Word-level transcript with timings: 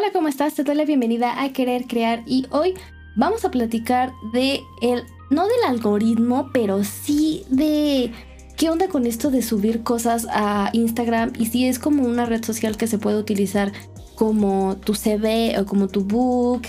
Hola, 0.00 0.12
¿cómo 0.14 0.28
estás? 0.28 0.54
Te 0.54 0.64
doy 0.64 0.76
la 0.76 0.86
bienvenida 0.86 1.42
a 1.42 1.52
Querer 1.52 1.86
Crear 1.86 2.22
y 2.24 2.46
hoy 2.48 2.72
vamos 3.16 3.44
a 3.44 3.50
platicar 3.50 4.14
de 4.32 4.62
el, 4.80 5.02
no 5.28 5.42
del 5.46 5.62
algoritmo, 5.68 6.48
pero 6.54 6.84
sí 6.84 7.44
de 7.50 8.10
qué 8.56 8.70
onda 8.70 8.88
con 8.88 9.04
esto 9.04 9.30
de 9.30 9.42
subir 9.42 9.82
cosas 9.82 10.26
a 10.30 10.70
Instagram 10.72 11.34
y 11.38 11.44
si 11.46 11.66
es 11.66 11.78
como 11.78 12.04
una 12.04 12.24
red 12.24 12.42
social 12.42 12.78
que 12.78 12.86
se 12.86 12.96
puede 12.96 13.18
utilizar 13.18 13.72
como 14.14 14.78
tu 14.78 14.94
CV 14.94 15.58
o 15.58 15.66
como 15.66 15.86
tu 15.86 16.02
book, 16.02 16.62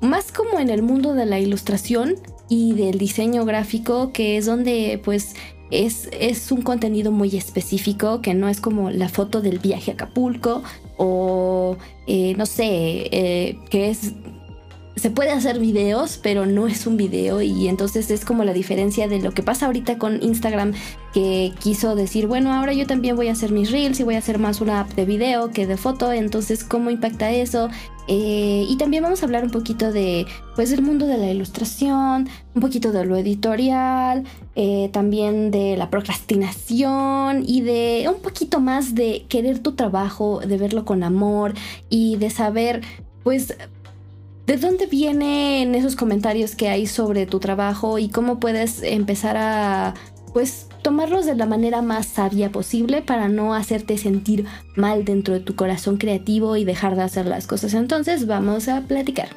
más 0.00 0.32
como 0.32 0.58
en 0.58 0.68
el 0.68 0.82
mundo 0.82 1.14
de 1.14 1.26
la 1.26 1.38
ilustración 1.38 2.16
y 2.48 2.72
del 2.72 2.98
diseño 2.98 3.44
gráfico, 3.44 4.10
que 4.10 4.36
es 4.36 4.46
donde 4.46 5.00
pues 5.04 5.36
es, 5.70 6.08
es, 6.12 6.52
un 6.52 6.62
contenido 6.62 7.10
muy 7.10 7.36
específico, 7.36 8.20
que 8.20 8.34
no 8.34 8.48
es 8.48 8.60
como 8.60 8.90
la 8.90 9.08
foto 9.08 9.40
del 9.40 9.58
viaje 9.58 9.90
a 9.90 9.94
Acapulco 9.94 10.62
o 10.96 11.76
eh, 12.06 12.34
no 12.36 12.46
sé, 12.46 13.08
eh, 13.10 13.58
que 13.70 13.90
es 13.90 14.12
se 14.96 15.10
puede 15.10 15.30
hacer 15.30 15.58
videos, 15.58 16.20
pero 16.22 16.46
no 16.46 16.66
es 16.66 16.86
un 16.86 16.96
video 16.96 17.42
y 17.42 17.68
entonces 17.68 18.10
es 18.10 18.24
como 18.24 18.44
la 18.44 18.52
diferencia 18.52 19.08
de 19.08 19.20
lo 19.20 19.32
que 19.32 19.42
pasa 19.42 19.66
ahorita 19.66 19.98
con 19.98 20.22
Instagram 20.22 20.72
que 21.14 21.52
quiso 21.60 21.94
decir, 21.94 22.26
bueno, 22.26 22.52
ahora 22.52 22.72
yo 22.72 22.88
también 22.88 23.14
voy 23.14 23.28
a 23.28 23.32
hacer 23.32 23.52
mis 23.52 23.70
reels 23.70 24.00
y 24.00 24.02
voy 24.02 24.16
a 24.16 24.18
hacer 24.18 24.40
más 24.40 24.60
una 24.60 24.80
app 24.80 24.94
de 24.94 25.04
video 25.04 25.50
que 25.50 25.64
de 25.64 25.76
foto, 25.76 26.12
entonces 26.12 26.64
cómo 26.64 26.90
impacta 26.90 27.30
eso. 27.30 27.70
Eh, 28.08 28.66
y 28.68 28.76
también 28.78 29.04
vamos 29.04 29.22
a 29.22 29.26
hablar 29.26 29.44
un 29.44 29.50
poquito 29.50 29.92
de, 29.92 30.26
pues, 30.56 30.72
el 30.72 30.82
mundo 30.82 31.06
de 31.06 31.16
la 31.16 31.30
ilustración, 31.30 32.28
un 32.54 32.60
poquito 32.60 32.90
de 32.90 33.04
lo 33.04 33.16
editorial, 33.16 34.24
eh, 34.56 34.90
también 34.92 35.52
de 35.52 35.76
la 35.76 35.88
procrastinación 35.88 37.44
y 37.46 37.60
de 37.60 38.10
un 38.12 38.20
poquito 38.20 38.58
más 38.58 38.96
de 38.96 39.24
querer 39.28 39.60
tu 39.60 39.72
trabajo, 39.76 40.40
de 40.40 40.58
verlo 40.58 40.84
con 40.84 41.04
amor 41.04 41.54
y 41.88 42.16
de 42.16 42.30
saber, 42.30 42.82
pues, 43.22 43.54
¿De 44.46 44.58
dónde 44.58 44.84
vienen 44.84 45.74
esos 45.74 45.96
comentarios 45.96 46.54
que 46.54 46.68
hay 46.68 46.86
sobre 46.86 47.24
tu 47.24 47.40
trabajo 47.40 47.98
y 47.98 48.10
cómo 48.10 48.40
puedes 48.40 48.82
empezar 48.82 49.38
a, 49.38 49.94
pues, 50.34 50.66
tomarlos 50.82 51.24
de 51.24 51.36
la 51.36 51.46
manera 51.46 51.80
más 51.80 52.06
sabia 52.06 52.50
posible 52.50 53.00
para 53.00 53.28
no 53.28 53.54
hacerte 53.54 53.96
sentir 53.96 54.44
mal 54.74 55.04
dentro 55.04 55.32
de 55.32 55.40
tu 55.40 55.54
corazón 55.54 55.96
creativo 55.96 56.56
y 56.56 56.64
dejar 56.64 56.96
de 56.96 57.02
hacer 57.02 57.24
las 57.24 57.46
cosas? 57.46 57.72
Entonces, 57.72 58.26
vamos 58.26 58.68
a 58.68 58.82
platicar. 58.82 59.28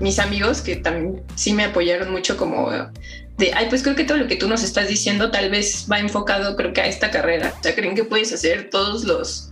mis 0.00 0.18
amigos 0.18 0.62
que 0.62 0.76
también 0.76 1.22
sí 1.34 1.52
me 1.52 1.64
apoyaron 1.64 2.10
mucho 2.10 2.38
como 2.38 2.70
de, 3.36 3.52
ay, 3.54 3.66
pues 3.68 3.82
creo 3.82 3.94
que 3.94 4.04
todo 4.04 4.16
lo 4.16 4.26
que 4.28 4.36
tú 4.36 4.48
nos 4.48 4.64
estás 4.64 4.88
diciendo 4.88 5.30
tal 5.30 5.50
vez 5.50 5.86
va 5.92 6.00
enfocado, 6.00 6.56
creo 6.56 6.72
que 6.72 6.80
a 6.80 6.86
esta 6.86 7.10
carrera. 7.10 7.54
O 7.60 7.62
sea, 7.62 7.74
creen 7.74 7.94
que 7.94 8.04
puedes 8.04 8.32
hacer 8.32 8.70
todos 8.70 9.04
los, 9.04 9.50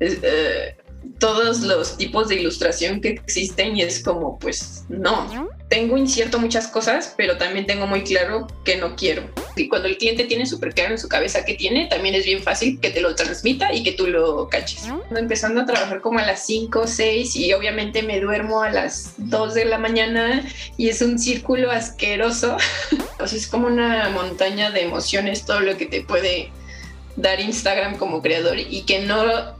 eh, 0.00 0.76
todos 1.18 1.60
los 1.60 1.96
tipos 1.96 2.28
de 2.28 2.36
ilustración 2.36 3.00
que 3.00 3.10
existen 3.10 3.76
y 3.76 3.82
es 3.82 4.02
como, 4.02 4.38
pues 4.38 4.84
no. 4.88 5.48
Tengo 5.68 5.98
incierto 5.98 6.38
muchas 6.38 6.68
cosas, 6.68 7.12
pero 7.16 7.36
también 7.36 7.66
tengo 7.66 7.86
muy 7.86 8.02
claro 8.02 8.46
que 8.64 8.76
no 8.76 8.96
quiero. 8.96 9.22
Y 9.54 9.68
cuando 9.68 9.88
el 9.88 9.98
cliente 9.98 10.24
tiene 10.24 10.46
súper 10.46 10.72
claro 10.72 10.92
en 10.92 10.98
su 10.98 11.08
cabeza 11.08 11.44
que 11.44 11.54
tiene, 11.54 11.86
también 11.88 12.14
es 12.14 12.24
bien 12.24 12.42
fácil 12.42 12.80
que 12.80 12.90
te 12.90 13.00
lo 13.00 13.14
transmita 13.14 13.72
y 13.74 13.82
que 13.82 13.92
tú 13.92 14.06
lo 14.06 14.48
caches. 14.48 14.84
Empezando 15.14 15.60
a 15.60 15.66
trabajar 15.66 16.00
como 16.00 16.20
a 16.20 16.24
las 16.24 16.46
5 16.46 16.80
o 16.80 16.86
6 16.86 17.36
y 17.36 17.52
obviamente 17.52 18.02
me 18.02 18.20
duermo 18.20 18.62
a 18.62 18.70
las 18.70 19.12
2 19.18 19.54
de 19.54 19.64
la 19.66 19.78
mañana 19.78 20.48
y 20.76 20.88
es 20.88 21.02
un 21.02 21.18
círculo 21.18 21.70
asqueroso. 21.70 22.56
o 23.20 23.24
es 23.24 23.46
como 23.46 23.66
una 23.66 24.08
montaña 24.08 24.70
de 24.70 24.82
emociones 24.82 25.44
todo 25.44 25.60
lo 25.60 25.76
que 25.76 25.86
te 25.86 26.02
puede 26.02 26.50
dar 27.16 27.40
Instagram 27.40 27.98
como 27.98 28.22
creador 28.22 28.58
y 28.58 28.82
que 28.82 29.00
no 29.00 29.57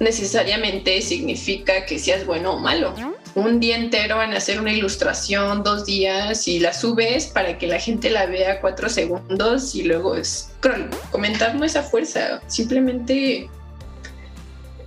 necesariamente 0.00 1.00
significa 1.02 1.86
que 1.86 1.98
seas 1.98 2.26
bueno 2.26 2.54
o 2.54 2.58
malo. 2.58 2.94
Un 3.34 3.58
día 3.58 3.76
entero 3.76 4.22
en 4.22 4.32
hacer 4.32 4.60
una 4.60 4.72
ilustración, 4.72 5.62
dos 5.62 5.86
días, 5.86 6.46
y 6.46 6.60
la 6.60 6.72
subes 6.72 7.26
para 7.26 7.58
que 7.58 7.66
la 7.66 7.80
gente 7.80 8.10
la 8.10 8.26
vea 8.26 8.60
cuatro 8.60 8.88
segundos 8.88 9.74
y 9.74 9.82
luego 9.82 10.14
es 10.14 10.50
Comentar 11.10 11.54
no 11.54 11.64
es 11.64 11.76
a 11.76 11.82
fuerza, 11.82 12.40
simplemente, 12.46 13.50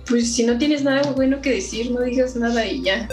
pues 0.08 0.34
si 0.34 0.44
no 0.44 0.58
tienes 0.58 0.82
nada 0.82 1.12
bueno 1.12 1.40
que 1.40 1.50
decir, 1.50 1.90
no 1.90 2.00
digas 2.00 2.34
nada 2.36 2.66
y 2.66 2.82
ya. 2.82 3.08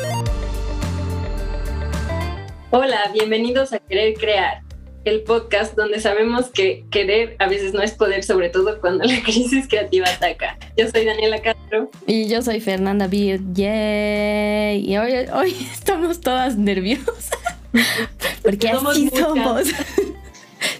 Hola, 2.71 3.11
bienvenidos 3.13 3.71
a 3.73 3.79
Querer 3.79 4.15
Crear 4.15 4.64
el 5.05 5.21
podcast 5.21 5.75
donde 5.75 5.99
sabemos 5.99 6.47
que 6.47 6.83
querer 6.89 7.35
a 7.39 7.47
veces 7.47 7.73
no 7.73 7.81
es 7.81 7.91
poder, 7.91 8.23
sobre 8.23 8.49
todo 8.49 8.81
cuando 8.81 9.05
la 9.05 9.21
crisis 9.23 9.67
creativa 9.67 10.07
ataca. 10.09 10.57
Yo 10.75 10.89
soy 10.89 11.05
Daniela 11.05 11.41
Castro. 11.41 11.91
Y 12.07 12.27
yo 12.27 12.41
soy 12.41 12.59
Fernanda 12.59 13.07
Beard. 13.07 13.41
Yay. 13.53 14.91
Y 14.91 14.97
hoy, 14.97 15.13
hoy 15.33 15.55
estamos 15.71 16.19
todas 16.19 16.57
nerviosas. 16.57 17.29
Porque 18.43 18.69
así 18.69 19.09
somos. 19.15 19.67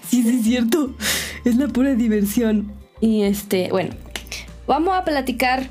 sí, 0.08 0.22
sí, 0.22 0.36
es 0.38 0.44
cierto. 0.44 0.92
Es 1.44 1.56
la 1.56 1.68
pura 1.68 1.94
diversión. 1.94 2.72
Y 3.00 3.22
este, 3.22 3.68
bueno, 3.70 3.94
vamos 4.66 4.96
a 4.96 5.04
platicar 5.04 5.70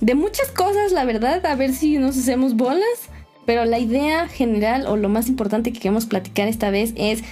de 0.00 0.14
muchas 0.14 0.50
cosas, 0.52 0.92
la 0.92 1.04
verdad, 1.04 1.44
a 1.44 1.56
ver 1.56 1.72
si 1.74 1.98
nos 1.98 2.16
hacemos 2.16 2.54
bolas. 2.54 3.10
Pero 3.44 3.64
la 3.64 3.78
idea 3.78 4.28
general 4.28 4.86
o 4.86 4.96
lo 4.98 5.08
más 5.08 5.28
importante 5.28 5.72
que 5.72 5.80
queremos 5.80 6.04
platicar 6.04 6.48
esta 6.48 6.70
vez 6.70 6.92
es 6.96 7.24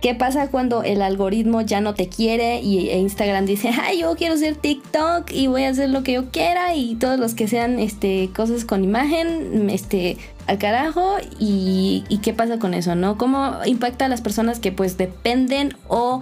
¿Qué 0.00 0.14
pasa 0.14 0.48
cuando 0.48 0.84
el 0.84 1.02
algoritmo 1.02 1.60
ya 1.62 1.80
no 1.80 1.94
te 1.94 2.08
quiere 2.08 2.60
y 2.60 2.88
e 2.90 2.98
Instagram 2.98 3.46
dice, 3.46 3.70
ay, 3.82 4.00
yo 4.00 4.14
quiero 4.14 4.36
ser 4.36 4.54
TikTok 4.54 5.32
y 5.32 5.48
voy 5.48 5.64
a 5.64 5.70
hacer 5.70 5.90
lo 5.90 6.04
que 6.04 6.12
yo 6.12 6.30
quiera 6.30 6.76
y 6.76 6.94
todos 6.94 7.18
los 7.18 7.34
que 7.34 7.48
sean 7.48 7.80
este, 7.80 8.30
cosas 8.34 8.64
con 8.64 8.84
imagen, 8.84 9.68
este, 9.70 10.16
al 10.46 10.58
carajo 10.58 11.16
y, 11.40 12.04
qué 12.22 12.32
pasa 12.32 12.60
con 12.60 12.74
eso, 12.74 12.94
¿no? 12.94 13.18
¿Cómo 13.18 13.56
impacta 13.66 14.04
a 14.04 14.08
las 14.08 14.20
personas 14.20 14.60
que 14.60 14.70
pues 14.70 14.96
dependen 14.98 15.76
o 15.88 16.20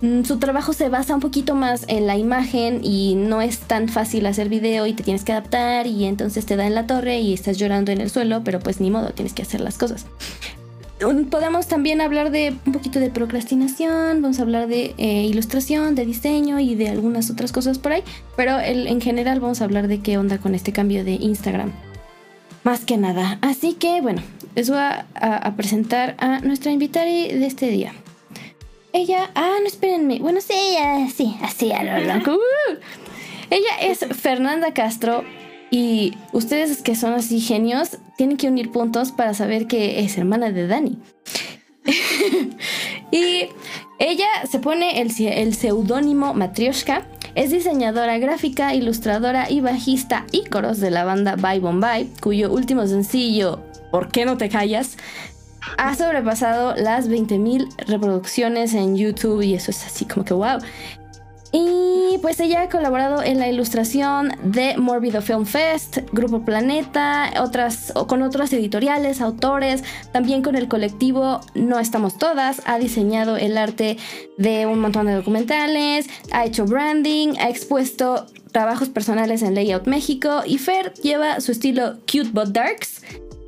mm, 0.00 0.24
su 0.24 0.38
trabajo 0.38 0.72
se 0.72 0.88
basa 0.88 1.14
un 1.14 1.20
poquito 1.20 1.54
más 1.54 1.84
en 1.88 2.06
la 2.06 2.16
imagen 2.16 2.80
y 2.82 3.16
no 3.16 3.42
es 3.42 3.58
tan 3.58 3.90
fácil 3.90 4.24
hacer 4.24 4.48
video 4.48 4.86
y 4.86 4.94
te 4.94 5.02
tienes 5.02 5.24
que 5.24 5.32
adaptar 5.32 5.86
y 5.86 6.06
entonces 6.06 6.46
te 6.46 6.56
da 6.56 6.66
en 6.66 6.74
la 6.74 6.86
torre 6.86 7.20
y 7.20 7.34
estás 7.34 7.58
llorando 7.58 7.92
en 7.92 8.00
el 8.00 8.08
suelo, 8.08 8.40
pero 8.44 8.60
pues 8.60 8.80
ni 8.80 8.90
modo, 8.90 9.10
tienes 9.10 9.34
que 9.34 9.42
hacer 9.42 9.60
las 9.60 9.76
cosas 9.76 10.06
podemos 11.30 11.66
también 11.66 12.00
hablar 12.00 12.30
de 12.30 12.54
un 12.66 12.72
poquito 12.72 13.00
de 13.00 13.10
procrastinación, 13.10 14.20
vamos 14.22 14.38
a 14.38 14.42
hablar 14.42 14.68
de 14.68 14.94
eh, 14.98 15.24
ilustración, 15.24 15.94
de 15.94 16.04
diseño 16.04 16.60
y 16.60 16.74
de 16.74 16.88
algunas 16.88 17.30
otras 17.30 17.52
cosas 17.52 17.78
por 17.78 17.92
ahí, 17.92 18.02
pero 18.36 18.58
en 18.60 19.00
general 19.00 19.40
vamos 19.40 19.60
a 19.60 19.64
hablar 19.64 19.88
de 19.88 20.00
qué 20.00 20.18
onda 20.18 20.38
con 20.38 20.54
este 20.54 20.72
cambio 20.72 21.04
de 21.04 21.12
Instagram. 21.12 21.72
Más 22.62 22.84
que 22.84 22.98
nada. 22.98 23.38
Así 23.40 23.74
que 23.74 24.00
bueno, 24.02 24.22
les 24.54 24.68
voy 24.68 24.78
a, 24.78 25.54
presentar 25.56 26.14
a 26.18 26.40
nuestra 26.40 26.72
invitada 26.72 27.06
de 27.06 27.46
este 27.46 27.68
día. 27.68 27.92
Ella, 28.92 29.30
ah, 29.34 29.56
no 29.60 29.66
espérenme. 29.66 30.18
Bueno, 30.18 30.40
sí, 30.40 30.52
ella, 30.52 31.08
sí, 31.14 31.36
así 31.42 31.72
a 31.72 31.82
lo 31.82 32.14
loco. 32.14 32.38
Ella 33.50 33.70
es 33.82 33.98
Fernanda 33.98 34.72
Castro, 34.74 35.24
y 35.70 36.14
ustedes 36.32 36.82
que 36.82 36.94
son 36.94 37.12
así 37.12 37.40
genios, 37.40 37.98
tienen 38.16 38.36
que 38.36 38.48
unir 38.48 38.70
puntos 38.70 39.12
para 39.12 39.34
saber 39.34 39.66
que 39.66 40.00
es 40.00 40.18
hermana 40.18 40.50
de 40.50 40.66
Dani. 40.66 40.98
y 43.10 43.48
ella 43.98 44.28
se 44.50 44.58
pone 44.58 45.00
el, 45.00 45.12
el 45.18 45.54
seudónimo 45.54 46.34
Matryoshka. 46.34 47.06
Es 47.36 47.50
diseñadora 47.50 48.18
gráfica, 48.18 48.74
ilustradora 48.74 49.48
y 49.48 49.60
bajista 49.60 50.26
y 50.32 50.46
coros 50.46 50.80
de 50.80 50.90
la 50.90 51.04
banda 51.04 51.36
Bye 51.36 51.60
Bombay, 51.60 52.10
cuyo 52.20 52.52
último 52.52 52.86
sencillo, 52.88 53.60
¿Por 53.90 54.10
qué 54.10 54.24
no 54.24 54.36
te 54.36 54.48
callas? 54.48 54.96
ha 55.76 55.94
sobrepasado 55.94 56.74
las 56.74 57.08
20.000 57.08 57.86
reproducciones 57.86 58.74
en 58.74 58.96
YouTube 58.96 59.42
y 59.42 59.54
eso 59.54 59.70
es 59.70 59.84
así 59.84 60.04
como 60.04 60.24
que 60.24 60.34
wow. 60.34 60.58
Y 61.52 62.18
pues 62.22 62.38
ella 62.38 62.62
ha 62.62 62.68
colaborado 62.68 63.22
en 63.22 63.40
la 63.40 63.48
ilustración 63.48 64.32
de 64.44 64.76
Morbido 64.76 65.20
Film 65.20 65.46
Fest, 65.46 65.98
Grupo 66.12 66.44
Planeta, 66.44 67.32
otras, 67.40 67.92
con 68.06 68.22
otras 68.22 68.52
editoriales, 68.52 69.20
autores, 69.20 69.82
también 70.12 70.42
con 70.42 70.54
el 70.54 70.68
colectivo 70.68 71.40
No 71.54 71.80
Estamos 71.80 72.18
Todas, 72.18 72.62
ha 72.66 72.78
diseñado 72.78 73.36
el 73.36 73.58
arte 73.58 73.96
de 74.38 74.66
un 74.66 74.80
montón 74.80 75.06
de 75.06 75.14
documentales, 75.14 76.08
ha 76.30 76.44
hecho 76.44 76.66
branding, 76.66 77.34
ha 77.40 77.48
expuesto 77.48 78.26
trabajos 78.52 78.88
personales 78.88 79.42
en 79.42 79.54
Layout 79.54 79.86
México 79.86 80.42
y 80.46 80.58
Fer 80.58 80.92
lleva 81.02 81.40
su 81.40 81.52
estilo 81.52 81.98
cute 82.10 82.30
but 82.32 82.48
darks 82.48 83.02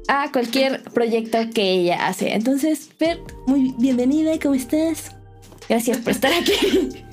a 0.09 0.31
cualquier 0.33 0.83
proyecto 0.83 1.39
que 1.55 1.71
ella 1.73 2.09
hace. 2.09 2.35
Entonces, 2.35 2.91
Fer, 2.99 3.21
muy 3.47 3.75
bienvenida, 3.79 4.33
¿cómo 4.41 4.55
estás? 4.55 5.13
Gracias 5.69 5.99
por 5.99 6.11
estar 6.11 6.33
aquí. 6.33 7.05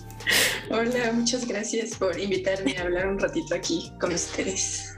Hola, 0.69 1.11
muchas 1.13 1.47
gracias 1.47 1.95
por 1.95 2.19
invitarme 2.19 2.77
a 2.77 2.83
hablar 2.83 3.07
un 3.07 3.19
ratito 3.19 3.55
aquí 3.55 3.91
con 3.99 4.13
ustedes. 4.13 4.95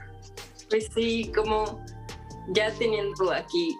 Pues 0.68 0.88
sí, 0.94 1.30
como 1.34 1.84
ya 2.48 2.70
teniendo 2.72 3.32
aquí 3.32 3.76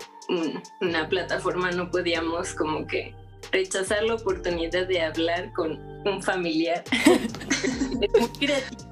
una 0.81 1.09
plataforma 1.09 1.71
no 1.73 1.91
podíamos 1.91 2.55
como 2.55 2.87
que 2.87 3.15
rechazar 3.51 4.03
la 4.05 4.15
oportunidad 4.15 4.87
de 4.87 5.03
hablar 5.03 5.53
con 5.53 5.79
un 6.07 6.23
familiar. 6.23 6.85
es 8.01 8.21
muy 8.21 8.29
creativo. 8.39 8.83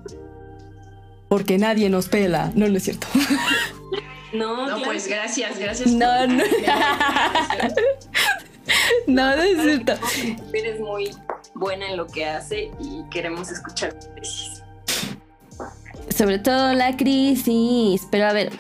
Porque 1.29 1.59
nadie 1.59 1.89
nos 1.89 2.09
pela. 2.09 2.53
No, 2.55 2.69
no 2.69 2.77
es 2.77 2.83
cierto. 2.85 3.07
No, 4.33 4.69
no 4.69 4.85
pues 4.85 5.09
gracias, 5.09 5.59
gracias. 5.59 5.91
No, 5.93 6.27
no. 6.27 6.45
no, 9.07 9.37
no 9.37 9.43
es 9.43 9.63
cierto. 9.63 9.95
Eres 10.53 10.79
muy 10.81 11.11
buena 11.61 11.91
en 11.91 11.97
lo 11.97 12.07
que 12.07 12.27
hace 12.27 12.73
y 12.81 13.05
queremos 13.11 13.53
escuchar 13.53 13.95
crisis. 14.15 14.63
Sobre 16.17 16.41
todo 16.41 16.73
la 16.73 16.97
crisis. 16.97 18.09
Pero 18.11 18.27
a 18.27 18.33
ver, 18.33 18.51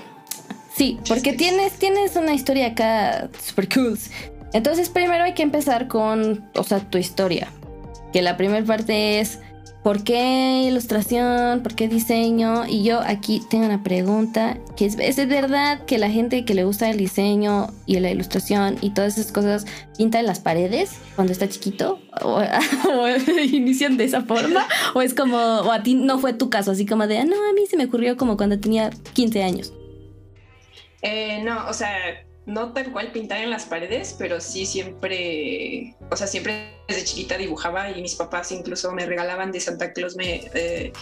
sí, 0.76 1.00
porque 1.08 1.32
tienes, 1.32 1.73
tienes 1.73 2.14
una 2.14 2.35
historia 2.35 2.69
acá 2.69 3.29
super 3.43 3.69
cool. 3.70 3.99
Entonces 4.52 4.88
primero 4.88 5.25
hay 5.25 5.35
que 5.35 5.43
empezar 5.43 5.88
con, 5.88 6.49
o 6.55 6.62
sea, 6.62 6.79
tu 6.79 6.99
historia. 6.99 7.49
Que 8.12 8.23
la 8.23 8.37
primera 8.37 8.64
parte 8.64 9.20
es 9.20 9.41
¿Por 9.82 10.05
qué 10.05 10.65
ilustración? 10.67 11.62
¿Por 11.62 11.75
qué 11.75 11.88
diseño? 11.88 12.67
Y 12.67 12.82
yo 12.82 13.00
aquí 13.00 13.41
tengo 13.49 13.65
una 13.65 13.82
pregunta, 13.82 14.59
que 14.77 14.85
es, 14.85 14.99
¿es 14.99 15.17
verdad 15.27 15.87
que 15.87 15.97
la 15.97 16.11
gente 16.11 16.44
que 16.44 16.53
le 16.53 16.65
gusta 16.65 16.91
el 16.91 16.99
diseño 16.99 17.69
y 17.87 17.99
la 17.99 18.11
ilustración 18.11 18.77
y 18.82 18.91
todas 18.91 19.17
esas 19.17 19.32
cosas 19.32 19.67
pinta 19.97 20.21
en 20.21 20.27
las 20.27 20.38
paredes 20.38 20.99
cuando 21.17 21.32
está 21.32 21.49
chiquito? 21.49 21.99
¿O, 22.23 22.43
inician 23.43 23.97
de 23.97 24.05
esa 24.05 24.21
forma? 24.21 24.67
¿O 24.94 25.00
es 25.00 25.15
como, 25.15 25.38
o 25.38 25.73
a 25.73 25.82
ti 25.82 25.94
no 25.94 26.19
fue 26.19 26.35
tu 26.35 26.50
caso, 26.50 26.73
así 26.73 26.85
como 26.85 27.06
de, 27.06 27.19
ah, 27.19 27.25
no, 27.25 27.37
a 27.37 27.53
mí 27.55 27.62
se 27.67 27.79
me 27.79 27.87
ocurrió 27.87 28.19
como 28.19 28.37
cuando 28.37 28.61
tenía 28.61 28.91
15 29.15 29.43
años? 29.43 29.73
Eh, 31.00 31.43
no, 31.43 31.67
o 31.69 31.73
sea, 31.73 31.91
no 32.50 32.73
tal 32.73 32.93
cual 32.93 33.12
pintar 33.12 33.41
en 33.41 33.50
las 33.50 33.64
paredes, 33.64 34.14
pero 34.19 34.41
sí 34.41 34.67
siempre, 34.67 35.94
o 36.11 36.17
sea, 36.17 36.26
siempre 36.26 36.75
desde 36.88 37.05
chiquita 37.05 37.38
dibujaba 37.38 37.91
y 37.91 38.02
mis 38.02 38.17
papás 38.17 38.50
incluso 38.50 38.93
me 38.93 39.06
regalaban 39.06 39.52
de 39.52 39.61
Santa 39.61 39.93
Claus 39.93 40.17
me, 40.17 40.50
eh, 40.55 40.93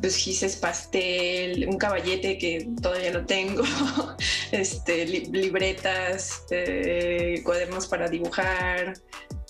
pues 0.00 0.16
gises 0.16 0.56
pastel, 0.56 1.68
un 1.68 1.76
caballete 1.76 2.38
que 2.38 2.66
todavía 2.80 3.12
no 3.12 3.26
tengo, 3.26 3.62
este, 4.52 5.06
libretas, 5.06 6.44
eh, 6.50 7.42
cuadernos 7.44 7.86
para 7.86 8.08
dibujar. 8.08 8.94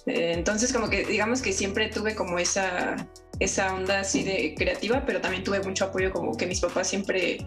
Eh, 0.06 0.32
entonces 0.34 0.72
como 0.72 0.88
que 0.90 1.04
digamos 1.04 1.42
que 1.42 1.52
siempre 1.52 1.88
tuve 1.88 2.14
como 2.16 2.38
esa 2.38 2.96
esa 3.40 3.74
onda 3.74 4.00
así 4.00 4.22
de 4.22 4.54
creativa, 4.54 5.02
pero 5.06 5.20
también 5.20 5.42
tuve 5.42 5.60
mucho 5.62 5.86
apoyo, 5.86 6.12
como 6.12 6.36
que 6.36 6.46
mis 6.46 6.60
papás 6.60 6.88
siempre 6.88 7.38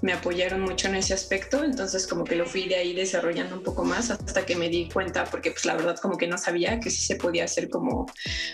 me 0.00 0.14
apoyaron 0.14 0.62
mucho 0.62 0.88
en 0.88 0.96
ese 0.96 1.12
aspecto, 1.12 1.62
entonces 1.62 2.06
como 2.06 2.24
que 2.24 2.34
lo 2.34 2.46
fui 2.46 2.66
de 2.66 2.76
ahí 2.76 2.94
desarrollando 2.94 3.56
un 3.56 3.62
poco 3.62 3.84
más 3.84 4.10
hasta 4.10 4.46
que 4.46 4.56
me 4.56 4.70
di 4.70 4.88
cuenta, 4.88 5.24
porque 5.24 5.50
pues 5.50 5.66
la 5.66 5.74
verdad 5.74 5.96
como 6.00 6.16
que 6.16 6.26
no 6.26 6.38
sabía 6.38 6.80
que 6.80 6.90
sí 6.90 7.04
se 7.04 7.16
podía 7.16 7.44
hacer 7.44 7.68
como 7.68 8.06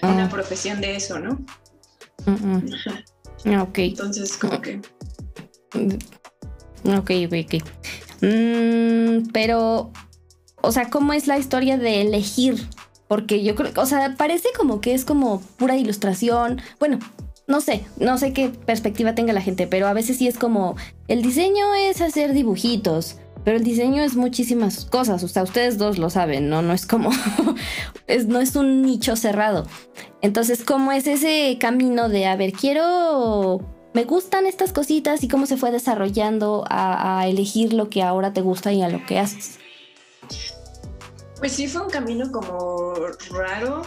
una 0.02 0.26
ah. 0.26 0.28
profesión 0.28 0.80
de 0.80 0.96
eso, 0.96 1.20
¿no? 1.20 1.38
Ah, 3.46 3.62
ok. 3.62 3.78
Entonces 3.78 4.36
como 4.36 4.60
que... 4.60 4.80
Ok, 6.84 7.10
ok, 7.26 7.62
mm, 8.20 9.30
pero, 9.32 9.92
o 10.60 10.72
sea, 10.72 10.90
¿cómo 10.90 11.12
es 11.12 11.28
la 11.28 11.38
historia 11.38 11.78
de 11.78 12.00
elegir 12.00 12.66
porque 13.10 13.42
yo 13.42 13.56
creo, 13.56 13.72
o 13.74 13.86
sea, 13.86 14.14
parece 14.16 14.50
como 14.56 14.80
que 14.80 14.94
es 14.94 15.04
como 15.04 15.40
pura 15.56 15.76
ilustración. 15.76 16.62
Bueno, 16.78 17.00
no 17.48 17.60
sé, 17.60 17.84
no 17.98 18.16
sé 18.18 18.32
qué 18.32 18.50
perspectiva 18.50 19.16
tenga 19.16 19.32
la 19.32 19.40
gente, 19.40 19.66
pero 19.66 19.88
a 19.88 19.92
veces 19.92 20.18
sí 20.18 20.28
es 20.28 20.38
como, 20.38 20.76
el 21.08 21.20
diseño 21.20 21.74
es 21.74 22.02
hacer 22.02 22.34
dibujitos, 22.34 23.16
pero 23.44 23.56
el 23.56 23.64
diseño 23.64 24.00
es 24.04 24.14
muchísimas 24.14 24.84
cosas, 24.84 25.24
o 25.24 25.28
sea, 25.28 25.42
ustedes 25.42 25.76
dos 25.76 25.98
lo 25.98 26.08
saben, 26.08 26.48
¿no? 26.48 26.62
No 26.62 26.72
es 26.72 26.86
como, 26.86 27.10
es, 28.06 28.28
no 28.28 28.38
es 28.38 28.54
un 28.54 28.82
nicho 28.82 29.16
cerrado. 29.16 29.66
Entonces, 30.22 30.62
¿cómo 30.62 30.92
es 30.92 31.08
ese 31.08 31.58
camino 31.58 32.08
de, 32.08 32.26
a 32.26 32.36
ver, 32.36 32.52
quiero, 32.52 33.60
me 33.92 34.04
gustan 34.04 34.46
estas 34.46 34.72
cositas 34.72 35.24
y 35.24 35.28
cómo 35.28 35.46
se 35.46 35.56
fue 35.56 35.72
desarrollando 35.72 36.64
a, 36.70 37.18
a 37.18 37.26
elegir 37.26 37.72
lo 37.72 37.90
que 37.90 38.04
ahora 38.04 38.32
te 38.32 38.40
gusta 38.40 38.72
y 38.72 38.82
a 38.82 38.88
lo 38.88 39.04
que 39.04 39.18
haces? 39.18 39.59
Pues 41.40 41.52
sí, 41.52 41.66
fue 41.66 41.80
un 41.80 41.90
camino 41.90 42.30
como 42.30 42.94
raro, 43.30 43.82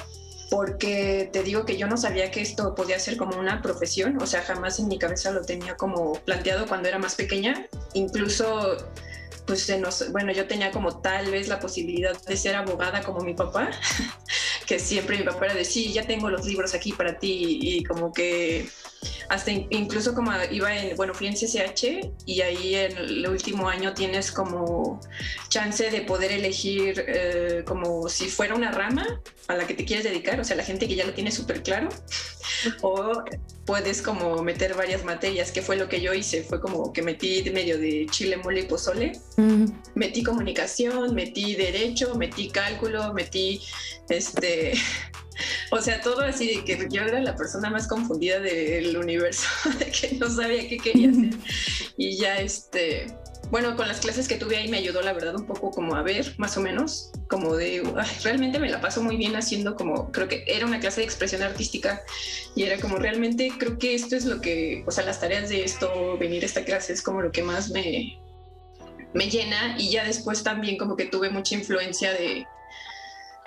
porque 0.50 1.30
te 1.32 1.44
digo 1.44 1.66
que 1.66 1.78
yo 1.78 1.88
no 1.88 1.98
sabía 1.98 2.32
que 2.32 2.42
esto 2.42 2.76
podía 2.76 3.00
ser 3.00 3.16
como 3.16 3.40
una 3.40 3.62
profesión, 3.62 4.20
o 4.22 4.26
sea, 4.26 4.42
jamás 4.42 4.80
en 4.80 4.88
mi 4.88 4.98
cabeza 4.98 5.32
lo 5.32 5.42
tenía 5.44 5.78
como 5.78 6.14
planteado 6.26 6.68
cuando 6.68 6.90
era 6.90 6.98
más 6.98 7.16
pequeña, 7.16 7.68
incluso 7.94 8.78
pues 9.46 9.72
bueno, 10.12 10.32
yo 10.32 10.48
tenía 10.48 10.72
como 10.72 11.02
tal 11.02 11.30
vez 11.30 11.48
la 11.48 11.60
posibilidad 11.60 12.20
de 12.26 12.38
ser 12.38 12.56
abogada 12.56 13.04
como 13.04 13.22
mi 13.22 13.34
papá, 13.34 13.70
que 14.66 14.80
siempre 14.80 15.18
mi 15.18 15.24
papá 15.24 15.46
era 15.46 15.54
de, 15.54 15.66
sí, 15.66 15.94
ya 15.94 16.08
tengo 16.08 16.30
los 16.30 16.46
libros 16.46 16.74
aquí 16.74 16.92
para 16.94 17.20
ti 17.20 17.60
y 17.62 17.84
como 17.84 18.12
que 18.12 18.68
hasta 19.30 19.52
incluso 19.52 20.14
como 20.14 20.32
iba 20.52 20.76
en, 20.76 20.96
bueno, 20.96 21.14
fui 21.14 21.28
en 21.28 21.34
CCH 21.34 22.12
y 22.26 22.42
ahí 22.42 22.76
en 22.76 22.98
el 22.98 23.28
último 23.28 23.70
año 23.70 23.94
tienes 23.94 24.32
como 24.32 25.00
chance 25.50 25.90
de 25.90 26.02
poder 26.02 26.32
elegir 26.32 27.04
eh, 27.08 27.64
como 27.66 28.10
si 28.10 28.28
fuera 28.28 28.56
una 28.56 28.72
rama 28.72 29.22
a 29.48 29.56
la 29.56 29.68
que 29.68 29.74
te 29.74 29.86
quieres 29.86 30.06
dedicar, 30.06 30.40
o 30.40 30.44
sea, 30.44 30.56
la 30.56 30.64
gente 30.64 30.88
que 30.88 30.96
ya 30.96 31.06
lo 31.06 31.14
tiene 31.14 31.32
súper 31.32 31.64
claro, 31.64 31.90
o 32.82 33.24
puedes 33.66 34.02
como 34.02 34.42
meter 34.42 34.74
varias 34.76 35.04
materias, 35.04 35.52
que 35.52 35.62
fue 35.62 35.76
lo 35.76 35.90
que 35.90 36.02
yo 36.02 36.14
hice, 36.14 36.44
fue 36.44 36.62
como 36.62 36.94
que 36.94 37.02
metí 37.02 37.44
medio 37.52 37.78
de 37.78 38.06
chile, 38.10 38.38
mole 38.38 38.62
y 38.62 38.64
pozole, 38.64 39.14
metí 39.96 40.24
comunicación, 40.24 41.14
metí 41.14 41.56
derecho, 41.56 42.16
metí 42.16 42.50
cálculo, 42.50 43.14
metí 43.14 43.62
este 44.10 44.74
o 45.72 45.82
sea, 45.82 46.02
todo 46.02 46.22
así 46.22 46.56
de 46.56 46.64
que 46.64 46.88
yo 46.90 47.04
era 47.04 47.20
la 47.22 47.36
persona 47.36 47.70
más 47.70 47.88
confundida 47.88 48.40
del 48.40 48.96
universo, 48.98 49.48
de 49.80 49.86
que 49.86 50.16
no 50.16 50.30
sabía 50.30 50.68
qué 50.68 50.78
quería 50.78 51.10
hacer. 51.10 51.34
Y 51.98 52.18
ya 52.18 52.40
este, 52.40 53.08
bueno, 53.54 53.76
con 53.76 53.88
las 53.88 54.00
clases 54.00 54.28
que 54.28 54.36
tuve 54.36 54.58
ahí 54.58 54.68
me 54.68 54.78
ayudó 54.78 55.02
la 55.04 55.14
verdad 55.14 55.36
un 55.36 55.46
poco 55.46 55.70
como 55.70 55.96
a 55.96 56.02
ver, 56.02 56.34
más 56.38 56.58
o 56.58 56.62
menos, 56.62 57.12
como 57.28 57.56
de, 57.56 57.84
realmente 58.24 58.58
me 58.58 58.70
la 58.70 58.82
paso 58.82 59.04
muy 59.04 59.16
bien 59.16 59.36
haciendo 59.36 59.76
como, 59.76 60.12
creo 60.12 60.28
que 60.28 60.44
era 60.48 60.66
una 60.66 60.80
clase 60.80 61.02
de 61.02 61.06
expresión 61.06 61.44
artística 61.44 62.02
y 62.56 62.64
era 62.64 62.80
como 62.80 62.98
realmente 62.98 63.52
creo 63.58 63.78
que 63.78 63.94
esto 63.94 64.16
es 64.16 64.26
lo 64.26 64.42
que, 64.42 64.84
o 64.88 64.92
sea, 64.92 65.06
las 65.06 65.20
tareas 65.20 65.50
de 65.50 65.64
esto, 65.64 66.18
venir 66.18 66.42
a 66.42 66.48
esta 66.48 66.66
clase 66.66 66.94
es 66.94 67.02
como 67.02 67.22
lo 67.22 67.32
que 67.32 67.44
más 67.44 67.70
me, 67.70 68.20
me 69.14 69.30
llena 69.30 69.76
y 69.78 69.92
ya 69.92 70.04
después 70.04 70.42
también 70.42 70.78
como 70.78 70.96
que 70.96 71.06
tuve 71.06 71.30
mucha 71.30 71.54
influencia 71.54 72.12
de 72.12 72.48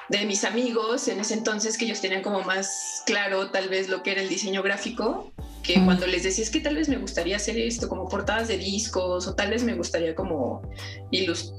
de 0.09 0.25
mis 0.25 0.45
amigos 0.45 1.09
en 1.09 1.21
ese 1.21 1.35
entonces 1.35 1.77
que 1.77 1.85
ellos 1.85 2.01
tenían 2.01 2.23
como 2.23 2.43
más 2.43 3.03
claro 3.07 3.51
tal 3.51 3.69
vez 3.69 3.89
lo 3.89 4.03
que 4.03 4.13
era 4.13 4.21
el 4.21 4.29
diseño 4.29 4.63
gráfico 4.63 5.33
que 5.67 5.85
cuando 5.85 6.07
les 6.07 6.23
decía 6.23 6.45
es 6.45 6.51
que 6.51 6.61
tal 6.61 6.77
vez 6.77 6.89
me 6.89 6.97
gustaría 6.97 7.37
hacer 7.37 7.59
esto 7.59 7.89
como 7.89 8.09
portadas 8.09 8.47
de 8.47 8.57
discos 8.57 9.27
o 9.27 9.35
tal 9.35 9.51
vez 9.51 9.65
me 9.65 9.75
gustaría 9.75 10.15
como 10.15 10.63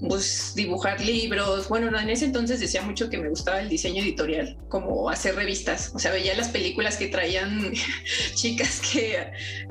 pues, 0.07 0.53
dibujar 0.55 1.01
libros. 1.01 1.67
Bueno, 1.67 1.91
no, 1.91 1.99
en 1.99 2.09
ese 2.09 2.25
entonces 2.25 2.59
decía 2.59 2.81
mucho 2.81 3.09
que 3.09 3.17
me 3.17 3.27
gustaba 3.27 3.59
el 3.59 3.67
diseño 3.67 4.01
editorial, 4.01 4.57
como 4.69 5.09
hacer 5.09 5.35
revistas. 5.35 5.91
O 5.93 5.99
sea, 5.99 6.11
veía 6.11 6.35
las 6.35 6.47
películas 6.47 6.95
que 6.95 7.07
traían 7.07 7.73
chicas 8.35 8.79
que, 8.79 9.17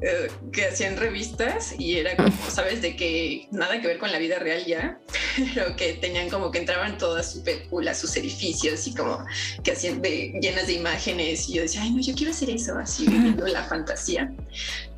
eh, 0.02 0.28
que 0.52 0.66
hacían 0.66 0.99
revistas 0.99 1.75
y 1.78 1.97
era 1.97 2.14
como, 2.16 2.33
sabes, 2.50 2.83
de 2.83 2.95
que 2.95 3.49
nada 3.52 3.81
que 3.81 3.87
ver 3.87 3.99
con 3.99 4.12
la 4.12 4.19
vida 4.19 4.38
real 4.38 4.64
ya, 4.66 5.00
pero 5.55 5.76
que 5.76 5.95
tenían 5.95 6.28
como 6.28 6.50
que 6.50 6.59
entraban 6.59 6.99
todas 6.99 7.40
cool 7.71 7.88
a 7.88 7.95
sus 7.95 8.14
edificios 8.16 8.87
y 8.87 8.95
como 8.95 9.25
que 9.64 9.73
hacían 9.73 10.02
de, 10.02 10.38
llenas 10.43 10.66
de 10.66 10.75
imágenes. 10.75 11.49
Y 11.49 11.55
yo 11.55 11.62
decía, 11.62 11.83
ay, 11.83 11.90
no, 11.93 12.02
yo 12.02 12.14
quiero 12.14 12.33
hacer 12.33 12.50
eso, 12.50 12.76
así 12.78 13.07
viviendo 13.07 13.47
la 13.47 13.64
fantasía 13.64 14.25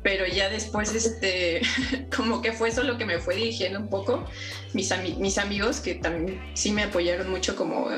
pero 0.03 0.25
ya 0.25 0.49
después, 0.49 0.93
este, 0.95 1.61
como 2.15 2.41
que 2.41 2.53
fue 2.53 2.69
eso 2.69 2.83
lo 2.83 2.97
que 2.97 3.05
me 3.05 3.19
fue 3.19 3.35
dirigiendo 3.35 3.79
un 3.79 3.89
poco. 3.89 4.25
Mis, 4.73 4.91
mis 5.17 5.37
amigos 5.37 5.79
que 5.79 5.95
también 5.95 6.41
sí 6.53 6.71
me 6.71 6.83
apoyaron 6.83 7.29
mucho 7.29 7.55
como 7.55 7.89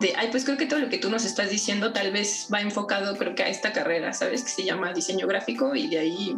de, 0.00 0.12
ay, 0.16 0.28
pues 0.30 0.44
creo 0.44 0.58
que 0.58 0.66
todo 0.66 0.80
lo 0.80 0.88
que 0.88 0.98
tú 0.98 1.10
nos 1.10 1.24
estás 1.24 1.50
diciendo 1.50 1.92
tal 1.92 2.12
vez 2.12 2.48
va 2.52 2.60
enfocado, 2.60 3.16
creo 3.16 3.34
que 3.34 3.42
a 3.42 3.48
esta 3.48 3.72
carrera, 3.72 4.12
¿sabes? 4.12 4.42
Que 4.42 4.50
se 4.50 4.64
llama 4.64 4.92
diseño 4.92 5.26
gráfico 5.26 5.74
y 5.74 5.88
de 5.88 5.98
ahí 5.98 6.36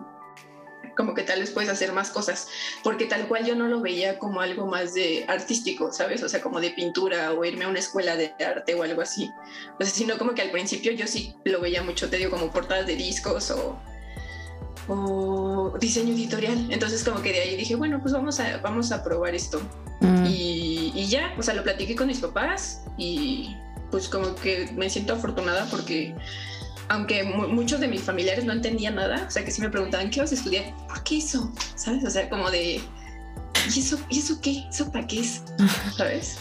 como 0.96 1.14
que 1.14 1.22
tal 1.22 1.40
vez 1.40 1.50
puedes 1.50 1.70
hacer 1.70 1.92
más 1.92 2.10
cosas, 2.10 2.48
porque 2.82 3.06
tal 3.06 3.26
cual 3.26 3.44
yo 3.44 3.54
no 3.54 3.66
lo 3.66 3.80
veía 3.80 4.18
como 4.18 4.40
algo 4.40 4.66
más 4.66 4.94
de 4.94 5.24
artístico, 5.28 5.92
¿sabes? 5.92 6.22
O 6.22 6.28
sea, 6.28 6.40
como 6.40 6.60
de 6.60 6.70
pintura 6.70 7.32
o 7.32 7.44
irme 7.44 7.64
a 7.64 7.68
una 7.68 7.80
escuela 7.80 8.16
de 8.16 8.32
arte 8.38 8.74
o 8.74 8.82
algo 8.82 9.02
así. 9.02 9.30
O 9.78 9.82
sea, 9.82 9.92
sino 9.92 10.18
como 10.18 10.34
que 10.34 10.42
al 10.42 10.50
principio 10.50 10.92
yo 10.92 11.06
sí 11.06 11.34
lo 11.44 11.60
veía 11.60 11.82
mucho, 11.82 12.08
te 12.08 12.18
digo, 12.18 12.30
como 12.30 12.52
portadas 12.52 12.86
de 12.86 12.96
discos 12.96 13.50
o 13.50 13.80
o 14.88 15.76
diseño 15.80 16.14
editorial. 16.14 16.68
Entonces 16.70 17.04
como 17.04 17.22
que 17.22 17.32
de 17.32 17.40
ahí 17.40 17.56
dije, 17.56 17.74
bueno, 17.74 18.00
pues 18.00 18.12
vamos 18.12 18.40
a, 18.40 18.58
vamos 18.58 18.92
a 18.92 19.02
probar 19.02 19.34
esto. 19.34 19.60
Mm. 20.00 20.26
Y, 20.26 20.92
y, 20.94 21.08
ya, 21.08 21.34
o 21.38 21.42
sea, 21.42 21.54
lo 21.54 21.62
platiqué 21.62 21.96
con 21.96 22.06
mis 22.08 22.20
papás 22.20 22.82
y 22.96 23.56
pues 23.90 24.08
como 24.08 24.34
que 24.34 24.70
me 24.74 24.90
siento 24.90 25.14
afortunada 25.14 25.66
porque 25.70 26.14
aunque 26.88 27.24
muchos 27.24 27.80
de 27.80 27.88
mis 27.88 28.02
familiares 28.02 28.44
no 28.44 28.52
entendían 28.52 28.96
nada, 28.96 29.24
o 29.26 29.30
sea, 29.30 29.44
que 29.44 29.50
sí 29.50 29.60
me 29.62 29.70
preguntaban, 29.70 30.10
¿qué 30.10 30.20
vas 30.20 30.32
a 30.32 30.34
estudiar? 30.34 30.64
¿Por 30.88 31.02
qué 31.02 31.18
eso? 31.18 31.50
¿Sabes? 31.76 32.04
O 32.04 32.10
sea, 32.10 32.28
como 32.28 32.50
de... 32.50 32.80
¿y 33.74 33.80
eso, 33.80 33.98
¿y 34.08 34.18
eso 34.18 34.40
qué? 34.40 34.64
¿Eso 34.70 34.90
para 34.90 35.06
qué 35.06 35.20
es? 35.20 35.42
¿Sabes? 35.96 36.36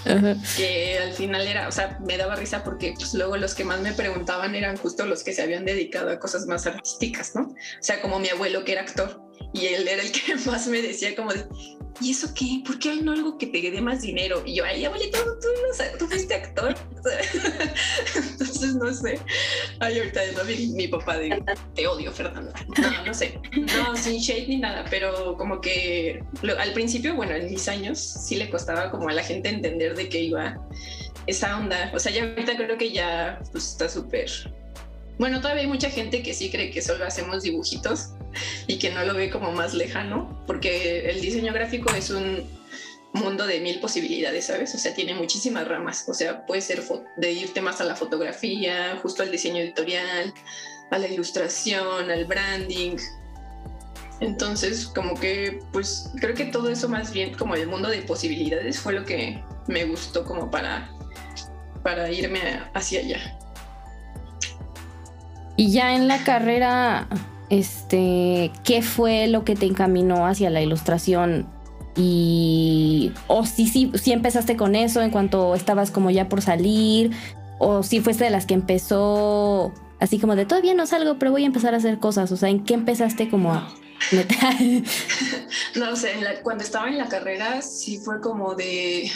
Que 0.57 0.99
al 0.99 1.13
final 1.13 1.47
era, 1.47 1.67
o 1.67 1.71
sea, 1.71 1.99
me 2.05 2.17
daba 2.17 2.35
risa 2.35 2.63
porque 2.63 2.93
pues 2.95 3.13
luego 3.13 3.37
los 3.37 3.53
que 3.55 3.63
más 3.63 3.81
me 3.81 3.93
preguntaban 3.93 4.55
eran 4.55 4.77
justo 4.77 5.05
los 5.05 5.23
que 5.23 5.33
se 5.33 5.41
habían 5.41 5.65
dedicado 5.65 6.11
a 6.11 6.19
cosas 6.19 6.45
más 6.45 6.65
artísticas, 6.65 7.35
¿no? 7.35 7.43
O 7.43 7.55
sea, 7.81 8.01
como 8.01 8.19
mi 8.19 8.29
abuelo 8.29 8.63
que 8.63 8.73
era 8.73 8.81
actor 8.81 9.21
y 9.53 9.67
él 9.67 9.87
era 9.87 10.01
el 10.01 10.11
que 10.11 10.35
más 10.45 10.67
me 10.67 10.81
decía 10.81 11.15
como 11.15 11.33
de, 11.33 11.45
¿y 12.01 12.11
eso 12.11 12.33
qué? 12.33 12.61
¿Por 12.65 12.79
qué 12.79 12.91
hay 12.91 13.01
no 13.01 13.11
algo 13.11 13.37
que 13.37 13.47
te 13.47 13.61
dé 13.61 13.81
más 13.81 14.01
dinero? 14.01 14.41
Y 14.45 14.55
yo, 14.55 14.65
ay, 14.65 14.83
abuelito, 14.85 15.17
tú, 15.39 15.47
no 15.47 15.97
tú 15.97 16.07
fuiste 16.07 16.33
actor. 16.33 16.75
Entonces, 18.15 18.75
no 18.75 18.93
sé. 18.93 19.19
Ay, 19.79 19.99
ahorita 19.99 20.21
mi, 20.45 20.67
mi 20.67 20.87
papá 20.87 21.17
te 21.75 21.87
odio, 21.87 22.11
Fernanda. 22.11 22.53
No, 22.81 23.05
no 23.05 23.13
sé. 23.13 23.39
No, 23.55 23.95
sin 23.95 24.19
shade 24.19 24.47
ni 24.47 24.57
nada, 24.57 24.85
pero 24.89 25.35
como 25.37 25.61
que 25.61 26.23
al 26.57 26.73
principio, 26.73 27.02
bueno, 27.11 27.35
en 27.35 27.49
mis 27.49 27.67
años, 27.67 27.99
sí 27.99 28.35
le 28.35 28.49
costaba 28.49 28.89
como 28.91 29.09
a 29.09 29.13
la 29.13 29.23
gente 29.23 29.49
entender 29.49 29.95
de 29.95 30.09
qué 30.09 30.21
iba 30.21 30.57
esa 31.27 31.57
onda. 31.57 31.91
O 31.93 31.99
sea, 31.99 32.11
ya 32.11 32.23
ahorita 32.23 32.55
creo 32.55 32.77
que 32.77 32.91
ya 32.91 33.39
pues, 33.51 33.71
está 33.71 33.89
súper 33.89 34.29
bueno, 35.19 35.41
todavía 35.41 35.63
hay 35.63 35.69
mucha 35.69 35.89
gente 35.89 36.23
que 36.23 36.33
sí 36.33 36.49
cree 36.49 36.71
que 36.71 36.81
solo 36.81 37.05
hacemos 37.05 37.43
dibujitos 37.43 38.09
y 38.67 38.79
que 38.79 38.89
no 38.89 39.05
lo 39.05 39.13
ve 39.13 39.29
como 39.29 39.51
más 39.51 39.73
lejano, 39.73 40.43
porque 40.47 41.09
el 41.09 41.21
diseño 41.21 41.53
gráfico 41.53 41.93
es 41.93 42.09
un 42.09 42.43
mundo 43.13 43.45
de 43.45 43.59
mil 43.59 43.79
posibilidades, 43.79 44.47
¿sabes? 44.47 44.73
O 44.73 44.77
sea, 44.79 44.93
tiene 44.95 45.13
muchísimas 45.13 45.67
ramas. 45.67 46.05
O 46.09 46.13
sea, 46.15 46.45
puede 46.47 46.61
ser 46.61 46.83
de 47.17 47.31
irte 47.31 47.61
más 47.61 47.79
a 47.79 47.83
la 47.83 47.95
fotografía, 47.95 48.97
justo 49.03 49.21
al 49.21 49.31
diseño 49.31 49.61
editorial, 49.61 50.33
a 50.89 50.97
la 50.97 51.07
ilustración, 51.07 52.09
al 52.09 52.25
branding. 52.25 52.97
Entonces, 54.23 54.87
como 54.87 55.15
que, 55.15 55.59
pues 55.73 56.09
creo 56.19 56.33
que 56.33 56.45
todo 56.45 56.69
eso 56.69 56.87
más 56.87 57.11
bien 57.11 57.33
como 57.33 57.55
el 57.55 57.67
mundo 57.67 57.89
de 57.89 58.01
posibilidades 58.03 58.79
fue 58.79 58.93
lo 58.93 59.03
que 59.03 59.43
me 59.67 59.83
gustó 59.83 60.23
como 60.23 60.49
para, 60.49 60.89
para 61.83 62.09
irme 62.09 62.39
hacia 62.73 63.01
allá. 63.01 63.37
Y 65.57 65.71
ya 65.71 65.95
en 65.95 66.07
la 66.07 66.23
carrera, 66.23 67.07
este, 67.49 68.51
¿qué 68.63 68.81
fue 68.81 69.27
lo 69.27 69.43
que 69.43 69.55
te 69.55 69.65
encaminó 69.65 70.25
hacia 70.25 70.49
la 70.49 70.61
ilustración? 70.61 71.45
Y, 71.97 73.11
o 73.27 73.45
si 73.45 73.67
sí, 73.67 73.91
sí, 73.95 74.13
empezaste 74.13 74.55
con 74.55 74.75
eso 74.75 75.01
en 75.01 75.11
cuanto 75.11 75.53
estabas 75.53 75.91
como 75.91 76.09
ya 76.09 76.29
por 76.29 76.41
salir, 76.41 77.11
o 77.59 77.83
si 77.83 77.99
fuiste 77.99 78.23
de 78.23 78.29
las 78.29 78.45
que 78.45 78.53
empezó 78.53 79.73
así 79.99 80.17
como 80.17 80.35
de 80.35 80.45
todavía 80.45 80.73
no 80.73 80.85
salgo, 80.85 81.19
pero 81.19 81.31
voy 81.31 81.43
a 81.43 81.47
empezar 81.47 81.73
a 81.73 81.77
hacer 81.77 81.99
cosas. 81.99 82.31
O 82.31 82.37
sea, 82.37 82.49
¿en 82.49 82.63
qué 82.63 82.73
empezaste 82.73 83.29
como 83.29 83.53
a 83.53 83.69
no 85.75 85.95
sé, 85.95 86.13
cuando 86.43 86.63
estaba 86.63 86.87
en 86.89 86.97
la 86.97 87.07
carrera 87.07 87.61
sí 87.61 87.99
fue 88.03 88.21
como 88.21 88.55
de 88.55 89.09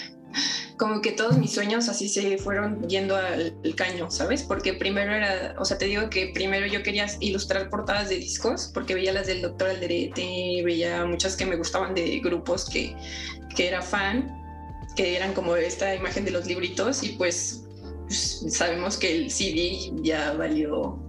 como 0.78 1.02
que 1.02 1.12
todos 1.12 1.38
mis 1.38 1.54
sueños 1.54 1.90
así 1.90 2.08
se 2.08 2.38
fueron 2.38 2.88
yendo 2.88 3.16
al, 3.16 3.54
caño, 3.76 4.10
¿sabes? 4.12 4.44
Porque 4.44 4.74
primero 4.74 5.14
era, 5.14 5.56
o 5.58 5.66
sea, 5.66 5.78
te 5.78 5.86
digo 5.86 6.10
que 6.10 6.28
primero 6.34 6.68
yo 6.68 6.84
quería 6.84 7.08
ilustrar 7.20 7.70
portadas 7.70 8.10
de 8.10 8.18
discos, 8.18 8.70
porque 8.74 8.94
veía 8.94 9.12
las 9.12 9.28
del 9.28 9.42
Doctor 9.42 9.70
Alderete, 9.70 10.62
veía 10.64 11.04
muchas 11.06 11.36
que 11.36 11.46
me 11.46 11.56
gustaban 11.56 11.96
de 11.96 12.20
grupos 12.20 12.70
que, 12.70 12.96
que 13.56 13.68
era 13.68 13.82
fan, 13.82 14.32
que 14.96 15.16
eran 15.16 15.34
como 15.34 15.56
esta 15.56 15.96
imagen 15.96 16.26
de 16.26 16.32
los 16.32 16.46
libritos, 16.46 17.04
y 17.04 17.10
pues, 17.10 17.64
pues 18.06 18.46
sabemos 18.50 18.98
que 18.98 19.16
el 19.16 19.32
CD 19.32 19.92
ya 20.04 20.34
valió 20.34 21.00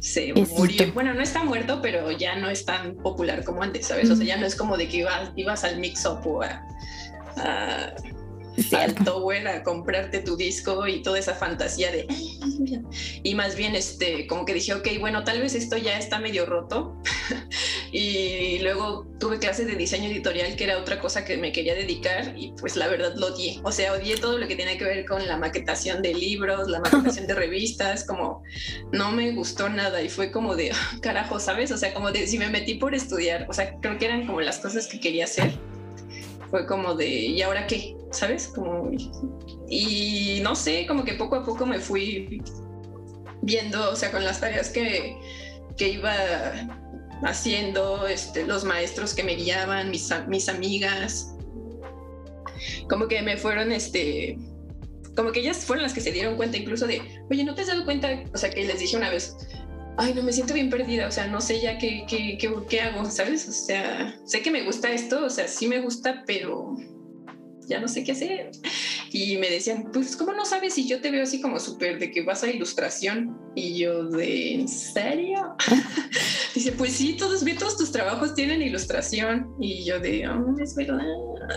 se 0.00 0.32
murió. 0.34 0.92
Bueno, 0.92 1.14
no 1.14 1.22
está 1.22 1.44
muerto, 1.44 1.80
pero 1.82 2.10
ya 2.10 2.36
no 2.36 2.48
es 2.48 2.64
tan 2.64 2.96
popular 2.96 3.44
como 3.44 3.62
antes, 3.62 3.86
¿sabes? 3.86 4.10
O 4.10 4.16
sea, 4.16 4.26
ya 4.26 4.36
no 4.36 4.46
es 4.46 4.54
como 4.54 4.76
de 4.76 4.88
que 4.88 4.98
ibas, 4.98 5.30
ibas 5.36 5.64
al 5.64 5.78
mix-up 5.78 6.26
o 6.26 6.42
a, 6.42 6.62
tower 9.04 9.48
a 9.48 9.62
comprarte 9.62 10.20
tu 10.20 10.36
disco 10.36 10.86
y 10.86 11.02
toda 11.02 11.18
esa 11.18 11.34
fantasía 11.34 11.90
de 11.92 12.06
y 13.22 13.34
más 13.34 13.56
bien 13.56 13.74
este 13.74 14.26
como 14.26 14.44
que 14.44 14.54
dije 14.54 14.74
ok 14.74 14.88
bueno 15.00 15.24
tal 15.24 15.40
vez 15.40 15.54
esto 15.54 15.76
ya 15.76 15.98
está 15.98 16.18
medio 16.18 16.46
roto. 16.46 16.96
Y 17.92 18.58
luego 18.58 19.06
tuve 19.18 19.38
clases 19.38 19.66
de 19.66 19.76
diseño 19.76 20.10
editorial 20.10 20.56
que 20.56 20.64
era 20.64 20.76
otra 20.76 20.98
cosa 21.00 21.24
que 21.24 21.36
me 21.36 21.52
quería 21.52 21.74
dedicar 21.74 22.34
y 22.36 22.52
pues 22.58 22.76
la 22.76 22.88
verdad 22.88 23.14
lo 23.16 23.28
odié. 23.28 23.60
O 23.62 23.72
sea 23.72 23.92
odié 23.92 24.16
todo 24.16 24.38
lo 24.38 24.46
que 24.48 24.56
tiene 24.56 24.76
que 24.76 24.84
ver 24.84 25.06
con 25.06 25.26
la 25.26 25.36
maquetación 25.36 26.02
de 26.02 26.12
libros 26.12 26.68
la 26.68 26.80
maquetación 26.80 27.26
de 27.26 27.34
revistas 27.46 28.04
como 28.04 28.42
no 28.92 29.12
me 29.12 29.32
gustó 29.32 29.68
nada. 29.68 30.02
Y 30.02 30.08
fue 30.08 30.30
como 30.30 30.56
de 30.56 30.72
carajo 31.00 31.38
sabes 31.40 31.70
o 31.70 31.78
sea 31.78 31.94
como 31.94 32.10
de 32.10 32.26
si 32.26 32.38
me 32.38 32.50
metí 32.50 32.74
por 32.74 32.94
estudiar 32.94 33.46
o 33.48 33.52
sea 33.52 33.76
creo 33.80 33.98
que 33.98 34.04
eran 34.04 34.26
como 34.26 34.40
las 34.40 34.58
cosas 34.58 34.86
que 34.88 35.00
quería 35.00 35.24
hacer 35.24 35.52
fue 36.50 36.66
como 36.66 36.94
de, 36.94 37.08
¿y 37.08 37.42
ahora 37.42 37.66
qué? 37.66 37.96
¿Sabes? 38.10 38.48
Como, 38.48 38.90
y 39.68 40.40
no 40.42 40.54
sé, 40.54 40.86
como 40.86 41.04
que 41.04 41.14
poco 41.14 41.36
a 41.36 41.44
poco 41.44 41.66
me 41.66 41.80
fui 41.80 42.42
viendo, 43.42 43.90
o 43.90 43.96
sea, 43.96 44.10
con 44.10 44.24
las 44.24 44.40
tareas 44.40 44.70
que, 44.70 45.16
que 45.76 45.88
iba 45.90 46.12
haciendo, 47.22 48.06
este, 48.06 48.46
los 48.46 48.64
maestros 48.64 49.14
que 49.14 49.24
me 49.24 49.34
guiaban, 49.34 49.90
mis, 49.90 50.10
mis 50.28 50.48
amigas, 50.48 51.34
como 52.88 53.08
que 53.08 53.22
me 53.22 53.36
fueron, 53.36 53.72
este, 53.72 54.38
como 55.16 55.32
que 55.32 55.40
ellas 55.40 55.64
fueron 55.64 55.82
las 55.82 55.94
que 55.94 56.00
se 56.00 56.12
dieron 56.12 56.36
cuenta 56.36 56.56
incluso 56.58 56.86
de, 56.86 57.00
oye, 57.30 57.44
¿no 57.44 57.54
te 57.54 57.62
has 57.62 57.68
dado 57.68 57.84
cuenta? 57.84 58.22
O 58.34 58.38
sea, 58.38 58.50
que 58.50 58.64
les 58.64 58.78
dije 58.78 58.96
una 58.96 59.10
vez, 59.10 59.36
ay, 59.98 60.14
no 60.14 60.22
me 60.22 60.32
siento 60.32 60.54
bien 60.54 60.70
perdida, 60.70 61.08
o 61.08 61.10
sea, 61.10 61.26
no 61.26 61.40
sé 61.40 61.60
ya 61.60 61.78
qué, 61.78 62.04
qué, 62.08 62.36
qué, 62.38 62.52
qué, 62.68 62.80
hago, 62.80 63.04
¿sabes? 63.10 63.48
O 63.48 63.52
sea, 63.52 64.14
sé 64.24 64.42
que 64.42 64.50
me 64.50 64.64
gusta 64.64 64.92
esto, 64.92 65.24
o 65.24 65.30
sea, 65.30 65.48
sí 65.48 65.66
me 65.66 65.80
gusta, 65.80 66.24
pero 66.26 66.76
ya 67.68 67.80
no 67.80 67.88
sé 67.88 68.04
qué 68.04 68.12
hacer. 68.12 68.50
Y 69.12 69.36
me 69.38 69.50
decían, 69.50 69.90
pues, 69.92 70.16
¿cómo 70.16 70.32
no 70.32 70.44
sabes 70.44 70.74
si 70.74 70.86
yo 70.86 71.00
te 71.00 71.10
veo 71.10 71.22
así 71.22 71.40
como 71.40 71.58
súper 71.58 71.98
de 71.98 72.10
que 72.10 72.22
vas 72.22 72.42
a 72.44 72.50
ilustración? 72.50 73.36
Y 73.54 73.78
yo, 73.78 74.04
¿de 74.04 74.54
en 74.54 74.68
serio? 74.68 75.56
Dice, 76.54 76.72
pues 76.72 76.92
sí, 76.92 77.16
todos, 77.16 77.44
todos 77.58 77.76
tus 77.76 77.92
trabajos 77.92 78.34
tienen 78.34 78.62
ilustración. 78.62 79.54
Y 79.60 79.84
yo 79.84 80.00
de, 80.00 80.28
oh, 80.28 80.54
es 80.62 80.74
verdad. 80.74 81.04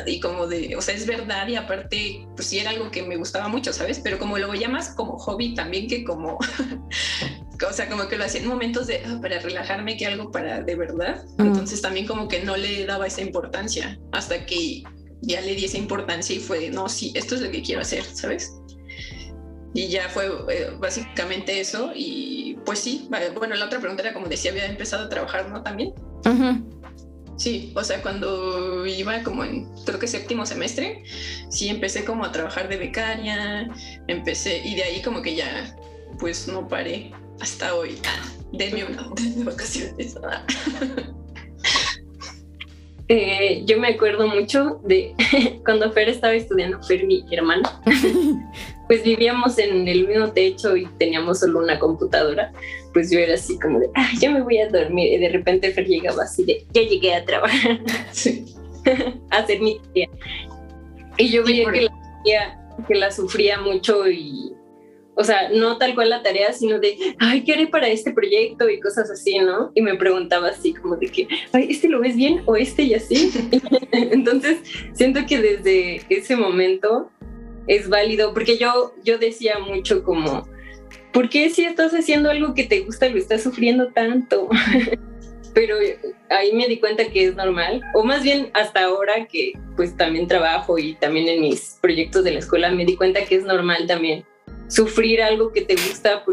Y 0.06 0.20
como 0.20 0.48
de, 0.48 0.76
o 0.76 0.82
sea, 0.82 0.96
es 0.96 1.06
verdad 1.06 1.48
y 1.48 1.56
aparte, 1.56 2.28
pues 2.36 2.48
sí 2.48 2.60
era 2.60 2.72
algo 2.72 2.92
que 2.92 3.04
me 3.04 3.18
gustaba 3.18 3.48
mucho, 3.48 3.74
¿sabes? 3.74 4.00
Pero 4.00 4.20
como 4.20 4.38
lo 4.38 4.52
veía 4.52 4.70
más 4.70 4.90
como 4.96 5.18
hobby 5.18 5.54
también 5.56 5.88
que 5.88 6.04
como 6.04 6.38
o 7.68 7.74
sea, 7.74 7.90
como 7.90 8.08
que 8.08 8.18
lo 8.18 8.24
hacía 8.24 8.42
en 8.42 8.48
momentos 8.48 8.88
de 8.88 9.02
ah, 9.06 9.20
para 9.22 9.40
relajarme 9.40 9.98
que 9.98 10.06
algo 10.06 10.32
para 10.32 10.62
de 10.62 10.76
verdad. 10.76 11.26
Entonces 11.38 11.82
también 11.82 12.06
como 12.06 12.28
que 12.28 12.42
no 12.44 12.56
le 12.56 12.86
daba 12.86 13.08
esa 13.08 13.22
importancia 13.22 14.00
hasta 14.12 14.46
que 14.46 14.84
ya 15.22 15.42
le 15.42 15.56
di 15.56 15.66
esa 15.66 15.78
importancia 15.78 16.36
y 16.36 16.40
fue, 16.40 16.70
no, 16.70 16.88
sí, 16.88 17.12
esto 17.16 17.36
es 17.36 17.42
lo 17.42 17.52
que 17.52 17.62
quiero 17.62 17.82
hacer, 17.82 18.04
¿sabes? 18.04 18.54
Y 19.74 19.88
ya 19.88 20.08
fue 20.10 20.28
eh, 20.50 20.72
básicamente 20.80 21.60
eso 21.60 21.92
y 21.94 22.58
pues 22.66 22.80
sí, 22.80 23.08
bueno, 23.36 23.56
la 23.56 23.66
otra 23.66 23.80
pregunta 23.80 24.04
era 24.04 24.14
como 24.14 24.28
decía, 24.28 24.52
había 24.52 24.66
empezado 24.66 25.06
a 25.06 25.10
trabajar, 25.10 25.50
¿no? 25.50 25.62
También. 25.62 25.94
Sí, 27.36 27.72
o 27.74 27.84
sea, 27.84 28.02
cuando 28.02 28.86
iba 28.86 29.24
como 29.24 29.46
en, 29.46 29.70
creo 29.86 29.98
que 29.98 30.08
séptimo 30.08 30.46
semestre, 30.46 31.04
sí 31.50 31.70
empecé 31.70 32.04
como 32.04 32.26
a 32.26 32.32
trabajar 32.32 32.68
de 32.68 32.78
becaria, 32.78 33.70
empecé 34.08 34.62
y 34.66 34.76
de 34.76 34.84
ahí 34.84 35.02
como 35.02 35.22
que 35.22 35.36
ya, 35.36 35.76
pues 36.20 36.48
no 36.50 36.68
paré 36.68 37.14
hasta 37.40 37.76
hoy. 37.76 37.98
Denme 38.52 38.86
una, 38.86 39.10
de 39.36 39.44
vacaciones. 39.44 40.16
Eh, 43.12 43.64
yo 43.66 43.80
me 43.80 43.88
acuerdo 43.88 44.28
mucho 44.28 44.80
de 44.84 45.16
cuando 45.66 45.92
Fer 45.92 46.10
estaba 46.10 46.36
estudiando, 46.36 46.80
Fer, 46.84 47.08
mi 47.08 47.26
hermana, 47.32 47.82
pues 48.88 49.04
vivíamos 49.04 49.58
en 49.58 49.88
el 49.88 50.08
mismo 50.08 50.32
techo 50.32 50.78
y 50.78 50.86
teníamos 51.00 51.40
solo 51.40 51.58
una 51.58 51.80
computadora. 51.80 52.54
Pues 52.94 53.10
yo 53.10 53.18
era 53.18 53.34
así 53.34 53.58
como 53.58 53.80
de, 53.80 53.90
ah, 53.96 54.12
ya 54.20 54.30
me 54.30 54.44
voy 54.44 54.60
a 54.60 54.70
dormir. 54.70 55.12
Y 55.14 55.18
de 55.18 55.30
repente 55.30 55.72
Fer 55.72 55.88
llegaba 55.88 56.22
así 56.22 56.44
de, 56.44 56.68
ya 56.72 56.84
llegué 56.84 57.16
a 57.16 57.26
trabajar, 57.26 57.80
a 59.32 59.38
hacer 59.38 59.60
mi 59.60 59.82
tía. 59.92 60.08
Y 61.18 61.30
yo 61.30 61.44
veía 61.44 61.72
que 61.72 61.82
la, 61.82 62.60
que 62.88 62.94
la 62.94 63.10
sufría 63.10 63.60
mucho 63.60 64.08
y 64.08 64.54
o 65.20 65.24
sea, 65.26 65.50
no 65.50 65.78
tal 65.78 65.96
cual 65.96 66.10
la 66.10 66.24
tarea, 66.24 66.54
sino 66.54 66.80
de, 66.80 66.98
ay, 67.20 67.44
¿qué 67.44 67.52
haré 67.52 67.68
para 67.68 67.90
este 67.90 68.14
proyecto? 68.14 68.70
Y 68.70 68.80
cosas 68.80 69.12
así, 69.12 69.38
¿no? 69.40 69.70
Y 69.76 69.82
me 69.82 69.96
preguntaba 69.96 70.48
así 70.48 70.74
como 70.74 70.96
de 70.96 71.08
que, 71.08 71.28
ay, 71.52 71.68
¿este 71.70 71.90
lo 71.90 72.00
ves 72.00 72.16
bien 72.16 72.42
o 72.46 72.56
este 72.56 72.84
y 72.84 72.94
así? 72.94 73.30
Entonces, 73.92 74.60
siento 74.94 75.26
que 75.28 75.42
desde 75.42 76.02
ese 76.08 76.38
momento 76.38 77.12
es 77.68 77.90
válido, 77.90 78.34
porque 78.34 78.58
yo, 78.58 78.94
yo 79.04 79.18
decía 79.18 79.60
mucho 79.60 80.06
como, 80.06 80.48
¿por 81.12 81.28
qué 81.28 81.50
si 81.50 81.66
estás 81.66 81.92
haciendo 81.92 82.30
algo 82.32 82.54
que 82.54 82.64
te 82.64 82.80
gusta 82.80 83.10
lo 83.10 83.18
estás 83.18 83.44
sufriendo 83.44 83.92
tanto? 83.92 84.48
Pero 85.54 85.76
ahí 86.30 86.54
me 86.54 86.70
di 86.70 86.80
cuenta 86.80 87.10
que 87.10 87.26
es 87.26 87.36
normal, 87.36 87.82
o 87.94 88.06
más 88.06 88.24
bien 88.24 88.52
hasta 88.54 88.86
ahora 88.86 89.26
que 89.26 89.52
pues 89.76 89.98
también 89.98 90.28
trabajo 90.28 90.80
y 90.80 90.96
también 90.96 91.28
en 91.28 91.42
mis 91.42 91.78
proyectos 91.82 92.24
de 92.24 92.32
la 92.32 92.40
escuela 92.40 92.72
me 92.72 92.86
di 92.86 92.96
cuenta 92.96 93.26
que 93.26 93.36
es 93.36 93.44
normal 93.44 93.86
también 93.86 94.24
sufrir 94.70 95.22
algo 95.22 95.52
que 95.52 95.62
te 95.62 95.76
gusta, 95.76 96.24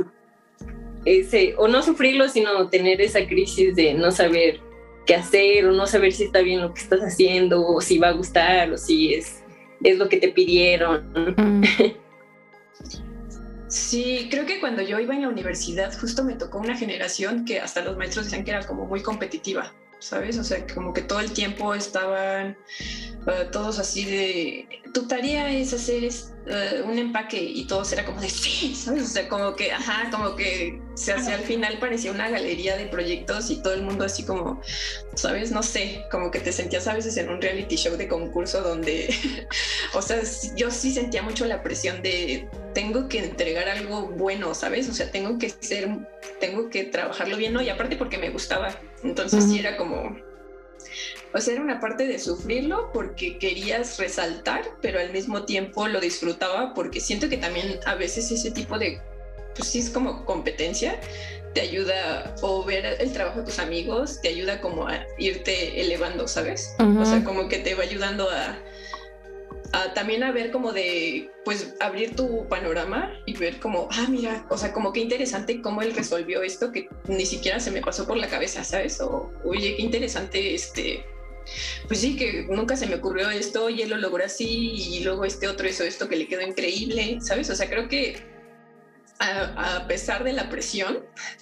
ese, 1.04 1.54
o 1.58 1.66
no 1.66 1.82
sufrirlo, 1.82 2.28
sino 2.28 2.68
tener 2.68 3.00
esa 3.00 3.26
crisis 3.26 3.74
de 3.74 3.94
no 3.94 4.12
saber 4.12 4.60
qué 5.06 5.16
hacer 5.16 5.66
o 5.66 5.72
no 5.72 5.86
saber 5.86 6.12
si 6.12 6.24
está 6.24 6.40
bien 6.40 6.60
lo 6.60 6.72
que 6.74 6.82
estás 6.82 7.00
haciendo 7.00 7.66
o 7.66 7.80
si 7.80 7.98
va 7.98 8.08
a 8.08 8.12
gustar 8.12 8.72
o 8.72 8.78
si 8.78 9.14
es, 9.14 9.42
es 9.82 9.98
lo 9.98 10.08
que 10.08 10.18
te 10.18 10.28
pidieron. 10.28 11.12
Mm. 11.14 11.64
Sí, 13.68 14.28
creo 14.30 14.46
que 14.46 14.60
cuando 14.60 14.80
yo 14.82 15.00
iba 15.00 15.14
en 15.14 15.22
la 15.22 15.28
universidad 15.28 15.92
justo 15.98 16.22
me 16.22 16.34
tocó 16.34 16.58
una 16.58 16.76
generación 16.76 17.44
que 17.44 17.60
hasta 17.60 17.82
los 17.82 17.96
maestros 17.96 18.26
decían 18.26 18.44
que 18.44 18.52
era 18.52 18.64
como 18.64 18.86
muy 18.86 19.02
competitiva, 19.02 19.72
¿sabes? 19.98 20.38
O 20.38 20.44
sea, 20.44 20.64
como 20.72 20.92
que 20.92 21.02
todo 21.02 21.18
el 21.18 21.32
tiempo 21.32 21.74
estaban 21.74 22.56
uh, 23.26 23.50
todos 23.50 23.80
así 23.80 24.04
de, 24.04 24.68
tu 24.92 25.06
tarea 25.06 25.52
es 25.52 25.72
hacer 25.72 26.10
uh, 26.46 26.88
un 26.88 26.98
empaque 26.98 27.42
y 27.42 27.66
todo 27.66 27.82
era 27.90 28.04
como 28.04 28.20
de, 28.20 28.28
sí, 28.28 28.74
¿sabes? 28.74 29.04
O 29.04 29.08
sea, 29.08 29.28
como 29.28 29.54
que, 29.54 29.72
ajá, 29.72 30.10
como 30.10 30.36
que 30.36 30.80
se 30.94 31.12
hacía 31.12 31.34
al 31.34 31.42
final 31.42 31.78
parecía 31.78 32.12
una 32.12 32.28
galería 32.28 32.76
de 32.76 32.86
proyectos 32.86 33.50
y 33.50 33.62
todo 33.62 33.74
el 33.74 33.82
mundo 33.82 34.04
así 34.04 34.24
como, 34.24 34.60
¿sabes? 35.14 35.50
No 35.50 35.62
sé, 35.62 36.04
como 36.10 36.30
que 36.30 36.40
te 36.40 36.52
sentías 36.52 36.86
a 36.86 36.94
veces 36.94 37.16
en 37.16 37.28
un 37.28 37.40
reality 37.40 37.76
show 37.76 37.96
de 37.96 38.08
concurso 38.08 38.62
donde, 38.62 39.14
o 39.94 40.02
sea, 40.02 40.20
yo 40.56 40.70
sí 40.70 40.92
sentía 40.92 41.22
mucho 41.22 41.44
la 41.46 41.62
presión 41.62 42.02
de, 42.02 42.48
tengo 42.74 43.08
que 43.08 43.18
entregar 43.20 43.68
algo 43.68 44.08
bueno, 44.08 44.54
¿sabes? 44.54 44.88
O 44.88 44.94
sea, 44.94 45.10
tengo 45.10 45.38
que 45.38 45.50
ser, 45.50 45.88
tengo 46.40 46.70
que 46.70 46.84
trabajarlo 46.84 47.36
bien, 47.36 47.52
¿no? 47.52 47.62
Y 47.62 47.68
aparte 47.68 47.96
porque 47.96 48.18
me 48.18 48.30
gustaba, 48.30 48.78
entonces 49.02 49.44
sí 49.44 49.58
era 49.58 49.76
como 49.76 50.25
o 51.36 51.40
sea, 51.40 51.52
era 51.52 51.62
una 51.62 51.80
parte 51.80 52.06
de 52.06 52.18
sufrirlo 52.18 52.90
porque 52.94 53.38
querías 53.38 53.98
resaltar, 53.98 54.62
pero 54.80 54.98
al 54.98 55.12
mismo 55.12 55.44
tiempo 55.44 55.86
lo 55.86 56.00
disfrutaba 56.00 56.72
porque 56.72 56.98
siento 56.98 57.28
que 57.28 57.36
también 57.36 57.78
a 57.84 57.94
veces 57.94 58.30
ese 58.30 58.50
tipo 58.50 58.78
de, 58.78 59.02
pues 59.54 59.68
sí 59.68 59.80
es 59.80 59.90
como 59.90 60.24
competencia, 60.24 60.98
te 61.52 61.60
ayuda 61.60 62.34
o 62.40 62.64
ver 62.64 62.96
el 63.00 63.12
trabajo 63.12 63.40
de 63.40 63.46
tus 63.46 63.58
amigos, 63.58 64.18
te 64.22 64.28
ayuda 64.28 64.62
como 64.62 64.88
a 64.88 65.04
irte 65.18 65.78
elevando, 65.82 66.26
¿sabes? 66.26 66.74
O 66.78 67.04
sea, 67.04 67.22
como 67.22 67.48
que 67.48 67.58
te 67.58 67.74
va 67.74 67.82
ayudando 67.82 68.30
a, 68.30 68.58
también 69.94 70.22
a 70.22 70.32
ver 70.32 70.50
como 70.50 70.72
de, 70.72 71.30
pues 71.44 71.74
abrir 71.80 72.16
tu 72.16 72.48
panorama 72.48 73.12
y 73.26 73.36
ver 73.36 73.60
como, 73.60 73.88
ah, 73.92 74.06
mira, 74.08 74.46
o 74.48 74.56
sea, 74.56 74.72
como 74.72 74.90
qué 74.94 75.00
interesante 75.00 75.60
cómo 75.60 75.82
él 75.82 75.94
resolvió 75.94 76.40
esto 76.40 76.72
que 76.72 76.88
ni 77.08 77.26
siquiera 77.26 77.60
se 77.60 77.70
me 77.70 77.82
pasó 77.82 78.06
por 78.06 78.16
la 78.16 78.28
cabeza, 78.28 78.64
¿sabes? 78.64 79.02
O, 79.02 79.30
oye, 79.44 79.76
qué 79.76 79.82
interesante 79.82 80.54
este 80.54 81.04
pues 81.86 82.00
sí, 82.00 82.16
que 82.16 82.46
nunca 82.48 82.76
se 82.76 82.86
me 82.86 82.96
ocurrió 82.96 83.30
esto 83.30 83.70
y 83.70 83.82
él 83.82 83.90
lo 83.90 83.96
logró 83.96 84.24
así 84.24 84.72
y 84.74 85.04
luego 85.04 85.24
este 85.24 85.48
otro 85.48 85.68
hizo 85.68 85.84
esto 85.84 86.08
que 86.08 86.16
le 86.16 86.26
quedó 86.26 86.42
increíble, 86.42 87.18
¿sabes? 87.20 87.50
O 87.50 87.54
sea, 87.54 87.68
creo 87.68 87.88
que 87.88 88.16
a, 89.18 89.86
pesar 89.88 90.24
de 90.24 90.32
la 90.32 90.48
presión 90.48 90.98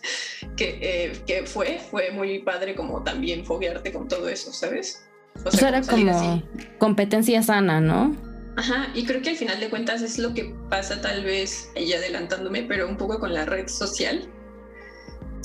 que, 0.56 0.78
eh, 0.80 1.12
que, 1.26 1.46
fue, 1.46 1.80
fue 1.90 2.11
muy 2.11 2.40
padre 2.40 2.75
como 2.75 3.02
también 3.02 3.44
foguearte 3.44 3.92
con 3.92 4.08
todo 4.08 4.28
eso, 4.28 4.52
¿sabes? 4.52 5.04
O 5.44 5.50
sea, 5.50 5.68
era 5.70 5.82
como 5.82 6.42
competencia 6.78 7.42
sana, 7.42 7.80
¿no? 7.80 8.16
Ajá, 8.56 8.88
y 8.94 9.04
creo 9.04 9.20
que 9.20 9.30
al 9.30 9.37
final 9.37 9.58
de 9.58 9.68
cuentas 9.68 10.00
es 10.00 10.18
lo 10.18 10.32
que 10.32 10.54
pasa 10.70 11.00
tal 11.00 11.25
vez, 11.25 11.70
y 11.75 11.92
adelantándome, 11.92 12.62
pero 12.62 12.88
un 12.88 12.96
poco 12.96 13.18
con 13.18 13.34
la 13.34 13.44
red 13.44 13.66
social, 13.66 14.30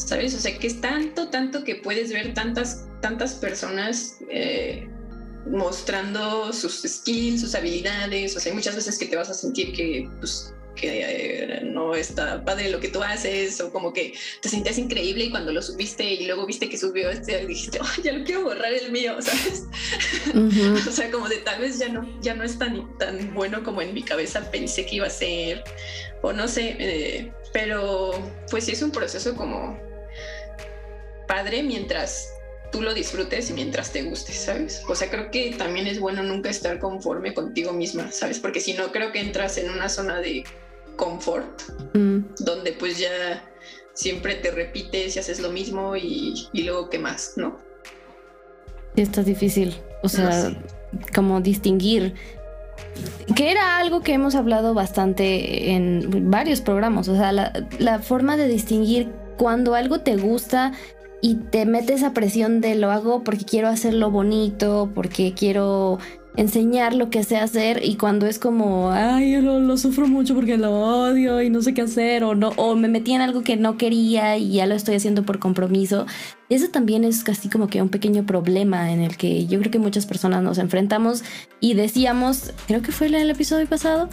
¿sabes? 0.07 0.33
O 0.35 0.39
sea, 0.39 0.57
que 0.57 0.67
es 0.67 0.81
tanto, 0.81 1.29
tanto 1.29 1.63
que 1.63 1.75
puedes 1.75 2.11
ver 2.11 2.33
tantas, 2.33 2.85
tantas 3.01 3.33
personas 3.33 4.17
eh, 4.29 4.87
mostrando 5.47 6.53
sus 6.53 6.81
skills, 6.81 7.41
sus 7.41 7.55
habilidades, 7.55 8.35
o 8.35 8.39
sea, 8.39 8.51
hay 8.51 8.55
muchas 8.55 8.75
veces 8.75 8.97
que 8.97 9.05
te 9.05 9.15
vas 9.15 9.29
a 9.29 9.33
sentir 9.33 9.73
que, 9.73 10.09
pues, 10.19 10.53
que 10.75 11.01
eh, 11.01 11.61
no 11.65 11.93
está 11.95 12.43
padre 12.45 12.69
lo 12.69 12.79
que 12.79 12.87
tú 12.87 13.03
haces 13.03 13.59
o 13.59 13.71
como 13.71 13.91
que 13.91 14.13
te 14.41 14.49
sentías 14.49 14.77
increíble 14.77 15.25
y 15.25 15.29
cuando 15.29 15.51
lo 15.51 15.61
subiste 15.61 16.05
y 16.05 16.25
luego 16.25 16.45
viste 16.45 16.69
que 16.69 16.77
subió 16.77 17.09
este 17.09 17.45
dijiste, 17.45 17.79
oh, 17.81 18.01
ya 18.01 18.13
lo 18.13 18.23
quiero 18.23 18.43
borrar 18.43 18.73
el 18.73 18.91
mío, 18.91 19.17
¿sabes? 19.21 19.65
o 20.87 20.91
sea, 20.91 21.11
como 21.11 21.27
de 21.27 21.37
tal 21.37 21.61
vez 21.61 21.79
ya 21.79 21.89
no, 21.89 22.07
ya 22.21 22.33
no 22.33 22.43
es 22.43 22.57
tan, 22.57 22.97
tan 22.97 23.33
bueno 23.33 23.63
como 23.63 23.81
en 23.81 23.93
mi 23.93 24.03
cabeza 24.03 24.49
pensé 24.51 24.85
que 24.85 24.97
iba 24.97 25.07
a 25.07 25.09
ser 25.09 25.63
o 26.21 26.31
no 26.31 26.47
sé, 26.47 26.75
eh, 26.79 27.31
pero 27.51 28.11
pues 28.49 28.65
sí 28.65 28.71
es 28.71 28.81
un 28.81 28.91
proceso 28.91 29.35
como 29.35 29.88
padre 31.29 31.61
mientras 31.61 32.33
tú 32.71 32.81
lo 32.81 32.93
disfrutes 32.93 33.51
y 33.51 33.53
mientras 33.53 33.91
te 33.91 34.01
guste, 34.01 34.33
¿sabes? 34.33 34.83
O 34.89 34.95
sea, 34.95 35.09
creo 35.09 35.29
que 35.29 35.55
también 35.57 35.85
es 35.85 35.99
bueno 35.99 36.23
nunca 36.23 36.49
estar 36.49 36.79
conforme 36.79 37.33
contigo 37.35 37.71
misma, 37.71 38.11
¿sabes? 38.11 38.39
Porque 38.39 38.59
si 38.59 38.73
no, 38.73 38.91
creo 38.91 39.11
que 39.11 39.21
entras 39.21 39.57
en 39.59 39.69
una 39.69 39.89
zona 39.89 40.19
de 40.19 40.43
confort, 40.95 41.61
mm. 41.93 42.19
donde 42.39 42.73
pues 42.73 42.97
ya 42.97 43.43
siempre 43.93 44.35
te 44.35 44.51
repites 44.51 45.15
y 45.15 45.19
haces 45.19 45.39
lo 45.39 45.51
mismo 45.51 45.95
y, 45.95 46.49
luego 46.53 46.89
qué 46.89 46.97
más, 46.97 47.33
¿no? 47.37 47.59
Sí, 48.95 49.03
está 49.03 49.21
difícil. 49.21 49.75
O 50.01 50.09
sea, 50.09 50.51
como 51.13 51.41
distinguir. 51.41 52.15
Que 53.35 53.51
era 53.51 53.77
algo 53.77 54.01
que 54.01 54.13
hemos 54.13 54.35
hablado 54.35 54.73
bastante 54.73 55.71
en 55.71 56.31
varios 56.31 56.61
programas. 56.61 57.07
O 57.07 57.15
sea, 57.15 57.31
la, 57.31 57.67
la 57.77 57.99
forma 57.99 58.35
de 58.35 58.47
distinguir 58.47 59.11
cuando 59.37 59.75
algo 59.75 60.01
te 60.01 60.15
gusta 60.17 60.73
y 61.21 61.35
te 61.35 61.65
mete 61.65 61.93
esa 61.93 62.13
presión 62.13 62.61
de 62.61 62.75
lo 62.75 62.91
hago 62.91 63.23
porque 63.23 63.45
quiero 63.45 63.67
hacerlo 63.67 64.11
bonito, 64.11 64.91
porque 64.93 65.33
quiero 65.33 65.99
enseñar 66.35 66.93
lo 66.93 67.09
que 67.09 67.23
sé 67.23 67.37
hacer 67.37 67.81
y 67.83 67.95
cuando 67.95 68.25
es 68.25 68.39
como, 68.39 68.91
ay, 68.91 69.33
yo 69.33 69.41
lo, 69.41 69.77
sufro 69.77 70.07
mucho 70.07 70.35
porque 70.35 70.57
lo 70.57 70.71
odio 70.71 71.41
y 71.41 71.49
no 71.49 71.61
sé 71.61 71.73
qué 71.73 71.81
hacer 71.81 72.23
o 72.23 72.35
no 72.35 72.49
o 72.55 72.75
me 72.75 72.87
metí 72.87 73.11
en 73.11 73.21
algo 73.21 73.41
que 73.41 73.57
no 73.57 73.77
quería 73.77 74.37
y 74.37 74.53
ya 74.53 74.65
lo 74.65 74.75
estoy 74.75 74.95
haciendo 74.95 75.23
por 75.23 75.39
compromiso. 75.39 76.05
Eso 76.47 76.69
también 76.69 77.03
es 77.03 77.23
casi 77.23 77.49
como 77.49 77.67
que 77.67 77.81
un 77.81 77.89
pequeño 77.89 78.25
problema 78.25 78.91
en 78.93 79.01
el 79.01 79.17
que 79.17 79.47
yo 79.47 79.59
creo 79.59 79.71
que 79.71 79.79
muchas 79.79 80.05
personas 80.05 80.43
nos 80.43 80.59
enfrentamos 80.59 81.23
y 81.59 81.73
decíamos, 81.73 82.53
creo 82.67 82.81
que 82.81 82.91
fue 82.91 83.07
en 83.07 83.15
el 83.15 83.29
episodio 83.29 83.67
pasado, 83.67 84.09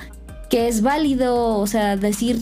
que 0.51 0.69
es 0.69 0.83
válido, 0.83 1.59
o 1.59 1.67
sea, 1.67 1.97
decir, 1.97 2.39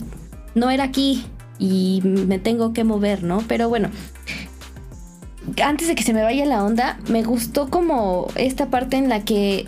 no 0.55 0.71
era 0.71 0.85
aquí 0.85 1.25
y 1.59 2.01
me 2.03 2.39
tengo 2.39 2.73
que 2.73 2.83
mover, 2.83 3.23
¿no? 3.23 3.43
Pero 3.47 3.69
bueno, 3.69 3.89
antes 5.63 5.87
de 5.87 5.95
que 5.95 6.03
se 6.03 6.13
me 6.13 6.23
vaya 6.23 6.45
la 6.45 6.63
onda, 6.63 6.99
me 7.07 7.23
gustó 7.23 7.69
como 7.69 8.27
esta 8.35 8.69
parte 8.69 8.97
en 8.97 9.09
la 9.09 9.23
que, 9.23 9.67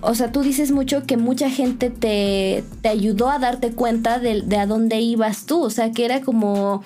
o 0.00 0.14
sea, 0.14 0.32
tú 0.32 0.42
dices 0.42 0.70
mucho 0.70 1.04
que 1.06 1.16
mucha 1.16 1.50
gente 1.50 1.90
te, 1.90 2.64
te 2.82 2.88
ayudó 2.88 3.30
a 3.30 3.38
darte 3.38 3.72
cuenta 3.72 4.18
de, 4.18 4.44
a 4.56 4.66
dónde 4.66 5.00
ibas 5.00 5.46
tú, 5.46 5.62
o 5.62 5.70
sea, 5.70 5.92
que 5.92 6.04
era 6.04 6.20
como... 6.20 6.82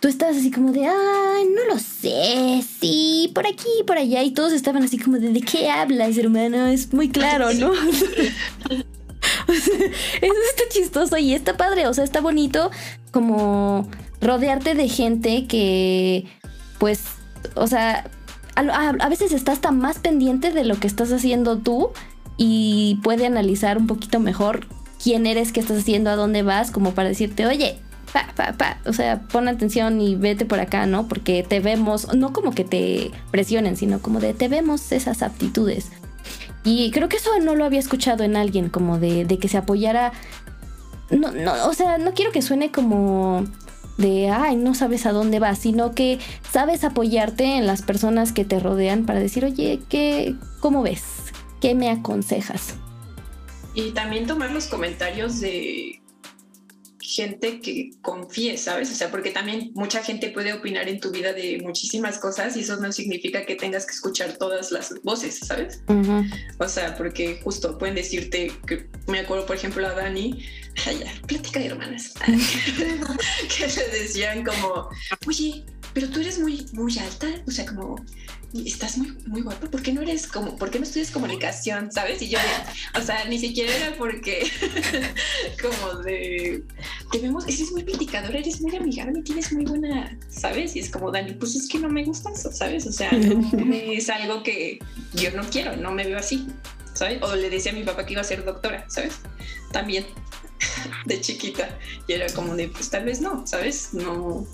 Tú 0.00 0.06
estabas 0.06 0.36
así 0.36 0.52
como 0.52 0.70
de, 0.70 0.86
ay, 0.86 1.44
no 1.56 1.74
lo 1.74 1.80
sé, 1.80 2.62
sí, 2.62 3.32
por 3.34 3.48
aquí, 3.48 3.82
por 3.84 3.98
allá, 3.98 4.22
y 4.22 4.30
todos 4.30 4.52
estaban 4.52 4.84
así 4.84 4.96
como 4.96 5.18
de, 5.18 5.32
¿de 5.32 5.40
qué 5.40 5.70
hablas, 5.70 6.16
hermano? 6.16 6.68
Es 6.68 6.94
muy 6.94 7.08
claro, 7.08 7.52
¿no? 7.54 7.72
eso 9.48 9.72
está 10.50 10.62
chistoso 10.70 11.18
y 11.18 11.34
está 11.34 11.56
padre, 11.56 11.88
o 11.88 11.94
sea, 11.94 12.04
está 12.04 12.20
bonito 12.20 12.70
como 13.10 13.88
rodearte 14.20 14.74
de 14.74 14.88
gente 14.88 15.48
que, 15.48 16.26
pues, 16.78 17.17
o 17.54 17.66
sea, 17.66 18.10
a, 18.54 19.08
veces 19.08 19.32
estás 19.32 19.60
tan 19.60 19.78
más 19.78 19.98
pendiente 19.98 20.52
de 20.52 20.64
lo 20.64 20.78
que 20.78 20.86
estás 20.86 21.12
haciendo 21.12 21.58
tú 21.58 21.90
y 22.36 23.00
puede 23.02 23.26
analizar 23.26 23.78
un 23.78 23.86
poquito 23.86 24.20
mejor 24.20 24.66
quién 25.02 25.26
eres, 25.26 25.52
qué 25.52 25.60
estás 25.60 25.78
haciendo, 25.78 26.10
a 26.10 26.16
dónde 26.16 26.42
vas, 26.42 26.70
como 26.70 26.92
para 26.92 27.08
decirte, 27.08 27.46
oye, 27.46 27.78
pa, 28.12 28.26
pa, 28.34 28.52
pa, 28.52 28.78
o 28.86 28.92
sea, 28.92 29.20
pon 29.28 29.48
atención 29.48 30.00
y 30.00 30.16
vete 30.16 30.44
por 30.44 30.60
acá, 30.60 30.86
¿no? 30.86 31.06
Porque 31.06 31.44
te 31.48 31.60
vemos, 31.60 32.14
no 32.14 32.32
como 32.32 32.52
que 32.52 32.64
te 32.64 33.10
presionen, 33.30 33.76
sino 33.76 34.00
como 34.00 34.20
de 34.20 34.34
te 34.34 34.48
vemos 34.48 34.90
esas 34.92 35.22
aptitudes. 35.22 35.90
Y 36.64 36.90
creo 36.90 37.08
que 37.08 37.16
eso 37.16 37.30
no 37.40 37.54
lo 37.54 37.64
había 37.64 37.80
escuchado 37.80 38.24
en 38.24 38.36
alguien, 38.36 38.68
como 38.68 38.98
de, 38.98 39.24
de 39.24 39.38
que 39.38 39.48
se 39.48 39.58
apoyara. 39.58 40.12
No, 41.10 41.30
no, 41.30 41.66
o 41.66 41.72
sea, 41.72 41.96
no 41.98 42.12
quiero 42.12 42.32
que 42.32 42.42
suene 42.42 42.70
como 42.70 43.44
de, 43.98 44.30
ay, 44.30 44.56
no 44.56 44.74
sabes 44.74 45.04
a 45.04 45.12
dónde 45.12 45.40
vas, 45.40 45.58
sino 45.58 45.94
que 45.94 46.18
sabes 46.50 46.84
apoyarte 46.84 47.56
en 47.56 47.66
las 47.66 47.82
personas 47.82 48.32
que 48.32 48.44
te 48.44 48.58
rodean 48.60 49.04
para 49.04 49.20
decir, 49.20 49.44
oye, 49.44 49.80
¿qué, 49.88 50.34
¿cómo 50.60 50.82
ves? 50.82 51.02
¿Qué 51.60 51.74
me 51.74 51.90
aconsejas? 51.90 52.74
Y 53.74 53.90
también 53.90 54.26
tomar 54.26 54.52
los 54.52 54.66
comentarios 54.66 55.40
de 55.40 56.00
gente 57.08 57.60
que 57.60 57.90
confíe, 58.02 58.58
¿sabes? 58.58 58.90
O 58.92 58.94
sea, 58.94 59.10
porque 59.10 59.30
también 59.30 59.72
mucha 59.74 60.02
gente 60.02 60.28
puede 60.30 60.52
opinar 60.52 60.88
en 60.88 61.00
tu 61.00 61.10
vida 61.10 61.32
de 61.32 61.58
muchísimas 61.62 62.18
cosas 62.18 62.54
y 62.56 62.60
eso 62.60 62.76
no 62.76 62.92
significa 62.92 63.46
que 63.46 63.56
tengas 63.56 63.86
que 63.86 63.92
escuchar 63.92 64.36
todas 64.36 64.70
las 64.70 64.94
voces, 65.02 65.38
¿sabes? 65.38 65.82
O 66.58 66.68
sea, 66.68 66.96
porque 66.96 67.40
justo 67.42 67.78
pueden 67.78 67.94
decirte, 67.94 68.52
que 68.66 68.88
me 69.06 69.20
acuerdo 69.20 69.46
por 69.46 69.56
ejemplo 69.56 69.86
a 69.86 69.94
Dani, 69.94 70.44
ay, 70.86 71.00
ya, 71.04 71.26
plática 71.26 71.60
de 71.60 71.66
hermanas, 71.66 72.14
que 72.26 73.66
le 73.66 73.98
decían 73.98 74.44
como, 74.44 74.88
oye, 75.26 75.64
pero 75.94 76.08
tú 76.10 76.20
eres 76.20 76.38
muy, 76.38 76.66
muy 76.72 76.98
alta, 76.98 77.26
o 77.46 77.50
sea, 77.50 77.66
como 77.66 77.96
estás 78.54 78.96
muy, 78.96 79.12
muy 79.26 79.42
guapa, 79.42 79.70
¿por 79.70 79.82
qué 79.82 79.92
no 79.92 80.00
eres 80.00 80.26
como, 80.26 80.56
por 80.56 80.70
qué 80.70 80.78
no 80.78 80.84
estudias 80.84 81.10
comunicación, 81.10 81.92
sabes? 81.92 82.22
Y 82.22 82.30
yo, 82.30 82.38
o 82.94 83.00
sea, 83.02 83.24
ni 83.26 83.38
siquiera 83.38 83.74
era 83.74 83.96
porque, 83.96 84.50
como 85.62 86.02
de, 86.02 86.64
te 87.12 87.18
vemos, 87.18 87.44
eres 87.46 87.70
muy 87.72 87.84
criticadora, 87.84 88.38
eres 88.38 88.60
muy 88.60 88.74
amigable, 88.76 89.22
tienes 89.22 89.52
muy 89.52 89.64
buena, 89.64 90.18
¿sabes? 90.28 90.76
Y 90.76 90.80
es 90.80 90.90
como, 90.90 91.10
Dani, 91.10 91.32
pues 91.34 91.56
es 91.56 91.68
que 91.68 91.78
no 91.78 91.88
me 91.88 92.04
gusta 92.04 92.30
eso, 92.30 92.50
¿sabes? 92.50 92.86
O 92.86 92.92
sea, 92.92 93.10
es 93.10 94.08
algo 94.08 94.42
que 94.42 94.78
yo 95.14 95.30
no 95.32 95.42
quiero, 95.50 95.76
no 95.76 95.92
me 95.92 96.06
veo 96.06 96.18
así, 96.18 96.46
¿sabes? 96.94 97.22
O 97.22 97.34
le 97.34 97.50
decía 97.50 97.72
a 97.72 97.74
mi 97.74 97.82
papá 97.82 98.06
que 98.06 98.12
iba 98.14 98.22
a 98.22 98.24
ser 98.24 98.44
doctora, 98.44 98.86
¿sabes? 98.88 99.16
También, 99.72 100.06
de 101.06 101.20
chiquita, 101.20 101.78
y 102.06 102.12
era 102.12 102.26
como 102.32 102.54
de, 102.54 102.68
pues 102.68 102.90
tal 102.90 103.04
vez 103.04 103.20
no, 103.20 103.46
¿sabes? 103.46 103.94
No 103.94 104.46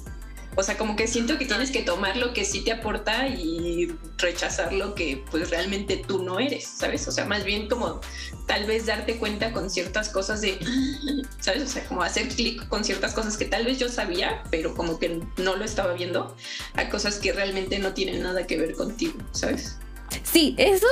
o 0.56 0.62
sea, 0.62 0.76
como 0.76 0.94
que 0.94 1.06
siento 1.06 1.36
que 1.36 1.46
tienes 1.46 1.70
que 1.70 1.82
tomar 1.82 2.16
lo 2.16 2.32
que 2.32 2.44
sí 2.44 2.60
te 2.60 2.72
aporta 2.72 3.26
y 3.28 3.92
rechazar 4.18 4.72
lo 4.72 4.94
que 4.94 5.22
pues 5.30 5.50
realmente 5.50 6.02
tú 6.06 6.22
no 6.22 6.38
eres, 6.38 6.64
¿sabes? 6.64 7.08
O 7.08 7.12
sea, 7.12 7.24
más 7.24 7.44
bien 7.44 7.68
como 7.68 8.00
tal 8.46 8.64
vez 8.66 8.86
darte 8.86 9.16
cuenta 9.16 9.52
con 9.52 9.68
ciertas 9.68 10.08
cosas 10.08 10.40
de, 10.42 10.58
¿sabes? 11.40 11.62
O 11.64 11.66
sea, 11.66 11.84
como 11.86 12.02
hacer 12.02 12.28
clic 12.28 12.68
con 12.68 12.84
ciertas 12.84 13.14
cosas 13.14 13.36
que 13.36 13.46
tal 13.46 13.64
vez 13.64 13.78
yo 13.78 13.88
sabía, 13.88 14.44
pero 14.50 14.74
como 14.74 14.98
que 14.98 15.20
no 15.38 15.56
lo 15.56 15.64
estaba 15.64 15.94
viendo, 15.94 16.36
a 16.74 16.88
cosas 16.88 17.16
que 17.16 17.32
realmente 17.32 17.78
no 17.80 17.92
tienen 17.92 18.22
nada 18.22 18.46
que 18.46 18.56
ver 18.56 18.74
contigo, 18.74 19.14
¿sabes? 19.32 19.78
Sí, 20.22 20.54
eso 20.56 20.86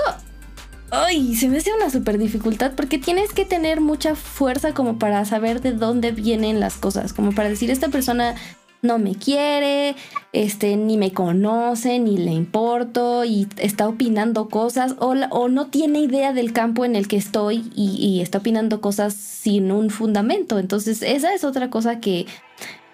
Ay, 0.94 1.34
se 1.36 1.48
me 1.48 1.56
hace 1.56 1.72
una 1.72 1.88
super 1.88 2.18
dificultad 2.18 2.72
porque 2.76 2.98
tienes 2.98 3.32
que 3.32 3.46
tener 3.46 3.80
mucha 3.80 4.14
fuerza 4.14 4.74
como 4.74 4.98
para 4.98 5.24
saber 5.24 5.62
de 5.62 5.72
dónde 5.72 6.12
vienen 6.12 6.60
las 6.60 6.76
cosas, 6.76 7.14
como 7.14 7.32
para 7.32 7.48
decir 7.48 7.70
esta 7.70 7.88
persona 7.88 8.34
no 8.82 8.98
me 8.98 9.14
quiere, 9.14 9.96
este, 10.34 10.76
ni 10.76 10.98
me 10.98 11.14
conoce, 11.14 11.98
ni 11.98 12.18
le 12.18 12.32
importo 12.32 13.24
y 13.24 13.48
está 13.56 13.88
opinando 13.88 14.50
cosas 14.50 14.96
o, 14.98 15.14
o 15.30 15.48
no 15.48 15.68
tiene 15.68 16.00
idea 16.00 16.34
del 16.34 16.52
campo 16.52 16.84
en 16.84 16.94
el 16.94 17.08
que 17.08 17.16
estoy 17.16 17.70
y, 17.74 17.96
y, 17.96 18.20
está 18.20 18.38
opinando 18.38 18.82
cosas 18.82 19.14
sin 19.14 19.72
un 19.72 19.88
fundamento. 19.88 20.58
Entonces 20.58 21.00
esa 21.00 21.32
es 21.32 21.42
otra 21.42 21.70
cosa 21.70 22.00
que 22.00 22.26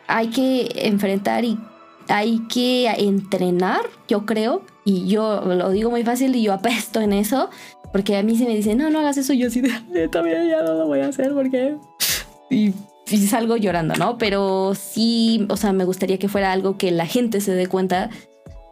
hay 0.07 0.29
que 0.29 0.69
enfrentar 0.87 1.45
y 1.45 1.59
hay 2.09 2.47
que 2.49 2.87
entrenar, 2.87 3.81
yo 4.07 4.25
creo, 4.25 4.63
y 4.85 5.07
yo 5.07 5.43
lo 5.43 5.71
digo 5.71 5.91
muy 5.91 6.03
fácil 6.05 6.35
y 6.35 6.43
yo 6.43 6.55
apesto 6.55 7.01
en 7.01 7.13
eso, 7.13 7.51
porque 7.93 8.17
a 8.17 8.23
mí 8.23 8.37
se 8.37 8.45
me 8.45 8.55
dice, 8.55 8.75
no, 8.75 8.91
no 8.91 9.01
hagas 9.01 9.17
eso, 9.17 9.33
yo 9.33 9.51
sí, 9.51 9.63
también 10.11 10.49
ya 10.49 10.63
no 10.63 10.75
lo 10.75 10.87
voy 10.87 11.01
a 11.01 11.09
hacer 11.09 11.33
porque... 11.33 11.77
Y 12.51 12.73
y 13.11 13.27
salgo 13.27 13.57
llorando, 13.57 13.95
¿no? 13.95 14.19
Pero 14.19 14.75
sí, 14.75 15.47
o 15.49 15.57
sea, 15.57 15.73
me 15.73 15.85
gustaría 15.85 16.19
que 16.19 16.29
fuera 16.29 16.53
algo 16.53 16.77
que 16.77 16.91
la 16.91 17.07
gente 17.07 17.41
se 17.41 17.55
dé 17.55 17.67
cuenta 17.67 18.11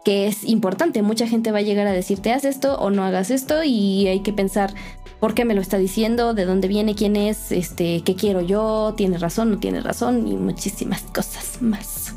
que 0.05 0.27
es 0.27 0.43
importante. 0.43 1.01
Mucha 1.01 1.27
gente 1.27 1.51
va 1.51 1.59
a 1.59 1.63
llegar 1.63 1.87
a 1.87 1.91
decirte, 1.91 2.31
haz 2.31 2.45
esto 2.45 2.77
o 2.79 2.89
no 2.89 3.03
hagas 3.03 3.31
esto 3.31 3.63
y 3.63 4.07
hay 4.07 4.21
que 4.21 4.33
pensar 4.33 4.73
por 5.19 5.33
qué 5.33 5.45
me 5.45 5.55
lo 5.55 5.61
está 5.61 5.77
diciendo, 5.77 6.33
de 6.33 6.45
dónde 6.45 6.67
viene, 6.67 6.95
quién 6.95 7.15
es, 7.15 7.51
este, 7.51 8.03
qué 8.05 8.15
quiero 8.15 8.41
yo, 8.41 8.93
tiene 8.95 9.17
razón, 9.17 9.51
no 9.51 9.59
tiene 9.59 9.81
razón 9.81 10.27
y 10.27 10.35
muchísimas 10.35 11.01
cosas 11.01 11.61
más. 11.61 12.15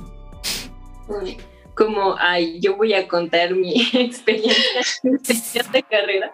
Como, 1.74 2.16
ay, 2.18 2.60
yo 2.60 2.76
voy 2.76 2.92
a 2.92 3.08
contar 3.08 3.54
mi 3.54 3.72
experiencia 3.94 5.62
de 5.72 5.82
carrera. 5.90 6.32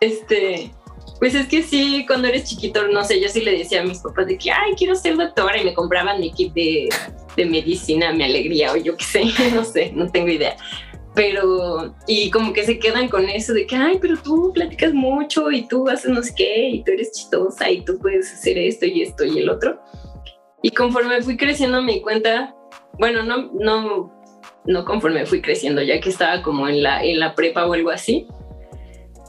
Este, 0.00 0.70
pues 1.18 1.34
es 1.34 1.46
que 1.48 1.62
sí, 1.62 2.04
cuando 2.06 2.28
eres 2.28 2.44
chiquito, 2.44 2.86
no 2.88 3.04
sé, 3.04 3.20
yo 3.20 3.28
sí 3.28 3.40
le 3.40 3.58
decía 3.58 3.80
a 3.80 3.84
mis 3.84 3.98
papás 3.98 4.26
de 4.26 4.36
que, 4.36 4.50
ay, 4.50 4.74
quiero 4.76 4.94
ser 4.94 5.16
doctora 5.16 5.60
y 5.60 5.64
me 5.64 5.74
compraban 5.74 6.20
mi 6.20 6.32
kit 6.32 6.52
de, 6.52 6.88
de 7.36 7.46
medicina, 7.46 8.12
mi 8.12 8.24
alegría 8.24 8.72
o 8.72 8.76
yo 8.76 8.96
qué 8.96 9.04
sé, 9.04 9.24
no 9.54 9.64
sé, 9.64 9.92
no 9.94 10.10
tengo 10.10 10.28
idea. 10.28 10.56
Pero, 11.14 11.94
y 12.08 12.28
como 12.30 12.52
que 12.52 12.64
se 12.64 12.78
quedan 12.80 13.08
con 13.08 13.28
eso 13.28 13.52
de 13.52 13.66
que, 13.66 13.76
ay, 13.76 13.98
pero 14.00 14.16
tú 14.16 14.52
platicas 14.52 14.92
mucho 14.92 15.50
y 15.52 15.68
tú 15.68 15.88
haces 15.88 16.10
no 16.10 16.22
sé 16.22 16.34
qué 16.36 16.68
y 16.70 16.84
tú 16.84 16.90
eres 16.90 17.12
chistosa 17.12 17.70
y 17.70 17.82
tú 17.82 17.98
puedes 18.00 18.32
hacer 18.32 18.58
esto 18.58 18.86
y 18.86 19.02
esto 19.02 19.24
y 19.24 19.38
el 19.38 19.48
otro. 19.48 19.80
Y 20.60 20.70
conforme 20.72 21.22
fui 21.22 21.36
creciendo 21.36 21.80
me 21.82 21.92
di 21.92 22.00
cuenta, 22.00 22.52
bueno, 22.98 23.22
no, 23.22 23.50
no, 23.52 24.12
no 24.64 24.84
conforme 24.84 25.24
fui 25.24 25.40
creciendo, 25.40 25.82
ya 25.82 26.00
que 26.00 26.08
estaba 26.08 26.42
como 26.42 26.68
en 26.68 26.82
la, 26.82 27.04
en 27.04 27.20
la 27.20 27.36
prepa 27.36 27.64
o 27.66 27.72
algo 27.74 27.90
así, 27.90 28.26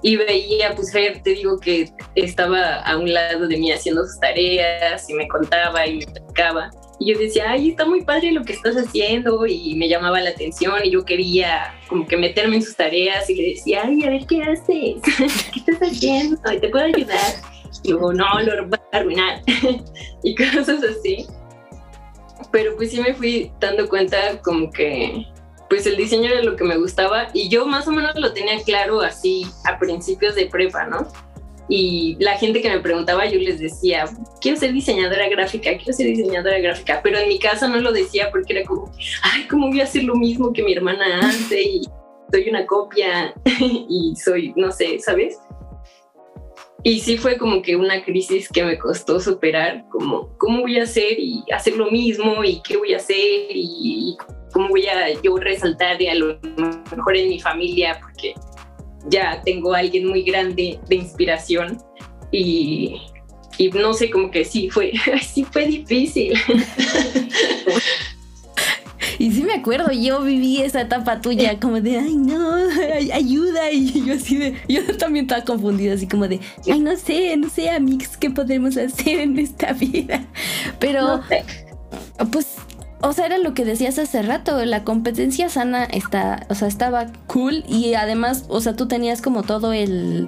y 0.06 0.18
veía, 0.18 0.76
pues 0.76 0.92
Fer, 0.92 1.24
te 1.24 1.32
digo 1.32 1.60
que 1.60 1.90
estaba 2.14 2.76
a 2.82 2.96
un 2.96 3.12
lado 3.12 3.48
de 3.48 3.58
mí 3.58 3.72
haciendo 3.72 4.06
sus 4.06 4.20
tareas 4.20 5.10
y 5.10 5.16
me 5.16 5.28
contaba 5.28 5.88
y 5.88 5.98
me 5.98 6.06
platicaba. 6.06 6.70
Y 7.00 7.12
yo 7.12 7.18
decía, 7.18 7.46
ay, 7.50 7.72
está 7.72 7.86
muy 7.86 8.04
padre 8.04 8.32
lo 8.32 8.44
que 8.44 8.54
estás 8.54 8.76
haciendo 8.76 9.48
y 9.48 9.74
me 9.74 9.90
llamaba 9.90 10.22
la 10.22 10.30
atención 10.30 10.76
y 10.84 10.92
yo 10.92 11.04
quería 11.04 11.74
como 11.88 12.06
que 12.06 12.18
meterme 12.18 12.58
en 12.58 12.62
sus 12.62 12.76
tareas 12.76 13.28
y 13.32 13.36
le 13.36 13.50
decía, 13.56 13.82
ay, 13.84 14.04
a 14.04 14.12
ver 14.12 14.28
qué 14.28 14.44
haces, 14.44 15.02
qué 15.52 15.72
estás 15.72 15.90
haciendo, 15.90 16.40
te 16.44 16.70
puedo 16.70 16.86
ayudar. 16.86 17.34
Y 17.82 17.90
luego, 17.90 18.14
no, 18.14 18.42
lo 18.42 18.68
voy 18.68 18.80
a 18.92 18.98
arruinar 18.98 19.42
y 20.24 20.36
cosas 20.36 20.84
así. 20.84 21.26
Pero 22.52 22.76
pues 22.76 22.92
sí 22.92 23.02
me 23.02 23.16
fui 23.16 23.52
dando 23.60 23.90
cuenta 23.90 24.40
como 24.44 24.70
que 24.70 25.26
pues 25.76 25.88
el 25.88 25.98
diseño 25.98 26.32
era 26.32 26.42
lo 26.42 26.56
que 26.56 26.64
me 26.64 26.78
gustaba 26.78 27.28
y 27.34 27.50
yo 27.50 27.66
más 27.66 27.86
o 27.86 27.92
menos 27.92 28.16
lo 28.16 28.32
tenía 28.32 28.64
claro 28.64 29.02
así 29.02 29.46
a 29.66 29.78
principios 29.78 30.34
de 30.34 30.46
prepa, 30.46 30.86
¿no? 30.86 31.06
Y 31.68 32.16
la 32.18 32.38
gente 32.38 32.62
que 32.62 32.70
me 32.70 32.80
preguntaba, 32.80 33.26
yo 33.26 33.38
les 33.38 33.60
decía, 33.60 34.06
quiero 34.40 34.58
ser 34.58 34.72
diseñadora 34.72 35.28
gráfica, 35.28 35.76
quiero 35.76 35.92
ser 35.92 36.08
diseñadora 36.08 36.60
gráfica, 36.60 37.02
pero 37.04 37.18
en 37.18 37.28
mi 37.28 37.40
casa 37.40 37.68
no 37.68 37.82
lo 37.82 37.92
decía 37.92 38.32
porque 38.32 38.54
era 38.54 38.66
como, 38.66 38.90
ay, 39.24 39.48
¿cómo 39.50 39.68
voy 39.68 39.82
a 39.82 39.84
hacer 39.84 40.06
lo 40.06 40.16
mismo 40.16 40.54
que 40.54 40.64
mi 40.64 40.72
hermana 40.72 41.28
hace? 41.28 41.62
Y 41.62 41.82
soy 42.32 42.48
una 42.48 42.66
copia 42.66 43.34
y 43.60 44.16
soy, 44.16 44.54
no 44.56 44.72
sé, 44.72 45.00
¿sabes? 45.00 45.40
Y 46.88 47.00
sí 47.00 47.18
fue 47.18 47.36
como 47.40 47.64
que 47.64 47.76
una 47.76 48.04
crisis 48.04 48.48
que 48.48 48.64
me 48.64 48.78
costó 48.78 49.20
superar, 49.20 49.84
como, 49.90 50.38
¿cómo 50.38 50.62
voy 50.62 50.78
a 50.78 50.84
hacer 50.84 51.20
y 51.20 51.44
hacer 51.52 51.76
lo 51.78 51.90
mismo? 51.90 52.44
¿Y 52.44 52.62
qué 52.62 52.78
voy 52.78 52.94
a 52.94 52.98
hacer? 52.98 53.48
¿Y, 53.50 54.16
cómo 54.54 54.70
voy 54.70 54.86
a 54.86 55.20
yo 55.24 55.36
resaltar 55.38 55.98
a 56.00 56.14
lo 56.14 56.40
mejor 56.96 57.18
en 57.18 57.30
mi 57.30 57.40
familia? 57.40 58.00
Porque 58.00 58.36
ya 59.10 59.42
tengo 59.44 59.74
a 59.74 59.80
alguien 59.80 60.08
muy 60.08 60.22
grande 60.22 60.80
de 60.88 60.96
inspiración 60.96 61.80
y, 62.32 63.02
y 63.58 63.70
no 63.70 63.92
sé, 63.96 64.12
como 64.12 64.30
que 64.30 64.46
sí 64.46 64.70
fue, 64.70 64.94
sí 65.24 65.44
fue 65.44 65.66
difícil. 65.66 66.34
Y 69.18 69.32
sí 69.32 69.44
me 69.44 69.54
acuerdo, 69.54 69.92
yo 69.92 70.22
viví 70.22 70.62
esa 70.62 70.82
etapa 70.82 71.22
tuya 71.22 71.60
como 71.60 71.82
de, 71.82 72.00
ay 72.00 72.16
no, 72.16 72.56
ayuda. 73.14 73.72
Y 73.72 74.06
yo 74.06 74.14
así 74.14 74.38
de, 74.38 74.56
yo 74.68 74.82
también 74.98 75.26
estaba 75.26 75.44
confundida, 75.44 75.94
así 75.94 76.08
como 76.08 76.28
de, 76.28 76.40
ay 76.72 76.80
no 76.80 76.96
sé, 76.96 77.36
no 77.38 77.50
sé, 77.50 77.70
amigos, 77.70 78.18
¿qué 78.18 78.30
podemos 78.30 78.78
hacer 78.78 79.20
en 79.20 79.40
esta 79.40 79.74
vida? 79.74 80.24
Pero, 80.80 81.22
pues, 82.32 82.56
o 83.02 83.14
sea, 83.14 83.28
era 83.28 83.38
lo 83.38 83.54
que 83.54 83.66
decías 83.66 84.00
hace 84.00 84.22
rato, 84.22 84.64
la 84.66 84.84
competencia 84.84 85.50
sana 85.50 85.84
está, 85.84 86.46
o 86.50 86.56
sea, 86.56 86.68
estaba 86.68 87.08
cool 87.28 87.64
y 87.68 87.94
además, 87.94 88.46
o 88.48 88.62
sea, 88.62 88.76
tú 88.76 88.88
tenías 88.88 89.22
como 89.22 89.44
todo 89.44 89.74
el 89.74 90.28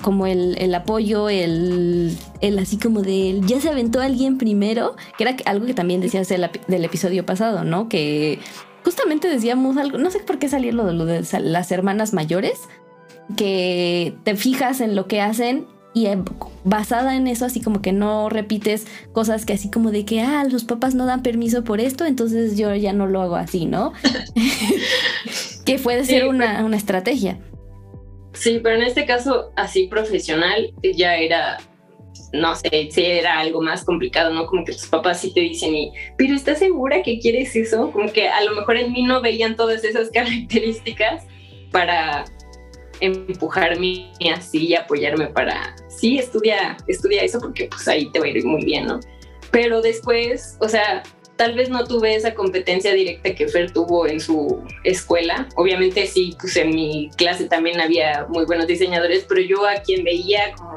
como 0.00 0.26
el, 0.26 0.74
apoyo, 0.74 1.28
el, 1.28 2.16
el, 2.40 2.58
así 2.58 2.78
como 2.78 3.02
de 3.02 3.40
ya 3.46 3.60
se 3.60 3.68
aventó 3.68 4.00
alguien 4.00 4.38
primero, 4.38 4.96
que 5.16 5.24
era 5.24 5.36
algo 5.46 5.66
que 5.66 5.74
también 5.74 6.00
decías 6.00 6.28
del, 6.28 6.48
del 6.68 6.84
episodio 6.84 7.24
pasado, 7.26 7.64
¿no? 7.64 7.88
Que 7.88 8.38
justamente 8.84 9.28
decíamos 9.28 9.76
algo, 9.76 9.98
no 9.98 10.10
sé 10.10 10.20
por 10.20 10.38
qué 10.38 10.48
salir 10.48 10.74
lo 10.74 10.86
de, 10.86 10.92
lo 10.94 11.04
de 11.04 11.24
las 11.40 11.70
hermanas 11.72 12.12
mayores, 12.12 12.60
que 13.36 14.14
te 14.24 14.36
fijas 14.36 14.80
en 14.80 14.96
lo 14.96 15.06
que 15.06 15.20
hacen 15.20 15.66
y 15.92 16.06
basada 16.64 17.16
en 17.16 17.26
eso, 17.26 17.44
así 17.44 17.60
como 17.60 17.82
que 17.82 17.92
no 17.92 18.28
repites 18.28 18.86
cosas 19.12 19.44
que 19.44 19.52
así 19.52 19.70
como 19.70 19.90
de 19.90 20.04
que, 20.04 20.20
ah, 20.20 20.44
los 20.44 20.64
papás 20.64 20.94
no 20.94 21.04
dan 21.04 21.22
permiso 21.22 21.64
por 21.64 21.80
esto, 21.80 22.04
entonces 22.04 22.56
yo 22.56 22.74
ya 22.74 22.92
no 22.92 23.06
lo 23.06 23.20
hago 23.22 23.36
así, 23.36 23.66
¿no? 23.66 23.92
que 25.64 25.78
puede 25.78 26.04
ser 26.04 26.28
una, 26.28 26.64
una 26.64 26.76
estrategia. 26.76 27.38
Sí, 28.32 28.60
pero 28.62 28.76
en 28.76 28.82
este 28.82 29.06
caso, 29.06 29.52
así 29.56 29.88
profesional, 29.88 30.72
ya 30.82 31.16
era, 31.16 31.58
no 32.32 32.54
sé, 32.54 32.88
si 32.90 33.04
era 33.04 33.38
algo 33.38 33.60
más 33.60 33.84
complicado, 33.84 34.32
¿no? 34.32 34.46
Como 34.46 34.64
que 34.64 34.72
tus 34.72 34.86
papás 34.86 35.20
sí 35.20 35.34
te 35.34 35.40
dicen, 35.40 35.74
y, 35.74 35.92
pero 36.16 36.34
¿estás 36.34 36.58
segura 36.58 37.02
que 37.02 37.18
quieres 37.18 37.54
eso? 37.56 37.90
Como 37.90 38.12
que 38.12 38.28
a 38.28 38.42
lo 38.44 38.54
mejor 38.54 38.76
en 38.76 38.92
mí 38.92 39.02
no 39.02 39.20
veían 39.20 39.56
todas 39.56 39.82
esas 39.84 40.10
características 40.14 41.24
para 41.72 42.24
empujarme 43.00 44.12
así 44.34 44.68
y 44.68 44.74
apoyarme 44.74 45.28
para, 45.28 45.74
sí, 45.88 46.18
estudia, 46.18 46.76
estudia 46.86 47.22
eso 47.22 47.40
porque 47.40 47.66
pues 47.66 47.88
ahí 47.88 48.10
te 48.12 48.20
va 48.20 48.26
a 48.26 48.28
ir 48.28 48.44
muy 48.44 48.64
bien, 48.64 48.86
¿no? 48.86 49.00
Pero 49.50 49.82
después, 49.82 50.56
o 50.60 50.68
sea, 50.68 51.02
tal 51.40 51.54
vez 51.54 51.70
no 51.70 51.86
tuve 51.86 52.14
esa 52.14 52.34
competencia 52.34 52.92
directa 52.92 53.34
que 53.34 53.48
Fer 53.48 53.70
tuvo 53.70 54.06
en 54.06 54.20
su 54.20 54.62
escuela. 54.84 55.48
Obviamente 55.56 56.06
sí, 56.06 56.36
pues 56.38 56.54
en 56.56 56.68
mi 56.68 57.08
clase 57.16 57.46
también 57.46 57.80
había 57.80 58.26
muy 58.28 58.44
buenos 58.44 58.66
diseñadores, 58.66 59.24
pero 59.26 59.40
yo 59.40 59.66
a 59.66 59.76
quien 59.76 60.04
veía 60.04 60.52
como 60.54 60.76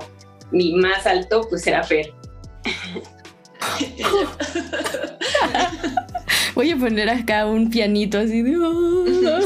mi 0.51 0.73
más 0.75 1.05
alto, 1.05 1.45
pues 1.49 1.67
era 1.67 1.83
Fer. 1.83 2.13
Voy 6.55 6.71
a 6.71 6.77
poner 6.77 7.09
acá 7.09 7.45
un 7.45 7.69
pianito 7.69 8.17
así 8.17 8.41
de... 8.41 8.55
Oh, 8.55 9.41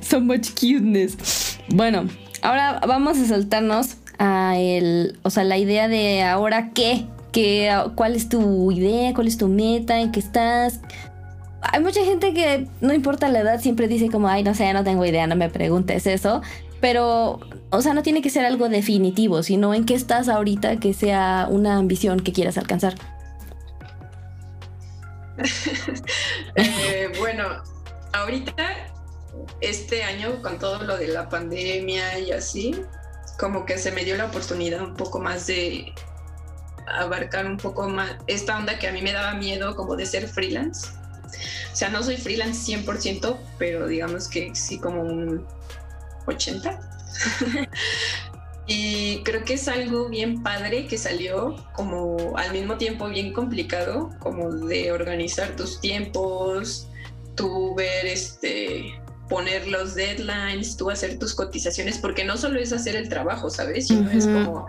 so 0.00 0.20
much 0.20 0.50
cuteness. 0.50 1.58
Bueno, 1.66 2.08
ahora 2.42 2.80
vamos 2.86 3.18
a 3.18 3.24
saltarnos 3.24 3.96
a 4.20 4.56
el... 4.56 5.18
O 5.24 5.30
sea, 5.30 5.42
la 5.42 5.58
idea 5.58 5.88
de 5.88 6.22
ahora 6.22 6.70
qué. 6.72 7.06
¿Qué 7.34 7.68
¿Cuál 7.96 8.14
es 8.14 8.28
tu 8.28 8.70
idea? 8.70 9.12
¿Cuál 9.12 9.26
es 9.26 9.36
tu 9.36 9.48
meta? 9.48 9.98
¿En 9.98 10.12
qué 10.12 10.20
estás? 10.20 10.78
Hay 11.60 11.80
mucha 11.80 12.04
gente 12.04 12.32
que 12.32 12.68
no 12.80 12.94
importa 12.94 13.28
la 13.28 13.40
edad, 13.40 13.60
siempre 13.60 13.88
dice 13.88 14.08
como, 14.08 14.28
ay, 14.28 14.44
no 14.44 14.54
sé, 14.54 14.72
no 14.72 14.84
tengo 14.84 15.04
idea, 15.04 15.26
no 15.26 15.34
me 15.34 15.50
preguntes 15.50 16.06
eso. 16.06 16.42
Pero, 16.80 17.40
o 17.70 17.82
sea, 17.82 17.92
no 17.92 18.04
tiene 18.04 18.22
que 18.22 18.30
ser 18.30 18.44
algo 18.44 18.68
definitivo, 18.68 19.42
sino 19.42 19.74
en 19.74 19.84
qué 19.84 19.94
estás 19.94 20.28
ahorita 20.28 20.78
que 20.78 20.94
sea 20.94 21.48
una 21.50 21.76
ambición 21.76 22.20
que 22.20 22.32
quieras 22.32 22.56
alcanzar. 22.56 22.94
Eh, 26.56 27.10
bueno, 27.18 27.42
ahorita, 28.12 28.54
este 29.60 30.04
año, 30.04 30.40
con 30.40 30.60
todo 30.60 30.84
lo 30.84 30.96
de 30.96 31.08
la 31.08 31.28
pandemia 31.28 32.20
y 32.20 32.30
así, 32.30 32.80
como 33.40 33.66
que 33.66 33.76
se 33.76 33.90
me 33.90 34.04
dio 34.04 34.16
la 34.16 34.26
oportunidad 34.26 34.80
un 34.82 34.94
poco 34.94 35.18
más 35.18 35.48
de 35.48 35.92
abarcar 36.86 37.46
un 37.46 37.56
poco 37.56 37.88
más 37.88 38.16
esta 38.26 38.58
onda 38.58 38.78
que 38.78 38.88
a 38.88 38.92
mí 38.92 39.02
me 39.02 39.12
daba 39.12 39.34
miedo 39.34 39.74
como 39.76 39.96
de 39.96 40.06
ser 40.06 40.28
freelance. 40.28 40.88
O 41.72 41.76
sea, 41.76 41.88
no 41.88 42.02
soy 42.02 42.16
freelance 42.16 42.72
100%, 42.72 43.36
pero 43.58 43.86
digamos 43.86 44.28
que 44.28 44.54
sí 44.54 44.78
como 44.78 45.02
un 45.02 45.46
80. 46.26 46.80
y 48.66 49.22
creo 49.24 49.44
que 49.44 49.54
es 49.54 49.68
algo 49.68 50.08
bien 50.08 50.42
padre 50.42 50.86
que 50.86 50.96
salió 50.96 51.56
como 51.72 52.36
al 52.36 52.52
mismo 52.52 52.76
tiempo 52.76 53.08
bien 53.08 53.32
complicado, 53.32 54.10
como 54.20 54.52
de 54.52 54.92
organizar 54.92 55.56
tus 55.56 55.80
tiempos, 55.80 56.88
tú 57.34 57.74
ver 57.74 58.06
este 58.06 58.94
poner 59.28 59.66
los 59.68 59.94
deadlines, 59.94 60.76
tú 60.76 60.90
hacer 60.90 61.18
tus 61.18 61.34
cotizaciones, 61.34 61.98
porque 61.98 62.24
no 62.24 62.36
solo 62.36 62.60
es 62.60 62.72
hacer 62.72 62.96
el 62.96 63.08
trabajo, 63.08 63.50
¿sabes? 63.50 63.88
Sino 63.88 64.10
es 64.10 64.26
como 64.26 64.66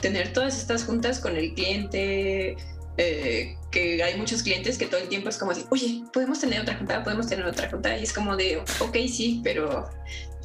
tener 0.00 0.32
todas 0.32 0.58
estas 0.58 0.84
juntas 0.84 1.18
con 1.18 1.36
el 1.36 1.54
cliente, 1.54 2.56
eh, 2.98 3.56
que 3.70 4.02
hay 4.02 4.16
muchos 4.16 4.42
clientes 4.42 4.78
que 4.78 4.86
todo 4.86 5.00
el 5.00 5.08
tiempo 5.08 5.28
es 5.28 5.38
como 5.38 5.52
de, 5.52 5.64
oye, 5.70 6.02
podemos 6.12 6.40
tener 6.40 6.60
otra 6.60 6.76
junta, 6.76 7.02
podemos 7.02 7.26
tener 7.26 7.44
otra 7.44 7.68
junta, 7.68 7.96
y 7.98 8.04
es 8.04 8.12
como 8.12 8.36
de, 8.36 8.58
ok, 8.80 8.96
sí, 9.08 9.40
pero, 9.42 9.90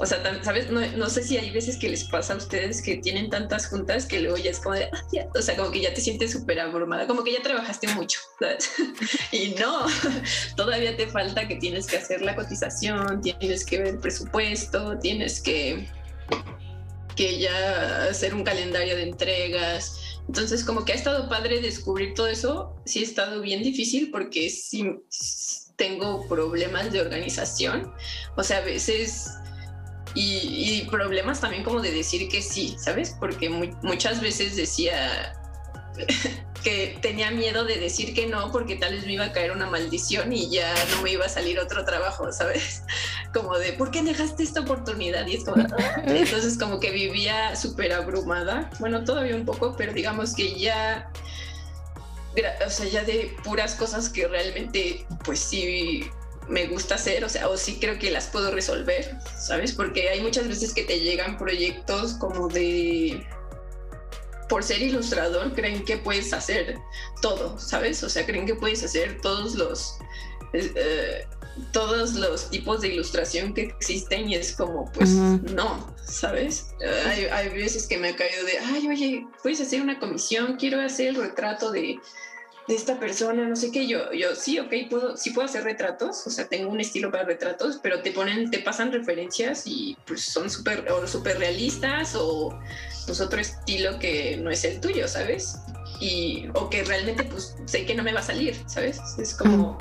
o 0.02 0.06
sea, 0.06 0.44
¿sabes? 0.44 0.70
No, 0.72 1.10
sé 1.10 1.24
si 1.24 1.38
hay 1.38 1.52
veces 1.52 1.78
que 1.78 1.88
les 1.88 2.04
pasa 2.06 2.34
a 2.34 2.38
ustedes 2.38 2.82
que 2.82 2.98
tienen 2.98 3.30
tantas 3.30 3.68
juntas 3.68 4.06
que 4.06 4.20
luego 4.20 4.38
ya 4.38 4.50
es 4.50 4.60
como 4.60 4.76
de, 4.76 4.86
ah, 4.86 5.04
ya, 5.14 5.28
o 5.36 5.42
sea, 5.42 5.56
como 5.56 5.72
que 5.72 5.82
ya 5.82 5.94
te 5.94 6.02
sientes 6.02 6.32
súper 6.32 6.60
abrumada, 6.60 7.06
como 7.06 7.24
que 7.24 7.34
ya 7.34 7.42
trabajaste 7.42 7.88
mucho, 7.90 8.20
¿sabes? 8.40 8.72
y 9.32 9.56
no, 9.60 9.86
todavía 10.56 10.98
te 10.98 11.08
falta 11.08 11.48
que 11.48 11.56
tienes 11.58 11.86
que 11.86 11.98
hacer 11.98 12.22
la 12.22 12.36
cotización, 12.36 13.22
tienes 13.22 13.64
que 13.64 13.78
ver 13.78 13.88
el 13.88 14.00
presupuesto, 14.00 14.98
tienes 15.00 15.42
que 15.42 15.88
que 17.16 17.40
ya 17.40 18.06
hacer 18.10 18.34
un 18.34 18.44
calendario 18.44 18.96
de 18.96 19.04
entregas, 19.04 20.02
entonces, 20.28 20.64
como 20.64 20.86
que 20.86 20.94
ha 20.94 20.96
estado 20.96 21.28
padre 21.28 21.60
descubrir 21.60 22.14
todo 22.14 22.28
eso. 22.28 22.76
Sí 22.86 23.00
ha 23.00 23.04
estado 23.04 23.42
bien 23.42 23.64
difícil 23.64 24.12
porque 24.12 24.50
sí 24.50 24.86
tengo 25.76 26.28
problemas 26.28 26.92
de 26.92 27.02
organización. 27.02 27.92
O 28.38 28.44
sea, 28.44 28.60
a 28.60 28.62
veces... 28.62 29.32
Y, 30.14 30.88
problemas 30.92 31.40
también 31.40 31.64
como 31.64 31.82
de 31.82 31.92
decir 31.92 32.28
que 32.28 32.42
sí, 32.42 32.76
¿sabes? 32.78 33.16
Porque 33.20 33.50
muchas 33.50 34.20
veces 34.22 34.56
decía 34.56 35.34
que 36.64 36.98
tenía 37.02 37.32
miedo 37.32 37.64
de 37.64 37.80
decir 37.80 38.14
que 38.14 38.28
no 38.28 38.52
porque 38.52 38.76
tal 38.76 38.94
vez 38.94 39.06
me 39.06 39.14
iba 39.14 39.26
a 39.26 39.32
caer 39.32 39.52
una 39.52 39.68
maldición 39.68 40.32
y 40.34 40.50
ya 40.50 40.74
no 40.92 41.02
me 41.02 41.12
iba 41.12 41.26
a 41.26 41.30
salir 41.30 41.60
otro 41.60 41.86
trabajo, 41.86 42.32
¿sabes? 42.34 42.84
Como 43.34 43.58
de, 43.58 43.74
¿por 43.74 43.92
qué 43.92 44.02
dejaste 44.04 44.44
esta 44.44 44.62
oportunidad? 44.62 45.26
Y 45.28 45.36
es 45.36 45.46
como, 45.46 45.64
ah". 45.64 46.02
entonces 46.06 46.58
como 46.58 46.80
que 46.80 46.92
vivía 46.92 47.56
súper 47.56 47.94
abrumada, 47.94 48.70
bueno, 48.80 49.04
todavía 49.04 49.36
un 49.36 49.46
poco, 49.46 49.76
pero 49.78 49.94
digamos 49.94 50.36
que 50.36 50.60
ya, 50.60 51.10
o 52.66 52.70
sea, 52.70 52.86
ya 52.88 53.04
de 53.04 53.36
puras 53.44 53.76
cosas 53.76 54.10
que 54.10 54.28
realmente, 54.28 55.06
pues 55.24 55.40
sí 55.40 56.10
me 56.48 56.68
gusta 56.68 56.96
hacer, 56.96 57.24
o 57.24 57.30
sea, 57.30 57.48
o 57.48 57.58
sí 57.58 57.78
creo 57.80 57.98
que 58.00 58.12
las 58.12 58.28
puedo 58.28 58.52
resolver, 58.52 59.18
¿sabes? 59.38 59.74
Porque 59.74 60.10
hay 60.10 60.22
muchas 60.22 60.48
veces 60.48 60.74
que 60.74 60.84
te 60.84 61.00
llegan 61.00 61.38
proyectos 61.38 62.14
como 62.14 62.48
de 62.48 63.26
por 64.50 64.64
ser 64.64 64.82
ilustrador 64.82 65.54
creen 65.54 65.86
que 65.86 65.98
puedes 65.98 66.34
hacer 66.34 66.78
todo, 67.22 67.58
¿sabes? 67.58 68.04
O 68.04 68.10
sea, 68.10 68.26
creen 68.26 68.46
que 68.46 68.56
puedes 68.56 68.84
hacer 68.84 69.22
todos 69.22 69.56
los... 69.56 69.98
Eh, 70.54 71.26
todos 71.72 72.14
los 72.14 72.50
tipos 72.50 72.82
de 72.82 72.90
ilustración 72.90 73.54
que 73.54 73.64
existen 73.64 74.30
y 74.30 74.36
es 74.36 74.56
como, 74.56 74.90
pues 74.94 75.10
no, 75.10 75.94
¿sabes? 76.06 76.74
hay, 77.06 77.26
hay, 77.26 77.50
veces 77.50 77.88
que 77.88 77.98
me 77.98 78.10
ha 78.10 78.16
caído 78.16 78.46
de, 78.46 78.58
ay, 78.58 78.88
oye, 78.88 79.28
puedes 79.44 79.60
hacer 79.60 79.82
una 79.82 80.00
comisión, 80.00 80.56
quiero 80.58 80.82
hacer 80.82 81.10
el 81.10 81.16
retrato 81.16 81.72
de, 81.72 82.00
de 82.68 82.76
esta 82.76 83.00
persona, 83.00 83.48
no 83.48 83.56
sé 83.56 83.72
qué, 83.72 83.88
yo, 83.88 84.12
yo 84.14 84.36
sí, 84.36 84.60
ok, 84.60 84.72
puedo, 84.90 85.18
sí 85.18 85.32
puedo 85.32 85.46
hacer 85.46 85.64
retratos, 85.64 86.26
o 86.28 86.30
sea, 86.30 86.48
tengo 86.48 86.70
un 86.70 86.80
estilo 86.80 87.12
para 87.12 87.24
retratos, 87.24 87.80
pero 87.82 88.02
te 88.02 88.12
ponen, 88.12 88.52
te 88.52 88.60
pasan 88.60 88.92
referencias 88.92 89.64
y 89.66 89.98
pues 90.06 90.22
son 90.22 90.50
súper 90.50 90.90
o 90.92 91.08
super 91.08 91.38
realistas 91.40 92.16
o 92.16 92.58
pues 93.06 93.20
otro 93.20 93.40
estilo 93.40 93.98
que 94.00 94.38
no 94.38 94.52
es 94.52 94.64
el 94.64 94.80
tuyo, 94.80 95.08
¿sabes? 95.08 95.58
Y, 96.00 96.48
o 96.54 96.70
que 96.70 96.84
realmente 96.84 97.24
pues 97.24 97.56
sé 97.66 97.86
que 97.86 97.96
no 97.96 98.04
me 98.04 98.14
va 98.14 98.20
a 98.20 98.24
salir, 98.24 98.56
¿sabes? 98.68 99.00
Es 99.18 99.34
como 99.36 99.78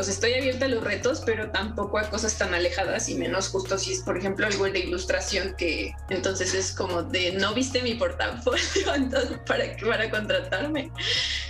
pues 0.00 0.08
estoy 0.08 0.32
abierta 0.32 0.64
a 0.64 0.68
los 0.68 0.82
retos, 0.82 1.22
pero 1.26 1.50
tampoco 1.50 1.98
a 1.98 2.08
cosas 2.08 2.38
tan 2.38 2.54
alejadas 2.54 3.10
y 3.10 3.16
menos 3.16 3.50
justo 3.50 3.76
si 3.76 3.92
es, 3.92 4.00
por 4.00 4.16
ejemplo, 4.16 4.46
algo 4.46 4.64
de 4.64 4.78
ilustración 4.78 5.54
que 5.58 5.92
entonces 6.08 6.54
es 6.54 6.72
como 6.72 7.02
de 7.02 7.32
no 7.32 7.52
viste 7.52 7.82
mi 7.82 7.96
portafolio 7.96 8.62
para, 9.46 9.76
para 9.76 10.10
contratarme. 10.10 10.90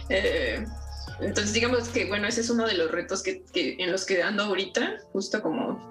Eh, 0.09 0.67
entonces 1.21 1.53
digamos 1.53 1.91
que 1.91 2.07
bueno, 2.07 2.27
ese 2.27 2.41
es 2.41 2.51
uno 2.51 2.67
de 2.67 2.75
los 2.75 2.91
retos 2.91 3.23
que, 3.23 3.45
en 3.55 3.93
los 3.93 4.05
que 4.05 4.21
ando 4.21 4.43
ahorita, 4.43 4.99
justo 5.13 5.41
como 5.41 5.89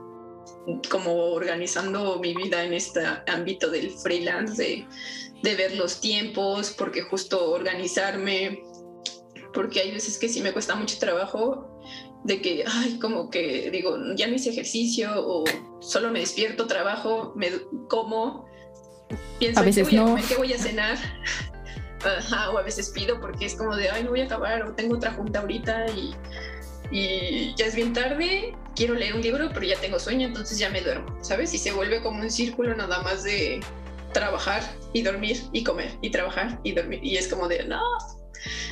como 0.92 1.14
organizando 1.32 2.20
mi 2.20 2.36
vida 2.36 2.66
en 2.66 2.74
este 2.74 3.00
ámbito 3.28 3.70
del 3.70 3.90
freelance, 3.92 4.62
de, 4.62 4.86
de 5.44 5.56
ver 5.56 5.78
los 5.78 6.02
tiempos, 6.02 6.76
porque 6.78 7.04
justo 7.04 7.52
organizarme, 7.52 8.62
porque 9.54 9.80
hay 9.80 9.92
veces 9.92 10.18
que 10.18 10.28
sí 10.28 10.42
me 10.42 10.52
cuesta 10.52 10.76
mucho 10.76 11.00
trabajo 11.00 11.79
de 12.24 12.42
que, 12.42 12.64
ay, 12.68 13.00
como 13.00 13.30
que 13.30 13.70
digo, 13.72 13.98
ya 14.16 14.28
no 14.28 14.36
hice 14.36 14.50
ejercicio 14.50 15.12
o 15.16 15.44
solo 15.80 16.12
me 16.12 16.20
despierto, 16.20 16.68
trabajo, 16.68 17.34
me 17.36 17.52
como, 17.88 18.48
pienso, 19.40 19.62
a 19.62 19.64
veces 19.64 19.88
¿qué, 19.88 20.00
voy 20.00 20.22
a 20.22 20.28
¿qué 20.28 20.36
voy 20.36 20.54
a 20.54 20.58
cenar? 20.58 20.98
o 22.54 22.58
a 22.58 22.62
veces 22.62 22.90
pido 22.90 23.20
porque 23.20 23.46
es 23.46 23.56
como 23.56 23.76
de, 23.76 23.90
ay, 23.90 24.04
no 24.04 24.12
voy 24.12 24.22
a 24.22 24.26
acabar 24.26 24.64
o 24.64 24.74
tengo 24.74 24.96
otra 24.96 25.12
junta 25.12 25.40
ahorita 25.40 25.88
y, 25.92 26.16
y 26.92 27.54
ya 27.56 27.66
es 27.66 27.76
bien 27.76 27.94
tarde, 27.94 28.54
quiero 28.76 28.96
leer 28.96 29.16
un 29.16 29.22
libro, 29.22 29.50
pero 29.54 29.66
ya 29.66 29.80
tengo 29.80 30.00
sueño, 30.00 30.28
entonces 30.28 30.58
ya 30.58 30.70
me 30.70 30.82
duermo, 30.82 31.18
¿sabes? 31.22 31.54
Y 31.54 31.58
se 31.58 31.72
vuelve 31.72 32.02
como 32.02 32.22
un 32.22 32.32
círculo 32.32 32.76
nada 32.76 33.02
más 33.02 33.24
de 33.24 33.62
trabajar 34.14 34.64
y 34.94 35.04
dormir 35.04 35.42
y 35.52 35.64
comer 35.64 35.98
y 36.02 36.10
trabajar 36.10 36.60
y 36.64 36.72
dormir 36.72 37.00
y 37.04 37.18
es 37.18 37.28
como 37.28 37.48
de, 37.48 37.64
no, 37.66 37.82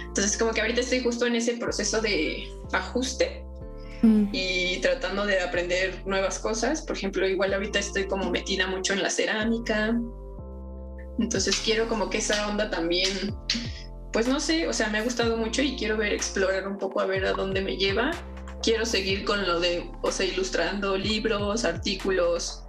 entonces, 0.07 0.37
como 0.37 0.51
que 0.51 0.61
ahorita 0.61 0.81
estoy 0.81 1.01
justo 1.01 1.25
en 1.25 1.35
ese 1.35 1.53
proceso 1.57 2.01
de 2.01 2.47
ajuste 2.71 3.43
mm. 4.01 4.29
y 4.31 4.77
tratando 4.77 5.25
de 5.25 5.41
aprender 5.41 6.01
nuevas 6.05 6.39
cosas. 6.39 6.81
Por 6.81 6.97
ejemplo, 6.97 7.27
igual 7.27 7.53
ahorita 7.53 7.79
estoy 7.79 8.07
como 8.07 8.29
metida 8.31 8.67
mucho 8.67 8.93
en 8.93 9.03
la 9.03 9.09
cerámica. 9.09 9.95
Entonces 11.19 11.61
quiero 11.63 11.87
como 11.87 12.09
que 12.09 12.19
esa 12.19 12.47
onda 12.47 12.69
también, 12.69 13.35
pues 14.13 14.27
no 14.27 14.39
sé, 14.39 14.67
o 14.67 14.73
sea, 14.73 14.89
me 14.89 14.99
ha 14.99 15.03
gustado 15.03 15.35
mucho 15.37 15.61
y 15.61 15.75
quiero 15.75 15.97
ver, 15.97 16.13
explorar 16.13 16.67
un 16.67 16.77
poco 16.77 17.01
a 17.01 17.05
ver 17.05 17.25
a 17.25 17.33
dónde 17.33 17.61
me 17.61 17.75
lleva. 17.77 18.11
Quiero 18.61 18.85
seguir 18.85 19.23
con 19.23 19.45
lo 19.45 19.59
de, 19.59 19.89
o 20.01 20.11
sea, 20.11 20.25
ilustrando 20.25 20.97
libros, 20.97 21.63
artículos. 21.63 22.63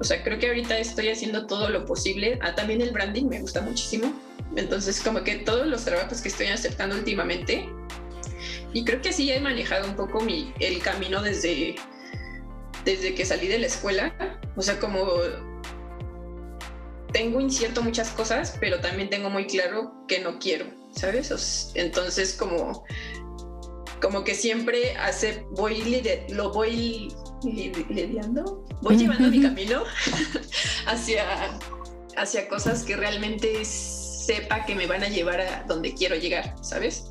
O 0.00 0.04
sea, 0.04 0.22
creo 0.22 0.38
que 0.38 0.48
ahorita 0.48 0.78
estoy 0.78 1.08
haciendo 1.08 1.46
todo 1.46 1.68
lo 1.70 1.84
posible. 1.84 2.38
Ah, 2.42 2.54
también 2.54 2.80
el 2.80 2.92
branding 2.92 3.26
me 3.26 3.40
gusta 3.40 3.60
muchísimo 3.60 4.12
entonces, 4.58 5.00
como 5.00 5.22
que 5.22 5.36
todos 5.36 5.66
los 5.66 5.84
trabajos 5.84 6.20
que 6.20 6.28
estoy 6.28 6.46
aceptando 6.48 6.96
últimamente, 6.96 7.68
y 8.72 8.84
creo 8.84 9.00
que 9.00 9.10
así 9.10 9.30
he 9.30 9.40
manejado 9.40 9.86
un 9.86 9.96
poco 9.96 10.20
mi, 10.20 10.52
el 10.60 10.82
camino 10.82 11.22
desde, 11.22 11.76
desde 12.84 13.14
que 13.14 13.24
salí 13.24 13.48
de 13.48 13.60
la 13.60 13.66
escuela. 13.66 14.12
O 14.56 14.62
sea, 14.62 14.78
como 14.78 15.06
tengo 17.12 17.40
incierto 17.40 17.82
muchas 17.82 18.10
cosas, 18.10 18.56
pero 18.60 18.80
también 18.80 19.08
tengo 19.08 19.30
muy 19.30 19.46
claro 19.46 19.92
que 20.06 20.20
no 20.20 20.38
quiero, 20.38 20.66
¿sabes? 20.92 21.72
Entonces, 21.74 22.34
como, 22.34 22.84
como 24.02 24.24
que 24.24 24.34
siempre 24.34 24.96
hace, 24.96 25.46
voy, 25.52 26.02
lo 26.30 26.52
voy 26.52 27.08
lidiando, 27.42 28.66
voy 28.82 28.96
llevando 28.96 29.28
mi 29.28 29.40
camino 29.40 29.84
hacia, 30.86 31.58
hacia 32.16 32.48
cosas 32.48 32.82
que 32.82 32.96
realmente 32.96 33.62
es 33.62 34.07
sepa 34.28 34.66
que 34.66 34.74
me 34.74 34.86
van 34.86 35.02
a 35.02 35.08
llevar 35.08 35.40
a 35.40 35.64
donde 35.66 35.94
quiero 35.94 36.14
llegar, 36.14 36.54
¿sabes? 36.60 37.04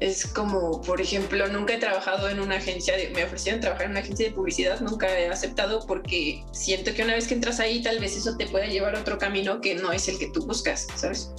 es 0.00 0.26
como, 0.26 0.82
por 0.82 1.00
ejemplo, 1.00 1.48
nunca 1.48 1.74
he 1.74 1.78
trabajado 1.78 2.28
en 2.28 2.38
una 2.38 2.56
agencia, 2.56 2.96
de, 2.96 3.10
me 3.10 3.24
ofrecieron 3.24 3.60
trabajar 3.60 3.86
en 3.86 3.92
una 3.92 4.00
agencia 4.00 4.28
de 4.28 4.34
publicidad, 4.34 4.80
nunca 4.80 5.08
he 5.08 5.28
aceptado 5.28 5.84
porque 5.86 6.44
siento 6.52 6.92
que 6.94 7.02
una 7.02 7.14
vez 7.14 7.26
que 7.26 7.34
entras 7.34 7.58
ahí, 7.58 7.82
tal 7.82 8.00
vez 8.00 8.16
eso 8.16 8.36
te 8.36 8.46
pueda 8.46 8.66
llevar 8.66 8.96
a 8.96 9.00
otro 9.00 9.18
camino 9.18 9.60
que 9.60 9.74
no 9.74 9.92
es 9.92 10.08
el 10.08 10.18
que 10.18 10.30
tú 10.30 10.44
buscas, 10.46 10.86
¿sabes? 10.94 11.32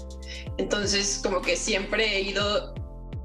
Entonces, 0.57 1.19
como 1.21 1.41
que 1.41 1.55
siempre 1.55 2.17
he 2.17 2.21
ido 2.21 2.73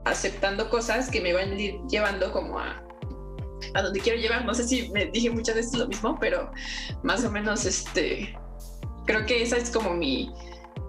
aceptando 0.05 0.69
cosas 0.69 1.11
que 1.11 1.21
me 1.21 1.33
van 1.33 1.57
llevando 1.89 2.33
como 2.33 2.59
a, 2.59 2.83
a 3.75 3.83
donde 3.83 4.01
quiero 4.01 4.19
llevar. 4.19 4.45
No 4.45 4.55
sé 4.55 4.69
si 4.69 4.91
me 4.91 5.07
dije 5.07 5.31
muchas 5.31 5.55
veces 5.55 5.75
lo 5.75 5.87
mismo, 5.87 6.19
pero 6.21 6.51
más 7.03 7.25
o 7.25 7.31
menos 7.31 7.65
este, 7.65 8.37
creo 9.07 9.25
que 9.27 9.43
esa 9.43 9.57
es 9.57 9.71
como 9.71 9.95
mi, 9.95 10.33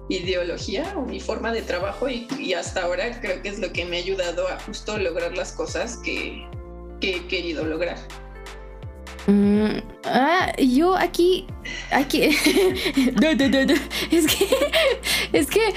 ideología 0.09 0.93
o 0.97 1.05
mi 1.05 1.19
forma 1.19 1.51
de 1.51 1.61
trabajo 1.61 2.09
y, 2.09 2.53
hasta 2.53 2.83
ahora 2.83 3.19
creo 3.21 3.41
que 3.41 3.49
es 3.49 3.59
lo 3.59 3.71
que 3.71 3.85
me 3.85 3.97
ha 3.97 3.99
ayudado 3.99 4.47
a 4.47 4.59
justo 4.59 4.97
lograr 4.97 5.35
las 5.35 5.53
cosas 5.53 5.97
que, 5.97 6.45
he 7.01 7.27
querido 7.27 7.65
lograr. 7.65 7.97
Mm, 9.27 9.79
ah, 10.05 10.51
yo 10.57 10.95
aquí, 10.95 11.47
aquí, 11.91 12.23
es 14.11 14.27
que, 14.27 14.47
es 15.33 15.47
que 15.47 15.73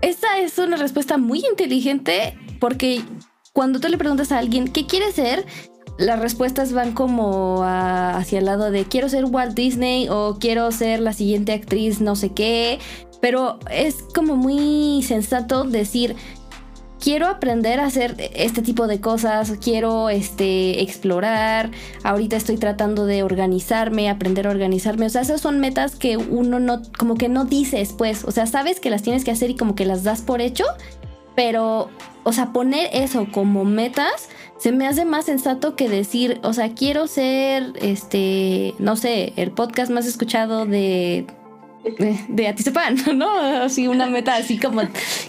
esta 0.00 0.38
es 0.38 0.58
una 0.58 0.76
respuesta 0.76 1.18
muy 1.18 1.44
inteligente 1.48 2.38
porque 2.60 3.02
cuando 3.52 3.80
tú 3.80 3.88
le 3.88 3.98
preguntas 3.98 4.32
a 4.32 4.38
alguien 4.38 4.68
qué 4.68 4.86
quiere 4.86 5.12
ser, 5.12 5.44
las 5.98 6.20
respuestas 6.20 6.72
van 6.72 6.92
como 6.92 7.62
hacia 7.64 8.38
el 8.38 8.44
lado 8.46 8.70
de 8.70 8.84
quiero 8.84 9.08
ser 9.08 9.24
Walt 9.24 9.54
Disney 9.54 10.08
o 10.08 10.38
quiero 10.40 10.70
ser 10.70 11.00
la 11.00 11.12
siguiente 11.12 11.52
actriz 11.52 12.00
no 12.00 12.16
sé 12.16 12.30
qué, 12.30 12.78
pero 13.20 13.58
es 13.70 13.96
como 14.14 14.36
muy 14.36 15.02
sensato 15.02 15.64
decir 15.64 16.16
quiero 17.00 17.26
aprender 17.26 17.80
a 17.80 17.86
hacer 17.86 18.16
este 18.34 18.62
tipo 18.62 18.86
de 18.86 19.00
cosas, 19.00 19.52
quiero 19.62 20.08
este 20.10 20.82
explorar, 20.82 21.70
ahorita 22.02 22.36
estoy 22.36 22.56
tratando 22.56 23.06
de 23.06 23.22
organizarme, 23.22 24.10
aprender 24.10 24.46
a 24.46 24.50
organizarme, 24.50 25.06
o 25.06 25.08
sea, 25.08 25.22
esas 25.22 25.40
son 25.40 25.58
metas 25.60 25.96
que 25.96 26.16
uno 26.16 26.60
no 26.60 26.82
como 26.98 27.16
que 27.16 27.28
no 27.28 27.44
dices, 27.44 27.94
pues, 27.96 28.24
o 28.24 28.30
sea, 28.30 28.46
sabes 28.46 28.80
que 28.80 28.90
las 28.90 29.02
tienes 29.02 29.24
que 29.24 29.30
hacer 29.30 29.50
y 29.50 29.56
como 29.56 29.74
que 29.74 29.84
las 29.84 30.04
das 30.04 30.22
por 30.22 30.40
hecho, 30.40 30.64
pero 31.38 31.88
o 32.24 32.32
sea, 32.32 32.52
poner 32.52 32.90
eso 32.92 33.28
como 33.30 33.64
metas 33.64 34.28
se 34.58 34.72
me 34.72 34.88
hace 34.88 35.04
más 35.04 35.26
sensato 35.26 35.76
que 35.76 35.88
decir, 35.88 36.40
o 36.42 36.52
sea, 36.52 36.74
quiero 36.74 37.06
ser, 37.06 37.74
este, 37.80 38.74
no 38.80 38.96
sé, 38.96 39.34
el 39.36 39.52
podcast 39.52 39.88
más 39.92 40.04
escuchado 40.04 40.66
de 40.66 41.26
de, 42.28 42.48
Atizapan, 42.48 42.96
¿no? 43.16 43.30
Así 43.30 43.86
una 43.86 44.06
meta 44.06 44.34
así 44.34 44.58
como 44.58 44.82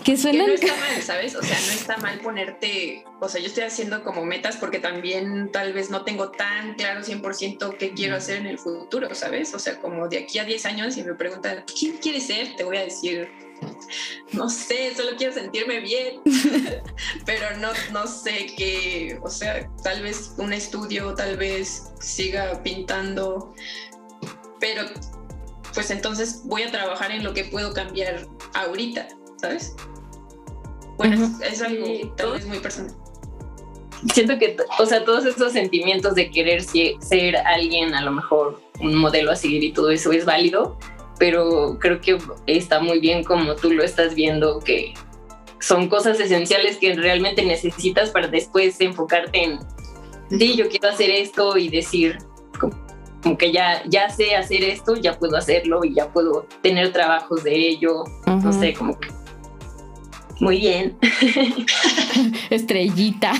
que 0.04 0.18
suena. 0.18 0.48
no 0.48 0.54
está 0.54 0.76
mal, 0.76 1.02
¿sabes? 1.04 1.36
O 1.36 1.44
sea, 1.44 1.60
no 1.60 1.74
está 1.74 1.98
mal 1.98 2.20
ponerte, 2.22 3.06
o 3.20 3.30
sea, 3.30 3.40
yo 3.40 3.46
estoy 3.46 3.66
haciendo 3.66 4.04
como 4.04 4.26
metas 4.26 4.58
porque 4.58 4.80
también 4.80 5.52
tal 5.52 5.74
vez 5.74 5.92
no 5.92 6.04
tengo 6.04 6.32
tan 6.32 6.74
claro 6.74 7.02
100% 7.02 7.78
qué 7.78 7.92
quiero 7.92 8.16
hacer 8.16 8.38
en 8.38 8.48
el 8.48 8.58
futuro, 8.58 9.14
¿sabes? 9.14 9.54
O 9.54 9.60
sea, 9.60 9.80
como 9.80 10.08
de 10.08 10.18
aquí 10.18 10.40
a 10.40 10.44
10 10.44 10.66
años, 10.66 10.96
si 10.96 11.04
me 11.04 11.14
preguntan, 11.14 11.66
¿quién 11.80 11.98
quieres 11.98 12.26
ser? 12.26 12.56
Te 12.56 12.64
voy 12.64 12.78
a 12.78 12.84
decir, 12.84 13.30
no 14.34 14.50
sé, 14.50 14.94
solo 14.96 15.12
quiero 15.18 15.34
sentirme 15.34 15.80
bien, 15.80 16.22
pero 17.26 17.58
no, 17.58 17.70
no 17.92 18.08
sé 18.08 18.48
qué, 18.58 19.20
o 19.22 19.30
sea, 19.30 19.70
tal 19.84 20.04
vez 20.04 20.34
un 20.38 20.54
estudio, 20.54 21.14
tal 21.16 21.38
vez 21.38 21.92
siga 22.00 22.62
pintando, 22.64 23.54
pero 24.60 24.84
pues 25.74 25.92
entonces 25.92 26.42
voy 26.46 26.64
a 26.64 26.72
trabajar 26.72 27.12
en 27.12 27.24
lo 27.24 27.34
que 27.34 27.46
puedo 27.46 27.74
cambiar 27.74 28.28
ahorita, 28.54 29.08
¿sabes? 29.42 29.76
Bueno, 30.98 31.30
es, 31.42 31.62
algo 31.62 32.14
tal 32.16 32.34
vez 32.34 32.46
muy 32.46 32.60
personal. 32.60 32.94
Siento 34.14 34.38
que, 34.38 34.58
o 34.80 34.86
sea, 34.86 35.04
todos 35.06 35.26
esos 35.26 35.54
sentimientos 35.54 36.16
de 36.16 36.30
querer 36.30 36.62
ser 36.64 37.38
alguien, 37.38 37.94
a 37.94 38.02
lo 38.02 38.12
mejor 38.12 38.62
un 38.80 38.96
modelo 38.96 39.32
a 39.32 39.36
seguir 39.36 39.64
y 39.64 39.72
todo 39.72 39.92
eso 39.92 40.12
es 40.12 40.26
válido, 40.26 40.78
pero 41.20 41.78
creo 41.80 42.02
que 42.02 42.18
está 42.48 42.80
muy 42.80 43.00
bien 43.00 43.24
como 43.24 43.56
tú 43.56 43.72
lo 43.72 43.84
estás 43.84 44.16
viendo, 44.16 44.60
que 44.60 44.94
son 45.60 45.90
cosas 45.90 46.20
esenciales 46.20 46.78
que 46.78 46.96
realmente 46.96 47.44
necesitas 47.44 48.10
para 48.10 48.28
después 48.28 48.80
enfocarte 48.80 49.44
en, 49.44 49.60
sí, 50.30 50.56
yo 50.56 50.70
quiero 50.70 50.90
hacer 50.90 51.10
esto 51.10 51.58
y 51.58 51.70
decir, 51.70 52.18
como, 53.22 53.38
que 53.38 53.52
ya, 53.52 53.84
ya 53.86 54.10
sé 54.10 54.36
hacer 54.36 54.64
esto, 54.64 54.96
ya 54.96 55.20
puedo 55.20 55.36
hacerlo 55.36 55.84
y 55.84 55.94
ya 55.94 56.12
puedo 56.12 56.48
tener 56.62 56.94
trabajos 56.94 57.44
de 57.44 57.54
ello, 57.54 58.06
no 58.26 58.54
sé, 58.54 58.74
como 58.74 58.98
que 58.98 59.10
muy 60.40 60.60
bien. 60.60 60.98
Estrellita. 62.50 63.34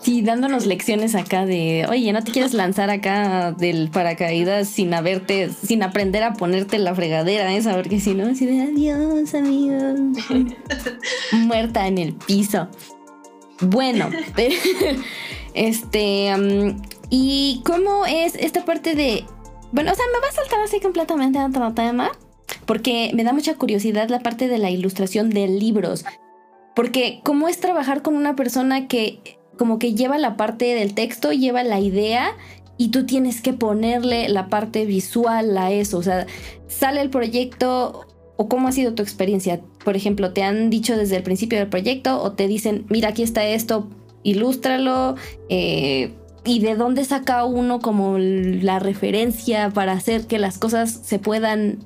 sí, 0.00 0.22
dándonos 0.22 0.66
lecciones 0.66 1.14
acá 1.14 1.44
de, 1.44 1.86
oye, 1.88 2.12
no 2.12 2.22
te 2.22 2.32
quieres 2.32 2.54
lanzar 2.54 2.90
acá 2.90 3.52
del 3.52 3.90
paracaídas 3.90 4.68
sin 4.68 4.94
haberte, 4.94 5.50
sin 5.50 5.82
aprender 5.82 6.22
a 6.22 6.34
ponerte 6.34 6.78
la 6.78 6.94
fregadera 6.94 7.52
esa, 7.54 7.74
porque 7.74 8.00
si 8.00 8.14
no, 8.14 8.26
así 8.30 8.46
de 8.46 8.62
adiós, 8.62 9.34
amigos. 9.34 10.00
Muerta 11.32 11.86
en 11.86 11.98
el 11.98 12.14
piso. 12.14 12.68
Bueno, 13.60 14.10
este, 15.54 16.32
¿y 17.10 17.62
cómo 17.64 18.06
es 18.06 18.34
esta 18.36 18.64
parte 18.64 18.94
de, 18.94 19.24
bueno, 19.72 19.92
o 19.92 19.94
sea, 19.94 20.04
me 20.12 20.20
va 20.20 20.28
a 20.28 20.32
saltar 20.32 20.60
así 20.60 20.80
completamente 20.80 21.38
a 21.38 21.46
otro 21.46 21.72
tema, 21.72 22.12
porque 22.66 23.10
me 23.14 23.24
da 23.24 23.32
mucha 23.32 23.54
curiosidad 23.54 24.08
la 24.08 24.20
parte 24.20 24.48
de 24.48 24.58
la 24.58 24.70
ilustración 24.70 25.30
de 25.30 25.48
libros, 25.48 26.04
porque 26.74 27.20
cómo 27.24 27.48
es 27.48 27.60
trabajar 27.60 28.02
con 28.02 28.16
una 28.16 28.36
persona 28.36 28.88
que 28.88 29.38
como 29.56 29.78
que 29.78 29.94
lleva 29.94 30.18
la 30.18 30.36
parte 30.36 30.74
del 30.74 30.94
texto, 30.94 31.32
lleva 31.32 31.62
la 31.62 31.78
idea 31.78 32.32
y 32.76 32.88
tú 32.88 33.06
tienes 33.06 33.40
que 33.40 33.52
ponerle 33.52 34.28
la 34.28 34.48
parte 34.48 34.84
visual 34.84 35.56
a 35.56 35.70
eso, 35.70 35.98
o 35.98 36.02
sea, 36.02 36.26
sale 36.66 37.00
el 37.00 37.10
proyecto 37.10 38.06
o 38.36 38.48
cómo 38.48 38.68
ha 38.68 38.72
sido 38.72 38.94
tu 38.94 39.02
experiencia. 39.02 39.60
Por 39.84 39.96
ejemplo, 39.96 40.32
te 40.32 40.42
han 40.42 40.70
dicho 40.70 40.96
desde 40.96 41.16
el 41.16 41.22
principio 41.22 41.58
del 41.58 41.68
proyecto 41.68 42.20
o 42.20 42.32
te 42.32 42.48
dicen, 42.48 42.84
mira, 42.88 43.10
aquí 43.10 43.22
está 43.22 43.44
esto, 43.46 43.88
ilústralo. 44.24 45.14
Eh, 45.48 46.12
y 46.44 46.60
de 46.60 46.74
dónde 46.74 47.04
saca 47.04 47.44
uno 47.44 47.78
como 47.78 48.18
la 48.18 48.78
referencia 48.78 49.70
para 49.70 49.92
hacer 49.92 50.26
que 50.26 50.38
las 50.38 50.58
cosas 50.58 50.90
se 50.90 51.18
puedan 51.18 51.78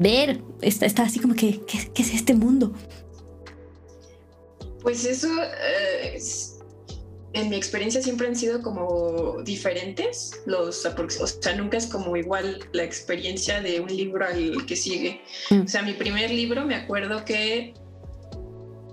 ver, 0.00 0.42
está, 0.62 0.86
está 0.86 1.02
así 1.02 1.20
como 1.20 1.34
que, 1.34 1.60
¿qué, 1.66 2.02
es 2.02 2.14
este 2.14 2.34
mundo? 2.34 2.72
Pues 4.82 5.04
eso, 5.04 5.28
eh, 5.42 6.18
en 7.34 7.50
mi 7.50 7.56
experiencia 7.56 8.02
siempre 8.02 8.26
han 8.26 8.34
sido 8.34 8.62
como 8.62 9.42
diferentes, 9.42 10.40
los 10.46 10.84
o 10.86 11.26
sea, 11.26 11.54
nunca 11.54 11.76
es 11.76 11.86
como 11.86 12.16
igual 12.16 12.60
la 12.72 12.82
experiencia 12.82 13.60
de 13.60 13.80
un 13.80 13.94
libro 13.94 14.26
al 14.26 14.64
que 14.66 14.74
sigue. 14.74 15.20
Mm. 15.50 15.60
O 15.62 15.68
sea, 15.68 15.82
mi 15.82 15.92
primer 15.92 16.30
libro 16.30 16.64
me 16.64 16.74
acuerdo 16.74 17.24
que 17.24 17.74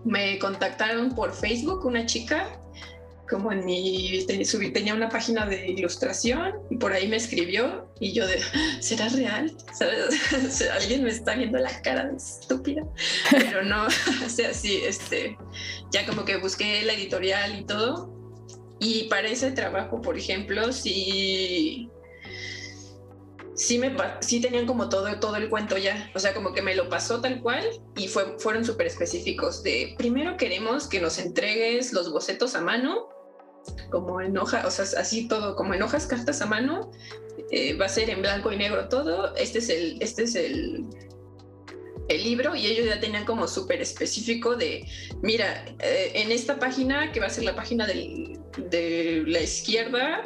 me 0.04 0.38
contactaron 0.39 1.15
por 1.15 1.34
Facebook 1.34 1.86
una 1.86 2.06
chica 2.06 2.60
como 3.30 3.52
en 3.52 3.66
mi, 3.66 4.26
tenía 4.74 4.94
una 4.94 5.10
página 5.10 5.46
de 5.46 5.68
ilustración 5.70 6.54
y 6.70 6.78
por 6.78 6.94
ahí 6.94 7.08
me 7.08 7.18
escribió 7.18 7.90
y 8.00 8.13
yo 8.13 8.26
¿será 8.80 9.10
real? 9.10 9.56
¿Sabes? 9.74 10.62
alguien 10.74 11.04
me 11.04 11.10
está 11.10 11.36
viendo 11.36 11.58
la 11.58 11.82
cara 11.82 12.06
de 12.06 12.18
estúpida, 12.18 12.84
pero 13.30 13.63
no, 13.63 13.86
o 14.26 14.30
sea, 14.30 14.54
sí, 14.54 14.82
este, 14.86 15.38
ya 15.92 16.06
como 16.06 16.26
que 16.26 16.38
busqué 16.38 16.84
la 16.84 16.94
editorial 16.94 17.60
y 17.60 17.66
todo 17.66 18.13
y 18.80 19.06
para 19.06 19.28
ese 19.28 19.52
trabajo, 19.52 20.02
por 20.02 20.18
ejemplo, 20.18 20.72
sí, 20.72 21.90
sí, 23.56 23.80
me, 23.80 23.96
sí 24.22 24.40
tenían 24.40 24.68
como 24.68 24.88
todo, 24.88 25.20
todo 25.20 25.36
el 25.36 25.50
cuento 25.50 25.78
ya, 25.78 26.12
o 26.16 26.20
sea, 26.20 26.34
como 26.34 26.54
que 26.54 26.62
me 26.62 26.76
lo 26.76 26.90
pasó 26.90 27.20
tal 27.20 27.42
cual 27.42 27.68
y 27.96 28.08
fue, 28.08 28.38
fueron 28.40 28.63
súper 28.63 28.88
específicos 28.88 29.63
de, 29.63 29.96
primero 29.98 30.38
queremos 30.38 30.88
que 30.88 31.02
nos 31.02 31.18
entregues 31.18 31.92
los 31.92 32.12
bocetos 32.12 32.56
a 32.56 32.62
mano 32.62 33.10
como 33.89 34.21
en 34.21 34.38
hoja, 34.38 34.65
o 34.65 34.71
sea, 34.71 34.86
así 34.99 35.27
todo, 35.27 35.56
como 35.56 35.73
en 35.73 35.82
hojas, 35.82 36.08
cartas 36.08 36.41
a 36.41 36.45
mano, 36.45 36.91
eh, 37.51 37.75
va 37.75 37.86
a 37.86 37.89
ser 37.89 38.10
en 38.10 38.21
blanco 38.21 38.51
y 38.51 38.58
negro 38.58 38.89
todo. 38.89 39.36
Este 39.36 39.60
es 39.60 39.69
el, 39.69 39.97
este 40.01 40.23
es 40.23 40.36
el, 40.36 40.86
el 42.10 42.23
libro 42.23 42.56
y 42.56 42.65
ellos 42.65 42.86
ya 42.86 42.99
tenían 42.99 43.25
como 43.25 43.47
súper 43.47 43.82
específico 43.82 44.56
de, 44.56 44.88
mira, 45.21 45.65
eh, 45.80 46.12
en 46.15 46.32
esta 46.32 46.60
página, 46.60 47.12
que 47.12 47.19
va 47.19 47.27
a 47.27 47.30
ser 47.30 47.43
la 47.43 47.56
página 47.56 47.86
de 47.86 49.23
la 49.27 49.41
izquierda, 49.41 50.23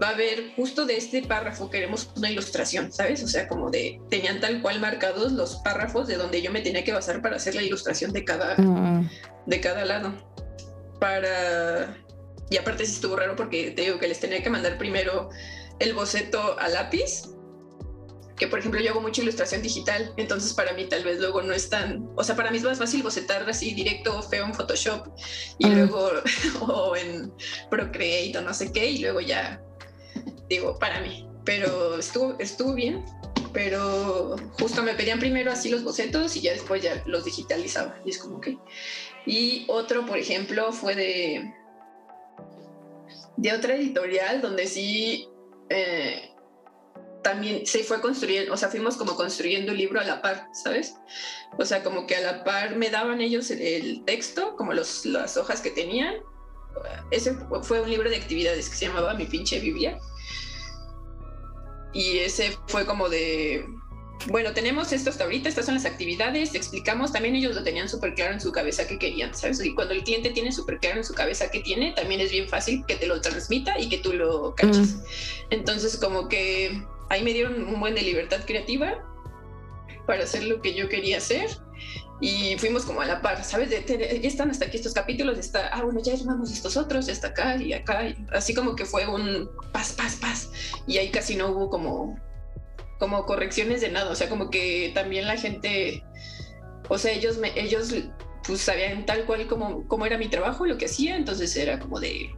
va 0.00 0.08
a 0.08 0.10
haber 0.10 0.52
justo 0.56 0.86
de 0.86 0.96
este 0.96 1.22
párrafo, 1.22 1.70
queremos 1.70 2.10
una 2.16 2.30
ilustración, 2.30 2.92
¿sabes? 2.92 3.22
O 3.22 3.28
sea, 3.28 3.48
como 3.48 3.70
de, 3.70 4.00
tenían 4.10 4.40
tal 4.40 4.62
cual 4.62 4.80
marcados 4.80 5.32
los 5.32 5.56
párrafos 5.56 6.06
de 6.06 6.16
donde 6.16 6.40
yo 6.40 6.50
me 6.50 6.60
tenía 6.60 6.84
que 6.84 6.92
basar 6.92 7.20
para 7.20 7.36
hacer 7.36 7.54
la 7.54 7.62
ilustración 7.62 8.12
de 8.12 8.24
cada, 8.24 8.56
mm. 8.56 9.10
de 9.46 9.60
cada 9.60 9.84
lado. 9.84 10.14
Para, 11.00 11.96
y 12.50 12.56
aparte 12.56 12.86
sí 12.86 12.92
estuvo 12.92 13.16
raro 13.16 13.36
porque 13.36 13.70
te 13.70 13.82
digo 13.82 13.98
que 13.98 14.08
les 14.08 14.20
tenía 14.20 14.42
que 14.42 14.50
mandar 14.50 14.78
primero 14.78 15.30
el 15.78 15.94
boceto 15.94 16.58
a 16.58 16.68
lápiz 16.68 17.34
que 18.36 18.48
por 18.48 18.58
ejemplo 18.58 18.80
yo 18.80 18.90
hago 18.90 19.00
mucha 19.00 19.22
ilustración 19.22 19.62
digital, 19.62 20.12
entonces 20.16 20.52
para 20.54 20.72
mí 20.72 20.86
tal 20.86 21.04
vez 21.04 21.18
luego 21.20 21.42
no 21.42 21.52
es 21.52 21.68
tan, 21.68 22.08
o 22.16 22.24
sea, 22.24 22.34
para 22.34 22.50
mí 22.50 22.56
es 22.56 22.64
más 22.64 22.78
fácil 22.78 23.02
bocetar 23.02 23.48
así 23.48 23.74
directo 23.74 24.20
feo 24.22 24.44
en 24.44 24.54
Photoshop 24.54 25.08
y 25.58 25.68
luego 25.68 26.10
o 26.60 26.96
en 26.96 27.32
Procreate 27.70 28.38
o 28.38 28.42
no 28.42 28.52
sé 28.52 28.72
qué 28.72 28.86
y 28.90 28.98
luego 28.98 29.20
ya 29.20 29.62
digo 30.48 30.78
para 30.78 31.00
mí, 31.00 31.28
pero 31.44 31.98
estuvo 31.98 32.36
estuvo 32.38 32.74
bien, 32.74 33.04
pero 33.52 34.36
justo 34.58 34.82
me 34.82 34.94
pedían 34.94 35.20
primero 35.20 35.52
así 35.52 35.68
los 35.68 35.84
bocetos 35.84 36.34
y 36.36 36.40
ya 36.40 36.52
después 36.52 36.82
ya 36.82 37.02
los 37.06 37.24
digitalizaba. 37.24 38.00
Y 38.04 38.10
es 38.10 38.18
como 38.18 38.40
que 38.40 38.58
y 39.26 39.64
otro 39.68 40.04
por 40.06 40.18
ejemplo 40.18 40.72
fue 40.72 40.96
de 40.96 41.54
de 43.36 43.52
otra 43.52 43.74
editorial 43.74 44.40
donde 44.40 44.66
sí 44.66 45.28
eh, 45.68 46.30
también 47.22 47.66
se 47.66 47.82
fue 47.82 48.00
construyendo, 48.00 48.52
o 48.52 48.56
sea, 48.56 48.68
fuimos 48.68 48.96
como 48.96 49.16
construyendo 49.16 49.72
el 49.72 49.78
libro 49.78 49.98
a 49.98 50.04
la 50.04 50.20
par, 50.20 50.46
¿sabes? 50.52 50.94
O 51.58 51.64
sea, 51.64 51.82
como 51.82 52.06
que 52.06 52.16
a 52.16 52.20
la 52.20 52.44
par 52.44 52.76
me 52.76 52.90
daban 52.90 53.20
ellos 53.20 53.50
el 53.50 54.04
texto, 54.04 54.54
como 54.56 54.74
los, 54.74 55.06
las 55.06 55.36
hojas 55.36 55.60
que 55.60 55.70
tenían. 55.70 56.14
Ese 57.10 57.36
fue 57.62 57.80
un 57.80 57.88
libro 57.88 58.10
de 58.10 58.16
actividades 58.16 58.68
que 58.68 58.76
se 58.76 58.86
llamaba 58.86 59.14
Mi 59.14 59.24
pinche 59.24 59.58
Biblia. 59.58 59.98
Y 61.94 62.18
ese 62.18 62.58
fue 62.66 62.84
como 62.84 63.08
de, 63.08 63.64
bueno, 64.28 64.52
tenemos 64.54 64.92
esto 64.92 65.10
hasta 65.10 65.24
ahorita, 65.24 65.48
estas 65.48 65.66
son 65.66 65.74
las 65.74 65.84
actividades, 65.84 66.52
te 66.52 66.58
explicamos, 66.58 67.12
también 67.12 67.34
ellos 67.34 67.54
lo 67.54 67.62
tenían 67.62 67.88
súper 67.88 68.14
claro 68.14 68.32
en 68.32 68.40
su 68.40 68.52
cabeza 68.52 68.86
qué 68.86 68.98
querían, 68.98 69.34
¿sabes? 69.34 69.62
Y 69.64 69.74
cuando 69.74 69.94
el 69.94 70.02
cliente 70.02 70.30
tiene 70.30 70.50
súper 70.50 70.78
claro 70.78 70.98
en 70.98 71.04
su 71.04 71.14
cabeza 71.14 71.50
qué 71.50 71.60
tiene, 71.60 71.92
también 71.92 72.20
es 72.20 72.30
bien 72.30 72.48
fácil 72.48 72.84
que 72.86 72.96
te 72.96 73.06
lo 73.06 73.20
transmita 73.20 73.78
y 73.78 73.88
que 73.88 73.98
tú 73.98 74.12
lo 74.12 74.54
caches. 74.54 74.96
Entonces, 75.50 75.96
como 75.96 76.28
que 76.28 76.82
ahí 77.10 77.22
me 77.22 77.32
dieron 77.32 77.64
un 77.68 77.80
buen 77.80 77.94
de 77.94 78.02
libertad 78.02 78.40
creativa 78.46 79.04
para 80.06 80.24
hacer 80.24 80.44
lo 80.44 80.60
que 80.62 80.74
yo 80.74 80.88
quería 80.88 81.18
hacer 81.18 81.50
y 82.20 82.56
fuimos 82.58 82.84
como 82.84 83.00
a 83.00 83.06
la 83.06 83.20
par, 83.20 83.44
¿sabes? 83.44 83.70
ya 83.70 83.78
están 84.26 84.50
hasta 84.50 84.66
aquí 84.66 84.76
estos 84.76 84.94
capítulos, 84.94 85.38
está, 85.38 85.68
ah, 85.68 85.82
bueno, 85.82 86.00
ya 86.02 86.14
armamos 86.14 86.52
estos 86.52 86.76
otros, 86.76 87.06
ya 87.06 87.12
está 87.12 87.28
acá 87.28 87.56
y 87.56 87.72
acá, 87.72 88.14
así 88.32 88.54
como 88.54 88.76
que 88.76 88.84
fue 88.84 89.06
un 89.06 89.50
paz, 89.72 89.92
paz, 89.92 90.16
paz, 90.16 90.50
y 90.86 90.98
ahí 90.98 91.10
casi 91.10 91.36
no 91.36 91.48
hubo 91.48 91.68
como, 91.68 92.18
como 92.98 93.26
correcciones 93.26 93.80
de 93.80 93.90
nada, 93.90 94.10
o 94.10 94.14
sea, 94.14 94.28
como 94.28 94.50
que 94.50 94.92
también 94.94 95.26
la 95.26 95.36
gente, 95.36 96.04
o 96.88 96.98
sea, 96.98 97.12
ellos, 97.12 97.38
me, 97.38 97.58
ellos 97.58 97.94
pues 98.46 98.60
sabían 98.60 99.06
tal 99.06 99.24
cual 99.24 99.46
como, 99.46 99.86
como 99.88 100.06
era 100.06 100.18
mi 100.18 100.28
trabajo, 100.28 100.66
lo 100.66 100.76
que 100.76 100.86
hacía, 100.86 101.16
entonces 101.16 101.56
era 101.56 101.78
como 101.78 102.00
de, 102.00 102.30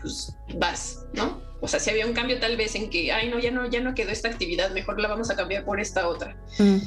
pues 0.00 0.36
vas, 0.54 1.06
¿no? 1.12 1.42
O 1.60 1.68
sea, 1.68 1.80
si 1.80 1.90
había 1.90 2.06
un 2.06 2.12
cambio 2.12 2.38
tal 2.38 2.56
vez 2.56 2.74
en 2.74 2.90
que, 2.90 3.12
ay, 3.12 3.28
no, 3.28 3.38
ya 3.38 3.50
no, 3.50 3.66
ya 3.66 3.80
no 3.80 3.94
quedó 3.94 4.10
esta 4.10 4.28
actividad, 4.28 4.70
mejor 4.70 5.00
la 5.00 5.08
vamos 5.08 5.30
a 5.30 5.36
cambiar 5.36 5.64
por 5.64 5.80
esta 5.80 6.06
otra. 6.06 6.36
Mm. 6.58 6.78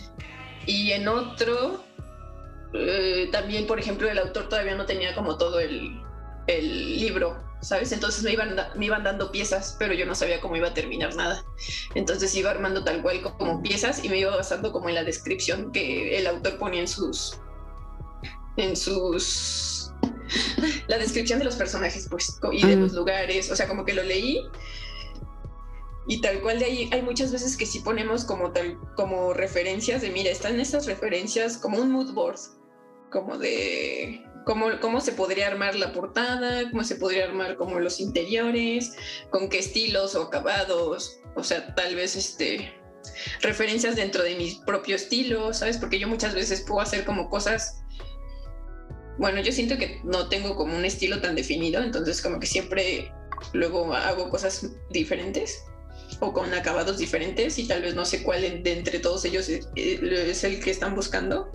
Y 0.67 0.91
en 0.91 1.07
otro, 1.07 1.84
eh, 2.74 3.28
también, 3.32 3.65
por 3.65 3.80
ejemplo, 3.80 4.09
el 4.09 4.20
autor 4.20 4.47
todavía 4.47 4.76
no 4.76 4.86
tenía 4.86 5.15
como 5.15 5.38
todo 5.38 5.59
el, 5.59 5.99
el 6.50 7.00
libro, 7.00 7.38
¿sabes? 7.62 7.91
Entonces 7.91 8.24
me 8.24 8.34
iban, 8.34 8.56
me 8.76 8.86
iban 8.86 9.04
dando 9.04 9.32
piezas, 9.32 9.76
pero 9.80 9.93
yo 9.93 10.06
no 10.06 10.16
sabía 10.16 10.41
cómo 10.41 10.56
iba 10.56 10.70
a 10.70 10.74
terminar 10.74 11.16
nada. 11.16 11.43
Entonces 11.95 12.34
iba 12.36 12.52
armando 12.52 12.84
tal 12.84 13.02
cual 13.02 13.22
como 13.22 13.62
piezas 13.62 14.04
y 14.04 14.10
me 14.10 14.18
iba 14.18 14.36
basando 14.36 14.72
como 14.72 14.89
en 14.89 14.95
la 14.95 15.04
descripción 15.04 15.72
que 15.72 16.18
el 16.18 16.28
autor 16.28 16.58
ponía 16.58 16.82
en 16.82 16.88
sus... 16.88 17.39
en 18.58 18.76
sus 18.76 19.93
la 20.88 20.97
descripción 20.97 21.39
de 21.39 21.45
los 21.45 21.56
personajes, 21.56 22.08
pues, 22.10 22.39
y 22.52 22.66
de 22.66 22.76
los 22.76 22.93
lugares, 22.93 23.52
o 23.52 23.56
sea, 23.56 23.68
como 23.68 23.86
que 23.86 23.93
lo 23.93 24.04
leí. 24.04 24.41
Y 26.08 26.22
tal 26.22 26.41
cual 26.41 26.60
de 26.60 26.66
ahí 26.66 26.89
hay 26.91 27.02
muchas 27.04 27.32
veces 27.32 27.56
que 27.56 27.66
sí 27.66 27.80
ponemos 27.80 28.26
como 28.26 28.52
tal, 28.52 28.80
como 28.95 29.34
referencias 29.34 30.02
de, 30.02 30.10
mira, 30.10 30.32
están 30.32 30.60
estas 30.60 30.88
referencias 30.88 31.58
como 31.58 31.80
un 31.80 31.91
mood 31.91 32.14
board, 32.14 32.39
como 33.12 33.38
de 33.38 34.24
cómo, 34.46 34.68
cómo 34.82 35.02
se 35.02 35.12
podría 35.12 35.48
armar 35.48 35.76
la 35.76 35.94
portada, 35.94 36.70
cómo 36.70 36.84
se 36.84 36.96
podría 36.96 37.26
armar 37.26 37.56
como 37.56 37.80
los 37.80 38.00
interiores, 38.00 38.94
con 39.30 39.50
qué 39.50 39.60
estilos 39.60 40.16
o 40.16 40.24
acabados, 40.24 41.20
o 41.36 41.44
sea, 41.44 41.74
tal 41.76 41.96
vez 41.96 42.16
este 42.16 42.74
referencias 43.42 43.96
dentro 43.96 44.24
de 44.24 44.36
mi 44.36 44.60
propio 44.66 44.96
estilo, 44.96 45.54
¿sabes? 45.54 45.78
Porque 45.78 46.00
yo 46.00 46.08
muchas 46.08 46.36
veces 46.36 46.62
puedo 46.62 46.82
hacer 46.82 47.06
como 47.06 47.30
cosas 47.30 47.80
bueno, 49.20 49.42
yo 49.42 49.52
siento 49.52 49.78
que 49.78 50.00
no 50.06 50.30
tengo 50.30 50.56
como 50.56 50.76
un 50.76 50.86
estilo 50.86 51.20
tan 51.20 51.36
definido, 51.36 51.84
entonces 51.84 52.22
como 52.22 52.40
que 52.40 52.48
siempre 52.48 53.12
luego 53.52 53.94
hago 53.94 54.30
cosas 54.30 54.66
diferentes 54.90 55.66
o 56.22 56.32
con 56.32 56.54
acabados 56.54 56.98
diferentes 56.98 57.60
y 57.60 57.68
tal 57.68 57.82
vez 57.82 57.96
no 57.96 58.06
sé 58.06 58.24
cuál 58.24 58.42
de 58.64 58.72
entre 58.72 59.00
todos 59.00 59.26
ellos 59.26 59.50
es 59.50 60.44
el 60.44 60.64
que 60.64 60.72
están 60.72 60.96
buscando. 60.96 61.52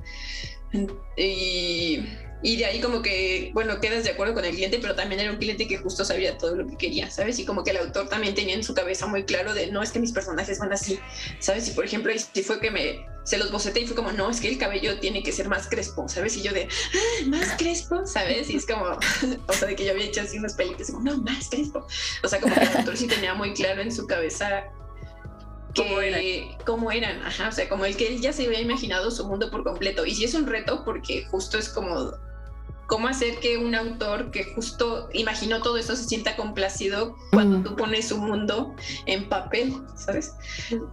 Y 1.16 2.01
y 2.43 2.57
de 2.57 2.66
ahí 2.66 2.80
como 2.80 3.03
que, 3.03 3.51
bueno, 3.55 3.80
quedas 3.80 4.05
de 4.05 4.11
acuerdo 4.11 4.35
con 4.35 4.45
el 4.45 4.55
cliente, 4.55 4.78
pero 4.80 4.95
también 4.95 5.20
era 5.20 5.30
un 5.30 5.39
cliente 5.39 5.66
que 5.66 5.78
justo 5.78 6.05
sabía 6.05 6.37
todo 6.37 6.55
lo 6.57 6.66
que 6.66 6.76
quería, 6.76 7.11
¿sabes? 7.11 7.39
Y 7.39 7.45
como 7.45 7.64
que 7.64 7.70
el 7.70 7.78
autor 7.78 8.09
también 8.09 8.35
tenía 8.35 8.55
en 8.55 8.62
su 8.62 8.74
cabeza 8.74 9.07
muy 9.07 9.24
claro 9.24 9.55
de, 9.55 9.68
no, 9.68 9.82
es 9.82 9.93
que 9.93 9.99
mis 9.99 10.12
personajes 10.12 10.59
van 10.59 10.72
así, 10.72 10.99
¿sabes? 11.39 11.68
Y 11.68 11.70
por 11.72 11.85
ejemplo, 11.85 12.12
si 12.32 12.43
fue 12.43 12.61
que 12.61 12.70
me, 12.70 13.07
se 13.24 13.39
los 13.39 13.51
boceté 13.51 13.80
y 13.80 13.87
fue 13.87 13.97
como, 13.97 14.12
no, 14.12 14.30
es 14.30 14.41
que 14.41 14.49
el 14.49 14.59
cabello 14.59 14.99
tiene 15.01 15.22
que 15.22 15.32
ser 15.32 15.49
más 15.49 15.68
crespo, 15.68 16.09
¿sabes? 16.09 16.37
Y 16.37 16.43
yo 16.43 16.53
de, 16.53 16.68
ah, 16.95 17.26
más 17.26 17.57
crespo, 17.57 18.07
¿sabes? 18.07 18.51
Y 18.51 18.57
es 18.57 18.66
como, 18.66 18.85
o 19.49 19.53
sea, 19.53 19.68
de 19.68 19.76
que 19.76 19.85
yo 19.85 19.93
había 19.93 20.05
hecho 20.05 20.20
así 20.20 20.39
unas 20.39 20.55
películas, 20.55 20.91
como, 20.91 21.03
no, 21.03 21.16
más 21.18 21.49
crespo. 21.49 21.87
O 22.22 22.28
sea, 22.28 22.41
como 22.41 22.55
que 22.55 22.61
el 22.61 22.76
autor 22.76 22.97
sí 22.97 23.07
tenía 23.07 23.35
muy 23.35 23.55
claro 23.55 23.80
en 23.80 23.91
su 23.91 24.07
cabeza 24.07 24.64
¿Cómo 25.76 26.00
eran? 26.00 26.22
cómo 26.64 26.90
eran, 26.92 27.22
ajá, 27.22 27.48
o 27.48 27.52
sea, 27.52 27.68
como 27.68 27.84
el 27.84 27.96
que 27.96 28.08
él 28.08 28.20
ya 28.20 28.32
se 28.32 28.46
había 28.46 28.60
imaginado 28.60 29.10
su 29.10 29.26
mundo 29.26 29.50
por 29.50 29.64
completo. 29.64 30.06
Y 30.06 30.14
sí 30.14 30.24
es 30.24 30.34
un 30.34 30.46
reto 30.46 30.84
porque 30.84 31.24
justo 31.30 31.58
es 31.58 31.68
como 31.68 32.12
cómo 32.86 33.08
hacer 33.08 33.38
que 33.38 33.56
un 33.56 33.74
autor 33.74 34.30
que 34.30 34.44
justo 34.44 35.08
imaginó 35.12 35.62
todo 35.62 35.78
eso 35.78 35.96
se 35.96 36.04
sienta 36.04 36.36
complacido 36.36 37.16
cuando 37.32 37.68
tú 37.68 37.76
pones 37.76 38.08
su 38.08 38.18
mundo 38.18 38.74
en 39.06 39.28
papel, 39.28 39.72
¿sabes? 39.96 40.34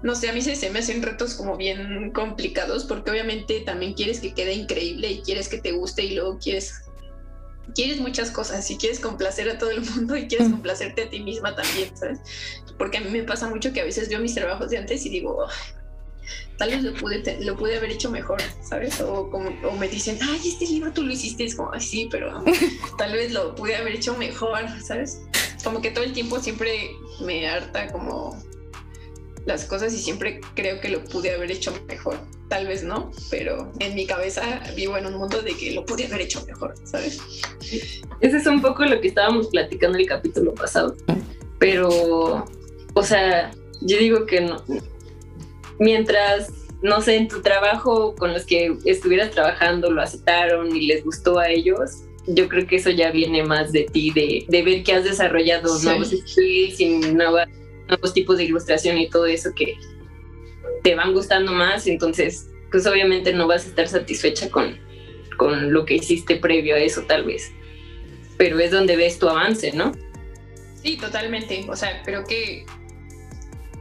No 0.02 0.16
sé, 0.16 0.30
a 0.30 0.34
mí 0.34 0.42
se, 0.42 0.56
se, 0.56 0.70
me 0.70 0.80
hacen 0.80 1.02
retos 1.02 1.36
como 1.36 1.58
bien 1.58 2.12
complicados 2.12 2.86
porque 2.86 3.12
obviamente 3.12 3.62
también 3.62 3.94
quieres 3.94 4.20
que 4.20 4.34
quede 4.34 4.54
increíble 4.54 5.12
y 5.12 5.22
quieres 5.22 5.50
que 5.50 5.60
te 5.60 5.74
guste 5.74 6.06
y 6.06 6.16
luego 6.16 6.40
quieres 6.40 6.91
quieres 7.74 8.00
muchas 8.00 8.32
cosas 8.32 8.70
y 8.72 8.78
quieres 8.78 9.00
complacer 9.00 9.50
a 9.50 9.58
todo 9.58 9.72
el 9.72 9.82
mundo 9.82 10.16
y 10.16 10.28
quieres 10.28 10.50
complacerte 10.50 11.04
a 11.04 11.10
ti 11.10 11.20
misma 11.20 11.56
también, 11.56 11.96
¿sabes? 11.96 12.20
Porque 12.78 12.98
a 12.98 13.02
mí 13.02 13.10
me 13.10 13.24
pasa 13.24 13.50
mucho 13.50 13.74
que 13.74 13.82
a 13.82 13.86
veces 13.86 14.10
veo 14.10 14.20
mis 14.20 14.36
trabajos 14.36 14.70
de 14.70 14.78
antes 14.78 15.06
y 15.06 15.10
digo, 15.10 15.48
tal 16.58 16.70
vez 16.70 16.84
lo 16.84 16.94
pude, 16.94 17.38
lo 17.42 17.56
pude 17.56 17.78
haber 17.78 17.92
hecho 17.92 18.10
mejor, 18.12 18.42
¿sabes? 18.64 19.02
O, 19.02 19.30
como, 19.30 19.50
o 19.68 19.76
me 19.78 19.88
dicen, 19.88 20.18
ay, 20.22 20.40
este 20.46 20.66
libro 20.66 20.92
tú 20.92 21.04
lo 21.04 21.12
hiciste, 21.12 21.44
es 21.44 21.56
como, 21.56 21.72
así, 21.72 22.08
pero 22.12 22.44
tal 22.98 23.14
vez 23.14 23.32
lo 23.32 23.56
pude 23.56 23.76
haber 23.76 23.96
hecho 23.96 24.16
mejor, 24.18 24.66
¿sabes? 24.84 25.22
Como 25.64 25.82
que 25.82 25.92
todo 25.92 26.04
el 26.04 26.14
tiempo 26.14 26.40
siempre 26.40 26.92
me 27.22 27.48
harta 27.48 27.92
como 27.92 28.42
las 29.46 29.66
cosas 29.66 29.94
y 29.94 29.98
siempre 29.98 30.42
creo 30.56 30.80
que 30.80 30.90
lo 30.90 31.04
pude 31.04 31.34
haber 31.34 31.52
hecho 31.52 31.74
mejor. 31.88 32.18
Tal 32.48 32.68
vez 32.68 32.84
no, 32.84 33.12
pero 33.30 33.72
en 33.80 33.96
mi 33.96 34.06
cabeza 34.06 34.62
vivo 34.76 34.98
en 34.98 35.06
un 35.06 35.16
mundo 35.16 35.42
de 35.42 35.56
que 35.56 35.72
lo 35.72 35.86
pude 35.86 36.06
haber 36.06 36.22
hecho 36.22 36.46
mejor, 36.46 36.76
¿sabes? 36.84 37.20
Ese 38.20 38.38
es 38.38 38.46
un 38.46 38.62
poco 38.62 38.84
lo 38.86 39.00
que 39.00 39.08
estábamos 39.08 39.48
platicando 39.48 39.98
el 39.98 40.06
capítulo 40.06 40.54
pasado. 40.54 40.96
Pero, 41.60 42.46
o 42.94 43.04
sea, 43.04 43.52
yo 43.82 43.98
digo 43.98 44.26
que 44.26 44.42
no, 44.42 44.64
mientras, 45.80 46.52
no 46.82 47.02
sé, 47.02 47.16
en 47.16 47.28
tu 47.28 47.42
trabajo 47.42 48.16
con 48.16 48.34
los 48.34 48.46
que 48.46 48.78
estuvieras 48.86 49.32
trabajando 49.32 49.90
lo 49.92 50.02
aceptaron 50.02 50.76
y 50.76 50.88
les 50.88 51.04
gustó 51.04 51.40
a 51.40 51.50
ellos, 51.50 52.04
yo 52.28 52.48
creo 52.48 52.68
que 52.68 52.76
eso 52.76 52.92
ya 52.92 53.12
viene 53.12 53.44
más 53.44 53.72
de 53.72 53.84
ti, 53.92 54.12
de, 54.12 54.46
de 54.48 54.62
ver 54.62 54.84
que 54.84 54.94
has 54.94 55.04
desarrollado 55.04 55.80
nuevos 55.80 56.10
skills 56.10 56.80
y 56.80 56.86
nuevos 57.92 58.14
tipos 58.14 58.38
de 58.38 58.46
ilustración 58.46 58.98
y 58.98 59.10
todo 59.10 59.26
eso 59.26 59.54
que 59.54 59.78
te 60.82 60.96
van 60.96 61.14
gustando 61.14 61.52
más, 61.52 61.86
entonces 61.86 62.48
pues 62.72 62.88
obviamente 62.88 63.34
no 63.34 63.48
vas 63.48 63.66
a 63.66 63.70
estar 63.70 63.88
satisfecha 63.88 64.50
con, 64.50 64.80
con 65.38 65.74
lo 65.74 65.86
que 65.86 65.96
hiciste 65.96 66.38
previo 66.38 66.76
a 66.76 66.80
eso 66.80 67.04
tal 67.04 67.26
vez, 67.26 67.52
pero 68.38 68.60
es 68.60 68.72
donde 68.72 68.96
ves 68.96 69.20
tu 69.20 69.28
avance, 69.28 69.74
¿no? 69.74 69.92
Sí, 70.82 70.98
totalmente, 70.98 71.66
o 71.70 71.76
sea, 71.76 72.02
creo 72.04 72.26
que 72.26 72.66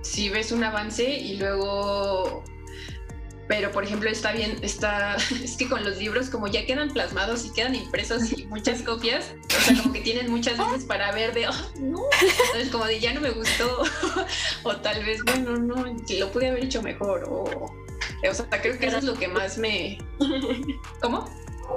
si 0.03 0.29
ves 0.29 0.53
un 0.53 0.65
avance 0.65 1.09
y 1.09 1.37
luego 1.37 2.45
pero 3.51 3.73
por 3.73 3.83
ejemplo 3.83 4.09
está 4.09 4.31
bien, 4.31 4.59
está, 4.63 5.17
es 5.43 5.57
que 5.57 5.69
con 5.69 5.83
los 5.85 5.99
libros 5.99 6.31
como 6.31 6.47
ya 6.47 6.65
quedan 6.67 6.89
plasmados 6.93 7.45
y 7.45 7.53
quedan 7.53 7.75
impresos 7.75 8.33
y 8.33 8.47
muchas 8.47 8.81
copias, 8.83 9.35
o 9.45 9.61
sea, 9.61 9.77
como 9.83 9.93
que 9.93 10.03
tienen 10.03 10.31
muchas 10.31 10.57
veces 10.57 10.85
para 10.85 11.11
ver 11.11 11.35
de, 11.35 11.49
oh, 11.49 11.53
no, 11.81 11.99
entonces 12.45 12.71
como 12.71 12.85
de 12.85 13.01
ya 13.01 13.13
no 13.13 13.21
me 13.21 13.31
gustó, 13.31 13.83
o 14.63 14.77
tal 14.77 15.05
vez, 15.05 15.25
bueno, 15.25 15.57
no, 15.57 15.85
lo 15.85 16.31
pude 16.31 16.47
haber 16.47 16.63
hecho 16.63 16.81
mejor, 16.81 17.25
o, 17.25 17.43
o 17.43 18.35
sea, 18.35 18.47
creo 18.63 18.79
que 18.79 18.87
eso 18.87 18.99
es 18.99 19.05
lo 19.05 19.15
que 19.15 19.27
más 19.27 19.59
me... 19.59 19.99
¿Cómo? 21.03 21.29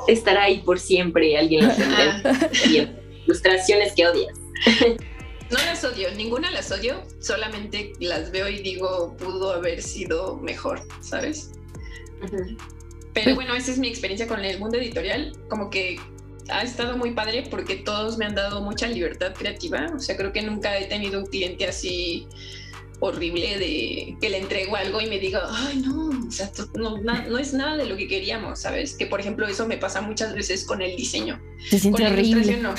Estará 0.08 0.44
ahí 0.44 0.60
por 0.60 0.80
siempre, 0.80 1.36
alguien 1.40 1.68
lo 1.68 1.74
tendrá. 1.74 2.22
Ilustraciones 3.26 3.94
que 3.94 4.06
odias. 4.06 4.38
No 5.50 5.58
las 5.66 5.84
odio, 5.84 6.12
ninguna 6.16 6.52
las 6.52 6.72
odio, 6.72 7.04
solamente 7.20 7.94
las 8.00 8.32
veo 8.32 8.48
y 8.48 8.60
digo, 8.60 9.16
pudo 9.18 9.54
haber 9.54 9.82
sido 9.82 10.38
mejor, 10.38 10.82
¿sabes? 11.02 11.52
Pero 13.14 13.36
bueno, 13.36 13.56
esa 13.56 13.72
es 13.72 13.78
mi 13.78 13.88
experiencia 13.88 14.28
con 14.28 14.44
el 14.44 14.60
mundo 14.60 14.78
editorial, 14.78 15.34
como 15.50 15.70
que 15.70 16.00
ha 16.50 16.64
estado 16.64 16.98
muy 16.98 17.12
padre 17.12 17.44
porque 17.50 17.76
todos 17.78 18.18
me 18.18 18.26
han 18.26 18.36
dado 18.36 18.62
mucha 18.62 18.88
libertad 18.88 19.34
creativa, 19.34 19.92
o 19.96 20.00
sea, 20.00 20.18
creo 20.18 20.34
que 20.34 20.42
nunca 20.42 20.78
he 20.78 20.86
tenido 20.86 21.20
un 21.20 21.26
cliente 21.28 21.68
así 21.68 22.28
horrible 23.04 23.58
de 23.60 24.18
que 24.22 24.30
le 24.30 24.38
entrego 24.38 24.78
algo 24.78 25.02
y 25.02 25.08
me 25.08 25.20
diga, 25.20 25.42
ay, 25.50 25.78
no, 25.78 26.28
o 26.28 26.32
sea, 26.32 26.50
no, 26.76 26.98
no, 27.02 27.38
es 27.38 27.54
nada 27.54 27.76
de 27.76 27.86
lo 27.86 27.98
que 27.98 28.08
queríamos, 28.08 28.60
¿sabes? 28.60 28.96
Que 28.96 29.08
por 29.08 29.20
ejemplo 29.20 29.46
eso 29.46 29.68
me 29.68 29.78
pasa 29.78 30.00
muchas 30.02 30.34
veces 30.34 30.64
con 30.64 30.82
el 30.82 30.96
diseño. 30.96 31.42
con 31.92 32.02
la 32.02 32.10
ilustración 32.10 32.64
no. 32.64 32.76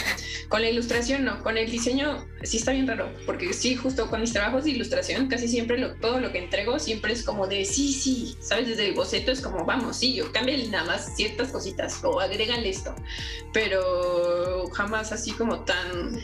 Con 0.49 0.62
la 0.62 0.70
ilustración 0.70 1.25
no. 1.25 1.43
Con 1.43 1.59
el 1.59 1.70
diseño 1.70 2.27
sí 2.43 2.57
está 2.57 2.72
bien 2.72 2.87
raro, 2.87 3.12
porque 3.27 3.53
sí, 3.53 3.77
justo 3.77 4.09
con 4.09 4.22
mis 4.22 4.33
trabajos 4.33 4.64
de 4.64 4.70
ilustración, 4.70 5.29
casi 5.29 5.47
siempre 5.47 5.77
lo, 5.79 5.95
todo 5.97 6.20
lo 6.20 6.33
que 6.33 6.39
entrego 6.39 6.79
siempre 6.79 7.12
es 7.12 7.22
como 7.22 7.47
de 7.47 7.66
sí, 7.66 7.93
sí, 7.93 8.35
¿sabes? 8.41 8.68
Desde 8.68 8.89
el 8.89 8.95
boceto 8.95 9.31
es 9.31 9.43
como, 9.43 9.66
vamos, 9.66 9.99
sí, 9.99 10.14
yo 10.14 10.33
cámbiale 10.33 10.68
nada 10.68 10.87
más 10.87 11.14
ciertas 11.16 11.53
cositas 11.53 12.03
o 12.03 12.18
agrégale 12.20 12.70
esto, 12.70 12.95
pero 13.53 14.68
jamás 14.72 15.12
así 15.12 15.33
como 15.33 15.64
tan 15.64 16.18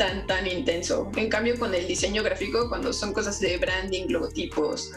tan, 0.00 0.26
tan 0.26 0.46
intenso. 0.46 1.12
En 1.14 1.28
cambio, 1.28 1.58
con 1.58 1.74
el 1.74 1.86
diseño 1.86 2.22
gráfico, 2.22 2.70
cuando 2.70 2.90
son 2.90 3.12
cosas 3.12 3.38
de 3.38 3.58
branding, 3.58 4.06
logotipos, 4.08 4.92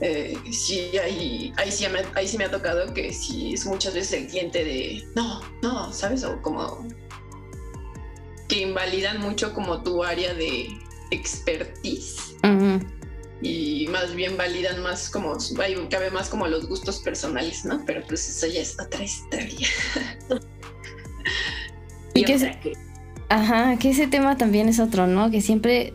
eh, 0.00 0.38
sí, 0.52 0.92
ahí, 1.02 1.52
ahí, 1.56 1.72
sí 1.72 1.84
me, 1.88 1.98
ahí 2.14 2.28
sí 2.28 2.38
me 2.38 2.44
ha 2.44 2.50
tocado 2.50 2.94
que 2.94 3.12
sí 3.12 3.54
es 3.54 3.66
muchas 3.66 3.94
veces 3.94 4.22
el 4.22 4.28
cliente 4.28 4.64
de, 4.64 5.04
no, 5.16 5.40
no, 5.62 5.92
¿sabes? 5.92 6.22
O 6.22 6.40
como 6.42 6.86
que 8.48 8.60
invalidan 8.60 9.20
mucho 9.20 9.52
como 9.52 9.82
tu 9.82 10.04
área 10.04 10.32
de 10.32 10.68
expertise. 11.10 12.36
Y 13.42 13.88
más 13.88 14.14
bien 14.14 14.36
validan 14.36 14.80
más 14.80 15.10
como, 15.10 15.36
cabe 15.90 16.10
más 16.12 16.28
como 16.28 16.46
los 16.46 16.68
gustos 16.68 17.00
personales, 17.00 17.64
¿no? 17.64 17.82
Pero 17.84 18.06
pues 18.06 18.28
eso 18.28 18.46
ya 18.46 18.60
es 18.60 18.78
otra 18.78 19.02
historia. 19.02 19.68
¿Y, 22.14 22.24
qué 22.24 22.34
es? 22.34 22.44
Ajá, 23.28 23.76
que 23.78 23.90
ese 23.90 24.06
tema 24.06 24.36
también 24.36 24.68
es 24.68 24.80
otro, 24.80 25.06
¿no? 25.06 25.30
Que 25.30 25.40
siempre... 25.40 25.94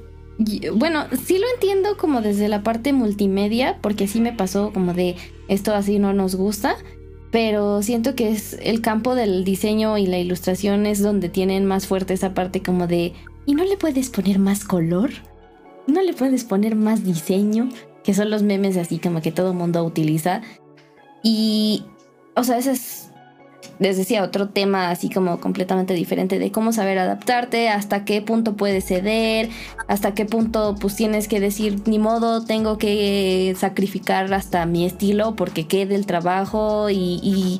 Bueno, 0.73 1.05
sí 1.25 1.37
lo 1.37 1.45
entiendo 1.55 1.97
como 1.97 2.21
desde 2.21 2.47
la 2.47 2.63
parte 2.63 2.93
multimedia, 2.93 3.77
porque 3.81 4.07
sí 4.07 4.21
me 4.21 4.31
pasó 4.31 4.71
como 4.71 4.93
de 4.93 5.17
esto 5.49 5.73
así 5.73 5.99
no 5.99 6.13
nos 6.13 6.35
gusta, 6.35 6.77
pero 7.31 7.81
siento 7.81 8.15
que 8.15 8.29
es 8.29 8.57
el 8.61 8.81
campo 8.81 9.15
del 9.15 9.43
diseño 9.43 9.97
y 9.97 10.07
la 10.07 10.17
ilustración 10.17 10.85
es 10.85 11.01
donde 11.01 11.27
tienen 11.27 11.65
más 11.65 11.87
fuerte 11.87 12.13
esa 12.13 12.33
parte 12.33 12.61
como 12.61 12.87
de, 12.87 13.13
¿y 13.45 13.53
no 13.53 13.65
le 13.65 13.75
puedes 13.75 14.09
poner 14.09 14.39
más 14.39 14.63
color? 14.63 15.11
¿No 15.87 16.01
le 16.01 16.13
puedes 16.13 16.43
poner 16.45 16.75
más 16.75 17.03
diseño? 17.03 17.69
Que 18.03 18.13
son 18.13 18.29
los 18.29 18.41
memes 18.41 18.77
así 18.77 18.97
como 18.97 19.21
que 19.21 19.31
todo 19.31 19.53
mundo 19.53 19.83
utiliza. 19.83 20.41
Y, 21.21 21.83
o 22.35 22.43
sea, 22.43 22.57
ese 22.57 22.71
es 22.71 23.08
les 23.79 23.97
decía, 23.97 24.23
otro 24.23 24.49
tema 24.49 24.91
así 24.91 25.09
como 25.09 25.39
completamente 25.39 25.93
diferente 25.93 26.37
de 26.37 26.51
cómo 26.51 26.73
saber 26.73 26.99
adaptarte, 26.99 27.69
hasta 27.69 28.03
qué 28.03 28.21
punto 28.21 28.55
puedes 28.55 28.85
ceder, 28.85 29.49
hasta 29.87 30.13
qué 30.13 30.25
punto 30.25 30.75
pues 30.79 30.95
tienes 30.95 31.27
que 31.27 31.39
decir, 31.39 31.81
ni 31.85 31.97
modo, 31.97 32.43
tengo 32.43 32.77
que 32.77 33.55
sacrificar 33.57 34.31
hasta 34.33 34.65
mi 34.65 34.85
estilo 34.85 35.35
porque 35.35 35.65
quede 35.65 35.95
el 35.95 36.05
trabajo 36.05 36.89
y, 36.89 37.59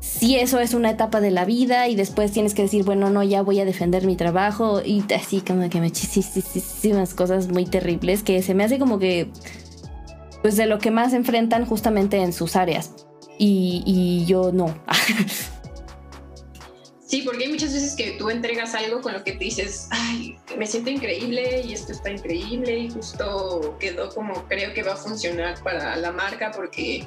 si 0.00 0.36
eso 0.36 0.60
es 0.60 0.72
una 0.72 0.90
etapa 0.90 1.20
de 1.20 1.32
la 1.32 1.44
vida 1.44 1.88
y 1.88 1.96
después 1.96 2.30
tienes 2.30 2.54
que 2.54 2.62
decir, 2.62 2.84
bueno, 2.84 3.10
no, 3.10 3.24
ya 3.24 3.42
voy 3.42 3.58
a 3.60 3.64
defender 3.64 4.06
mi 4.06 4.14
trabajo 4.14 4.80
y 4.82 5.04
así 5.12 5.40
como 5.40 5.68
que 5.68 5.80
me 5.80 5.88
muchísimas 5.88 7.12
cosas 7.12 7.48
muy 7.48 7.66
terribles 7.66 8.22
que 8.22 8.40
se 8.40 8.54
me 8.54 8.64
hace 8.64 8.78
como 8.78 8.98
que 9.00 9.28
pues 10.42 10.56
de 10.56 10.66
lo 10.66 10.78
que 10.78 10.92
más 10.92 11.12
enfrentan 11.12 11.66
justamente 11.66 12.18
en 12.18 12.32
sus 12.32 12.54
áreas 12.54 13.05
y, 13.38 14.24
yo 14.26 14.52
no. 14.52 14.74
Sí, 17.06 17.22
porque 17.22 17.44
hay 17.44 17.52
muchas 17.52 17.72
veces 17.72 17.94
que 17.94 18.16
tú 18.18 18.30
entregas 18.30 18.74
algo 18.74 19.00
con 19.00 19.12
lo 19.12 19.22
que 19.22 19.32
te 19.32 19.44
dices, 19.44 19.86
ay, 19.92 20.36
me 20.58 20.66
siento 20.66 20.90
increíble 20.90 21.62
y 21.64 21.72
esto 21.72 21.92
está 21.92 22.10
increíble 22.10 22.76
y 22.78 22.90
justo 22.90 23.76
quedó 23.78 24.08
como 24.08 24.44
creo 24.48 24.74
que 24.74 24.82
va 24.82 24.94
a 24.94 24.96
funcionar 24.96 25.62
para 25.62 25.94
la 25.94 26.10
marca 26.10 26.50
porque 26.50 27.06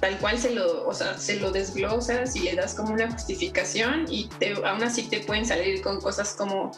tal 0.00 0.16
cual 0.18 0.38
se 0.38 0.54
lo, 0.54 0.86
o 0.86 0.94
sea, 0.94 1.18
se 1.18 1.36
lo 1.36 1.50
desglosas 1.50 2.36
y 2.36 2.40
le 2.40 2.54
das 2.54 2.74
como 2.74 2.94
una 2.94 3.10
justificación 3.10 4.06
y 4.08 4.30
aún 4.64 4.82
así 4.82 5.02
te 5.02 5.20
pueden 5.20 5.44
salir 5.44 5.82
con 5.82 6.00
cosas 6.00 6.34
como, 6.34 6.72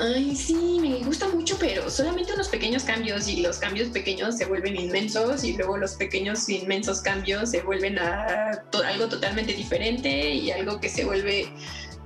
Ay, 0.00 0.34
sí, 0.34 0.78
me 0.80 0.98
gusta 1.04 1.28
mucho, 1.28 1.56
pero 1.58 1.88
solamente 1.88 2.32
unos 2.32 2.48
pequeños 2.48 2.82
cambios 2.82 3.28
y 3.28 3.40
los 3.40 3.58
cambios 3.58 3.88
pequeños 3.88 4.36
se 4.36 4.44
vuelven 4.46 4.76
inmensos 4.76 5.44
y 5.44 5.52
luego 5.56 5.76
los 5.76 5.94
pequeños 5.94 6.48
inmensos 6.48 7.00
cambios 7.00 7.50
se 7.50 7.62
vuelven 7.62 7.98
a 7.98 8.64
algo 8.86 9.08
totalmente 9.08 9.52
diferente 9.52 10.34
y 10.34 10.50
algo 10.50 10.80
que 10.80 10.88
se 10.88 11.04
vuelve 11.04 11.48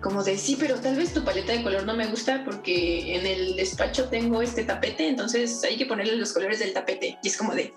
como 0.00 0.22
de 0.22 0.38
sí, 0.38 0.56
pero 0.58 0.76
tal 0.76 0.96
vez 0.96 1.12
tu 1.12 1.24
paleta 1.24 1.52
de 1.52 1.62
color 1.62 1.84
no 1.84 1.94
me 1.94 2.06
gusta 2.06 2.44
porque 2.44 3.16
en 3.16 3.26
el 3.26 3.56
despacho 3.56 4.08
tengo 4.08 4.42
este 4.42 4.64
tapete, 4.64 5.08
entonces 5.08 5.64
hay 5.64 5.76
que 5.76 5.86
ponerle 5.86 6.16
los 6.16 6.32
colores 6.32 6.60
del 6.60 6.72
tapete. 6.72 7.18
Y 7.22 7.28
es 7.28 7.36
como 7.36 7.54
de, 7.54 7.74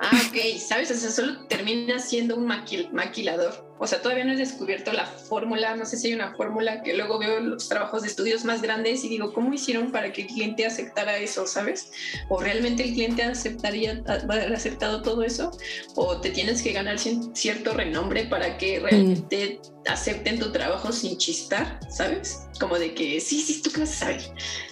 ah, 0.00 0.20
ok, 0.28 0.58
¿sabes? 0.58 0.90
O 0.90 0.94
sea, 0.94 1.10
solo 1.10 1.46
termina 1.46 1.98
siendo 1.98 2.36
un 2.36 2.46
maquilador. 2.46 3.69
O 3.82 3.86
sea, 3.86 4.02
todavía 4.02 4.26
no 4.26 4.34
he 4.34 4.36
descubierto 4.36 4.92
la 4.92 5.06
fórmula, 5.06 5.74
no 5.74 5.86
sé 5.86 5.96
si 5.96 6.08
hay 6.08 6.12
una 6.12 6.34
fórmula 6.34 6.82
que 6.82 6.92
luego 6.92 7.18
veo 7.18 7.40
los 7.40 7.66
trabajos 7.66 8.02
de 8.02 8.08
estudios 8.08 8.44
más 8.44 8.60
grandes 8.60 9.02
y 9.04 9.08
digo, 9.08 9.32
¿cómo 9.32 9.54
hicieron 9.54 9.90
para 9.90 10.12
que 10.12 10.22
el 10.22 10.28
cliente 10.28 10.66
aceptara 10.66 11.16
eso, 11.16 11.46
sabes? 11.46 11.90
¿O 12.28 12.38
realmente 12.38 12.82
el 12.82 12.92
cliente 12.92 13.22
aceptaría, 13.22 14.02
haber 14.06 14.52
aceptado 14.52 15.00
todo 15.00 15.22
eso? 15.22 15.50
¿O 15.94 16.20
te 16.20 16.28
tienes 16.28 16.60
que 16.60 16.72
ganar 16.72 16.98
cierto 16.98 17.72
renombre 17.72 18.24
para 18.24 18.58
que 18.58 18.80
realmente 18.80 19.60
acepten 19.86 20.38
tu 20.38 20.52
trabajo 20.52 20.92
sin 20.92 21.16
chistar, 21.16 21.80
¿sabes? 21.88 22.48
Como 22.60 22.78
de 22.78 22.92
que, 22.92 23.18
sí, 23.18 23.40
sí, 23.40 23.62
tú 23.62 23.72
qué 23.72 23.80
vas 23.80 23.92
a 23.92 23.94
saber. 23.94 24.22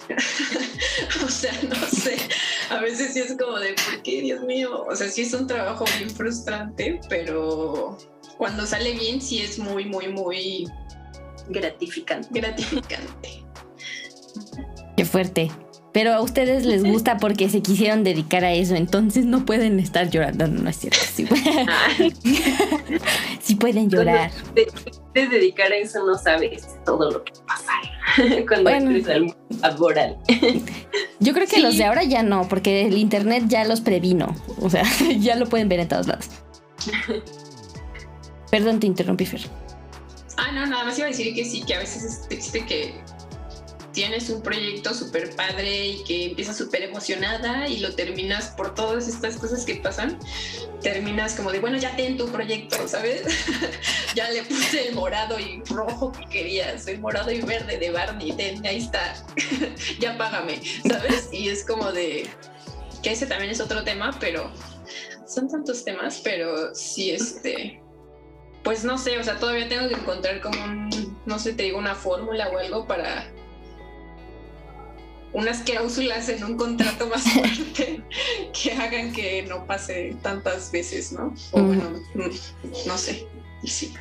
o 1.25 1.27
sea, 1.27 1.53
no 1.67 1.87
sé, 1.87 2.15
a 2.69 2.79
veces 2.79 3.13
sí 3.13 3.21
es 3.21 3.35
como 3.37 3.57
de, 3.57 3.73
¿por 3.73 4.03
qué, 4.03 4.21
Dios 4.21 4.43
mío? 4.43 4.85
O 4.87 4.95
sea, 4.95 5.09
sí 5.09 5.23
es 5.23 5.33
un 5.33 5.47
trabajo 5.47 5.85
bien 5.97 6.11
frustrante, 6.11 6.99
pero 7.09 7.97
cuando 8.39 8.65
sale 8.65 8.93
bien 8.93 9.21
sí 9.21 9.41
es 9.41 9.59
muy, 9.59 9.83
muy, 9.83 10.07
muy 10.07 10.65
gratificante. 11.49 12.39
Gratificante. 12.39 13.43
Qué 14.95 15.03
fuerte. 15.03 15.51
Pero 15.91 16.13
a 16.13 16.21
ustedes 16.21 16.65
les 16.65 16.83
gusta 16.89 17.17
porque 17.17 17.49
se 17.49 17.61
quisieron 17.61 18.05
dedicar 18.05 18.45
a 18.45 18.53
eso, 18.53 18.75
entonces 18.75 19.25
no 19.25 19.45
pueden 19.45 19.77
estar 19.81 20.09
llorando, 20.09 20.47
no, 20.47 20.61
no 20.61 20.69
es 20.69 20.77
cierto. 20.77 20.99
Sí, 23.41 23.55
pueden 23.55 23.89
llorar. 23.89 24.31
de 25.13 25.27
dedicar 25.27 25.73
a 25.73 25.75
eso 25.75 26.05
no 26.05 26.17
sabes 26.17 26.65
todo 26.85 27.11
lo 27.11 27.25
que 27.25 27.33
pasa 27.45 27.73
cuando 28.47 28.69
bueno, 28.69 29.11
al 29.11 29.35
laboral. 29.61 30.17
Yo 31.19 31.33
creo 31.33 31.45
que 31.45 31.59
los 31.59 31.77
de 31.77 31.83
ahora 31.83 32.05
ya 32.05 32.23
no, 32.23 32.47
porque 32.47 32.85
el 32.85 32.97
internet 32.97 33.43
ya 33.47 33.65
los 33.65 33.81
previno. 33.81 34.33
O 34.61 34.69
sea, 34.69 34.83
ya 35.19 35.35
lo 35.35 35.45
pueden 35.49 35.67
ver 35.67 35.81
en 35.81 35.89
todos 35.89 36.07
lados. 36.07 36.29
Perdón, 38.51 38.79
te 38.79 38.87
interrumpí, 38.87 39.25
Fer. 39.25 39.41
Ah, 40.37 40.51
no, 40.51 40.65
nada 40.65 40.85
más 40.85 40.97
iba 40.97 41.07
a 41.07 41.11
decir 41.11 41.33
que 41.33 41.45
sí, 41.45 41.63
que 41.63 41.75
a 41.75 41.79
veces 41.79 42.21
existe 42.29 42.65
que 42.65 42.93
tienes 43.91 44.29
un 44.29 44.41
proyecto 44.41 44.93
súper 44.93 45.35
padre 45.35 45.87
y 45.87 46.03
que 46.03 46.25
empiezas 46.27 46.57
súper 46.57 46.83
emocionada 46.83 47.67
y 47.67 47.79
lo 47.79 47.93
terminas 47.95 48.47
por 48.55 48.73
todas 48.73 49.07
estas 49.07 49.35
cosas 49.37 49.65
que 49.65 49.75
pasan, 49.75 50.17
terminas 50.81 51.35
como 51.35 51.51
de, 51.51 51.59
bueno, 51.59 51.77
ya 51.77 51.95
ten 51.95 52.17
tu 52.17 52.27
proyecto, 52.29 52.87
¿sabes? 52.87 53.23
ya 54.15 54.29
le 54.29 54.43
puse 54.43 54.87
el 54.87 54.95
morado 54.95 55.39
y 55.39 55.61
rojo 55.69 56.11
que 56.11 56.25
querías, 56.25 56.87
el 56.87 56.99
morado 56.99 57.31
y 57.31 57.41
verde 57.41 57.77
de 57.77 57.91
Barney, 57.91 58.31
ten, 58.33 58.65
ahí 58.65 58.77
está, 58.77 59.15
ya 59.99 60.17
págame, 60.17 60.61
¿sabes? 60.87 61.29
Y 61.33 61.49
es 61.49 61.65
como 61.65 61.91
de, 61.91 62.29
que 63.03 63.11
ese 63.11 63.25
también 63.25 63.51
es 63.51 63.59
otro 63.59 63.83
tema, 63.83 64.15
pero 64.19 64.51
son 65.27 65.49
tantos 65.49 65.83
temas, 65.83 66.21
pero 66.23 66.73
sí, 66.73 67.11
este 67.11 67.81
pues 68.63 68.83
no 68.83 68.97
sé, 68.97 69.17
o 69.19 69.23
sea, 69.23 69.37
todavía 69.37 69.67
tengo 69.69 69.87
que 69.87 69.95
encontrar 69.95 70.41
como 70.41 70.63
un, 70.63 71.17
no 71.25 71.39
sé, 71.39 71.53
te 71.53 71.63
digo, 71.63 71.77
una 71.77 71.95
fórmula 71.95 72.49
o 72.49 72.57
algo 72.57 72.85
para 72.87 73.31
unas 75.31 75.59
cláusulas 75.59 76.27
en 76.29 76.43
un 76.43 76.57
contrato 76.57 77.07
más 77.07 77.23
fuerte 77.33 78.01
que 78.51 78.71
hagan 78.73 79.13
que 79.13 79.43
no 79.43 79.65
pase 79.65 80.15
tantas 80.21 80.71
veces, 80.71 81.11
¿no? 81.11 81.33
O 81.51 81.61
bueno, 81.61 81.83
no 82.85 82.97
sé, 82.97 83.27
sí. 83.63 83.93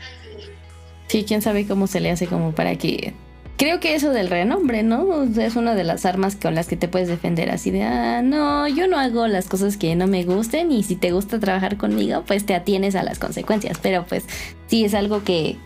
Sí, 1.06 1.24
quién 1.26 1.40
sabe 1.40 1.66
cómo 1.66 1.86
se 1.86 2.00
le 2.00 2.10
hace 2.10 2.26
como 2.26 2.54
para 2.54 2.76
que 2.76 3.14
creo 3.58 3.80
que 3.80 3.94
eso 3.94 4.10
del 4.10 4.30
renombre, 4.30 4.82
¿no? 4.82 5.24
Es 5.24 5.56
una 5.56 5.74
de 5.74 5.84
las 5.84 6.06
armas 6.06 6.36
con 6.36 6.54
las 6.54 6.68
que 6.68 6.76
te 6.76 6.88
puedes 6.88 7.08
defender 7.08 7.50
así 7.50 7.70
de, 7.70 7.82
ah, 7.82 8.22
no, 8.22 8.66
yo 8.68 8.86
no 8.86 8.98
hago 8.98 9.26
las 9.26 9.48
cosas 9.48 9.76
que 9.76 9.94
no 9.96 10.06
me 10.06 10.24
gusten 10.24 10.72
y 10.72 10.84
si 10.84 10.96
te 10.96 11.10
gusta 11.10 11.40
trabajar 11.40 11.76
conmigo, 11.76 12.22
pues 12.26 12.46
te 12.46 12.54
atienes 12.54 12.94
a 12.94 13.02
las 13.02 13.18
consecuencias. 13.18 13.78
Pero 13.82 14.06
pues 14.06 14.24
sí 14.68 14.84
es 14.84 14.94
algo 14.94 15.24
que 15.24 15.56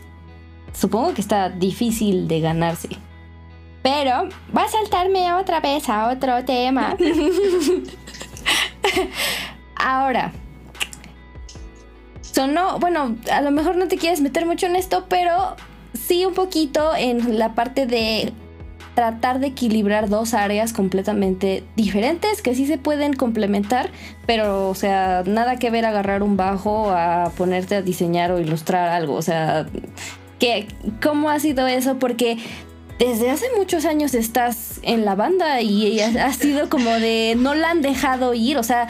supongo 0.73 1.15
que 1.15 1.21
está 1.21 1.51
difícil 1.51 2.27
de 2.27 2.41
ganarse. 2.41 2.89
Pero 3.83 4.29
va 4.57 4.65
a 4.65 4.69
saltarme 4.69 5.35
otra 5.35 5.61
vez 5.61 5.89
a 5.89 6.11
otro 6.11 6.45
tema. 6.45 6.97
Ahora, 9.77 10.33
sonó, 12.23 12.79
bueno, 12.79 13.17
a 13.31 13.43
lo 13.43 13.51
mejor 13.51 13.77
no 13.77 13.87
te 13.87 13.99
quieres 13.99 14.23
meter 14.23 14.47
mucho 14.47 14.67
en 14.67 14.77
esto, 14.77 15.07
pero 15.11 15.57
sí 16.07 16.25
un 16.25 16.35
poquito 16.35 16.95
en 16.97 17.39
la 17.39 17.55
parte 17.55 17.87
de 17.87 18.33
tratar 18.95 19.41
de 19.41 19.49
equilibrar 19.49 20.09
dos 20.09 20.35
áreas 20.35 20.73
completamente 20.73 21.65
diferentes 21.77 22.43
que 22.43 22.55
sí 22.55 22.67
se 22.67 22.77
pueden 22.77 23.15
complementar, 23.15 23.91
pero 24.27 24.69
o 24.69 24.75
sea, 24.75 25.23
nada 25.27 25.59
que 25.59 25.71
ver 25.71 25.87
agarrar 25.87 26.23
un 26.23 26.37
bajo 26.37 26.91
a 26.91 27.33
ponerte 27.37 27.77
a 27.77 27.83
diseñar 27.83 28.33
o 28.33 28.39
ilustrar 28.39 28.89
algo, 28.89 29.15
o 29.15 29.23
sea, 29.23 29.67
¿qué, 30.39 30.69
¿cómo 31.03 31.31
ha 31.31 31.39
sido 31.41 31.67
eso? 31.67 31.99
Porque 31.99 32.37
desde 32.99 33.31
hace 33.31 33.47
muchos 33.57 33.87
años 33.87 34.15
estás 34.15 34.79
en 34.83 35.05
la 35.05 35.15
banda 35.15 35.61
y 35.63 36.01
ha 36.01 36.33
sido 36.35 36.69
como 36.69 36.91
de 36.91 37.35
no 37.39 37.55
la 37.55 37.71
han 37.71 37.81
dejado 37.81 38.35
ir, 38.35 38.59
o 38.59 38.63
sea, 38.63 38.89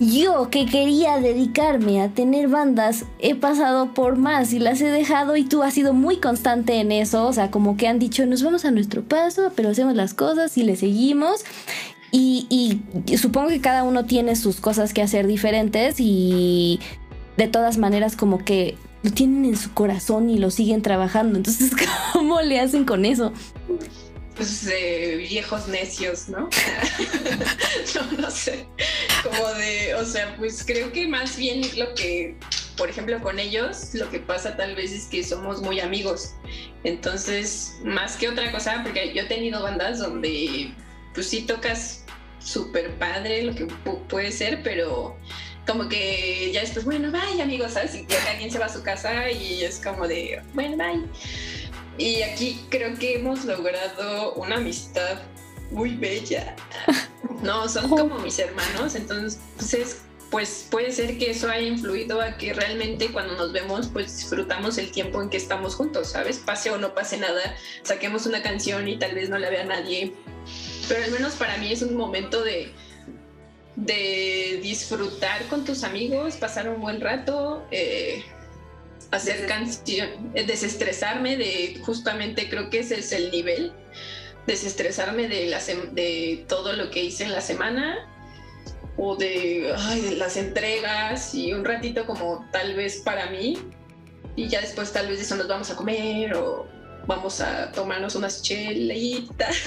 yo 0.00 0.48
que 0.50 0.66
quería 0.66 1.18
dedicarme 1.18 2.00
a 2.00 2.08
tener 2.08 2.48
bandas, 2.48 3.04
he 3.18 3.34
pasado 3.34 3.94
por 3.94 4.16
más 4.16 4.52
y 4.52 4.58
las 4.58 4.80
he 4.80 4.86
dejado 4.86 5.36
y 5.36 5.44
tú 5.44 5.62
has 5.62 5.74
sido 5.74 5.92
muy 5.92 6.18
constante 6.18 6.80
en 6.80 6.92
eso. 6.92 7.26
O 7.26 7.32
sea, 7.32 7.50
como 7.50 7.76
que 7.76 7.88
han 7.88 7.98
dicho, 7.98 8.24
nos 8.26 8.42
vamos 8.42 8.64
a 8.64 8.70
nuestro 8.70 9.02
paso, 9.02 9.52
pero 9.56 9.70
hacemos 9.70 9.94
las 9.94 10.14
cosas 10.14 10.56
y 10.56 10.62
le 10.62 10.76
seguimos. 10.76 11.44
Y, 12.10 12.80
supongo 13.18 13.48
que 13.48 13.60
cada 13.60 13.82
uno 13.84 14.04
tiene 14.06 14.36
sus 14.36 14.60
cosas 14.60 14.94
que 14.94 15.02
hacer 15.02 15.26
diferentes 15.26 15.96
y 15.98 16.80
de 17.36 17.48
todas 17.48 17.76
maneras 17.76 18.16
como 18.16 18.38
que 18.44 18.76
lo 19.02 19.10
tienen 19.10 19.44
en 19.44 19.56
su 19.56 19.72
corazón 19.74 20.30
y 20.30 20.38
lo 20.38 20.50
siguen 20.50 20.82
trabajando. 20.82 21.38
Entonces, 21.38 21.72
¿cómo 22.12 22.40
le 22.40 22.60
hacen 22.60 22.84
con 22.84 23.04
eso? 23.04 23.32
Pues 24.38 24.64
viejos 25.18 25.66
necios, 25.66 26.28
¿no? 26.28 26.48
no, 27.94 28.12
no 28.22 28.30
sé, 28.30 28.66
como 29.24 29.52
de, 29.54 29.94
o 29.96 30.04
sea, 30.04 30.34
pues 30.36 30.64
creo 30.64 30.92
que 30.92 31.08
más 31.08 31.36
bien 31.36 31.60
lo 31.76 31.92
que, 31.94 32.36
por 32.76 32.88
ejemplo, 32.88 33.20
con 33.20 33.40
ellos, 33.40 33.90
lo 33.94 34.08
que 34.08 34.20
pasa 34.20 34.56
tal 34.56 34.76
vez 34.76 34.92
es 34.92 35.06
que 35.06 35.24
somos 35.24 35.60
muy 35.60 35.80
amigos. 35.80 36.34
Entonces, 36.84 37.74
más 37.84 38.16
que 38.16 38.28
otra 38.28 38.52
cosa, 38.52 38.80
porque 38.84 39.12
yo 39.12 39.22
he 39.22 39.26
tenido 39.26 39.60
bandas 39.60 39.98
donde, 39.98 40.72
pues 41.14 41.28
sí 41.28 41.42
tocas 41.42 42.04
súper 42.38 42.94
padre 42.94 43.42
lo 43.42 43.54
que 43.56 43.66
puede 44.08 44.30
ser, 44.30 44.62
pero 44.62 45.16
como 45.66 45.88
que 45.88 46.52
ya 46.52 46.60
después, 46.60 46.84
bueno, 46.84 47.10
bye 47.10 47.42
amigos, 47.42 47.72
¿sabes? 47.72 47.96
Y 47.96 48.06
que 48.06 48.16
alguien 48.16 48.52
se 48.52 48.58
va 48.60 48.66
a 48.66 48.72
su 48.72 48.84
casa 48.84 49.30
y 49.30 49.64
es 49.64 49.80
como 49.80 50.06
de, 50.06 50.40
bueno, 50.54 50.76
bye. 50.76 51.02
Y 51.98 52.22
aquí 52.22 52.64
creo 52.70 52.96
que 52.96 53.16
hemos 53.16 53.44
logrado 53.44 54.34
una 54.34 54.56
amistad 54.56 55.18
muy 55.70 55.94
bella. 55.94 56.56
No, 57.42 57.68
son 57.68 57.88
como 57.88 58.18
mis 58.18 58.36
hermanos, 58.40 58.96
entonces 58.96 59.38
pues 60.30 60.66
puede 60.70 60.92
ser 60.92 61.18
que 61.18 61.30
eso 61.30 61.48
haya 61.48 61.66
influido 61.66 62.20
a 62.20 62.36
que 62.36 62.52
realmente 62.52 63.10
cuando 63.12 63.34
nos 63.36 63.52
vemos 63.52 63.88
pues 63.88 64.16
disfrutamos 64.16 64.76
el 64.78 64.90
tiempo 64.90 65.22
en 65.22 65.30
que 65.30 65.36
estamos 65.36 65.74
juntos, 65.74 66.08
¿sabes? 66.08 66.38
Pase 66.38 66.70
o 66.70 66.78
no 66.78 66.94
pase 66.94 67.16
nada, 67.16 67.56
saquemos 67.82 68.26
una 68.26 68.42
canción 68.42 68.88
y 68.88 68.98
tal 68.98 69.14
vez 69.14 69.30
no 69.30 69.38
la 69.38 69.50
vea 69.50 69.64
nadie, 69.64 70.12
pero 70.88 71.04
al 71.04 71.10
menos 71.12 71.34
para 71.34 71.56
mí 71.58 71.72
es 71.72 71.82
un 71.82 71.96
momento 71.96 72.42
de, 72.42 72.72
de 73.76 74.60
disfrutar 74.62 75.46
con 75.46 75.64
tus 75.64 75.84
amigos, 75.84 76.36
pasar 76.36 76.68
un 76.68 76.80
buen 76.80 77.00
rato, 77.00 77.64
eh, 77.70 78.24
hacer 79.10 79.46
canción, 79.46 80.08
eh, 80.34 80.44
desestresarme 80.44 81.36
de 81.36 81.80
justamente 81.84 82.48
creo 82.48 82.70
que 82.70 82.80
ese 82.80 82.98
es 82.98 83.12
el 83.12 83.30
nivel, 83.30 83.72
desestresarme 84.46 85.28
de, 85.28 85.46
la 85.46 85.60
de 85.92 86.44
todo 86.48 86.72
lo 86.74 86.90
que 86.90 87.04
hice 87.04 87.24
en 87.24 87.32
la 87.32 87.40
semana 87.40 88.08
o 88.96 89.16
de, 89.16 89.74
las 90.16 90.36
entregas 90.36 91.34
y 91.34 91.52
un 91.52 91.64
ratito 91.64 92.04
como 92.06 92.48
tal 92.52 92.74
vez 92.74 92.96
para 92.98 93.30
mí 93.30 93.56
y 94.36 94.48
ya 94.48 94.60
después 94.60 94.92
tal 94.92 95.08
vez 95.08 95.18
de 95.18 95.24
eso 95.24 95.36
nos 95.36 95.48
vamos 95.48 95.70
a 95.70 95.76
comer 95.76 96.34
o 96.34 96.66
vamos 97.06 97.40
a 97.40 97.72
tomarnos 97.72 98.14
unas 98.16 98.42
chelitas. 98.42 99.56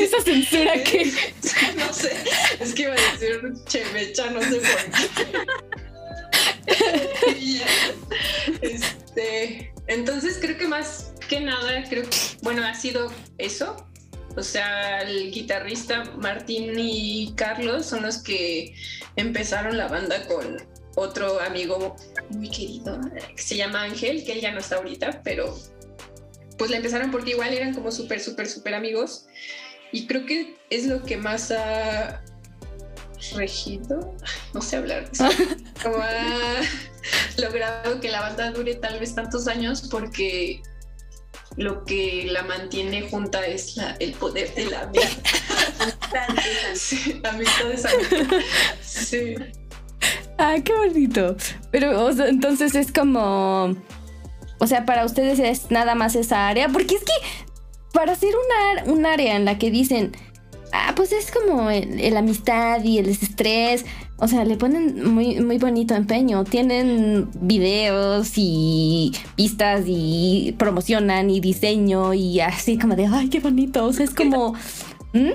Esa 0.00 0.22
censura 0.22 0.82
que... 0.82 1.04
no 1.76 1.92
sé, 1.92 2.16
es 2.58 2.72
que 2.74 2.82
iba 2.82 2.94
a 2.94 2.96
decir 2.96 3.52
chemecha, 3.66 4.30
no 4.30 4.40
sé 4.40 4.56
por 4.56 4.76
qué. 5.14 5.26
este, 8.62 9.72
entonces 9.86 10.38
creo 10.40 10.56
que 10.56 10.66
más 10.66 11.14
que 11.28 11.40
nada, 11.40 11.84
creo 11.88 12.02
que, 12.04 12.16
bueno, 12.42 12.64
ha 12.64 12.74
sido 12.74 13.12
eso. 13.38 13.76
O 14.36 14.42
sea, 14.42 15.02
el 15.02 15.30
guitarrista 15.30 16.04
Martín 16.16 16.72
y 16.76 17.34
Carlos 17.36 17.86
son 17.86 18.02
los 18.02 18.18
que 18.18 18.74
empezaron 19.16 19.76
la 19.76 19.86
banda 19.86 20.26
con 20.26 20.56
otro 20.96 21.40
amigo 21.40 21.96
muy 22.30 22.50
querido 22.50 23.00
que 23.34 23.42
se 23.42 23.56
llama 23.56 23.82
Ángel, 23.82 24.24
que 24.24 24.32
él 24.32 24.40
ya 24.40 24.52
no 24.52 24.58
está 24.58 24.76
ahorita, 24.76 25.22
pero 25.22 25.56
pues 26.58 26.70
le 26.70 26.78
empezaron 26.78 27.10
porque 27.10 27.30
igual 27.30 27.52
eran 27.52 27.74
como 27.74 27.90
súper, 27.92 28.20
súper, 28.20 28.48
súper 28.48 28.74
amigos. 28.74 29.26
Y 29.92 30.06
creo 30.06 30.26
que 30.26 30.56
es 30.70 30.86
lo 30.86 31.02
que 31.04 31.16
más 31.16 31.52
ha 31.52 32.24
regido, 33.32 34.16
no 34.52 34.60
sé 34.60 34.76
hablar, 34.76 35.10
como 35.82 35.96
ha 35.96 36.60
logrado 37.38 38.00
que 38.00 38.10
la 38.10 38.20
banda 38.20 38.50
dure 38.50 38.74
tal 38.74 38.98
vez 39.00 39.14
tantos 39.14 39.48
años 39.48 39.88
porque 39.90 40.62
lo 41.56 41.84
que 41.84 42.26
la 42.30 42.42
mantiene 42.42 43.02
junta 43.08 43.46
es 43.46 43.76
la, 43.76 43.92
el 44.00 44.12
poder 44.12 44.54
de 44.54 44.66
la 44.66 44.86
vida. 44.86 45.02
sí, 46.74 47.20
amistades 47.24 47.86
Sí. 48.82 49.34
Ah, 50.38 50.56
qué 50.64 50.74
bonito. 50.74 51.36
Pero 51.70 52.10
entonces 52.10 52.74
es 52.74 52.92
como, 52.92 53.76
o 54.58 54.66
sea, 54.66 54.84
para 54.84 55.04
ustedes 55.04 55.38
es 55.38 55.70
nada 55.70 55.94
más 55.94 56.16
esa 56.16 56.48
área, 56.48 56.68
porque 56.68 56.96
es 56.96 57.04
que 57.04 57.12
para 57.92 58.14
una, 58.14 58.92
un 58.92 59.06
área 59.06 59.36
en 59.36 59.44
la 59.44 59.58
que 59.58 59.70
dicen, 59.70 60.12
ah, 60.74 60.92
pues 60.96 61.12
es 61.12 61.30
como 61.30 61.70
el, 61.70 62.16
amistad 62.16 62.82
y 62.82 62.98
el 62.98 63.08
estrés. 63.08 63.86
O 64.16 64.28
sea, 64.28 64.44
le 64.44 64.56
ponen 64.56 65.12
muy, 65.12 65.40
muy 65.40 65.58
bonito 65.58 65.94
empeño. 65.94 66.44
Tienen 66.44 67.28
videos 67.40 68.32
y 68.36 69.12
pistas 69.36 69.84
y 69.86 70.54
promocionan 70.58 71.30
y 71.30 71.40
diseño 71.40 72.14
y 72.14 72.40
así 72.40 72.78
como 72.78 72.96
de, 72.96 73.06
ay, 73.06 73.28
qué 73.28 73.40
bonito. 73.40 73.84
O 73.84 73.92
sea, 73.92 74.04
es 74.04 74.14
como... 74.14 74.54
¿Mm? 75.12 75.32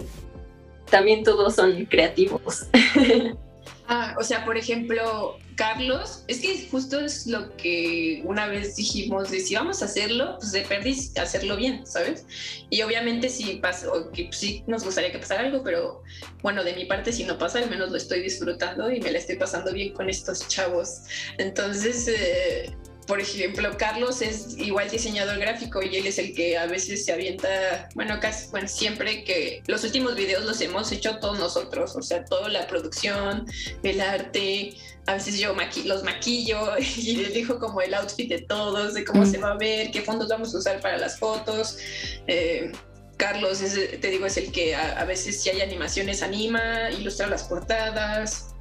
También 0.89 1.23
todos 1.23 1.55
son 1.55 1.85
creativos. 1.85 2.67
Ah, 3.91 4.13
o 4.19 4.23
sea, 4.23 4.45
por 4.45 4.55
ejemplo, 4.55 5.39
Carlos, 5.55 6.23
es 6.27 6.41
que 6.41 6.67
justo 6.69 6.99
es 6.99 7.25
lo 7.25 7.57
que 7.57 8.21
una 8.23 8.45
vez 8.45 8.75
dijimos 8.75 9.31
de 9.31 9.39
si 9.39 9.55
vamos 9.55 9.81
a 9.81 9.85
hacerlo, 9.85 10.37
pues 10.39 10.51
de 10.51 10.61
perdis 10.61 11.17
hacerlo 11.17 11.57
bien, 11.57 11.87
¿sabes? 11.87 12.23
Y 12.69 12.83
obviamente 12.83 13.29
si 13.29 13.55
pasa, 13.55 13.87
que 14.13 14.29
sí 14.31 14.63
nos 14.67 14.83
gustaría 14.83 15.11
que 15.11 15.17
pasara 15.17 15.41
algo, 15.41 15.63
pero 15.63 16.03
bueno, 16.43 16.63
de 16.63 16.73
mi 16.73 16.85
parte 16.85 17.11
si 17.11 17.23
no 17.23 17.39
pasa, 17.39 17.57
al 17.57 17.69
menos 17.71 17.89
lo 17.89 17.97
estoy 17.97 18.21
disfrutando 18.21 18.91
y 18.91 18.99
me 19.01 19.11
la 19.11 19.17
estoy 19.17 19.37
pasando 19.37 19.73
bien 19.73 19.91
con 19.91 20.07
estos 20.07 20.47
chavos. 20.47 21.05
Entonces, 21.39 22.07
eh, 22.09 22.71
por 23.09 23.19
ejemplo, 23.19 23.75
Carlos 23.75 24.21
es 24.21 24.55
igual 24.55 24.87
diseñador 24.87 25.39
gráfico 25.39 25.81
y 25.81 25.95
él 25.95 26.05
es 26.05 26.19
el 26.19 26.35
que 26.35 26.59
a 26.59 26.67
veces 26.67 27.05
se 27.05 27.11
avienta, 27.11 27.89
bueno, 27.95 28.19
casi, 28.21 28.51
bueno, 28.51 28.67
siempre 28.67 29.23
que 29.23 29.63
los 29.65 29.83
últimos 29.83 30.13
videos 30.13 30.45
los 30.45 30.61
hemos 30.61 30.91
hecho 30.91 31.17
todos 31.17 31.39
nosotros, 31.39 31.95
o 31.95 32.03
sea, 32.03 32.23
toda 32.23 32.49
la 32.49 32.67
producción, 32.67 33.47
el 33.81 33.99
arte, 33.99 34.75
a 35.07 35.15
veces 35.15 35.39
yo 35.39 35.55
los 35.85 36.03
maquillo 36.03 36.77
y 36.97 37.15
les 37.15 37.33
dijo 37.33 37.57
como 37.57 37.81
el 37.81 37.95
outfit 37.95 38.29
de 38.29 38.41
todos, 38.41 38.93
de 38.93 39.03
cómo 39.03 39.25
se 39.25 39.39
va 39.39 39.53
a 39.53 39.57
ver, 39.57 39.89
qué 39.89 40.03
fondos 40.03 40.29
vamos 40.29 40.53
a 40.53 40.59
usar 40.59 40.79
para 40.79 40.99
las 40.99 41.17
fotos. 41.17 41.79
Eh, 42.27 42.71
Carlos, 43.17 43.59
te 43.59 44.07
digo, 44.07 44.27
es 44.27 44.37
el 44.37 44.51
que 44.51 44.75
a, 44.75 45.03
veces 45.05 45.41
si 45.41 45.49
hay 45.49 45.61
animaciones 45.61 46.21
anima, 46.21 46.91
ilustra 46.91 47.25
las 47.25 47.41
portadas. 47.41 48.53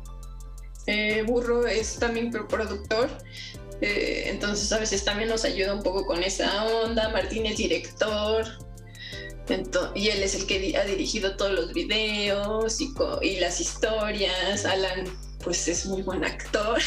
Eh, 0.86 1.22
Burro 1.26 1.66
es 1.66 1.99
también 1.99 2.30
productor 2.30 3.11
eh, 3.80 4.24
entonces 4.26 4.72
a 4.72 4.78
veces 4.78 5.04
también 5.04 5.28
nos 5.28 5.44
ayuda 5.44 5.74
un 5.74 5.82
poco 5.82 6.06
con 6.06 6.22
esa 6.22 6.64
onda. 6.64 7.08
Martín 7.10 7.46
es 7.46 7.56
director. 7.56 8.46
y 9.94 10.08
él 10.08 10.22
es 10.22 10.34
el 10.34 10.46
que 10.46 10.76
ha 10.76 10.84
dirigido 10.84 11.36
todos 11.36 11.52
los 11.52 11.72
videos 11.72 12.80
y, 12.80 12.92
y 13.22 13.40
las 13.40 13.60
historias. 13.60 14.64
Alan 14.64 15.06
pues 15.42 15.68
es 15.68 15.86
muy 15.86 16.02
buen 16.02 16.24
actor. 16.24 16.78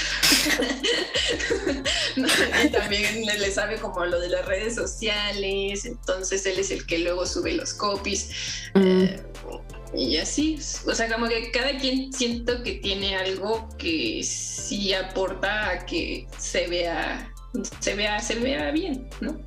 y 2.63 2.69
también 2.69 3.25
le, 3.25 3.51
sabe 3.51 3.77
como 3.79 4.05
lo 4.05 4.19
de 4.19 4.29
las 4.29 4.45
redes 4.45 4.75
sociales, 4.75 5.85
entonces 5.85 6.45
él 6.45 6.59
es 6.59 6.69
el 6.71 6.85
que 6.85 6.99
luego 6.99 7.25
sube 7.25 7.53
los 7.53 7.73
copies. 7.73 8.29
Mm. 8.75 9.03
Eh, 9.03 9.23
y 9.93 10.17
así, 10.17 10.57
o 10.87 10.93
sea, 10.93 11.11
como 11.13 11.27
que 11.27 11.51
cada 11.51 11.77
quien 11.77 12.13
siento 12.13 12.63
que 12.63 12.75
tiene 12.75 13.15
algo 13.15 13.67
que 13.77 14.21
sí 14.23 14.93
aporta 14.93 15.69
a 15.69 15.85
que 15.85 16.27
se 16.37 16.67
vea, 16.67 17.31
se 17.79 17.95
vea, 17.95 18.19
se 18.19 18.35
vea 18.35 18.71
bien, 18.71 19.07
¿no? 19.19 19.37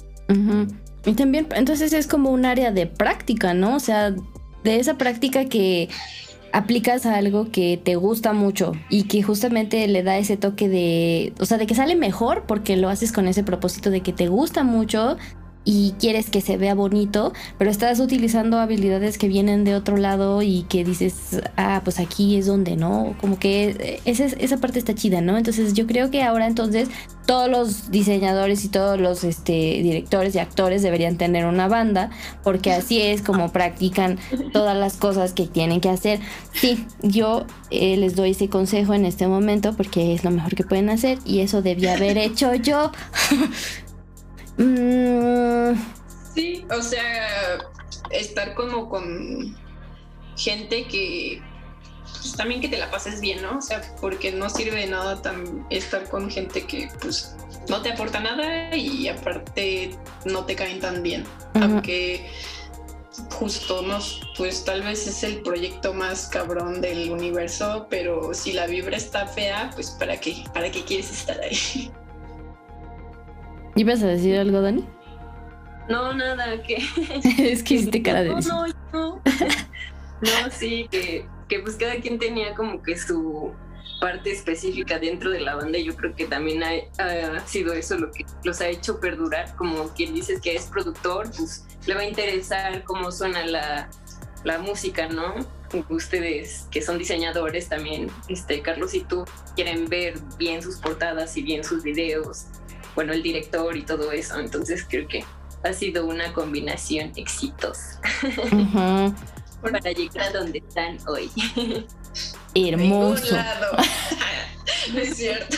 Y 1.07 1.13
también, 1.13 1.49
entonces 1.55 1.93
es 1.93 2.07
como 2.07 2.31
un 2.31 2.45
área 2.45 2.73
de 2.73 2.87
práctica, 2.87 3.55
¿no? 3.55 3.77
O 3.77 3.81
sea, 3.81 4.15
de 4.65 4.79
esa 4.79 4.97
práctica 4.99 5.47
que 5.47 5.89
aplicas 6.53 7.05
a 7.05 7.17
algo 7.17 7.51
que 7.51 7.81
te 7.83 7.97
gusta 7.97 8.33
mucho 8.33 8.73
y 8.89 9.05
que 9.05 9.23
justamente 9.23 9.87
le 9.89 10.03
da 10.03 10.19
ese 10.19 10.37
toque 10.37 10.69
de, 10.69 11.33
o 11.41 11.47
sea, 11.47 11.59
de 11.59 11.67
que 11.67 11.75
sale 11.75 11.97
mejor 11.97 12.45
porque 12.47 12.77
lo 12.77 12.89
haces 12.89 13.13
con 13.13 13.27
ese 13.27 13.43
propósito 13.43 13.91
de 13.91 14.03
que 14.03 14.13
te 14.13 14.29
gusta 14.29 14.63
mucho 14.63 15.17
y 15.65 15.95
quieres 15.99 16.31
que 16.31 16.41
se 16.41 16.57
vea 16.57 16.75
bonito, 16.75 17.33
pero 17.59 17.71
estás 17.71 18.01
utilizando 18.01 18.59
habilidades 18.59 19.19
que 19.19 19.29
vienen 19.29 19.65
de 19.65 19.75
otro 19.75 19.97
lado 19.97 20.43
y 20.43 20.63
que 20.69 20.85
dices, 20.85 21.41
ah, 21.57 21.81
pues 21.85 21.99
aquí 21.99 22.37
es 22.37 22.47
donde, 22.47 22.77
¿no? 22.77 23.15
Como 23.21 23.39
que 23.39 24.01
esa, 24.05 24.25
esa 24.25 24.59
parte 24.59 24.79
está 24.79 24.95
chida, 24.95 25.21
¿no? 25.21 25.39
Entonces 25.39 25.73
yo 25.73 25.87
creo 25.87 26.11
que 26.11 26.23
ahora 26.23 26.47
entonces 26.47 26.89
todos 27.27 27.49
los 27.49 27.91
diseñadores 27.91 28.65
y 28.65 28.69
todos 28.69 29.01
los 29.01 29.25
este, 29.25 29.53
directores 29.53 30.35
y 30.35 30.39
actores 30.39 30.83
deberían 30.83 31.17
tener 31.17 31.47
una 31.47 31.69
banda, 31.69 32.11
porque 32.43 32.73
así 32.73 33.01
es 33.01 33.23
como 33.23 33.51
practican 33.51 34.19
todas 34.53 34.77
las 34.77 34.97
cosas 34.97 35.33
que 35.33 35.47
tienen 35.47 35.81
que 35.81 35.89
hacer. 35.89 36.21
Sí, 36.53 36.87
yo 37.03 37.47
eh, 37.71 37.97
les 37.97 38.15
doy 38.15 38.33
ese 38.33 38.49
consejo 38.49 38.95
en 38.95 39.07
este 39.07 39.27
momento 39.27 39.75
porque 39.75 40.15
es 40.15 40.25
lo 40.25 40.31
mejor 40.31 40.55
que 40.55 40.65
pueden 40.65 40.91
hacer 40.91 41.19
y 41.25 41.41
eso 41.41 41.63
debía 41.63 41.95
haber 41.95 42.19
hecho 42.19 42.55
yo. 42.55 42.93
Mm. 44.57 45.75
Sí, 46.35 46.67
o 46.71 46.83
sea, 46.83 47.59
estar 48.11 48.55
como 48.55 48.89
con 48.89 49.57
gente 50.37 50.87
que 50.87 51.43
pues, 52.03 52.33
también 52.37 52.61
que 52.61 52.69
te 52.69 52.79
la 52.79 52.91
pases 52.91 53.21
bien, 53.21 53.43
¿no? 53.43 53.59
O 53.59 53.63
sea, 53.63 53.83
porque 54.01 54.33
no 54.33 54.49
sirve 54.51 54.81
de 54.81 54.87
nada 54.87 55.21
estar 55.71 56.09
con 56.09 56.31
gente 56.31 56.67
que 56.67 56.89
pues 57.01 57.37
no 57.69 57.83
te 57.83 57.93
aporta 57.93 58.21
nada 58.21 58.75
y 58.75 59.09
aparte 59.09 59.97
no 60.25 60.45
te 60.45 60.57
caen 60.57 60.81
tan 60.81 61.03
bien. 61.03 61.25
Aunque 61.55 62.27
justo 63.31 63.83
no, 63.83 63.99
pues 64.37 64.65
tal 64.65 64.83
vez 64.83 65.07
es 65.07 65.23
el 65.23 65.43
proyecto 65.43 65.95
más 65.95 66.29
cabrón 66.29 66.81
del 66.81 67.11
universo, 67.11 67.87
pero 67.89 68.35
si 68.35 68.53
la 68.53 68.67
vibra 68.67 68.97
está 68.97 69.27
fea, 69.27 69.71
pues 69.75 69.91
para 69.91 70.19
qué, 70.19 70.45
para 70.53 70.71
qué 70.71 70.83
quieres 70.85 71.11
estar 71.11 71.41
ahí. 71.41 71.91
¿Ibas 73.77 74.03
a 74.03 74.07
decir 74.07 74.39
algo, 74.39 74.61
Dani? 74.61 74.85
No, 75.89 76.15
nada, 76.15 76.63
que... 76.63 76.77
es 77.39 77.63
que 77.63 77.75
hiciste 77.75 78.03
cara 78.03 78.23
de... 78.23 78.31
No, 78.31 78.41
no, 78.41 78.67
no. 78.93 79.23
no, 80.21 80.51
sí, 80.51 80.89
que, 80.91 81.27
que 81.49 81.61
pues 81.61 81.77
cada 81.77 81.97
quien 81.97 82.19
tenía 82.19 82.55
como 82.55 82.83
que 82.83 82.97
su 82.97 83.53
parte 84.01 84.33
específica 84.33 84.99
dentro 84.99 85.31
de 85.31 85.41
la 85.41 85.57
banda 85.57 85.79
y 85.79 85.85
yo 85.85 85.97
creo 85.97 86.15
que 86.15 86.27
también 86.27 86.63
ha, 86.63 87.47
sido 87.47 87.73
eso 87.73 87.97
lo 87.97 88.11
que 88.11 88.25
los 88.45 88.61
ha 88.61 88.69
hecho 88.69 89.01
perdurar, 89.01 89.55
como 89.57 89.89
quien 89.95 90.15
dices 90.15 90.41
que 90.41 90.55
es 90.55 90.67
productor, 90.67 91.31
pues 91.37 91.65
le 91.87 91.95
va 91.95 92.01
a 92.01 92.05
interesar 92.05 92.85
cómo 92.85 93.11
suena 93.11 93.47
la, 93.47 93.89
la 94.45 94.59
música, 94.59 95.09
¿no? 95.09 95.35
Ustedes 95.89 96.69
que 96.71 96.83
son 96.83 96.99
diseñadores 96.99 97.69
también, 97.69 98.11
este 98.29 98.63
Carlos 98.63 98.95
y 98.95 99.01
tú, 99.01 99.25
quieren 99.57 99.89
ver 99.89 100.15
bien 100.39 100.63
sus 100.63 100.77
portadas 100.77 101.37
y 101.37 101.43
bien 101.43 101.65
sus 101.65 101.83
videos 101.83 102.47
bueno, 102.95 103.13
el 103.13 103.23
director 103.23 103.77
y 103.77 103.83
todo 103.83 104.13
eso. 104.13 104.39
Entonces 104.39 104.87
creo 104.89 105.07
que 105.09 105.25
ha 105.63 105.73
sido 105.73 106.07
una 106.07 106.33
combinación 106.33 107.13
exitosa 107.17 108.01
para 109.63 109.93
llegar 109.93 110.29
a 110.29 110.31
donde 110.39 110.59
están 110.59 110.99
hoy. 111.09 111.31
Hermoso. 112.55 113.37
no 114.93 115.01
es 115.01 115.17
cierto. 115.17 115.57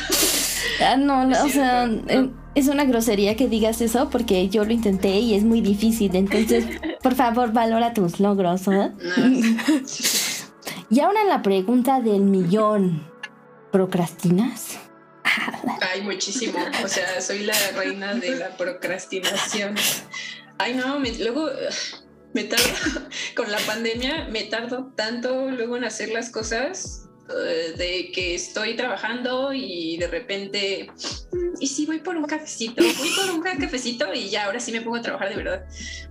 Ah, 0.80 0.96
no, 0.96 1.28
o 1.44 1.48
sea, 1.48 1.86
eh, 2.08 2.30
es 2.54 2.68
una 2.68 2.84
grosería 2.84 3.36
que 3.36 3.48
digas 3.48 3.80
eso 3.80 4.08
porque 4.10 4.48
yo 4.48 4.64
lo 4.64 4.72
intenté 4.72 5.18
y 5.18 5.34
es 5.34 5.44
muy 5.44 5.60
difícil. 5.60 6.14
Entonces, 6.14 6.66
por 7.02 7.14
favor, 7.14 7.52
valora 7.52 7.92
tus 7.92 8.20
logros. 8.20 8.68
¿eh? 8.68 8.92
y 10.88 11.00
ahora 11.00 11.24
la 11.24 11.42
pregunta 11.42 12.00
del 12.00 12.22
millón. 12.22 13.02
¿Procrastinas? 13.72 14.78
Ay, 15.80 16.02
muchísimo. 16.02 16.58
O 16.84 16.88
sea, 16.88 17.20
soy 17.20 17.44
la 17.44 17.54
reina 17.76 18.14
de 18.14 18.36
la 18.36 18.56
procrastinación. 18.56 19.74
Ay, 20.58 20.74
no, 20.74 20.98
luego 20.98 21.50
me 22.32 22.44
tardo, 22.44 22.64
con 23.36 23.50
la 23.50 23.58
pandemia 23.58 24.28
me 24.30 24.44
tardo 24.44 24.92
tanto 24.94 25.50
luego 25.50 25.76
en 25.76 25.84
hacer 25.84 26.10
las 26.10 26.30
cosas 26.30 27.08
de 27.28 28.12
que 28.12 28.34
estoy 28.34 28.76
trabajando 28.76 29.52
y 29.52 29.96
de 29.96 30.06
repente, 30.06 30.88
mm, 31.32 31.54
y 31.60 31.66
si 31.66 31.86
voy 31.86 31.98
por 31.98 32.16
un 32.16 32.24
cafecito, 32.24 32.82
voy 32.82 33.10
por 33.16 33.30
un 33.34 33.42
cafecito 33.42 34.14
y 34.14 34.30
ya 34.30 34.44
ahora 34.44 34.60
sí 34.60 34.70
me 34.72 34.80
pongo 34.80 34.96
a 34.96 35.02
trabajar 35.02 35.30
de 35.30 35.36
verdad. 35.36 35.66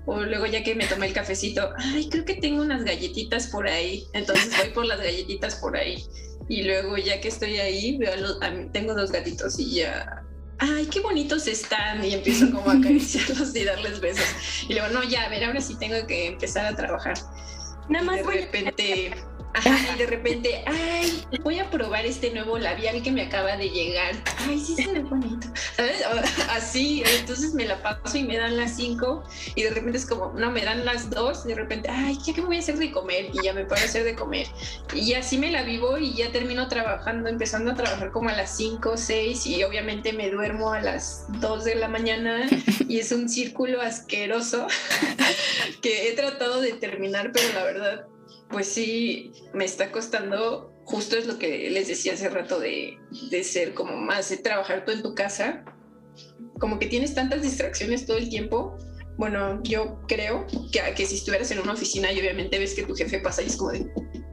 O 0.05 0.21
luego 0.21 0.45
ya 0.45 0.63
que 0.63 0.75
me 0.75 0.85
tomé 0.87 1.07
el 1.07 1.13
cafecito, 1.13 1.69
ay, 1.77 2.09
creo 2.09 2.25
que 2.25 2.35
tengo 2.35 2.61
unas 2.61 2.83
galletitas 2.83 3.47
por 3.47 3.67
ahí, 3.67 4.05
entonces 4.13 4.51
voy 4.57 4.69
por 4.71 4.85
las 4.85 4.99
galletitas 4.99 5.55
por 5.55 5.77
ahí. 5.77 6.03
Y 6.49 6.63
luego 6.63 6.97
ya 6.97 7.21
que 7.21 7.29
estoy 7.29 7.57
ahí, 7.57 7.97
veo 7.97 8.39
tengo 8.71 8.93
dos 8.93 9.11
gatitos 9.11 9.57
y 9.57 9.75
ya, 9.75 10.23
ay, 10.59 10.85
qué 10.87 10.99
bonitos 10.99 11.47
están. 11.47 12.03
Y 12.03 12.13
empiezo 12.13 12.51
como 12.51 12.69
a 12.69 12.73
acariciarlos 12.77 13.55
y 13.55 13.63
darles 13.63 13.99
besos. 13.99 14.27
Y 14.67 14.73
luego, 14.73 14.89
no, 14.89 15.03
ya, 15.03 15.23
a 15.23 15.29
ver, 15.29 15.45
ahora 15.45 15.61
sí 15.61 15.75
tengo 15.79 16.05
que 16.07 16.27
empezar 16.27 16.65
a 16.65 16.75
trabajar. 16.75 17.15
Nada 17.89 18.05
más 18.05 18.17
de 18.17 18.23
repente... 18.23 19.13
y 19.63 19.97
de 19.97 20.05
repente, 20.05 20.63
ay, 20.65 21.23
voy 21.43 21.59
a 21.59 21.69
probar 21.69 22.05
este 22.05 22.31
nuevo 22.31 22.57
labial 22.57 23.01
que 23.01 23.11
me 23.11 23.23
acaba 23.23 23.57
de 23.57 23.69
llegar. 23.69 24.15
Ay, 24.47 24.59
sí 24.59 24.75
se 24.75 24.91
ve 24.91 24.99
bonito. 24.99 25.47
Así, 26.49 27.03
entonces 27.19 27.53
me 27.53 27.65
la 27.65 27.81
paso 27.81 28.17
y 28.17 28.23
me 28.23 28.37
dan 28.37 28.57
las 28.57 28.75
cinco 28.75 29.23
y 29.55 29.63
de 29.63 29.69
repente 29.71 29.97
es 29.97 30.05
como, 30.05 30.33
no, 30.33 30.51
me 30.51 30.63
dan 30.63 30.85
las 30.85 31.09
dos, 31.09 31.45
de 31.45 31.55
repente, 31.55 31.89
ay, 31.89 32.17
¿ya 32.23 32.33
qué 32.33 32.41
me 32.41 32.47
voy 32.47 32.57
a 32.57 32.59
hacer 32.59 32.77
de 32.77 32.91
comer? 32.91 33.29
Y 33.33 33.43
ya 33.43 33.53
me 33.53 33.65
puedo 33.65 33.83
hacer 33.83 34.03
de 34.03 34.15
comer. 34.15 34.47
Y 34.93 35.13
así 35.13 35.37
me 35.37 35.51
la 35.51 35.63
vivo 35.63 35.97
y 35.97 36.13
ya 36.13 36.31
termino 36.31 36.67
trabajando, 36.67 37.29
empezando 37.29 37.71
a 37.71 37.75
trabajar 37.75 38.11
como 38.11 38.29
a 38.29 38.33
las 38.33 38.55
cinco, 38.55 38.97
seis 38.97 39.45
y 39.45 39.63
obviamente 39.63 40.13
me 40.13 40.29
duermo 40.29 40.71
a 40.71 40.81
las 40.81 41.25
dos 41.39 41.63
de 41.63 41.75
la 41.75 41.87
mañana 41.87 42.47
y 42.87 42.99
es 42.99 43.11
un 43.11 43.29
círculo 43.29 43.81
asqueroso 43.81 44.67
que 45.81 46.09
he 46.09 46.13
tratado 46.13 46.61
de 46.61 46.73
terminar, 46.73 47.31
pero 47.33 47.53
la 47.53 47.63
verdad 47.63 48.07
pues 48.49 48.67
sí, 48.67 49.31
me 49.53 49.65
está 49.65 49.91
costando, 49.91 50.73
justo 50.85 51.17
es 51.17 51.25
lo 51.25 51.37
que 51.39 51.69
les 51.69 51.87
decía 51.87 52.13
hace 52.13 52.29
rato 52.29 52.59
de, 52.59 52.97
de 53.31 53.43
ser 53.43 53.73
como 53.73 53.97
más, 53.97 54.29
de 54.29 54.37
trabajar 54.37 54.85
tú 54.85 54.91
en 54.91 55.01
tu 55.01 55.15
casa, 55.15 55.65
como 56.59 56.79
que 56.79 56.87
tienes 56.87 57.13
tantas 57.13 57.41
distracciones 57.41 58.05
todo 58.05 58.17
el 58.17 58.29
tiempo. 58.29 58.77
Bueno, 59.17 59.61
yo 59.63 59.99
creo 60.07 60.45
que, 60.71 60.81
que 60.95 61.05
si 61.05 61.15
estuvieras 61.15 61.51
en 61.51 61.59
una 61.59 61.73
oficina 61.73 62.11
y 62.11 62.19
obviamente 62.19 62.59
ves 62.59 62.75
que 62.75 62.83
tu 62.83 62.95
jefe 62.95 63.19
pasa 63.19 63.41
y 63.41 63.47
es 63.47 63.55
como 63.55 63.71
de, 63.71 63.85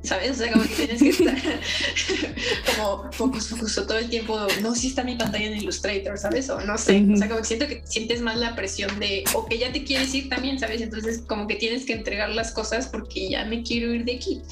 ¿sabes? 0.02 0.32
O 0.32 0.34
sea, 0.34 0.52
como 0.52 0.64
que 0.64 0.74
tienes 0.74 1.02
que 1.02 1.08
estar 1.10 1.36
como 2.76 3.12
focus, 3.12 3.48
focus 3.48 3.74
todo 3.74 3.98
el 3.98 4.08
tiempo. 4.08 4.38
No, 4.60 4.74
si 4.74 4.88
está 4.88 5.04
mi 5.04 5.16
pantalla 5.16 5.46
en 5.46 5.56
Illustrator, 5.56 6.18
¿sabes? 6.18 6.50
O 6.50 6.60
no 6.60 6.76
sé. 6.76 7.06
O 7.12 7.16
sea, 7.16 7.28
como 7.28 7.40
que 7.40 7.46
siento 7.46 7.66
que 7.66 7.82
sientes 7.84 8.20
más 8.20 8.36
la 8.36 8.54
presión 8.54 8.98
de, 8.98 9.24
o 9.34 9.46
que 9.46 9.58
ya 9.58 9.72
te 9.72 9.84
quieres 9.84 10.14
ir 10.14 10.28
también, 10.28 10.58
¿sabes? 10.58 10.80
Entonces, 10.80 11.22
como 11.26 11.46
que 11.46 11.56
tienes 11.56 11.84
que 11.84 11.92
entregar 11.92 12.30
las 12.30 12.52
cosas 12.52 12.86
porque 12.86 13.30
ya 13.30 13.44
me 13.44 13.62
quiero 13.62 13.92
ir 13.94 14.04
de 14.04 14.16
aquí. 14.16 14.42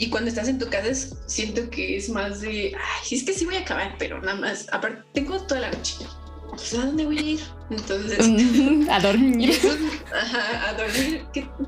Y 0.00 0.10
cuando 0.10 0.28
estás 0.28 0.48
en 0.48 0.58
tu 0.58 0.68
casa, 0.68 1.16
siento 1.26 1.68
que 1.70 1.96
es 1.96 2.08
más 2.08 2.40
de, 2.40 2.72
ay, 2.76 3.16
es 3.16 3.24
que 3.24 3.32
sí 3.32 3.44
voy 3.44 3.56
a 3.56 3.60
acabar, 3.60 3.96
pero 3.98 4.20
nada 4.20 4.38
más. 4.38 4.66
Aparte, 4.70 5.02
tengo 5.12 5.40
toda 5.42 5.62
la 5.62 5.70
noche 5.70 5.94
pues, 6.50 6.74
¿a 6.74 6.86
dónde 6.86 7.04
voy 7.04 7.18
a 7.18 7.22
ir? 7.22 7.40
Entonces, 7.70 8.18
a 8.90 9.00
dormir. 9.00 9.54
a 10.66 10.72
dormir, 10.74 11.26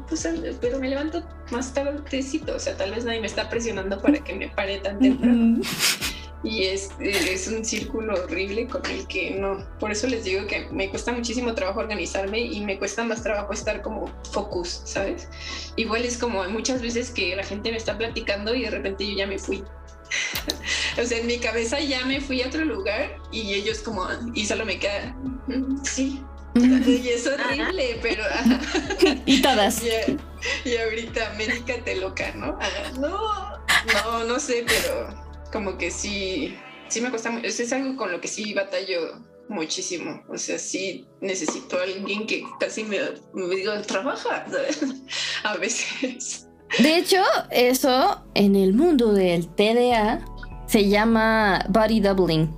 pues, 0.09 0.28
pero 0.61 0.78
me 0.78 0.89
levanto 0.89 1.22
más 1.51 1.72
tardecito, 1.72 2.57
o 2.57 2.59
sea, 2.59 2.76
tal 2.76 2.93
vez 2.93 3.05
nadie 3.05 3.20
me 3.20 3.26
está 3.26 3.49
presionando 3.49 4.01
para 4.01 4.18
que 4.18 4.35
me 4.35 4.49
pare 4.49 4.78
tan 4.78 4.99
temprano. 4.99 5.61
Y 6.43 6.64
es, 6.64 6.91
es 7.01 7.49
un 7.49 7.62
círculo 7.66 8.14
horrible 8.14 8.66
con 8.66 8.85
el 8.87 9.07
que 9.09 9.33
no, 9.33 9.62
por 9.78 9.91
eso 9.93 10.07
les 10.07 10.24
digo 10.24 10.47
que 10.47 10.66
me 10.70 10.89
cuesta 10.89 11.12
muchísimo 11.12 11.55
trabajo 11.55 11.81
organizarme 11.81 12.41
y 12.41 12.64
me 12.64 12.78
cuesta 12.78 13.05
más 13.05 13.22
trabajo 13.22 13.53
estar 13.53 13.83
como 13.83 14.11
focus, 14.33 14.81
¿sabes? 14.85 15.28
Igual 15.76 16.03
es 16.03 16.16
como 16.16 16.43
muchas 16.45 16.81
veces 16.81 17.11
que 17.11 17.37
la 17.37 17.45
gente 17.45 17.70
me 17.70 17.76
está 17.76 17.99
platicando 17.99 18.55
y 18.55 18.62
de 18.62 18.70
repente 18.70 19.07
yo 19.07 19.18
ya 19.18 19.26
me 19.26 19.39
fui 19.39 19.62
o 21.03 21.05
sea, 21.05 21.19
en 21.19 21.27
mi 21.27 21.39
cabeza 21.39 21.81
ya 21.81 22.05
me 22.05 22.21
fui 22.21 22.43
a 22.43 22.49
otro 22.49 22.65
lugar 22.65 23.17
y 23.33 23.55
ellos 23.55 23.79
como, 23.79 24.07
y 24.35 24.47
solo 24.47 24.65
me 24.65 24.79
queda, 24.79 25.15
mm, 25.47 25.85
sí. 25.85 26.23
Y 26.55 27.09
es 27.09 27.29
horrible, 27.29 28.01
pero... 28.03 28.25
y 29.27 29.41
todas. 29.41 29.83
Y, 30.65 30.77
ahorita, 30.77 31.35
médicate 31.39 31.97
loca, 31.97 32.33
¿no? 32.35 32.59
No, 32.99 33.59
no, 33.95 34.25
no 34.25 34.41
sé, 34.41 34.65
pero 34.67 35.15
como 35.53 35.79
que 35.79 35.93
sí, 35.93 36.59
sí 36.89 37.01
me 37.01 37.11
cuesta, 37.11 37.39
es 37.43 37.73
algo 37.73 37.97
con 37.97 38.11
lo 38.11 38.21
que 38.21 38.27
sí 38.27 38.53
batallo 38.53 39.21
muchísimo. 39.51 40.23
O 40.29 40.39
sea, 40.39 40.59
sí 40.59 41.07
necesito 41.21 41.79
a 41.79 41.83
alguien 41.83 42.27
que 42.27 42.45
casi 42.59 42.85
me, 42.85 42.99
me 43.35 43.55
diga, 43.55 43.83
trabaja, 43.83 44.47
¿sabes? 44.51 44.81
A 45.45 45.57
veces. 45.57 46.47
De 46.79 46.97
hecho, 46.97 47.18
eso 47.51 48.23
en 48.35 48.57
el 48.57 48.75
mundo 48.75 49.12
del 49.12 49.49
TDA 49.49 50.21
se 50.66 50.89
llama 50.89 51.66
body 51.68 52.01
doubling, 52.01 52.49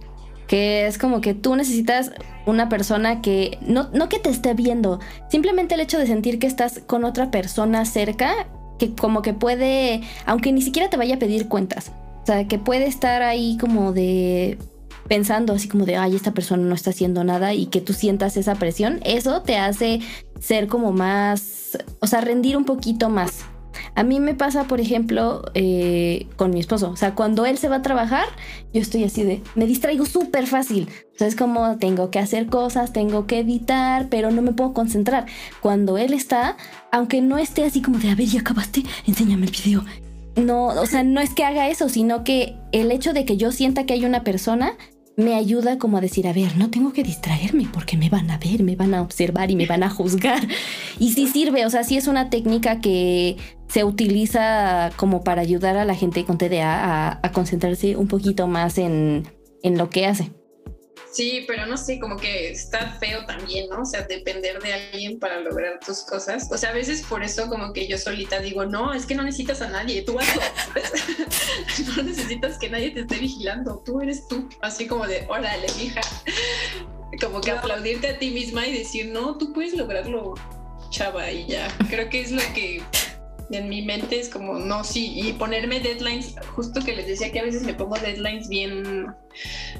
que 0.47 0.87
es 0.87 0.99
como 0.99 1.21
que 1.21 1.33
tú 1.35 1.57
necesitas 1.57 2.13
una 2.45 2.69
persona 2.69 3.23
que 3.23 3.59
no, 3.63 3.89
no 3.93 4.09
que 4.09 4.19
te 4.19 4.29
esté 4.29 4.55
viendo, 4.55 5.01
simplemente 5.29 5.75
el 5.75 5.81
hecho 5.81 5.99
de 5.99 6.07
sentir 6.07 6.39
que 6.39 6.47
estás 6.47 6.81
con 6.87 7.05
otra 7.05 7.31
persona 7.31 7.85
cerca, 7.85 8.49
que 8.79 8.95
como 8.95 9.23
que 9.23 9.33
puede, 9.33 10.03
aunque 10.27 10.53
ni 10.53 10.61
siquiera 10.61 10.91
te 10.91 10.97
vaya 10.97 11.15
a 11.15 11.19
pedir 11.19 11.49
cuentas, 11.49 11.93
o 12.23 12.27
sea, 12.27 12.47
que 12.47 12.59
puede 12.59 12.87
estar 12.87 13.23
ahí 13.23 13.57
como 13.59 13.93
de 13.93 14.59
pensando 15.09 15.53
así 15.53 15.69
como 15.69 15.85
de, 15.85 15.97
ay, 15.97 16.15
esta 16.15 16.33
persona 16.33 16.63
no 16.63 16.75
está 16.75 16.91
haciendo 16.91 17.25
nada 17.25 17.55
y 17.55 17.67
que 17.67 17.81
tú 17.81 17.93
sientas 17.93 18.37
esa 18.37 18.55
presión, 18.55 19.01
eso 19.05 19.43
te 19.43 19.57
hace 19.57 20.01
ser 20.41 20.69
como 20.69 20.93
más, 20.93 21.79
o 22.01 22.07
sea, 22.07 22.21
rendir 22.21 22.57
un 22.57 22.65
poquito 22.65 23.09
más. 23.09 23.45
A 23.95 24.05
mí 24.05 24.20
me 24.20 24.34
pasa, 24.34 24.64
por 24.64 24.80
ejemplo, 24.80 25.43
eh, 25.55 26.26
con 26.36 26.53
mi 26.53 26.61
esposo. 26.61 26.90
O 26.90 26.97
sea, 26.97 27.14
cuando 27.14 27.45
él 27.45 27.59
se 27.59 27.68
va 27.68 27.76
a 27.76 27.82
trabajar, 27.82 28.26
yo 28.72 28.80
estoy 28.80 29.05
así 29.05 29.22
de, 29.22 29.43
me 29.55 29.66
distraigo 29.66 30.07
súper 30.07 30.47
fácil. 30.47 30.88
O 31.14 31.18
sea, 31.18 31.26
es 31.26 31.36
como 31.36 31.76
tengo 31.76 32.11
que 32.11 32.18
hacer 32.18 32.47
cosas, 32.47 32.93
tengo 32.93 33.26
que 33.26 33.40
editar, 33.40 34.09
pero 34.09 34.30
no 34.30 34.40
me 34.40 34.53
puedo 34.53 34.72
concentrar. 34.72 35.26
Cuando 35.61 35.99
él 35.99 36.14
está, 36.14 36.57
aunque 36.90 37.20
no 37.20 37.36
esté 37.36 37.64
así 37.64 37.82
como 37.82 37.99
de, 37.99 38.11
a 38.11 38.14
ver, 38.14 38.26
ya 38.26 38.40
acabaste, 38.40 38.82
enséñame 39.07 39.47
el 39.47 39.53
video. 39.53 39.84
No, 40.36 40.68
o 40.68 40.86
sea, 40.86 41.03
no 41.03 41.20
es 41.20 41.34
que 41.34 41.45
haga 41.45 41.68
eso, 41.68 41.90
sino 41.90 42.24
que 42.24 42.57
el 42.72 42.90
hecho 42.90 43.12
de 43.12 43.26
que 43.26 43.36
yo 43.36 43.53
sienta 43.53 43.84
que 43.84 43.93
hay 43.93 44.07
una 44.07 44.24
persona 44.24 44.78
me 45.16 45.34
ayuda 45.34 45.78
como 45.78 45.99
a 45.99 46.01
decir, 46.01 46.26
a 46.26 46.32
ver, 46.32 46.57
no 46.57 46.70
tengo 46.70 46.93
que 46.93 47.03
distraerme 47.03 47.68
porque 47.72 47.97
me 47.97 48.09
van 48.09 48.30
a 48.30 48.38
ver, 48.38 48.62
me 48.62 48.76
van 48.76 48.95
a 48.95 49.03
observar 49.03 49.51
y 49.51 49.57
me 49.57 49.66
van 49.66 49.82
a 49.82 49.90
juzgar. 49.90 50.47
Y 50.99 51.12
sí 51.12 51.26
sirve, 51.26 51.66
o 51.66 51.70
sea, 51.70 51.84
sí 51.84 51.97
es 51.97 52.07
una 52.07 52.30
técnica 52.30 52.80
que 52.80 53.36
se 53.73 53.85
utiliza 53.85 54.91
como 54.97 55.25
para 55.25 55.41
ayudar 55.41 55.79
a 55.79 55.87
la 55.87 55.95
gente 55.95 56.27
con 56.27 56.37
TDA 56.37 57.20
a, 57.23 57.33
concentrarse 57.33 57.97
un 57.97 58.07
poquito 58.07 58.47
más 58.47 58.77
en, 58.77 59.27
en 59.62 59.79
lo 59.79 59.89
que 59.89 60.05
hace. 60.05 60.31
Sí, 61.11 61.45
pero 61.47 61.64
no 61.64 61.79
sé, 61.79 61.99
como 61.99 62.18
que 62.18 62.51
está 62.51 62.99
feo 63.01 63.25
también, 63.25 63.70
¿no? 63.70 63.81
O 63.81 63.85
sea, 63.87 64.03
depender 64.03 64.62
de 64.62 64.75
alguien 64.75 65.18
para 65.18 65.41
lograr 65.41 65.81
tus 65.81 66.03
cosas. 66.03 66.51
O 66.53 66.59
sea, 66.59 66.68
a 66.68 66.73
veces 66.75 67.03
por 67.03 67.23
eso 67.23 67.49
como 67.49 67.73
que 67.73 67.89
yo 67.89 67.97
solita 67.97 68.41
digo, 68.41 68.66
no, 68.66 68.93
es 68.93 69.07
que 69.07 69.14
no 69.14 69.23
necesitas 69.23 69.62
a 69.62 69.68
nadie, 69.68 70.03
tú 70.03 70.18
hazlo. 70.18 70.43
no 71.97 72.03
necesitas 72.03 72.59
que 72.59 72.68
nadie 72.68 72.91
te 72.91 73.01
esté 73.01 73.16
vigilando, 73.18 73.83
tú 73.87 74.03
eres 74.03 74.29
tú. 74.29 74.51
Así 74.61 74.87
como 74.87 75.07
de, 75.07 75.25
órale, 75.29 75.66
hija. 75.83 76.03
Como 77.23 77.41
que 77.41 77.53
aplaudirte 77.53 78.09
a 78.09 78.18
ti 78.18 78.31
misma 78.33 78.66
y 78.66 78.79
decir, 78.79 79.09
no, 79.09 79.39
tú 79.39 79.55
puedes 79.55 79.75
lograrlo, 79.75 80.35
chava, 80.91 81.31
y 81.31 81.47
ya. 81.47 81.68
Creo 81.89 82.11
que 82.11 82.20
es 82.20 82.33
lo 82.33 82.43
que 82.55 82.83
en 83.53 83.69
mi 83.69 83.83
mente 83.83 84.19
es 84.19 84.29
como, 84.29 84.59
no, 84.59 84.83
sí, 84.85 85.13
y 85.15 85.33
ponerme 85.35 85.81
deadlines, 85.81 86.35
justo 86.55 86.81
que 86.83 86.97
les 86.97 87.07
decía 87.07 87.31
que 87.31 87.41
a 87.41 87.45
veces 87.45 87.63
me 87.63 87.75
pongo 87.75 87.97
deadlines 87.97 88.49
bien 88.49 89.15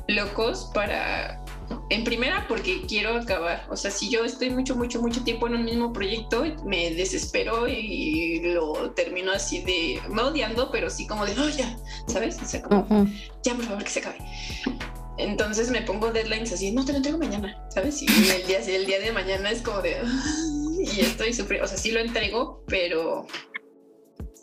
locos 0.09 0.71
para, 0.75 1.43
en 1.91 2.05
primera, 2.05 2.47
porque 2.49 2.83
quiero 2.87 3.17
acabar, 3.17 3.67
o 3.71 3.77
sea, 3.77 3.91
si 3.91 4.11
yo 4.11 4.25
estoy 4.25 4.51
mucho, 4.51 4.77
mucho, 4.77 5.01
mucho 5.01 5.25
tiempo 5.25 5.47
en 5.47 5.55
un 5.55 5.65
mismo 5.65 5.93
proyecto, 5.93 6.45
me 6.65 6.91
desespero 6.95 7.67
y 7.69 8.41
lo 8.43 8.93
termino 8.93 9.33
así 9.33 9.63
de, 9.63 10.01
no 10.11 10.29
odiando, 10.29 10.71
pero 10.71 10.91
sí 10.91 11.07
como 11.07 11.27
de, 11.27 11.33
oh, 11.39 11.49
ya, 11.49 11.77
¿sabes? 12.07 12.41
O 12.43 12.45
sea, 12.45 12.63
como, 12.63 13.09
ya, 13.43 13.55
por 13.55 13.65
favor, 13.65 13.85
que 13.85 13.91
se 13.91 14.01
acabe. 14.01 14.19
Entonces 15.19 15.71
me 15.71 15.83
pongo 15.83 16.11
deadlines 16.11 16.53
así, 16.53 16.73
no 16.73 16.85
te 16.85 16.93
lo 16.93 16.99
entrego 16.99 17.19
mañana, 17.19 17.63
¿sabes? 17.71 18.03
Y 18.03 18.07
el 18.07 18.47
día, 18.47 18.59
el 18.59 18.87
día 18.87 18.99
de 18.99 19.13
mañana 19.13 19.51
es 19.51 19.63
como 19.63 19.81
de, 19.83 19.97
y 20.81 21.01
estoy 21.01 21.33
sufriendo, 21.33 21.67
o 21.67 21.69
sea, 21.69 21.79
sí 21.79 21.91
lo 21.91 22.01
entrego, 22.01 22.65
pero 22.67 23.27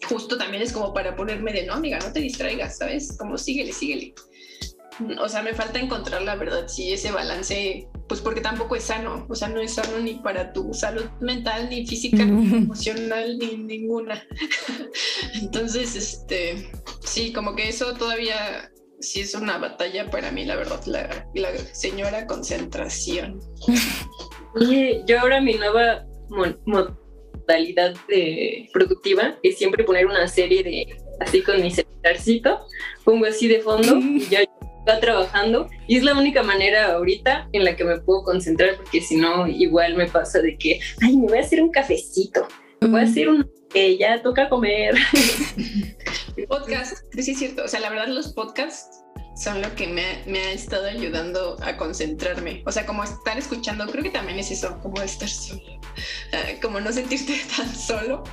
justo 0.07 0.37
también 0.37 0.63
es 0.63 0.71
como 0.71 0.93
para 0.93 1.15
ponerme 1.15 1.53
de 1.53 1.65
no, 1.65 1.73
amiga, 1.73 1.99
no 1.99 2.11
te 2.11 2.19
distraigas, 2.19 2.77
¿sabes? 2.77 3.17
Como 3.17 3.37
síguele, 3.37 3.73
síguele. 3.73 4.13
O 5.21 5.29
sea, 5.29 5.41
me 5.41 5.53
falta 5.53 5.79
encontrar 5.79 6.21
la 6.23 6.35
verdad, 6.35 6.67
sí, 6.67 6.91
ese 6.91 7.11
balance, 7.11 7.87
pues 8.07 8.19
porque 8.19 8.41
tampoco 8.41 8.75
es 8.75 8.83
sano, 8.83 9.25
o 9.29 9.35
sea, 9.35 9.47
no 9.47 9.61
es 9.61 9.73
sano 9.75 9.97
ni 9.99 10.15
para 10.15 10.51
tu 10.51 10.73
salud 10.73 11.05
mental, 11.21 11.69
ni 11.69 11.87
física, 11.87 12.25
ni 12.25 12.57
emocional, 12.57 13.37
ni 13.37 13.55
ninguna. 13.57 14.21
Entonces, 15.41 15.95
este, 15.95 16.69
sí, 17.01 17.31
como 17.31 17.55
que 17.55 17.69
eso 17.69 17.93
todavía 17.93 18.69
sí 18.99 19.21
es 19.21 19.33
una 19.35 19.57
batalla 19.57 20.09
para 20.09 20.31
mí, 20.31 20.43
la 20.43 20.57
verdad, 20.57 20.83
la, 20.85 21.27
la 21.33 21.57
señora 21.73 22.27
concentración. 22.27 23.39
Oye, 24.55 25.03
yo 25.07 25.21
ahora 25.21 25.39
mi 25.39 25.53
nueva 25.53 26.05
modalidad 27.49 27.95
de 28.07 28.69
productiva 28.71 29.37
es 29.41 29.57
siempre 29.57 29.83
poner 29.83 30.05
una 30.05 30.27
serie 30.27 30.63
de, 30.63 30.97
así 31.19 31.41
con 31.41 31.61
mi 31.61 31.71
celularcito, 31.71 32.59
pongo 33.03 33.25
así 33.25 33.47
de 33.47 33.59
fondo 33.59 33.97
y 33.99 34.27
ya 34.29 34.41
está 34.41 34.99
trabajando. 34.99 35.67
Y 35.87 35.97
es 35.97 36.03
la 36.03 36.13
única 36.13 36.43
manera 36.43 36.93
ahorita 36.93 37.49
en 37.53 37.65
la 37.65 37.75
que 37.75 37.83
me 37.83 37.99
puedo 37.99 38.23
concentrar 38.23 38.75
porque 38.77 39.01
si 39.01 39.15
no 39.15 39.47
igual 39.47 39.95
me 39.95 40.07
pasa 40.07 40.39
de 40.41 40.57
que, 40.57 40.79
ay, 41.01 41.17
me 41.17 41.27
voy 41.27 41.37
a 41.39 41.41
hacer 41.41 41.61
un 41.61 41.71
cafecito, 41.71 42.47
me 42.81 42.87
voy 42.87 42.99
a 43.01 43.03
hacer 43.03 43.29
un 43.29 43.49
que 43.69 43.97
ya 43.97 44.21
toca 44.21 44.49
comer. 44.49 44.95
Podcast, 46.47 47.03
sí 47.17 47.31
es 47.31 47.39
cierto, 47.39 47.65
o 47.65 47.67
sea, 47.67 47.81
la 47.81 47.89
verdad 47.89 48.07
los 48.07 48.31
podcasts 48.31 49.03
son 49.39 49.61
lo 49.61 49.73
que 49.73 49.87
me, 49.87 50.39
ha 50.39 50.51
estado 50.51 50.87
ayudando 50.87 51.57
a 51.61 51.77
concentrarme. 51.77 52.61
O 52.65 52.71
sea, 52.71 52.85
como 52.85 53.03
estar 53.03 53.37
escuchando, 53.37 53.87
creo 53.87 54.03
que 54.03 54.09
también 54.09 54.37
es 54.37 54.51
eso, 54.51 54.77
como 54.81 55.01
estar 55.01 55.29
solo, 55.29 55.79
ah, 56.33 56.59
como 56.61 56.79
no 56.81 56.91
sentirte 56.91 57.39
tan 57.55 57.73
solo, 57.73 58.23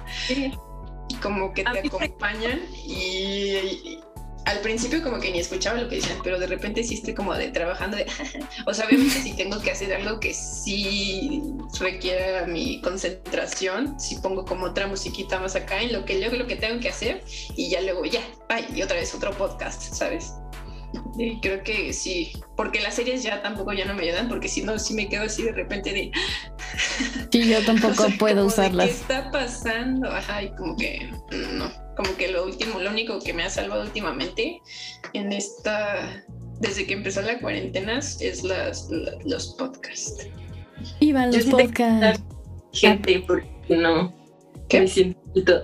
como 1.22 1.52
que 1.54 1.62
te 1.62 1.78
acompañan 1.78 2.60
y, 2.84 4.00
al 4.46 4.60
principio 4.60 5.02
como 5.02 5.18
que 5.18 5.32
ni 5.32 5.40
escuchaba 5.40 5.80
lo 5.80 5.88
que 5.88 5.96
decían, 5.96 6.18
pero 6.22 6.38
de 6.38 6.46
repente 6.46 6.82
sí 6.84 6.94
estoy 6.94 7.14
como 7.14 7.34
de 7.34 7.48
trabajando 7.48 7.96
de, 7.96 8.06
o 8.66 8.74
sea, 8.74 8.86
obviamente 8.86 9.20
si 9.20 9.32
tengo 9.34 9.60
que 9.60 9.72
hacer 9.72 9.92
algo 9.92 10.20
que 10.20 10.34
sí 10.34 11.42
requiera 11.80 12.46
mi 12.46 12.80
concentración, 12.80 13.98
si 13.98 14.16
pongo 14.16 14.44
como 14.44 14.66
otra 14.66 14.86
musiquita 14.86 15.38
más 15.38 15.56
acá 15.56 15.82
en 15.82 15.92
lo 15.92 16.04
que 16.04 16.20
yo 16.20 16.30
lo 16.30 16.46
que 16.46 16.56
tengo 16.56 16.80
que 16.80 16.88
hacer 16.88 17.24
y 17.56 17.70
ya 17.70 17.80
luego 17.80 18.04
ya, 18.04 18.20
ay, 18.48 18.66
y 18.74 18.82
otra 18.82 18.96
vez 18.96 19.14
otro 19.14 19.32
podcast, 19.32 19.82
¿sabes? 19.92 20.32
Y 21.18 21.40
creo 21.40 21.62
que 21.62 21.92
sí, 21.92 22.32
porque 22.56 22.80
las 22.80 22.94
series 22.94 23.22
ya 23.22 23.42
tampoco 23.42 23.72
ya 23.72 23.84
no 23.84 23.94
me 23.94 24.02
ayudan, 24.02 24.28
porque 24.28 24.48
si 24.48 24.62
no, 24.62 24.78
sí 24.78 24.94
me 24.94 25.08
quedo 25.08 25.24
así 25.24 25.42
de 25.42 25.52
repente 25.52 25.92
de... 25.92 26.10
Sí, 27.32 27.48
yo 27.48 27.64
tampoco 27.64 28.06
puedo 28.18 28.46
usarlas. 28.46 28.86
¿Qué 28.86 28.92
está 28.92 29.30
pasando? 29.30 30.10
Ajá, 30.10 30.42
y 30.42 30.50
como 30.56 30.76
que 30.76 31.10
no, 31.52 31.70
como 31.96 32.16
que 32.16 32.28
lo 32.28 32.44
último, 32.44 32.78
lo 32.78 32.90
único 32.90 33.18
que 33.20 33.32
me 33.32 33.42
ha 33.42 33.50
salvado 33.50 33.82
últimamente 33.82 34.60
en 35.12 35.32
esta, 35.32 36.24
desde 36.60 36.86
que 36.86 36.94
empezó 36.94 37.22
la 37.22 37.38
cuarentena, 37.40 37.98
es 37.98 38.42
las, 38.42 38.88
los 39.24 39.54
podcasts. 39.54 40.28
Iban 41.00 41.32
los 41.32 41.44
podcasts. 41.46 42.22
Gente, 42.72 43.24
porque 43.26 43.48
no. 43.70 44.14
Que, 44.68 44.84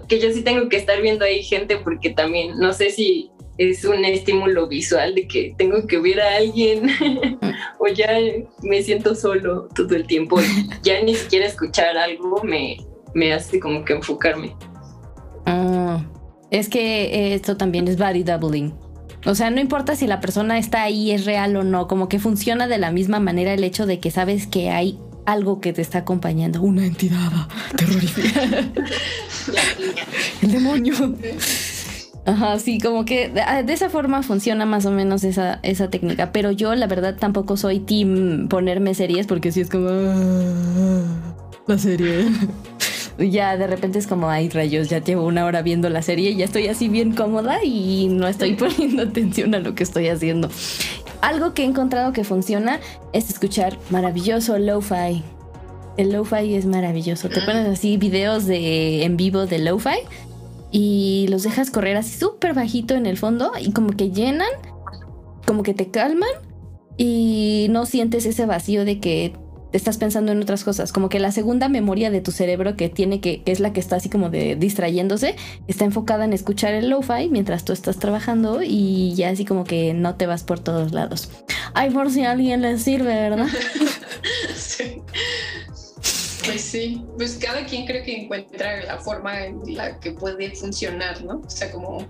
que 0.08 0.20
yo 0.20 0.32
sí 0.32 0.42
tengo 0.42 0.68
que 0.68 0.76
estar 0.76 1.02
viendo 1.02 1.24
ahí 1.24 1.42
gente 1.42 1.76
porque 1.78 2.10
también, 2.10 2.56
no 2.58 2.72
sé 2.72 2.90
si 2.90 3.31
es 3.58 3.84
un 3.84 4.04
estímulo 4.04 4.68
visual 4.68 5.14
de 5.14 5.26
que 5.26 5.54
tengo 5.58 5.86
que 5.86 5.98
ver 5.98 6.20
a 6.20 6.36
alguien 6.36 6.88
o 7.78 7.88
ya 7.88 8.10
me 8.62 8.82
siento 8.82 9.14
solo 9.14 9.68
todo 9.74 9.94
el 9.94 10.06
tiempo 10.06 10.40
y 10.40 10.68
ya 10.82 11.02
ni 11.02 11.14
siquiera 11.14 11.46
escuchar 11.46 11.96
algo 11.96 12.42
me, 12.42 12.76
me 13.14 13.32
hace 13.32 13.60
como 13.60 13.84
que 13.84 13.94
enfocarme. 13.94 14.56
Ah, 15.46 16.04
es 16.50 16.68
que 16.68 17.34
esto 17.34 17.56
también 17.56 17.88
es 17.88 17.98
body 17.98 18.22
doubling. 18.22 18.74
O 19.24 19.34
sea, 19.34 19.50
no 19.50 19.60
importa 19.60 19.94
si 19.94 20.06
la 20.06 20.20
persona 20.20 20.58
está 20.58 20.82
ahí, 20.82 21.12
es 21.12 21.24
real 21.24 21.54
o 21.56 21.62
no, 21.62 21.86
como 21.86 22.08
que 22.08 22.18
funciona 22.18 22.66
de 22.66 22.78
la 22.78 22.90
misma 22.90 23.20
manera 23.20 23.54
el 23.54 23.62
hecho 23.62 23.86
de 23.86 24.00
que 24.00 24.10
sabes 24.10 24.48
que 24.48 24.70
hay 24.70 24.98
algo 25.26 25.60
que 25.60 25.72
te 25.72 25.80
está 25.80 25.98
acompañando, 25.98 26.60
una 26.60 26.84
entidad 26.84 27.30
terrorífica. 27.76 28.40
el 30.42 30.50
demonio. 30.50 30.94
Ajá, 32.24 32.58
sí, 32.60 32.78
como 32.78 33.04
que 33.04 33.32
ah, 33.44 33.62
de, 33.62 33.72
esa 33.72 33.90
forma 33.90 34.22
funciona 34.22 34.64
más 34.64 34.86
o 34.86 34.92
menos 34.92 35.24
esa, 35.24 35.58
esa 35.62 35.90
técnica. 35.90 36.30
Pero 36.30 36.52
yo, 36.52 36.74
la 36.74 36.86
verdad, 36.86 37.16
tampoco 37.18 37.56
soy 37.56 37.80
team 37.80 38.48
ponerme 38.48 38.94
series 38.94 39.26
porque 39.26 39.50
si 39.50 39.62
es 39.62 39.68
como. 39.68 39.88
Ah, 39.90 41.04
la 41.66 41.78
serie. 41.78 42.26
ya 43.18 43.56
de 43.56 43.66
repente 43.66 43.98
es 43.98 44.06
como, 44.06 44.30
ay 44.30 44.48
rayos, 44.48 44.88
ya 44.88 44.98
llevo 44.98 45.26
una 45.26 45.44
hora 45.44 45.62
viendo 45.62 45.88
la 45.88 46.02
serie 46.02 46.30
y 46.30 46.36
ya 46.36 46.44
estoy 46.44 46.68
así 46.68 46.88
bien 46.88 47.12
cómoda 47.14 47.62
y 47.64 48.08
no 48.08 48.28
estoy 48.28 48.54
poniendo 48.56 49.02
atención 49.02 49.54
a 49.54 49.58
lo 49.58 49.74
que 49.74 49.82
estoy 49.82 50.08
haciendo. 50.08 50.48
Algo 51.20 51.54
que 51.54 51.62
he 51.62 51.66
encontrado 51.66 52.12
que 52.12 52.24
funciona 52.24 52.80
es 53.12 53.30
escuchar 53.30 53.78
maravilloso 53.90 54.58
lo-fi. 54.58 55.22
El 55.96 56.12
lo-fi 56.12 56.54
es 56.54 56.66
maravilloso. 56.66 57.28
Te 57.28 57.42
pones 57.42 57.68
así 57.68 57.96
videos 57.96 58.46
de 58.46 59.04
en 59.04 59.16
vivo 59.16 59.46
de 59.46 59.58
lo-fi 59.58 59.98
y 60.72 61.26
los 61.28 61.42
dejas 61.42 61.70
correr 61.70 61.96
así 61.96 62.18
súper 62.18 62.54
bajito 62.54 62.94
en 62.94 63.06
el 63.06 63.18
fondo 63.18 63.52
y 63.60 63.72
como 63.72 63.90
que 63.90 64.10
llenan, 64.10 64.48
como 65.46 65.62
que 65.62 65.74
te 65.74 65.90
calman 65.90 66.30
y 66.96 67.66
no 67.70 67.86
sientes 67.86 68.26
ese 68.26 68.46
vacío 68.46 68.84
de 68.84 68.98
que 68.98 69.34
estás 69.72 69.98
pensando 69.98 70.32
en 70.32 70.42
otras 70.42 70.64
cosas. 70.64 70.92
Como 70.92 71.08
que 71.08 71.20
la 71.20 71.32
segunda 71.32 71.68
memoria 71.68 72.10
de 72.10 72.20
tu 72.20 72.30
cerebro 72.30 72.76
que 72.76 72.88
tiene 72.88 73.20
que, 73.20 73.42
es 73.46 73.60
la 73.60 73.72
que 73.72 73.80
está 73.80 73.96
así 73.96 74.08
como 74.08 74.30
de 74.30 74.56
distrayéndose, 74.56 75.36
está 75.66 75.84
enfocada 75.84 76.24
en 76.24 76.32
escuchar 76.32 76.74
el 76.74 76.90
lo-fi 76.90 77.28
mientras 77.30 77.64
tú 77.64 77.72
estás 77.72 77.98
trabajando 77.98 78.60
y 78.62 79.14
ya 79.14 79.30
así 79.30 79.44
como 79.44 79.64
que 79.64 79.94
no 79.94 80.14
te 80.16 80.26
vas 80.26 80.42
por 80.42 80.60
todos 80.60 80.92
lados. 80.92 81.30
Ay, 81.74 81.90
por 81.90 82.10
si 82.10 82.24
alguien 82.24 82.62
le 82.62 82.78
sirve, 82.78 83.14
¿verdad? 83.14 83.48
sí. 84.56 85.02
Pues 86.44 86.60
sí, 86.60 87.04
pues 87.16 87.36
cada 87.36 87.64
quien 87.66 87.86
creo 87.86 88.04
que 88.04 88.22
encuentra 88.22 88.82
la 88.84 88.98
forma 88.98 89.44
en 89.44 89.60
la 89.76 90.00
que 90.00 90.12
puede 90.12 90.54
funcionar, 90.56 91.22
¿no? 91.24 91.40
O 91.44 91.50
sea, 91.50 91.70
como 91.70 92.06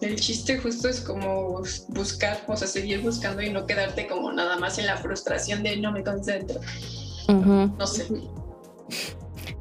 el 0.00 0.16
chiste 0.16 0.58
justo 0.58 0.88
es 0.88 1.00
como 1.00 1.62
buscar, 1.88 2.42
o 2.46 2.56
sea, 2.56 2.68
seguir 2.68 3.00
buscando 3.00 3.42
y 3.42 3.50
no 3.50 3.66
quedarte 3.66 4.06
como 4.06 4.32
nada 4.32 4.58
más 4.58 4.78
en 4.78 4.86
la 4.86 4.96
frustración 4.96 5.62
de 5.62 5.76
no 5.76 5.92
me 5.92 6.02
concentro. 6.02 6.60
No 7.28 7.86
sé. 7.86 8.08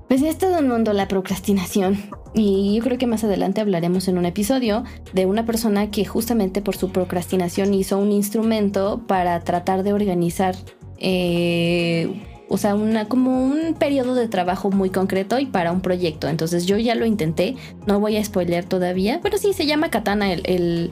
Pues 0.07 0.23
es 0.23 0.37
todo 0.37 0.59
un 0.59 0.67
mundo 0.67 0.91
la 0.93 1.07
procrastinación. 1.07 2.09
Y 2.33 2.75
yo 2.75 2.83
creo 2.83 2.97
que 2.97 3.07
más 3.07 3.23
adelante 3.23 3.61
hablaremos 3.61 4.07
en 4.07 4.17
un 4.17 4.25
episodio 4.25 4.83
de 5.13 5.25
una 5.25 5.45
persona 5.45 5.91
que 5.91 6.05
justamente 6.05 6.61
por 6.61 6.75
su 6.75 6.91
procrastinación 6.91 7.73
hizo 7.73 7.97
un 7.97 8.11
instrumento 8.11 9.03
para 9.07 9.39
tratar 9.41 9.83
de 9.83 9.93
organizar 9.93 10.55
eh, 10.97 12.38
o 12.49 12.57
sea, 12.57 12.75
una, 12.75 13.05
como 13.05 13.45
un 13.45 13.75
periodo 13.75 14.15
de 14.15 14.27
trabajo 14.27 14.71
muy 14.71 14.89
concreto 14.89 15.39
y 15.39 15.45
para 15.45 15.71
un 15.71 15.81
proyecto. 15.81 16.27
Entonces 16.27 16.65
yo 16.65 16.77
ya 16.77 16.95
lo 16.95 17.05
intenté, 17.05 17.55
no 17.85 17.99
voy 17.99 18.17
a 18.17 18.23
spoiler 18.23 18.65
todavía, 18.65 19.19
pero 19.21 19.37
sí, 19.37 19.53
se 19.53 19.65
llama 19.65 19.89
Katana 19.91 20.33
el... 20.33 20.91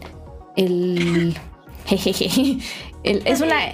el, 0.55 1.35
jejeje. 1.85 2.59
es 3.03 3.41
una... 3.41 3.55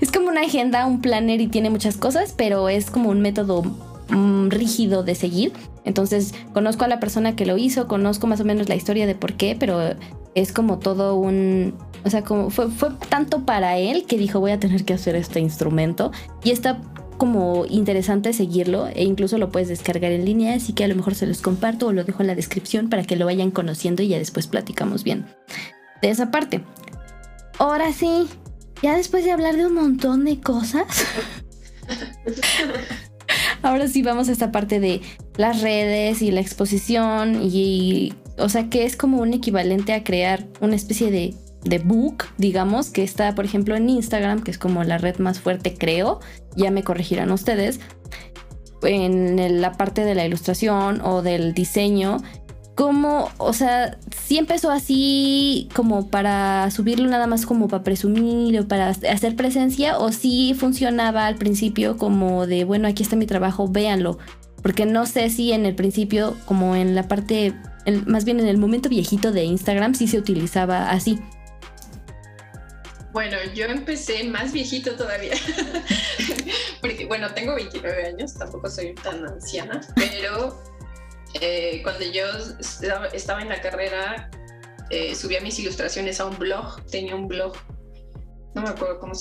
Es 0.00 0.10
como 0.10 0.28
una 0.28 0.40
agenda, 0.40 0.86
un 0.86 1.02
planner 1.02 1.42
y 1.42 1.46
tiene 1.46 1.68
muchas 1.68 1.98
cosas, 1.98 2.32
pero 2.34 2.70
es 2.70 2.90
como 2.90 3.10
un 3.10 3.20
método 3.20 3.62
mm, 4.08 4.48
rígido 4.48 5.02
de 5.02 5.14
seguir. 5.14 5.52
Entonces 5.84 6.34
conozco 6.54 6.84
a 6.84 6.88
la 6.88 7.00
persona 7.00 7.36
que 7.36 7.44
lo 7.44 7.58
hizo, 7.58 7.86
conozco 7.86 8.26
más 8.26 8.40
o 8.40 8.44
menos 8.44 8.68
la 8.68 8.76
historia 8.76 9.06
de 9.06 9.14
por 9.14 9.34
qué, 9.34 9.56
pero 9.58 9.94
es 10.34 10.52
como 10.52 10.78
todo 10.78 11.16
un, 11.16 11.74
o 12.04 12.10
sea, 12.10 12.22
como 12.22 12.50
fue, 12.50 12.70
fue 12.70 12.90
tanto 13.08 13.44
para 13.44 13.78
él 13.78 14.04
que 14.06 14.18
dijo 14.18 14.40
voy 14.40 14.52
a 14.52 14.60
tener 14.60 14.84
que 14.84 14.94
hacer 14.94 15.16
este 15.16 15.40
instrumento 15.40 16.12
y 16.42 16.50
está 16.50 16.80
como 17.16 17.64
interesante 17.66 18.32
seguirlo 18.32 18.88
e 18.88 19.04
incluso 19.04 19.38
lo 19.38 19.50
puedes 19.50 19.68
descargar 19.68 20.12
en 20.12 20.24
línea, 20.24 20.54
así 20.54 20.72
que 20.72 20.84
a 20.84 20.88
lo 20.88 20.96
mejor 20.96 21.14
se 21.14 21.26
los 21.26 21.40
comparto 21.40 21.86
o 21.86 21.92
lo 21.92 22.04
dejo 22.04 22.22
en 22.22 22.26
la 22.26 22.34
descripción 22.34 22.88
para 22.90 23.04
que 23.04 23.16
lo 23.16 23.26
vayan 23.26 23.50
conociendo 23.50 24.02
y 24.02 24.08
ya 24.08 24.18
después 24.18 24.46
platicamos 24.46 25.04
bien 25.04 25.26
de 26.02 26.10
esa 26.10 26.30
parte. 26.30 26.62
Ahora 27.58 27.92
sí, 27.92 28.26
ya 28.82 28.96
después 28.96 29.24
de 29.24 29.32
hablar 29.32 29.56
de 29.56 29.66
un 29.66 29.74
montón 29.74 30.24
de 30.24 30.40
cosas, 30.40 31.06
ahora 33.62 33.88
sí 33.88 34.02
vamos 34.02 34.28
a 34.28 34.32
esta 34.32 34.52
parte 34.52 34.80
de 34.80 35.00
las 35.36 35.62
redes 35.62 36.20
y 36.20 36.30
la 36.30 36.40
exposición 36.40 37.40
y, 37.42 38.12
o 38.38 38.48
sea, 38.48 38.68
que 38.68 38.84
es 38.84 38.96
como 38.96 39.20
un 39.20 39.32
equivalente 39.32 39.92
a 39.92 40.02
crear 40.02 40.46
una 40.60 40.74
especie 40.74 41.10
de 41.10 41.34
de 41.64 41.78
book, 41.78 42.24
digamos, 42.38 42.90
que 42.90 43.02
está, 43.02 43.34
por 43.34 43.44
ejemplo, 43.44 43.74
en 43.76 43.88
Instagram, 43.88 44.42
que 44.42 44.50
es 44.50 44.58
como 44.58 44.84
la 44.84 44.98
red 44.98 45.18
más 45.18 45.40
fuerte, 45.40 45.74
creo, 45.74 46.20
ya 46.56 46.70
me 46.70 46.84
corregirán 46.84 47.30
ustedes, 47.32 47.80
en 48.82 49.60
la 49.60 49.72
parte 49.72 50.04
de 50.04 50.14
la 50.14 50.26
ilustración 50.26 51.00
o 51.00 51.22
del 51.22 51.54
diseño, 51.54 52.18
como, 52.74 53.30
o 53.38 53.52
sea, 53.52 53.98
sí 54.24 54.36
empezó 54.36 54.70
así 54.70 55.68
como 55.74 56.08
para 56.08 56.70
subirlo 56.70 57.08
nada 57.08 57.26
más 57.26 57.46
como 57.46 57.68
para 57.68 57.84
presumir 57.84 58.58
o 58.58 58.66
para 58.66 58.88
hacer 58.88 59.36
presencia, 59.36 59.98
o 59.98 60.12
sí 60.12 60.54
funcionaba 60.58 61.26
al 61.26 61.36
principio 61.36 61.96
como 61.96 62.46
de, 62.46 62.64
bueno, 62.64 62.88
aquí 62.88 63.02
está 63.02 63.16
mi 63.16 63.26
trabajo, 63.26 63.68
véanlo, 63.68 64.18
porque 64.62 64.86
no 64.86 65.06
sé 65.06 65.30
si 65.30 65.52
en 65.52 65.66
el 65.66 65.74
principio, 65.74 66.34
como 66.46 66.74
en 66.74 66.94
la 66.94 67.06
parte, 67.06 67.54
más 68.06 68.24
bien 68.24 68.40
en 68.40 68.48
el 68.48 68.58
momento 68.58 68.88
viejito 68.88 69.30
de 69.30 69.44
Instagram, 69.44 69.94
sí 69.94 70.08
se 70.08 70.18
utilizaba 70.18 70.90
así. 70.90 71.20
Bueno, 73.14 73.36
yo 73.54 73.66
empecé 73.66 74.24
más 74.24 74.52
viejito 74.52 74.96
todavía, 74.96 75.34
porque 76.80 77.06
bueno, 77.06 77.32
tengo 77.32 77.54
29 77.54 78.06
años, 78.06 78.34
tampoco 78.34 78.68
soy 78.68 78.92
tan 78.96 79.24
anciana, 79.24 79.80
pero 79.94 80.60
eh, 81.40 81.80
cuando 81.84 82.04
yo 82.10 82.24
estaba 83.12 83.40
en 83.40 83.50
la 83.50 83.60
carrera, 83.60 84.28
eh, 84.90 85.14
subía 85.14 85.40
mis 85.40 85.60
ilustraciones 85.60 86.18
a 86.18 86.26
un 86.26 86.36
blog, 86.40 86.84
tenía 86.86 87.14
un 87.14 87.28
blog, 87.28 87.54
no 88.56 88.62
me 88.62 88.70
acuerdo 88.70 88.98
cómo, 88.98 89.14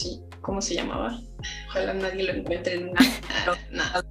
se 0.64 0.74
llamaba, 0.74 1.22
ojalá 1.68 1.94
nadie 1.94 2.24
lo 2.24 2.34
encuentre 2.34 2.74
en 2.74 2.94
nada. 3.70 4.04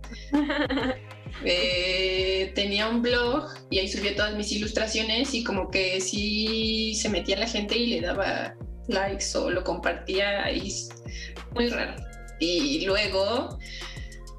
Eh, 1.44 2.52
tenía 2.54 2.88
un 2.88 3.02
blog 3.02 3.48
y 3.68 3.80
ahí 3.80 3.88
subía 3.88 4.14
todas 4.14 4.36
mis 4.36 4.52
ilustraciones 4.52 5.34
y 5.34 5.42
como 5.42 5.72
que 5.72 6.00
sí 6.00 6.94
se 6.94 7.08
metía 7.08 7.36
la 7.36 7.48
gente 7.48 7.76
y 7.76 7.88
le 7.88 8.00
daba 8.00 8.54
likes 8.88 9.36
o 9.36 9.50
lo 9.50 9.64
compartía 9.64 10.50
y 10.50 10.72
muy 11.54 11.68
raro. 11.68 11.94
Y 12.38 12.84
luego 12.86 13.58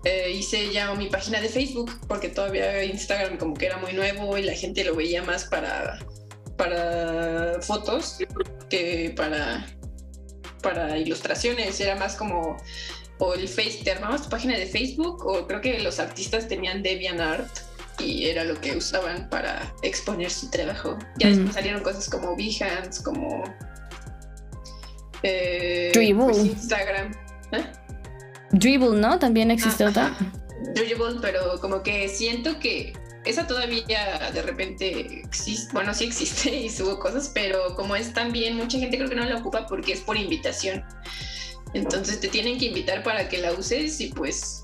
eh, 0.03 0.31
hice 0.31 0.71
ya 0.71 0.93
mi 0.95 1.07
página 1.07 1.39
de 1.39 1.47
Facebook 1.47 1.91
porque 2.07 2.29
todavía 2.29 2.83
Instagram 2.83 3.37
como 3.37 3.53
que 3.53 3.67
era 3.67 3.77
muy 3.77 3.93
nuevo 3.93 4.37
y 4.37 4.43
la 4.43 4.53
gente 4.53 4.83
lo 4.83 4.95
veía 4.95 5.23
más 5.23 5.45
para, 5.45 5.99
para 6.57 7.61
fotos 7.61 8.17
que 8.69 9.13
para, 9.15 9.65
para 10.61 10.97
ilustraciones. 10.97 11.79
Era 11.79 11.95
más 11.95 12.15
como 12.15 12.57
o 13.19 13.33
el 13.35 13.47
Face, 13.47 13.79
te 13.83 13.91
armabas 13.91 14.23
tu 14.23 14.29
página 14.29 14.57
de 14.57 14.65
Facebook 14.65 15.25
o 15.25 15.47
creo 15.47 15.61
que 15.61 15.79
los 15.79 15.99
artistas 15.99 16.47
tenían 16.47 16.83
DeviantArt 16.83 17.47
y 17.99 18.25
era 18.25 18.43
lo 18.43 18.59
que 18.59 18.75
usaban 18.75 19.29
para 19.29 19.73
exponer 19.81 20.29
su 20.29 20.49
trabajo. 20.49 20.97
Ya 21.19 21.29
después 21.29 21.53
salieron 21.53 21.83
cosas 21.83 22.09
como 22.09 22.35
Behance, 22.35 23.03
como 23.03 23.43
eh, 25.23 25.91
Dribble. 25.93 26.25
Pues, 26.25 26.45
Instagram. 26.45 27.11
¿eh? 27.51 27.65
Dribble, 28.51 28.99
¿no? 28.99 29.17
También 29.19 29.51
existe 29.51 29.85
otra. 29.85 30.15
Dribble, 30.75 31.19
pero 31.21 31.59
como 31.59 31.81
que 31.81 32.07
siento 32.07 32.59
que 32.59 32.93
esa 33.25 33.47
todavía 33.47 34.31
de 34.33 34.41
repente 34.41 35.21
existe, 35.21 35.71
bueno, 35.73 35.93
sí 35.93 36.05
existe 36.05 36.53
y 36.53 36.69
subo 36.69 36.99
cosas, 36.99 37.31
pero 37.33 37.75
como 37.75 37.95
es 37.95 38.13
también, 38.13 38.57
mucha 38.57 38.77
gente 38.77 38.97
creo 38.97 39.09
que 39.09 39.15
no 39.15 39.25
la 39.25 39.37
ocupa 39.37 39.65
porque 39.67 39.93
es 39.93 40.01
por 40.01 40.17
invitación. 40.17 40.83
Entonces 41.73 42.19
te 42.19 42.27
tienen 42.27 42.59
que 42.59 42.65
invitar 42.65 43.01
para 43.03 43.29
que 43.29 43.39
la 43.39 43.53
uses 43.53 43.99
y 43.99 44.07
pues 44.09 44.63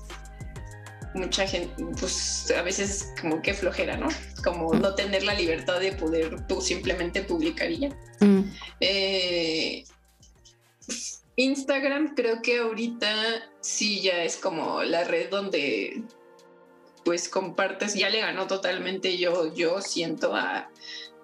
mucha 1.14 1.46
gente, 1.46 1.70
pues 1.98 2.52
a 2.56 2.62
veces 2.62 3.12
como 3.20 3.42
que 3.42 3.54
flojera, 3.54 3.96
¿no? 3.96 4.08
Como 4.44 4.72
no 4.74 4.94
tener 4.94 5.24
la 5.24 5.34
libertad 5.34 5.80
de 5.80 5.92
poder 5.92 6.46
tú 6.46 6.60
simplemente 6.60 7.22
publicar 7.22 7.70
y 7.70 7.78
ya. 7.78 7.88
Mm. 8.20 8.42
Eh, 8.80 9.84
Instagram 11.40 12.14
creo 12.14 12.42
que 12.42 12.58
ahorita 12.58 13.10
sí 13.60 14.02
ya 14.02 14.22
es 14.24 14.36
como 14.36 14.82
la 14.82 15.04
red 15.04 15.30
donde 15.30 16.02
pues 17.02 17.30
compartes, 17.30 17.94
ya 17.94 18.10
le 18.10 18.20
ganó 18.20 18.46
totalmente 18.46 19.16
yo, 19.16 19.54
yo 19.54 19.80
siento 19.80 20.36
a 20.36 20.70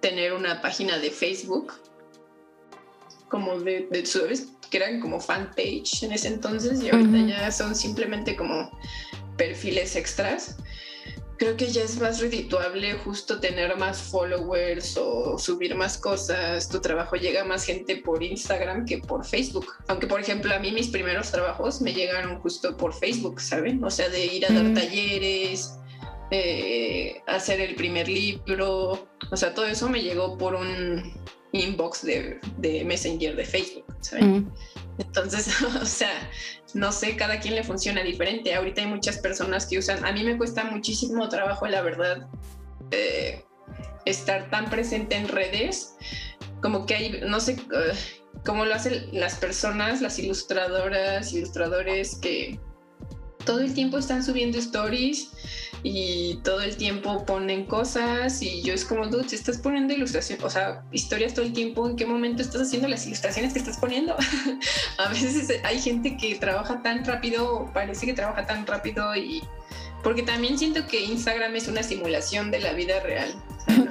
tener 0.00 0.32
una 0.32 0.62
página 0.62 0.98
de 0.98 1.10
Facebook 1.10 1.74
como 3.28 3.60
de, 3.60 3.88
de 3.90 4.04
que 4.70 4.76
eran 4.78 5.00
como 5.00 5.20
fanpage 5.20 6.04
en 6.04 6.12
ese 6.12 6.28
entonces 6.28 6.82
y 6.82 6.88
ahorita 6.88 7.18
ya 7.26 7.52
son 7.52 7.74
simplemente 7.74 8.36
como 8.36 8.70
perfiles 9.36 9.96
extras 9.96 10.56
creo 11.36 11.56
que 11.56 11.66
ya 11.66 11.82
es 11.82 12.00
más 12.00 12.20
redituable 12.20 12.94
justo 12.94 13.40
tener 13.40 13.76
más 13.76 14.00
followers 14.00 14.96
o 14.96 15.38
subir 15.38 15.74
más 15.74 15.98
cosas. 15.98 16.68
Tu 16.68 16.80
trabajo 16.80 17.16
llega 17.16 17.42
a 17.42 17.44
más 17.44 17.64
gente 17.64 17.96
por 17.96 18.22
Instagram 18.22 18.84
que 18.86 18.98
por 18.98 19.24
Facebook. 19.24 19.66
Aunque, 19.88 20.06
por 20.06 20.20
ejemplo, 20.20 20.54
a 20.54 20.58
mí 20.58 20.72
mis 20.72 20.88
primeros 20.88 21.30
trabajos 21.30 21.80
me 21.80 21.92
llegaron 21.92 22.40
justo 22.40 22.76
por 22.76 22.94
Facebook, 22.94 23.40
¿saben? 23.40 23.82
O 23.84 23.90
sea, 23.90 24.08
de 24.08 24.26
ir 24.26 24.46
a 24.46 24.52
dar 24.52 24.74
talleres, 24.74 25.78
eh, 26.30 27.20
hacer 27.26 27.60
el 27.60 27.74
primer 27.74 28.08
libro. 28.08 29.06
O 29.30 29.36
sea, 29.36 29.54
todo 29.54 29.66
eso 29.66 29.88
me 29.88 30.02
llegó 30.02 30.36
por 30.38 30.54
un 30.54 31.12
inbox 31.52 32.02
de, 32.02 32.40
Messenger 32.84 33.36
de 33.36 33.44
Facebook, 33.44 33.84
¿saben? 34.00 34.50
Entonces, 34.98 35.62
o 35.80 35.84
sea, 35.84 36.30
no 36.74 36.92
sé, 36.92 37.16
cada 37.16 37.40
quien 37.40 37.54
le 37.54 37.64
funciona 37.64 38.02
diferente. 38.02 38.54
Ahorita 38.54 38.82
hay 38.82 38.88
muchas 38.88 39.18
personas 39.18 39.66
que 39.66 39.78
usan, 39.78 40.04
a 40.04 40.12
mí 40.12 40.24
me 40.24 40.36
cuesta 40.36 40.64
muchísimo 40.64 41.28
trabajo, 41.28 41.66
la 41.66 41.82
verdad, 41.82 42.28
eh, 42.90 43.44
estar 44.04 44.50
tan 44.50 44.70
presente 44.70 45.16
en 45.16 45.28
redes, 45.28 45.96
como 46.62 46.86
que 46.86 46.94
hay, 46.94 47.20
no 47.26 47.40
sé, 47.40 47.54
uh, 47.54 48.40
cómo 48.44 48.64
lo 48.64 48.74
hacen 48.74 49.08
las 49.12 49.36
personas, 49.36 50.00
las 50.00 50.18
ilustradoras, 50.18 51.32
ilustradores 51.32 52.16
que 52.16 52.58
todo 53.46 53.60
el 53.60 53.72
tiempo 53.72 53.96
están 53.96 54.22
subiendo 54.22 54.58
stories 54.58 55.30
y 55.82 56.40
todo 56.42 56.60
el 56.60 56.76
tiempo 56.76 57.24
ponen 57.24 57.64
cosas 57.64 58.42
y 58.42 58.62
yo 58.62 58.74
es 58.74 58.84
como, 58.84 59.06
dude, 59.06 59.34
estás 59.34 59.58
poniendo 59.58 59.94
ilustración, 59.94 60.42
o 60.42 60.50
sea, 60.50 60.82
historias 60.92 61.32
todo 61.32 61.46
el 61.46 61.52
tiempo, 61.52 61.88
¿en 61.88 61.96
qué 61.96 62.04
momento 62.04 62.42
estás 62.42 62.62
haciendo 62.62 62.88
las 62.88 63.06
ilustraciones 63.06 63.52
que 63.52 63.60
estás 63.60 63.78
poniendo? 63.78 64.14
a 64.98 65.08
veces 65.08 65.60
hay 65.64 65.80
gente 65.80 66.16
que 66.16 66.34
trabaja 66.34 66.82
tan 66.82 67.04
rápido, 67.04 67.70
parece 67.72 68.04
que 68.04 68.12
trabaja 68.12 68.46
tan 68.46 68.66
rápido 68.66 69.14
y 69.16 69.42
porque 70.02 70.22
también 70.22 70.58
siento 70.58 70.86
que 70.86 71.04
Instagram 71.04 71.56
es 71.56 71.68
una 71.68 71.82
simulación 71.82 72.50
de 72.50 72.60
la 72.60 72.72
vida 72.72 73.00
real. 73.00 73.34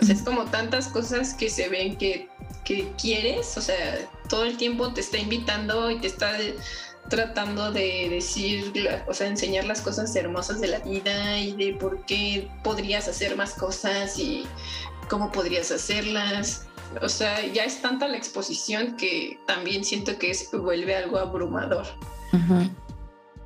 es 0.10 0.22
como 0.22 0.46
tantas 0.46 0.88
cosas 0.88 1.34
que 1.34 1.50
se 1.50 1.70
ven 1.70 1.98
que, 1.98 2.30
que 2.64 2.92
quieres, 3.02 3.58
o 3.58 3.62
sea, 3.62 4.08
todo 4.30 4.46
el 4.46 4.58
tiempo 4.58 4.94
te 4.94 5.02
está 5.02 5.18
invitando 5.18 5.92
y 5.92 6.00
te 6.00 6.08
está 6.08 6.38
tratando 7.10 7.72
de 7.72 8.08
decir, 8.10 8.74
o 9.08 9.14
sea, 9.14 9.28
enseñar 9.28 9.66
las 9.66 9.82
cosas 9.82 10.16
hermosas 10.16 10.60
de 10.62 10.68
la 10.68 10.80
vida 10.80 11.40
y 11.40 11.54
de 11.54 11.74
por 11.74 12.06
qué 12.06 12.50
podrías 12.64 13.08
hacer 13.08 13.36
más 13.36 13.54
cosas 13.54 14.18
y 14.18 14.46
cómo 15.10 15.32
podrías 15.32 15.72
hacerlas. 15.72 16.66
O 17.02 17.10
sea, 17.10 17.46
ya 17.48 17.64
es 17.64 17.82
tanta 17.82 18.08
la 18.08 18.18
exposición 18.18 18.96
que 18.98 19.40
también 19.48 19.84
siento 19.84 20.18
que 20.18 20.34
se 20.34 20.56
vuelve 20.58 20.96
algo 20.96 21.18
abrumador. 21.18 21.86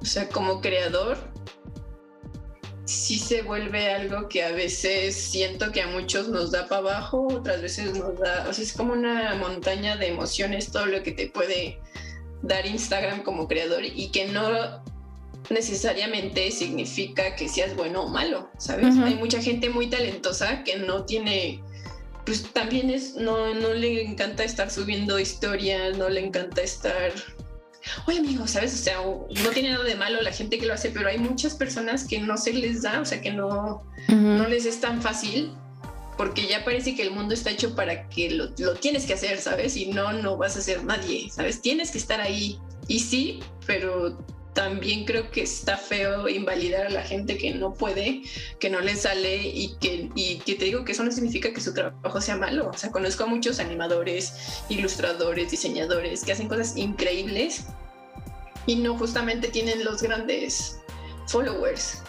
O 0.01 0.05
sea, 0.05 0.30
como 0.30 0.62
creador, 0.62 1.18
sí 2.86 3.20
se 3.20 3.43
vuelve 3.43 3.93
algo 3.93 4.28
que 4.30 4.43
a 4.43 4.51
veces 4.51 5.16
siento 5.16 5.72
que 5.72 5.82
a 5.82 5.88
muchos 5.88 6.30
nos 6.30 6.51
da 6.51 6.68
para 6.68 6.82
abajo, 6.82 7.28
otras 7.28 7.62
veces 7.62 7.95
nos 7.97 8.18
da, 8.18 8.47
o 8.49 8.53
sea, 8.53 8.64
es 8.64 8.74
como 8.74 8.93
una 8.93 9.36
montaña 9.36 9.95
de 9.95 10.07
emociones 10.07 10.72
todo 10.72 10.88
lo 10.88 11.03
que 11.03 11.12
te 11.12 11.28
puede 11.28 11.80
dar 12.41 12.65
Instagram 12.65 13.23
como 13.23 13.47
creador 13.47 13.83
y 13.83 14.09
que 14.09 14.27
no 14.27 14.81
necesariamente 15.49 16.51
significa 16.51 17.35
que 17.35 17.49
seas 17.49 17.75
bueno 17.75 18.03
o 18.03 18.09
malo, 18.09 18.49
¿sabes? 18.57 18.97
Hay 18.97 19.15
mucha 19.15 19.41
gente 19.41 19.69
muy 19.69 19.87
talentosa 19.87 20.63
que 20.63 20.77
no 20.77 21.05
tiene, 21.05 21.61
pues 22.25 22.51
también 22.53 22.89
es, 22.89 23.15
no, 23.15 23.53
no 23.55 23.73
le 23.73 24.03
encanta 24.03 24.43
estar 24.43 24.69
subiendo 24.69 25.19
historias, 25.19 25.97
no 25.97 26.09
le 26.09 26.25
encanta 26.25 26.61
estar... 26.61 27.11
Oye 28.05 28.19
amigo, 28.19 28.45
¿sabes? 28.45 28.73
O 28.73 28.77
sea, 28.77 28.97
no 29.01 29.49
tiene 29.51 29.71
nada 29.71 29.85
de 29.85 29.95
malo 29.95 30.21
la 30.21 30.31
gente 30.31 30.59
que 30.59 30.65
lo 30.65 30.73
hace, 30.73 30.91
pero 30.91 31.07
hay 31.07 31.17
muchas 31.17 31.55
personas 31.55 32.03
que 32.03 32.19
no 32.19 32.37
se 32.37 32.53
les 32.53 32.83
da, 32.83 32.99
o 32.99 33.05
sea, 33.05 33.21
que 33.21 33.31
no, 33.31 33.83
no 34.09 34.47
les 34.47 34.65
es 34.65 34.79
tan 34.79 35.01
fácil 35.01 35.53
porque 36.20 36.47
ya 36.47 36.65
parece 36.65 36.97
que 36.97 37.01
el 37.01 37.11
mundo 37.11 37.34
está 37.34 37.49
hecho 37.49 37.76
para 37.76 38.09
que 38.09 38.30
lo, 38.32 38.51
tienes 38.51 39.05
que 39.05 39.13
hacer, 39.13 39.39
¿sabes? 39.39 39.78
Y 39.78 39.86
no, 39.86 40.11
no 40.11 40.36
vas 40.36 40.57
a 40.57 40.61
ser 40.61 40.84
nadie, 40.84 41.30
¿sabes? 41.32 41.61
Tienes 41.61 41.91
que 41.91 41.97
estar 41.97 42.20
ahí. 42.20 42.59
Y 42.89 42.99
sí, 42.99 43.39
pero 43.65 44.17
también 44.53 45.05
creo 45.05 45.32
que 45.32 45.43
está 45.43 45.78
feo 45.78 46.28
invalidar 46.28 46.88
a 46.88 46.89
la 46.89 47.03
gente 47.03 47.38
que 47.38 47.53
no 47.53 47.74
puede, 47.74 48.24
que 48.59 48.70
no 48.70 48.82
le 48.82 48.97
sale 48.97 49.47
y 49.47 49.78
que, 49.80 50.09
y 50.13 50.39
que 50.39 50.55
te 50.55 50.65
digo 50.65 50.84
que 50.84 50.91
eso 50.91 51.05
no 51.05 51.11
significa 51.13 51.53
que 51.53 51.61
su 51.61 51.74
trabajo 51.74 52.20
sea 52.20 52.36
malo. 52.36 52.70
O 52.70 52.78
sea, 52.78 52.91
conozco 52.91 53.24
a 53.24 53.28
muchos 53.28 53.61
animadores, 53.61 54.61
ilustradores, 54.67 55.51
diseñadores 55.51 56.26
que 56.26 56.34
hacen 56.34 56.49
cosas 56.49 56.76
increíbles 56.76 57.63
y 58.65 58.76
no 58.76 58.97
justamente 58.97 59.47
tienen 59.47 59.86
los 59.86 60.01
grandes 60.01 60.82
followers. 61.28 62.03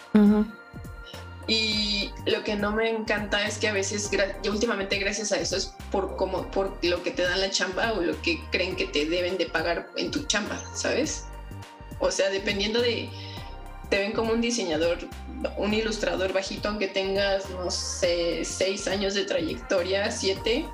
Y 1.47 2.11
lo 2.25 2.43
que 2.43 2.55
no 2.55 2.71
me 2.71 2.89
encanta 2.89 3.45
es 3.45 3.57
que 3.57 3.67
a 3.67 3.73
veces, 3.73 4.09
últimamente 4.47 4.97
gracias 4.99 5.31
a 5.31 5.37
eso 5.37 5.57
es 5.57 5.73
por 5.91 6.15
como 6.15 6.49
por 6.51 6.77
lo 6.83 7.01
que 7.03 7.11
te 7.11 7.23
dan 7.23 7.41
la 7.41 7.49
chamba 7.49 7.93
o 7.93 8.01
lo 8.01 8.19
que 8.21 8.39
creen 8.51 8.75
que 8.75 8.85
te 8.85 9.05
deben 9.05 9.37
de 9.37 9.47
pagar 9.47 9.89
en 9.97 10.11
tu 10.11 10.23
chamba, 10.25 10.61
¿sabes? 10.75 11.25
O 11.99 12.11
sea, 12.11 12.29
dependiendo 12.29 12.81
de, 12.81 13.09
te 13.89 13.99
ven 13.99 14.11
como 14.11 14.33
un 14.33 14.41
diseñador, 14.41 14.99
un 15.57 15.73
ilustrador 15.73 16.31
bajito, 16.33 16.69
aunque 16.69 16.87
tengas, 16.87 17.49
no 17.49 17.69
sé, 17.71 18.45
seis 18.45 18.87
años 18.87 19.13
de 19.15 19.25
trayectoria, 19.25 20.11
siete, 20.11 20.65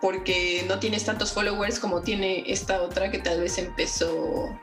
porque 0.00 0.64
no 0.68 0.78
tienes 0.78 1.04
tantos 1.04 1.32
followers 1.32 1.80
como 1.80 2.02
tiene 2.02 2.44
esta 2.46 2.82
otra 2.82 3.10
que 3.10 3.18
tal 3.18 3.40
vez 3.40 3.58
empezó 3.58 4.56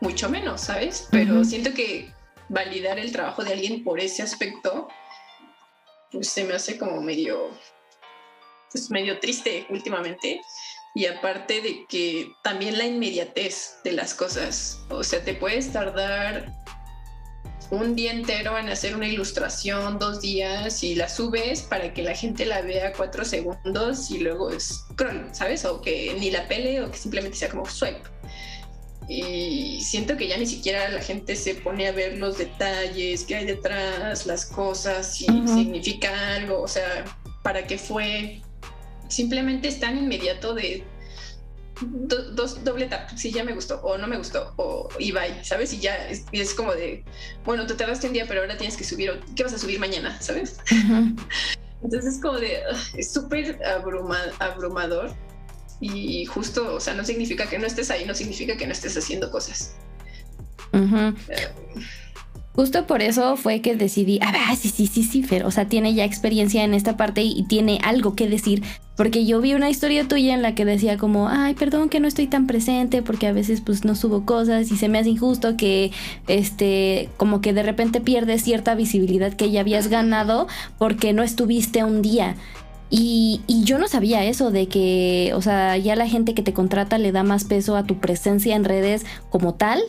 mucho 0.00 0.28
menos, 0.28 0.60
¿sabes? 0.60 1.08
Pero 1.10 1.44
siento 1.44 1.74
que 1.74 2.12
validar 2.48 2.98
el 2.98 3.12
trabajo 3.12 3.44
de 3.44 3.52
alguien 3.52 3.84
por 3.84 4.00
ese 4.00 4.22
aspecto, 4.22 4.88
pues 6.10 6.28
se 6.28 6.44
me 6.44 6.54
hace 6.54 6.78
como 6.78 7.00
medio, 7.00 7.50
pues 8.72 8.90
medio 8.90 9.18
triste 9.20 9.66
últimamente. 9.70 10.40
Y 10.94 11.06
aparte 11.06 11.60
de 11.60 11.84
que 11.88 12.32
también 12.42 12.78
la 12.78 12.86
inmediatez 12.86 13.78
de 13.84 13.92
las 13.92 14.14
cosas, 14.14 14.80
o 14.88 15.04
sea, 15.04 15.22
te 15.22 15.34
puedes 15.34 15.72
tardar 15.72 16.52
un 17.70 17.94
día 17.94 18.12
entero 18.12 18.56
en 18.56 18.70
hacer 18.70 18.96
una 18.96 19.06
ilustración, 19.06 19.98
dos 19.98 20.22
días, 20.22 20.82
y 20.82 20.94
la 20.94 21.08
subes 21.08 21.62
para 21.62 21.92
que 21.92 22.02
la 22.02 22.14
gente 22.14 22.46
la 22.46 22.62
vea 22.62 22.94
cuatro 22.94 23.24
segundos 23.24 24.10
y 24.10 24.20
luego 24.20 24.50
es 24.50 24.86
scroll, 24.92 25.28
¿sabes? 25.32 25.66
O 25.66 25.82
que 25.82 26.16
ni 26.18 26.30
la 26.30 26.48
pele 26.48 26.82
o 26.82 26.90
que 26.90 26.96
simplemente 26.96 27.36
sea 27.36 27.50
como 27.50 27.66
swipe 27.66 28.08
y 29.08 29.80
siento 29.80 30.18
que 30.18 30.28
ya 30.28 30.36
ni 30.36 30.46
siquiera 30.46 30.90
la 30.90 31.00
gente 31.00 31.34
se 31.34 31.54
pone 31.54 31.88
a 31.88 31.92
ver 31.92 32.18
los 32.18 32.36
detalles 32.36 33.24
que 33.24 33.36
hay 33.36 33.46
detrás, 33.46 34.26
las 34.26 34.44
cosas, 34.44 35.16
si 35.16 35.24
significa 35.24 36.34
algo, 36.34 36.60
o 36.60 36.68
sea, 36.68 37.04
para 37.42 37.66
qué 37.66 37.78
fue. 37.78 38.42
Simplemente 39.08 39.68
es 39.68 39.80
tan 39.80 39.96
inmediato 39.96 40.52
de 40.52 40.84
dos 41.80 42.64
doble 42.64 42.86
tap, 42.86 43.08
si 43.16 43.30
ya 43.30 43.44
me 43.44 43.54
gustó 43.54 43.80
o 43.82 43.96
no 43.96 44.06
me 44.06 44.18
gustó 44.18 44.52
o 44.56 44.88
y 44.98 45.12
bye, 45.12 45.42
¿sabes? 45.42 45.72
Y 45.72 45.78
ya 45.78 45.96
es, 46.08 46.24
es 46.32 46.52
como 46.52 46.74
de, 46.74 47.04
bueno, 47.44 47.66
te 47.66 47.74
tardaste 47.74 48.08
un 48.08 48.12
día, 48.12 48.26
pero 48.28 48.42
ahora 48.42 48.58
tienes 48.58 48.76
que 48.76 48.84
subir, 48.84 49.18
¿qué 49.34 49.44
vas 49.44 49.54
a 49.54 49.58
subir 49.58 49.78
mañana? 49.80 50.20
¿Sabes? 50.20 50.58
Entonces 51.82 52.16
es 52.16 52.20
como 52.20 52.38
de, 52.38 52.60
es 52.94 53.10
súper 53.12 53.58
abrumador 54.38 55.14
y 55.80 56.24
justo, 56.26 56.74
o 56.74 56.80
sea, 56.80 56.94
no 56.94 57.04
significa 57.04 57.48
que 57.48 57.58
no 57.58 57.66
estés 57.66 57.90
ahí, 57.90 58.04
no 58.04 58.14
significa 58.14 58.56
que 58.56 58.66
no 58.66 58.72
estés 58.72 58.96
haciendo 58.96 59.30
cosas. 59.30 59.74
Justo 62.58 62.88
por 62.88 63.02
eso 63.02 63.36
fue 63.36 63.60
que 63.60 63.76
decidí, 63.76 64.18
ah, 64.20 64.56
sí, 64.60 64.68
sí, 64.68 64.88
sí, 64.88 65.04
sí, 65.04 65.22
Fer, 65.22 65.44
o 65.44 65.50
sea, 65.52 65.68
tiene 65.68 65.94
ya 65.94 66.04
experiencia 66.04 66.64
en 66.64 66.74
esta 66.74 66.96
parte 66.96 67.22
y, 67.22 67.44
tiene 67.44 67.78
algo 67.84 68.16
que 68.16 68.28
decir, 68.28 68.64
porque 68.96 69.24
yo 69.24 69.40
vi 69.40 69.54
una 69.54 69.70
historia 69.70 70.08
tuya 70.08 70.34
en 70.34 70.42
la 70.42 70.56
que 70.56 70.64
decía 70.64 70.98
como, 70.98 71.28
ay, 71.28 71.54
perdón 71.54 71.88
que 71.88 72.00
no 72.00 72.08
estoy 72.08 72.26
tan 72.26 72.48
presente 72.48 73.00
porque 73.00 73.28
a 73.28 73.32
veces 73.32 73.60
pues 73.60 73.84
no 73.84 73.94
subo 73.94 74.26
cosas 74.26 74.72
y 74.72 74.76
se 74.76 74.88
me 74.88 74.98
hace 74.98 75.10
injusto 75.10 75.56
que, 75.56 75.92
este, 76.26 77.08
como 77.16 77.40
que 77.40 77.52
de 77.52 77.62
repente 77.62 78.00
pierdes 78.00 78.42
cierta 78.42 78.74
visibilidad 78.74 79.34
que 79.34 79.52
ya 79.52 79.60
habías 79.60 79.86
ganado 79.86 80.48
porque 80.78 81.12
no 81.12 81.22
estuviste 81.22 81.84
un 81.84 82.02
día. 82.02 82.34
Y, 82.90 83.42
yo 83.64 83.78
no 83.78 83.86
sabía 83.88 84.24
eso 84.24 84.50
de 84.50 84.66
que, 84.66 85.32
o 85.34 85.42
sea, 85.42 85.76
ya 85.76 85.94
la 85.94 86.08
gente 86.08 86.34
que 86.34 86.42
te 86.42 86.54
contrata 86.54 86.96
le 86.96 87.12
da 87.12 87.22
más 87.22 87.44
peso 87.44 87.76
a 87.76 87.84
tu 87.84 87.98
presencia 87.98 88.56
en 88.56 88.64
redes 88.64 89.04
como 89.28 89.54
tal, 89.54 89.80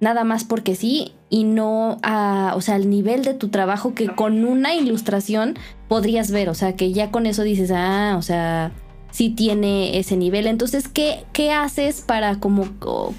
nada 0.00 0.24
más 0.24 0.44
porque 0.44 0.74
sí, 0.74 1.12
y 1.28 1.44
no 1.44 1.98
a, 2.02 2.54
o 2.56 2.60
sea, 2.62 2.76
al 2.76 2.88
nivel 2.88 3.24
de 3.24 3.34
tu 3.34 3.48
trabajo 3.48 3.94
que 3.94 4.08
con 4.08 4.44
una 4.44 4.74
ilustración 4.74 5.58
podrías 5.88 6.30
ver, 6.30 6.48
o 6.48 6.54
sea, 6.54 6.76
que 6.76 6.92
ya 6.92 7.10
con 7.10 7.26
eso 7.26 7.42
dices, 7.42 7.70
ah, 7.74 8.14
o 8.18 8.22
sea, 8.22 8.72
sí 9.10 9.30
tiene 9.30 9.98
ese 9.98 10.16
nivel. 10.16 10.46
Entonces, 10.46 10.88
¿qué, 10.88 11.24
qué 11.32 11.52
haces 11.52 12.00
para 12.00 12.38
como 12.38 12.68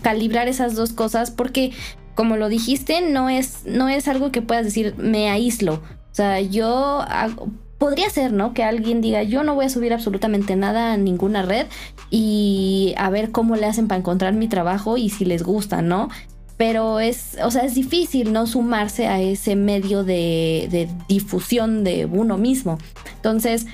calibrar 0.02 0.48
esas 0.48 0.76
dos 0.76 0.94
cosas? 0.94 1.32
Porque, 1.32 1.72
como 2.16 2.38
lo 2.38 2.50
dijiste, 2.50 3.02
no 3.02 3.30
es, 3.30 3.66
no 3.66 3.90
es 3.90 4.08
algo 4.08 4.32
que 4.32 4.42
puedas 4.42 4.66
decir, 4.66 4.96
me 4.98 5.30
aíslo. 5.30 5.76
O 6.12 6.16
sea, 6.18 6.40
yo 6.42 7.02
hago, 7.02 7.50
podría 7.78 8.10
ser, 8.10 8.34
¿no? 8.34 8.54
Que 8.54 8.64
alguien 8.64 9.02
diga, 9.02 9.24
yo 9.24 9.44
no 9.44 9.56
voy 9.56 9.66
a 9.66 9.70
subir 9.70 9.94
absolutamente 9.94 10.56
nada 10.56 10.94
a 10.94 10.98
ninguna 10.98 11.44
red 11.44 11.68
y 12.10 12.94
a 12.98 13.10
ver 13.10 13.32
cómo 13.32 13.56
le 13.56 13.66
hacen 13.66 13.88
para 13.88 14.00
encontrar 14.00 14.34
mi 14.34 14.48
trabajo 14.48 14.98
y 14.98 15.10
si 15.10 15.26
les 15.26 15.44
gusta, 15.44 15.82
¿no? 15.82 16.10
Pero 16.58 17.00
es, 17.00 17.38
o 17.44 17.52
sea, 17.52 17.64
es 17.64 17.76
difícil 17.76 18.34
no 18.34 18.48
sumarse 18.48 19.08
a 19.08 19.22
ese 19.22 19.56
medio 19.56 20.04
de, 20.04 20.68
de 20.72 20.90
difusión 21.08 21.84
de 21.84 22.06
uno 22.06 22.38
mismo. 22.38 22.80
Entonces, 23.16 23.68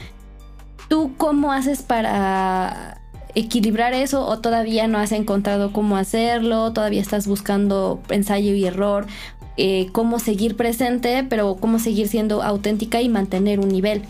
¿tú 0.90 1.14
cómo 1.18 1.54
haces 1.54 1.82
para 1.82 3.00
equilibrar 3.36 3.94
eso 3.94 4.28
o 4.28 4.40
todavía 4.40 4.88
no 4.88 4.98
has 4.98 5.14
encontrado 5.14 5.72
cómo 5.72 5.96
hacerlo? 5.96 6.74
¿Todavía 6.74 7.02
estás 7.02 7.26
buscando 7.26 8.02
ensayo 8.10 8.54
y 8.54 8.66
error? 8.66 9.08
Eh, 9.56 9.90
cómo 9.92 10.20
seguir 10.20 10.58
presente, 10.58 11.26
pero 11.30 11.56
cómo 11.56 11.78
seguir 11.78 12.08
siendo 12.08 12.42
auténtica 12.42 13.02
y 13.02 13.10
mantener 13.10 13.60
un 13.60 13.70
nivel. 13.70 14.02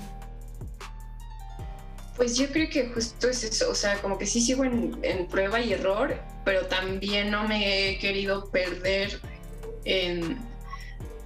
Pues 2.16 2.38
yo 2.38 2.48
creo 2.52 2.70
que 2.70 2.88
justo 2.88 3.28
es 3.28 3.44
eso, 3.44 3.70
o 3.70 3.76
sea, 3.76 4.02
como 4.02 4.18
que 4.18 4.26
sí 4.26 4.40
sigo 4.40 4.64
en, 4.64 5.28
prueba 5.30 5.60
y 5.60 5.74
error, 5.74 6.16
pero 6.46 6.68
también 6.68 7.32
no 7.32 7.48
me 7.48 7.90
he 7.90 7.98
querido 7.98 8.50
perder 8.52 9.20
en 9.84 10.38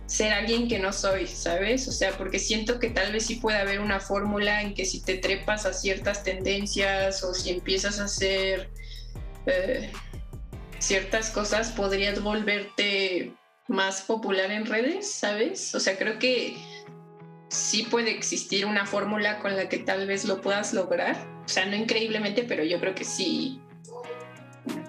ser 0.07 0.31
alguien 0.31 0.67
que 0.67 0.79
no 0.79 0.93
soy, 0.93 1.27
¿sabes? 1.27 1.87
O 1.87 1.91
sea, 1.91 2.17
porque 2.17 2.39
siento 2.39 2.79
que 2.79 2.89
tal 2.89 3.11
vez 3.11 3.25
sí 3.25 3.35
puede 3.35 3.59
haber 3.59 3.81
una 3.81 3.99
fórmula 3.99 4.61
en 4.61 4.73
que 4.73 4.85
si 4.85 5.01
te 5.01 5.17
trepas 5.17 5.65
a 5.65 5.73
ciertas 5.73 6.23
tendencias 6.23 7.23
o 7.23 7.33
si 7.33 7.51
empiezas 7.51 7.99
a 7.99 8.05
hacer 8.05 8.69
eh, 9.45 9.91
ciertas 10.79 11.29
cosas, 11.29 11.71
podrías 11.71 12.23
volverte 12.23 13.33
más 13.67 14.01
popular 14.01 14.51
en 14.51 14.65
redes, 14.65 15.11
¿sabes? 15.11 15.75
O 15.75 15.79
sea, 15.79 15.97
creo 15.97 16.19
que 16.19 16.57
sí 17.49 17.83
puede 17.83 18.11
existir 18.11 18.65
una 18.65 18.85
fórmula 18.85 19.39
con 19.39 19.55
la 19.55 19.69
que 19.69 19.77
tal 19.77 20.07
vez 20.07 20.25
lo 20.25 20.41
puedas 20.41 20.73
lograr. 20.73 21.15
O 21.45 21.49
sea, 21.49 21.65
no 21.65 21.75
increíblemente, 21.75 22.43
pero 22.43 22.63
yo 22.63 22.79
creo 22.79 22.95
que 22.95 23.03
sí, 23.03 23.59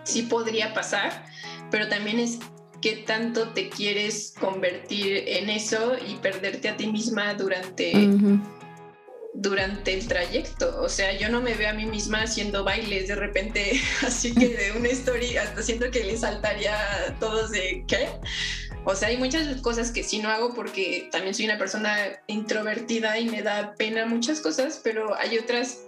sí 0.04 0.22
podría 0.22 0.74
pasar. 0.74 1.26
Pero 1.70 1.88
también 1.88 2.18
es 2.18 2.38
qué 2.80 3.04
tanto 3.06 3.48
te 3.50 3.68
quieres 3.68 4.34
convertir 4.38 5.24
en 5.26 5.50
eso 5.50 5.96
y 6.06 6.14
perderte 6.16 6.68
a 6.68 6.76
ti 6.76 6.86
misma 6.86 7.34
durante, 7.34 8.08
durante 9.40 9.94
el 9.94 10.06
trayecto. 10.08 10.80
O 10.82 10.88
sea, 10.88 11.16
yo 11.16 11.28
no 11.28 11.40
me 11.40 11.54
veo 11.54 11.70
a 11.70 11.72
mí 11.72 11.86
misma 11.86 12.22
haciendo 12.22 12.64
bailes 12.64 13.08
de 13.08 13.14
repente, 13.14 13.80
así 14.06 14.34
que 14.34 14.48
de 14.48 14.72
una 14.72 14.88
historia 14.88 15.42
hasta 15.42 15.62
siento 15.62 15.90
que 15.90 16.04
le 16.04 16.16
saltaría 16.16 16.76
a 16.76 17.18
todos 17.18 17.50
de 17.50 17.84
qué. 17.86 18.08
O 18.84 18.94
sea, 18.94 19.08
hay 19.08 19.16
muchas 19.16 19.60
cosas 19.60 19.90
que 19.90 20.02
sí 20.02 20.18
no 20.18 20.28
hago 20.28 20.54
porque 20.54 21.08
también 21.12 21.34
soy 21.34 21.44
una 21.44 21.58
persona 21.58 22.20
introvertida 22.26 23.18
y 23.18 23.28
me 23.28 23.42
da 23.42 23.74
pena 23.74 24.06
muchas 24.06 24.40
cosas, 24.40 24.80
pero 24.82 25.14
hay 25.14 25.38
otras 25.38 25.80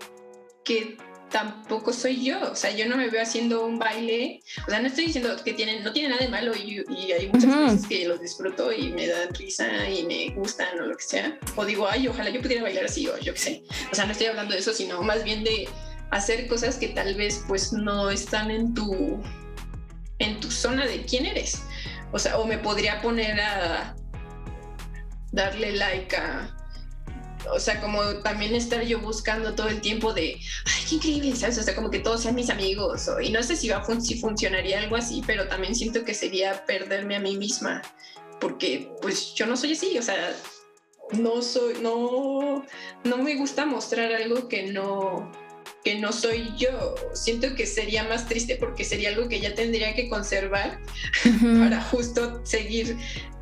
que 0.65 0.97
tampoco 1.31 1.93
soy 1.93 2.25
yo. 2.25 2.53
O 2.53 2.57
sea, 2.57 2.71
yo 2.71 2.89
no 2.89 2.97
me 2.97 3.09
veo 3.09 3.23
haciendo 3.23 3.65
un 3.65 3.79
baile. 3.79 4.43
O 4.67 4.71
sea, 4.71 4.81
no 4.81 4.89
estoy 4.89 5.07
diciendo 5.07 5.35
que 5.45 5.55
tienen, 5.55 5.83
no 5.83 5.93
tiene 5.93 6.11
nada 6.11 6.23
de 6.23 6.29
malo 6.29 6.53
y, 6.55 6.85
hay 7.13 7.29
muchas 7.29 7.55
cosas 7.55 7.87
que 7.87 8.07
los 8.07 8.21
disfruto 8.21 8.73
y 8.73 8.93
me 8.93 9.07
dan 9.07 9.35
risa 9.35 9.89
y 9.89 10.05
me 10.05 10.35
gustan 10.35 10.79
o 10.81 10.87
lo 10.87 10.97
que 10.97 11.05
sea. 11.05 11.39
O 11.57 11.65
digo, 11.65 11.89
ay, 11.89 12.09
ojalá 12.09 12.31
yo 12.31 12.43
pudiera 12.43 12.63
bailar 12.63 12.85
así 12.85 13.07
o 13.09 13.19
yo 13.19 13.33
qué 13.35 13.41
sé. 13.41 13.63
O 13.91 13.95
sea, 13.95 14.05
no 14.05 14.13
estoy 14.13 14.27
hablando 14.27 14.55
de 14.55 14.61
eso, 14.61 14.73
sino 14.73 15.03
más 15.03 15.25
bien 15.25 15.45
de 15.45 15.69
hacer 16.11 16.47
cosas 16.49 16.77
que 16.77 16.89
tal 16.89 17.15
vez 17.15 17.45
pues 17.47 17.73
no 17.73 18.11
están 18.11 18.51
en 18.51 18.75
tu 18.75 19.23
en 20.19 20.39
tu 20.41 20.51
zona 20.51 20.87
de 20.87 21.03
quién 21.05 21.27
eres. 21.27 21.63
O 22.13 22.19
sea, 22.19 22.39
o 22.39 22.47
me 22.47 22.59
podría 22.59 23.01
poner 23.01 23.41
a 23.41 23.97
darle 25.33 25.73
like 25.73 26.17
a 26.17 26.60
o 27.53 27.59
sea, 27.59 27.81
como 27.81 28.03
también 28.23 28.55
estar 28.55 28.83
yo 28.85 29.01
buscando 29.01 29.55
todo 29.55 29.69
el 29.69 29.81
tiempo 29.81 30.13
de, 30.13 30.41
ay, 30.65 30.85
qué 30.89 30.95
increíble, 30.97 31.37
¿sabes? 31.37 31.59
O 31.59 31.63
sea, 31.63 31.75
como 31.75 31.91
que 31.91 31.99
todos 31.99 32.23
sean 32.23 32.35
mis 32.35 32.51
amigos. 32.51 33.09
y 33.23 33.31
no 33.31 33.43
sé 33.43 33.57
si, 33.57 33.69
va 33.69 33.85
si 34.01 34.19
funcionaría 34.19 34.79
algo 34.81 34.97
así, 34.97 35.23
pero 35.27 35.49
también 35.49 35.75
siento 35.75 36.05
que 36.05 36.15
sería 36.15 36.65
perderme 36.67 37.17
a 37.17 37.21
mí 37.21 37.37
misma, 37.37 37.83
porque 38.41 38.91
pues 39.01 39.35
yo 39.35 39.47
no 39.47 39.57
soy 39.57 39.73
así, 39.73 39.99
o 39.99 40.03
sea, 40.03 40.35
no 41.13 41.43
soy, 41.43 41.75
no, 41.81 42.65
no 43.05 43.17
me 43.19 43.37
gusta 43.37 43.67
mostrar 43.67 44.13
algo 44.13 44.49
que 44.49 44.65
no, 44.65 45.31
que 45.85 45.99
no 45.99 46.13
soy 46.13 46.53
yo. 46.57 46.95
Siento 47.15 47.55
que 47.55 47.67
sería 47.67 48.05
más 48.05 48.29
triste 48.29 48.57
porque 48.57 48.85
sería 48.85 49.11
algo 49.11 49.29
que 49.29 49.41
ya 49.41 49.55
tendría 49.55 49.95
que 49.95 50.09
conservar 50.09 50.81
para 51.59 51.83
justo 51.83 52.45
seguir 52.45 52.97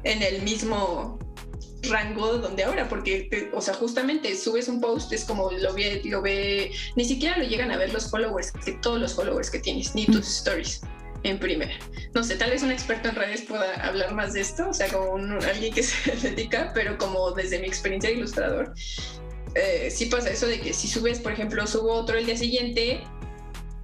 en 0.05 0.23
el 0.23 0.43
mismo 0.43 1.19
rango 1.83 2.39
donde 2.39 2.65
ahora, 2.65 2.89
porque, 2.89 3.51
o 3.53 3.61
sea, 3.61 3.75
justamente 3.75 4.37
subes 4.37 4.69
un 4.69 4.81
post, 4.81 5.13
es 5.13 5.25
como 5.25 5.51
lo 5.51 5.75
ve, 5.75 6.03
lo 6.05 6.23
ve, 6.23 6.73
ni 6.97 7.05
siquiera 7.05 7.39
lo 7.39 7.45
llegan 7.45 7.71
a 7.71 7.77
ver 7.77 7.93
los 7.93 8.11
followers, 8.11 8.53
que 8.53 8.73
todos 8.73 9.01
los 9.01 9.15
followers 9.15 9.51
que 9.51 9.61
tienes, 9.61 9.95
ni 9.95 10.07
tus 10.07 10.27
stories 10.27 10.81
en 11.25 11.39
primera. 11.39 11.75
No 12.15 12.23
sé, 12.23 12.37
tal 12.37 12.51
vez 12.51 12.63
un 12.63 12.71
experto 12.71 13.09
en 13.09 13.15
redes 13.15 13.43
pueda 13.43 13.75
hablar 13.87 14.15
más 14.15 14.33
de 14.33 14.41
esto, 14.41 14.69
o 14.69 14.75
sea, 14.75 14.89
como 14.89 15.15
alguien 15.43 15.73
que 15.73 15.83
se 15.85 16.17
dedica, 16.17 16.73
pero 16.75 16.99
como 16.99 17.33
desde 17.33 17.59
mi 17.59 17.67
experiencia 17.67 18.11
de 18.11 18.17
ilustrador, 18.17 18.75
eh, 19.55 19.91
sí 19.91 20.07
pasa 20.07 20.31
eso 20.31 20.47
de 20.47 20.61
que 20.61 20.73
si 20.73 20.89
subes, 20.89 21.21
por 21.21 21.33
ejemplo, 21.33 21.67
subo 21.67 21.93
otro 21.93 22.19
el 22.19 22.27
día 22.27 22.37
siguiente 22.37 23.03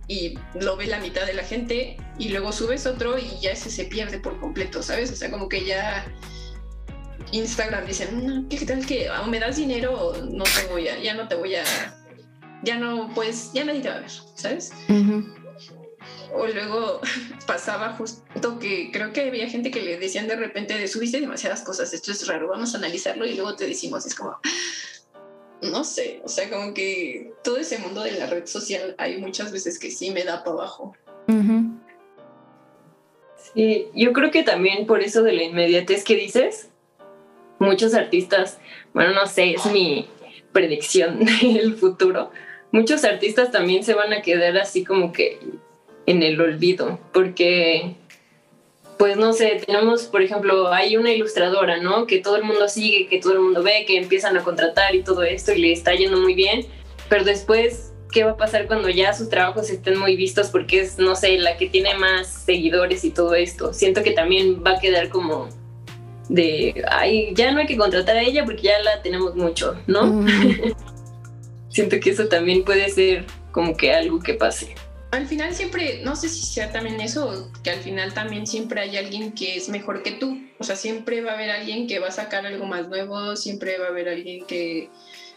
y 0.07 0.39
lo 0.61 0.77
ve 0.77 0.87
la 0.87 0.99
mitad 1.01 1.27
de 1.27 1.35
la 1.35 1.43
gente 1.43 1.97
y 2.19 2.29
luego 2.29 2.53
subes 2.53 2.87
otro 2.87 3.19
y 3.19 3.41
ya 3.41 3.53
ese 3.53 3.71
se 3.71 3.85
pierde 3.85 4.19
por 4.19 4.39
completo, 4.39 4.83
¿sabes? 4.83 5.11
O 5.11 5.17
sea, 5.17 5.31
como 5.31 5.49
que 5.49 5.65
ya 5.65 6.07
Instagram 7.35 7.85
dicen, 7.87 8.47
¿qué 8.49 8.65
tal 8.65 8.87
que 8.87 9.11
o 9.11 9.27
me 9.27 9.41
das 9.41 9.57
dinero 9.57 10.13
no 10.31 10.45
te 10.45 10.67
voy 10.71 10.89
a, 10.89 10.99
ya 11.01 11.15
no 11.15 11.27
te 11.27 11.35
voy 11.35 11.57
a, 11.57 11.65
ya 12.63 12.79
no, 12.79 13.11
pues, 13.15 13.53
ya 13.53 13.65
nadie 13.65 13.81
te 13.81 13.89
va 13.89 13.97
a 13.97 14.01
ver, 14.01 14.11
¿sabes? 14.37 14.73
O 16.33 16.47
luego 16.47 17.01
pasaba 17.47 17.95
justo 17.95 18.59
que 18.61 18.91
creo 18.93 19.13
que 19.13 19.29
había 19.29 19.49
gente 19.49 19.71
que 19.71 19.83
le 19.83 19.99
decían 19.99 20.29
de 20.29 20.37
repente 20.37 20.79
de 20.79 20.87
subiste 20.87 21.21
demasiadas 21.21 21.63
cosas, 21.63 21.93
esto 21.93 22.13
es 22.13 22.27
raro, 22.29 22.49
vamos 22.49 22.75
a 22.75 22.79
analizarlo 22.79 23.27
y 23.27 23.35
luego 23.35 23.57
te 23.57 23.67
decimos, 23.67 24.07
es 24.07 24.15
como, 24.15 24.39
no 25.63 25.83
sé, 25.83 26.21
o 26.25 26.29
sea, 26.29 26.49
como 26.49 26.73
que 26.73 27.33
todo 27.43 27.57
ese 27.57 27.79
mundo 27.79 28.03
de 28.03 28.13
la 28.13 28.27
red 28.27 28.47
social 28.47 28.95
hay 28.99 29.19
muchas 29.19 29.51
veces 29.51 29.79
que 29.79 29.91
sí 29.91 30.11
me 30.11 30.25
da 30.25 30.45
para 30.45 30.57
abajo. 30.57 30.95
Sí, 33.55 33.89
yo 33.95 34.13
creo 34.13 34.31
que 34.31 34.43
también 34.43 34.87
por 34.87 35.01
eso 35.01 35.23
de 35.23 35.33
la 35.33 35.43
inmediatez 35.43 36.05
que 36.05 36.17
dices, 36.17 36.71
muchos 37.65 37.95
artistas, 37.95 38.59
bueno, 38.93 39.13
no 39.13 39.27
sé, 39.27 39.53
es 39.53 39.67
mi 39.67 40.07
predicción 40.53 41.25
del 41.43 41.75
futuro, 41.75 42.31
muchos 42.71 43.05
artistas 43.05 43.51
también 43.51 43.83
se 43.85 43.95
van 43.95 44.13
a 44.13 44.23
quedar 44.23 44.57
así 44.59 44.85
como 44.85 45.13
que 45.13 45.39
en 46.07 46.23
el 46.23 46.41
olvido, 46.41 46.99
porque, 47.13 47.95
pues 48.99 49.17
no 49.17 49.33
sé, 49.33 49.63
tenemos, 49.65 50.05
por 50.05 50.23
ejemplo, 50.23 50.73
hay 50.73 50.97
una 50.97 51.13
ilustradora, 51.13 51.79
¿no? 51.79 52.07
Que 52.07 52.19
todo 52.19 52.37
el 52.37 52.45
mundo 52.45 52.69
sigue, 52.69 53.07
que 53.09 53.21
todo 53.21 53.33
el 53.33 53.41
mundo 53.41 53.63
ve, 53.63 53.85
que 53.87 53.97
empiezan 53.97 54.37
a 54.37 54.43
contratar 54.43 54.95
y 54.95 55.03
todo 55.03 55.23
esto 55.23 55.53
y 55.53 55.59
le 55.59 55.73
está 55.73 55.95
yendo 55.95 56.19
muy 56.19 56.35
bien, 56.35 56.67
pero 57.09 57.25
después... 57.25 57.91
¿Qué 58.13 58.23
va 58.23 58.31
a 58.31 58.37
pasar 58.37 58.69
cuando 58.69 58.89
ya 58.91 59.13
sus 59.13 59.29
trabajos 59.29 59.71
estén 59.71 59.99
muy 59.99 60.15
vistos? 60.15 60.51
Porque 60.51 60.83
es, 60.83 60.99
no 60.99 61.17
sé, 61.17 61.37
la 61.37 61.57
que 61.57 61.69
tiene 61.69 61.95
más 61.95 62.29
seguidores 62.29 63.03
y 63.05 63.11
todo 63.11 63.35
esto. 63.35 63.73
Siento 63.73 64.05
que 64.05 64.13
también 64.13 64.63
va 64.65 64.77
a 64.77 64.79
quedar 64.79 65.09
como 65.09 65.49
de, 66.29 66.85
ay, 66.91 67.33
ya 67.35 67.53
no 67.53 67.61
hay 67.61 67.67
que 67.67 67.77
contratar 67.77 68.17
a 68.17 68.23
ella 68.23 68.45
porque 68.45 68.63
ya 68.63 68.79
la 68.81 69.03
tenemos 69.03 69.35
mucho, 69.35 69.77
¿no? 69.87 70.25
Siento 71.69 71.99
que 72.01 72.11
eso 72.11 72.29
también 72.29 72.65
puede 72.65 72.89
ser 72.89 73.25
como 73.51 73.77
que 73.77 73.93
algo 73.93 74.21
que 74.21 74.35
pase. 74.35 74.75
Al 75.11 75.29
final 75.29 75.55
siempre, 75.55 76.01
no 76.03 76.17
sé 76.17 76.29
si 76.29 76.45
sea 76.45 76.73
también 76.73 77.01
eso, 77.01 77.51
que 77.63 77.71
al 77.71 77.79
final 77.79 78.15
también 78.15 78.49
siempre 78.49 78.81
hay 78.81 78.97
alguien 78.97 79.33
que 79.33 79.57
es 79.57 79.69
mejor 79.69 80.03
que 80.03 80.13
tú. 80.13 80.41
O 80.59 80.65
sea, 80.65 80.75
siempre 80.75 81.21
va 81.21 81.33
a 81.33 81.35
haber 81.35 81.51
alguien 81.51 81.87
que 81.87 82.01
va 82.01 82.09
a 82.09 82.13
sacar 82.13 82.47
algo 82.47 82.67
más 82.67 82.89
nuevo, 82.89 83.37
siempre 83.37 83.79
va 83.79 83.87
a 83.87 83.89
haber 83.91 84.09
alguien 84.09 84.45
que, 84.47 84.91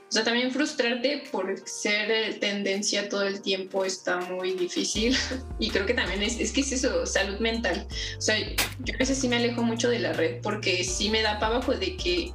o 0.10 0.12
sea, 0.12 0.24
también 0.24 0.52
frustrarte 0.52 1.24
por 1.32 1.54
ser 1.68 2.40
tendencia 2.40 3.10
todo 3.10 3.24
el 3.24 3.42
tiempo 3.42 3.84
está 3.84 4.18
muy 4.22 4.54
difícil. 4.54 5.16
Y 5.60 5.70
creo 5.70 5.86
que 5.86 5.94
también 5.94 6.22
es, 6.22 6.40
es 6.40 6.52
que 6.52 6.62
es 6.62 6.72
eso, 6.72 7.06
salud 7.06 7.40
mental. 7.40 7.88
O 8.18 8.22
sea, 8.22 8.38
yo 8.38 8.94
a 8.94 8.98
veces 8.98 9.18
sí 9.18 9.28
me 9.28 9.38
alejo 9.38 9.64
mucho 9.64 9.90
de 9.90 10.00
la 10.00 10.14
red 10.14 10.40
porque 10.42 10.84
sí 10.84 11.10
me 11.10 11.24
da 11.24 11.40
para 11.40 11.56
abajo 11.56 11.74
de 11.74 11.98
que 11.98 12.32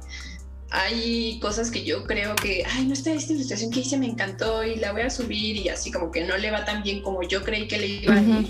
hay 0.69 1.39
cosas 1.39 1.71
que 1.71 1.83
yo 1.83 2.03
creo 2.03 2.35
que, 2.35 2.63
ay, 2.67 2.85
no 2.85 2.93
está 2.93 3.13
esta 3.13 3.33
ilustración 3.33 3.71
que 3.71 3.79
hice, 3.79 3.97
me 3.97 4.07
encantó 4.07 4.63
y 4.63 4.75
la 4.75 4.91
voy 4.91 5.03
a 5.03 5.09
subir 5.09 5.55
y 5.55 5.69
así 5.69 5.91
como 5.91 6.11
que 6.11 6.25
no 6.25 6.35
le 6.37 6.51
va 6.51 6.65
tan 6.65 6.83
bien 6.83 7.01
como 7.01 7.23
yo 7.23 7.43
creí 7.43 7.67
que 7.67 7.77
le 7.77 7.87
iba 7.87 8.15
a 8.15 8.21
ir 8.21 8.47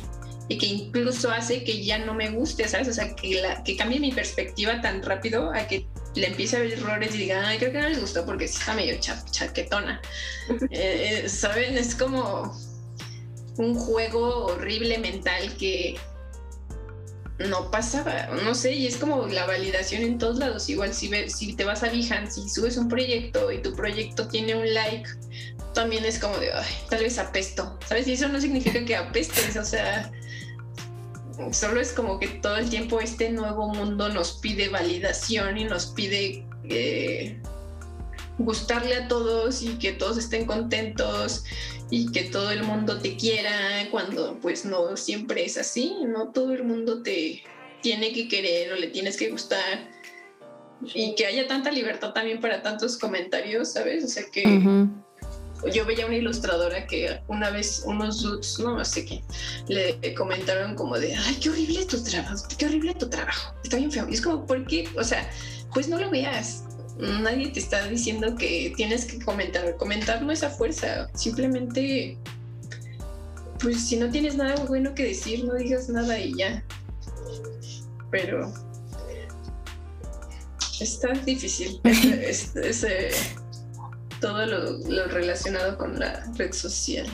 y 0.47 0.57
que 0.57 0.65
incluso 0.65 1.31
hace 1.31 1.63
que 1.63 1.83
ya 1.83 1.99
no 1.99 2.13
me 2.13 2.29
guste, 2.29 2.67
¿sabes? 2.67 2.87
O 2.87 2.93
sea, 2.93 3.15
que, 3.15 3.41
la, 3.41 3.63
que 3.63 3.75
cambie 3.77 3.99
mi 3.99 4.11
perspectiva 4.11 4.81
tan 4.81 5.01
rápido 5.03 5.53
a 5.53 5.67
que 5.67 5.85
le 6.15 6.27
empiece 6.27 6.55
a 6.55 6.59
ver 6.59 6.73
errores 6.73 7.13
y 7.15 7.19
diga, 7.19 7.47
ay, 7.47 7.57
creo 7.57 7.71
que 7.71 7.81
no 7.81 7.89
les 7.89 7.99
gustó 7.99 8.25
porque 8.25 8.47
sí 8.47 8.57
está 8.59 8.73
medio 8.73 8.99
chaquetona. 8.99 10.01
Eh, 10.69 11.23
eh, 11.23 11.29
¿Saben? 11.29 11.77
Es 11.77 11.95
como 11.95 12.55
un 13.57 13.75
juego 13.75 14.45
horrible 14.47 14.97
mental 14.97 15.55
que 15.57 15.97
no 17.39 17.71
pasaba, 17.71 18.27
no 18.43 18.53
sé, 18.53 18.73
y 18.73 18.87
es 18.87 18.97
como 18.97 19.25
la 19.27 19.45
validación 19.45 20.03
en 20.03 20.17
todos 20.17 20.37
lados. 20.37 20.69
Igual 20.69 20.93
si, 20.93 21.09
si 21.29 21.53
te 21.53 21.65
vas 21.65 21.83
a 21.83 21.89
Behance, 21.89 22.41
si 22.41 22.49
subes 22.49 22.77
un 22.77 22.87
proyecto 22.87 23.51
y 23.51 23.61
tu 23.61 23.75
proyecto 23.75 24.27
tiene 24.27 24.55
un 24.55 24.71
like, 24.73 25.09
también 25.73 26.05
es 26.05 26.19
como 26.19 26.37
de, 26.37 26.53
ay, 26.53 26.73
tal 26.89 27.01
vez 27.01 27.17
apesto, 27.17 27.79
¿sabes? 27.87 28.07
Y 28.07 28.13
eso 28.13 28.27
no 28.27 28.39
significa 28.39 28.85
que 28.85 28.95
apestes, 28.95 29.55
o 29.55 29.65
sea, 29.65 30.11
solo 31.51 31.81
es 31.81 31.93
como 31.93 32.19
que 32.19 32.27
todo 32.27 32.57
el 32.57 32.69
tiempo 32.69 32.99
este 32.99 33.29
nuevo 33.29 33.73
mundo 33.73 34.09
nos 34.09 34.33
pide 34.33 34.69
validación 34.69 35.57
y 35.57 35.65
nos 35.65 35.87
pide 35.87 36.45
eh, 36.63 37.39
gustarle 38.37 38.95
a 38.95 39.07
todos 39.07 39.61
y 39.61 39.77
que 39.77 39.93
todos 39.93 40.17
estén 40.17 40.45
contentos 40.45 41.43
y 41.89 42.11
que 42.11 42.23
todo 42.23 42.51
el 42.51 42.63
mundo 42.63 42.99
te 42.99 43.15
quiera 43.17 43.87
cuando 43.91 44.39
pues 44.39 44.65
no 44.65 44.97
siempre 44.97 45.45
es 45.45 45.57
así, 45.57 45.95
no 46.05 46.29
todo 46.29 46.53
el 46.53 46.63
mundo 46.63 47.03
te 47.03 47.43
tiene 47.81 48.13
que 48.13 48.27
querer 48.27 48.73
o 48.73 48.75
le 48.75 48.87
tienes 48.87 49.17
que 49.17 49.29
gustar. 49.29 49.91
Y 50.93 51.15
que 51.15 51.25
haya 51.25 51.47
tanta 51.47 51.71
libertad 51.71 52.11
también 52.11 52.41
para 52.41 52.61
tantos 52.61 52.97
comentarios, 52.97 53.71
¿sabes? 53.71 54.03
O 54.03 54.07
sea 54.07 54.23
que 54.31 54.43
yo 55.71 55.85
veía 55.85 56.05
una 56.05 56.15
ilustradora 56.15 56.85
que 56.87 57.21
una 57.27 57.49
vez 57.49 57.83
unos 57.85 58.21
dudes, 58.21 58.59
no 58.59 58.83
sé 58.83 59.05
qué, 59.05 59.23
le 59.67 60.13
comentaron 60.15 60.75
como 60.75 60.97
de, 60.97 61.15
ay, 61.15 61.35
qué 61.35 61.49
horrible 61.49 61.85
tu 61.85 62.03
trabajo, 62.03 62.45
qué 62.57 62.65
horrible 62.65 62.93
tu 62.95 63.09
trabajo, 63.09 63.53
está 63.63 63.77
bien 63.77 63.91
feo. 63.91 64.07
Y 64.09 64.13
es 64.13 64.21
como, 64.21 64.45
¿por 64.45 64.65
qué? 64.65 64.87
O 64.97 65.03
sea, 65.03 65.29
pues 65.73 65.87
no 65.87 65.97
lo 65.97 66.09
veas. 66.09 66.63
Nadie 66.97 67.49
te 67.49 67.59
está 67.59 67.87
diciendo 67.87 68.35
que 68.35 68.71
tienes 68.75 69.05
que 69.05 69.19
comentar. 69.19 69.75
Comentar 69.77 70.21
no 70.21 70.31
es 70.31 70.43
a 70.43 70.49
fuerza. 70.49 71.09
Simplemente, 71.15 72.17
pues 73.59 73.87
si 73.87 73.97
no 73.97 74.09
tienes 74.11 74.35
nada 74.35 74.63
bueno 74.65 74.93
que 74.93 75.05
decir, 75.05 75.43
no 75.43 75.55
digas 75.55 75.89
nada 75.89 76.19
y 76.19 76.35
ya. 76.37 76.63
Pero 78.11 78.53
está 80.79 81.13
difícil. 81.25 81.81
Ese, 81.83 83.11
todo 84.23 84.45
lo, 84.45 85.07
relacionado 85.09 85.77
con 85.77 85.99
la 85.99 86.23
red 86.37 86.53
social. 86.53 87.05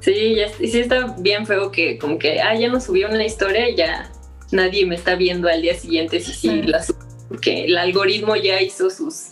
Sí, 0.00 0.34
ya, 0.36 0.48
sí 0.50 0.78
está 0.78 1.16
bien 1.18 1.46
feo 1.46 1.70
que 1.70 1.98
como 1.98 2.18
que, 2.18 2.40
ah, 2.42 2.54
ya 2.54 2.68
no 2.68 2.78
subió 2.78 3.08
una 3.08 3.24
historia 3.24 3.70
y 3.70 3.74
ya 3.74 4.12
nadie 4.52 4.84
me 4.84 4.96
está 4.96 5.14
viendo 5.14 5.48
al 5.48 5.62
día 5.62 5.74
siguiente 5.74 6.20
si 6.20 6.32
sí 6.32 6.62
la 6.62 6.84
porque 7.28 7.64
el 7.64 7.78
algoritmo 7.78 8.34
ya 8.36 8.60
hizo 8.60 8.90
sus 8.90 9.28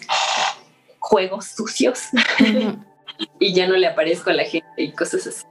juegos 1.01 1.47
sucios 1.47 2.05
y 3.41 3.53
ya 3.53 3.67
no 3.67 3.77
le 3.77 3.89
aparezco 3.89 4.31
a 4.31 4.35
la 4.35 4.45
gente 4.45 4.69
y 4.79 4.93
cosas 4.93 5.27
así. 5.27 5.45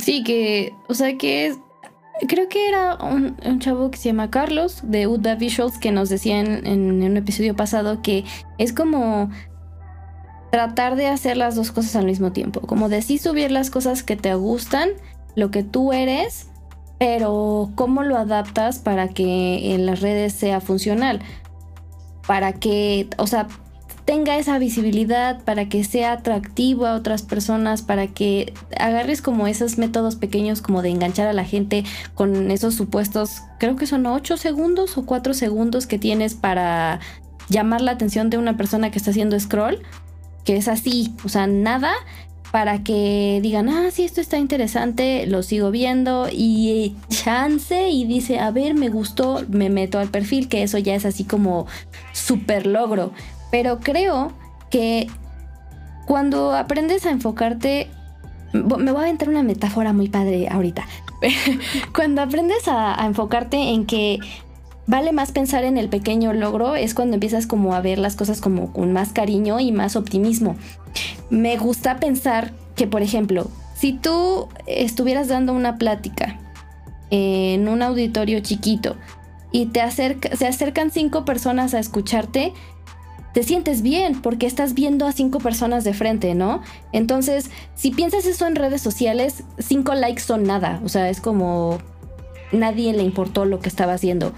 Sí, 0.00 0.24
que, 0.24 0.72
o 0.88 0.94
sea, 0.94 1.16
que 1.18 1.46
es, 1.46 1.56
creo 2.26 2.48
que 2.48 2.68
era 2.68 2.96
un, 2.96 3.36
chavo 3.60 3.90
que 3.90 3.98
se 3.98 4.08
llama 4.08 4.30
Carlos 4.30 4.80
de 4.82 5.06
Uda 5.06 5.36
Visuals 5.36 5.78
que 5.78 5.92
nos 5.92 6.08
decía 6.08 6.40
en, 6.40 6.66
en, 6.66 7.02
un 7.02 7.16
episodio 7.16 7.54
pasado 7.54 8.02
que 8.02 8.24
es 8.58 8.72
como 8.72 9.30
tratar 10.56 10.96
de 10.96 11.06
hacer 11.06 11.36
las 11.36 11.54
dos 11.54 11.70
cosas 11.70 11.96
al 11.96 12.06
mismo 12.06 12.32
tiempo, 12.32 12.62
como 12.62 12.88
de 12.88 13.02
subir 13.02 13.50
las 13.50 13.68
cosas 13.68 14.02
que 14.02 14.16
te 14.16 14.34
gustan, 14.34 14.88
lo 15.34 15.50
que 15.50 15.62
tú 15.62 15.92
eres, 15.92 16.46
pero 16.98 17.70
¿cómo 17.74 18.02
lo 18.02 18.16
adaptas 18.16 18.78
para 18.78 19.08
que 19.08 19.74
en 19.74 19.84
las 19.84 20.00
redes 20.00 20.32
sea 20.32 20.62
funcional? 20.62 21.20
Para 22.26 22.54
que, 22.54 23.06
o 23.18 23.26
sea, 23.26 23.48
tenga 24.06 24.38
esa 24.38 24.58
visibilidad, 24.58 25.44
para 25.44 25.68
que 25.68 25.84
sea 25.84 26.12
atractivo 26.12 26.86
a 26.86 26.94
otras 26.94 27.20
personas, 27.20 27.82
para 27.82 28.06
que 28.06 28.54
agarres 28.80 29.20
como 29.20 29.46
esos 29.46 29.76
métodos 29.76 30.16
pequeños 30.16 30.62
como 30.62 30.80
de 30.80 30.88
enganchar 30.88 31.28
a 31.28 31.34
la 31.34 31.44
gente 31.44 31.84
con 32.14 32.50
esos 32.50 32.72
supuestos, 32.72 33.42
creo 33.58 33.76
que 33.76 33.86
son 33.86 34.06
8 34.06 34.38
segundos 34.38 34.96
o 34.96 35.04
4 35.04 35.34
segundos 35.34 35.86
que 35.86 35.98
tienes 35.98 36.34
para 36.34 36.98
llamar 37.50 37.82
la 37.82 37.92
atención 37.92 38.30
de 38.30 38.38
una 38.38 38.56
persona 38.56 38.90
que 38.90 38.96
está 38.96 39.10
haciendo 39.10 39.38
scroll, 39.38 39.82
que 40.46 40.56
es 40.56 40.68
así, 40.68 41.12
o 41.24 41.28
sea, 41.28 41.46
nada 41.46 41.92
para 42.52 42.82
que 42.82 43.40
digan, 43.42 43.68
ah, 43.68 43.90
sí, 43.90 44.04
esto 44.04 44.20
está 44.20 44.38
interesante, 44.38 45.26
lo 45.26 45.42
sigo 45.42 45.70
viendo 45.70 46.28
y 46.32 46.96
chance 47.08 47.90
y 47.90 48.06
dice, 48.06 48.38
a 48.38 48.50
ver, 48.50 48.74
me 48.74 48.88
gustó, 48.88 49.44
me 49.48 49.68
meto 49.68 49.98
al 49.98 50.08
perfil, 50.08 50.48
que 50.48 50.62
eso 50.62 50.78
ya 50.78 50.94
es 50.94 51.04
así 51.04 51.24
como 51.24 51.66
súper 52.12 52.66
logro. 52.66 53.12
Pero 53.50 53.80
creo 53.80 54.32
que 54.70 55.08
cuando 56.06 56.54
aprendes 56.54 57.04
a 57.04 57.10
enfocarte, 57.10 57.90
me 58.52 58.92
voy 58.92 59.00
a 59.00 59.04
aventar 59.04 59.28
una 59.28 59.42
metáfora 59.42 59.92
muy 59.92 60.08
padre 60.08 60.48
ahorita. 60.48 60.86
cuando 61.94 62.22
aprendes 62.22 62.68
a, 62.68 63.02
a 63.02 63.06
enfocarte 63.06 63.56
en 63.56 63.84
que 63.84 64.20
vale 64.86 65.12
más 65.12 65.32
pensar 65.32 65.64
en 65.64 65.78
el 65.78 65.88
pequeño 65.88 66.32
logro, 66.32 66.76
es 66.76 66.94
cuando 66.94 67.14
empiezas 67.14 67.46
como 67.46 67.74
a 67.74 67.80
ver 67.80 67.98
las 67.98 68.16
cosas 68.16 68.40
como 68.40 68.72
con 68.72 68.92
más 68.92 69.12
cariño 69.12 69.60
y 69.60 69.72
más 69.72 69.96
optimismo 69.96 70.56
me 71.30 71.56
gusta 71.56 71.98
pensar 71.98 72.52
que, 72.74 72.86
por 72.86 73.02
ejemplo, 73.02 73.50
si 73.74 73.92
tú 73.92 74.48
estuvieras 74.66 75.28
dando 75.28 75.52
una 75.52 75.78
plática 75.78 76.38
en 77.10 77.68
un 77.68 77.82
auditorio 77.82 78.40
chiquito 78.40 78.96
y 79.52 79.66
te 79.66 79.80
se 79.90 80.46
acercan 80.46 80.90
cinco 80.90 81.24
personas 81.24 81.74
a 81.74 81.78
escucharte, 81.78 82.52
te 83.32 83.42
sientes 83.42 83.82
bien 83.82 84.22
porque 84.22 84.46
estás 84.46 84.74
viendo 84.74 85.06
a 85.06 85.12
cinco 85.12 85.38
personas 85.40 85.84
de 85.84 85.94
frente, 85.94 86.34
¿no? 86.34 86.62
Entonces, 86.92 87.50
si 87.74 87.90
piensas 87.90 88.24
eso 88.24 88.46
en 88.46 88.56
redes 88.56 88.80
sociales, 88.80 89.44
cinco 89.58 89.94
likes 89.94 90.22
son 90.22 90.44
nada, 90.44 90.80
o 90.84 90.88
sea, 90.88 91.10
es 91.10 91.20
como 91.20 91.78
nadie 92.52 92.92
le 92.92 93.02
importó 93.02 93.44
lo 93.44 93.60
que 93.60 93.68
estaba 93.68 93.94
haciendo. 93.94 94.32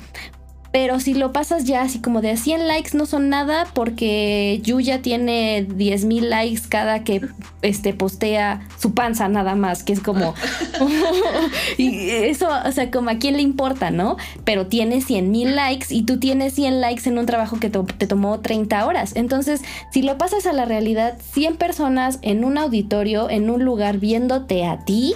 Pero 0.72 1.00
si 1.00 1.14
lo 1.14 1.32
pasas 1.32 1.64
ya 1.64 1.82
así 1.82 2.00
como 2.00 2.20
de 2.20 2.36
100 2.36 2.68
likes 2.68 2.96
no 2.96 3.06
son 3.06 3.28
nada 3.28 3.66
porque 3.72 4.60
Yuya 4.62 5.00
tiene 5.00 5.66
10 5.68 6.04
mil 6.04 6.28
likes 6.28 6.62
cada 6.68 7.04
que 7.04 7.22
este, 7.62 7.94
postea 7.94 8.66
su 8.78 8.92
panza 8.92 9.28
nada 9.28 9.54
más, 9.54 9.82
que 9.82 9.92
es 9.92 10.00
como... 10.00 10.34
y 11.78 12.10
eso, 12.10 12.48
o 12.64 12.72
sea, 12.72 12.90
como 12.90 13.10
a 13.10 13.18
quién 13.18 13.36
le 13.36 13.42
importa, 13.42 13.90
¿no? 13.90 14.16
Pero 14.44 14.66
tiene 14.66 15.00
100 15.00 15.30
mil 15.30 15.56
likes 15.56 15.86
y 15.90 16.02
tú 16.02 16.18
tienes 16.18 16.54
100 16.54 16.80
likes 16.80 17.08
en 17.08 17.18
un 17.18 17.26
trabajo 17.26 17.58
que 17.58 17.70
te 17.70 18.06
tomó 18.06 18.40
30 18.40 18.86
horas. 18.86 19.12
Entonces, 19.16 19.62
si 19.90 20.02
lo 20.02 20.18
pasas 20.18 20.46
a 20.46 20.52
la 20.52 20.64
realidad, 20.64 21.18
100 21.32 21.56
personas 21.56 22.18
en 22.22 22.44
un 22.44 22.58
auditorio, 22.58 23.30
en 23.30 23.50
un 23.50 23.64
lugar 23.64 23.98
viéndote 23.98 24.66
a 24.66 24.84
ti, 24.84 25.14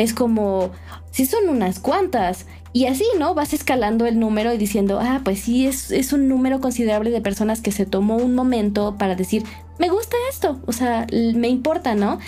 es 0.00 0.14
como, 0.14 0.70
si 1.10 1.26
son 1.26 1.48
unas 1.48 1.78
cuantas. 1.78 2.46
Y 2.72 2.86
así, 2.86 3.04
¿no? 3.18 3.34
Vas 3.34 3.52
escalando 3.52 4.06
el 4.06 4.20
número 4.20 4.52
y 4.52 4.58
diciendo, 4.58 5.00
ah, 5.02 5.22
pues 5.24 5.40
sí, 5.40 5.66
es, 5.66 5.90
es, 5.90 6.12
un 6.12 6.28
número 6.28 6.60
considerable 6.60 7.10
de 7.10 7.20
personas 7.20 7.60
que 7.60 7.72
se 7.72 7.84
tomó 7.84 8.16
un 8.16 8.34
momento 8.34 8.96
para 8.96 9.16
decir, 9.16 9.42
me 9.78 9.88
gusta 9.88 10.16
esto, 10.30 10.60
o 10.66 10.72
sea, 10.72 11.06
me 11.34 11.48
importa, 11.48 11.96
¿no? 11.96 12.20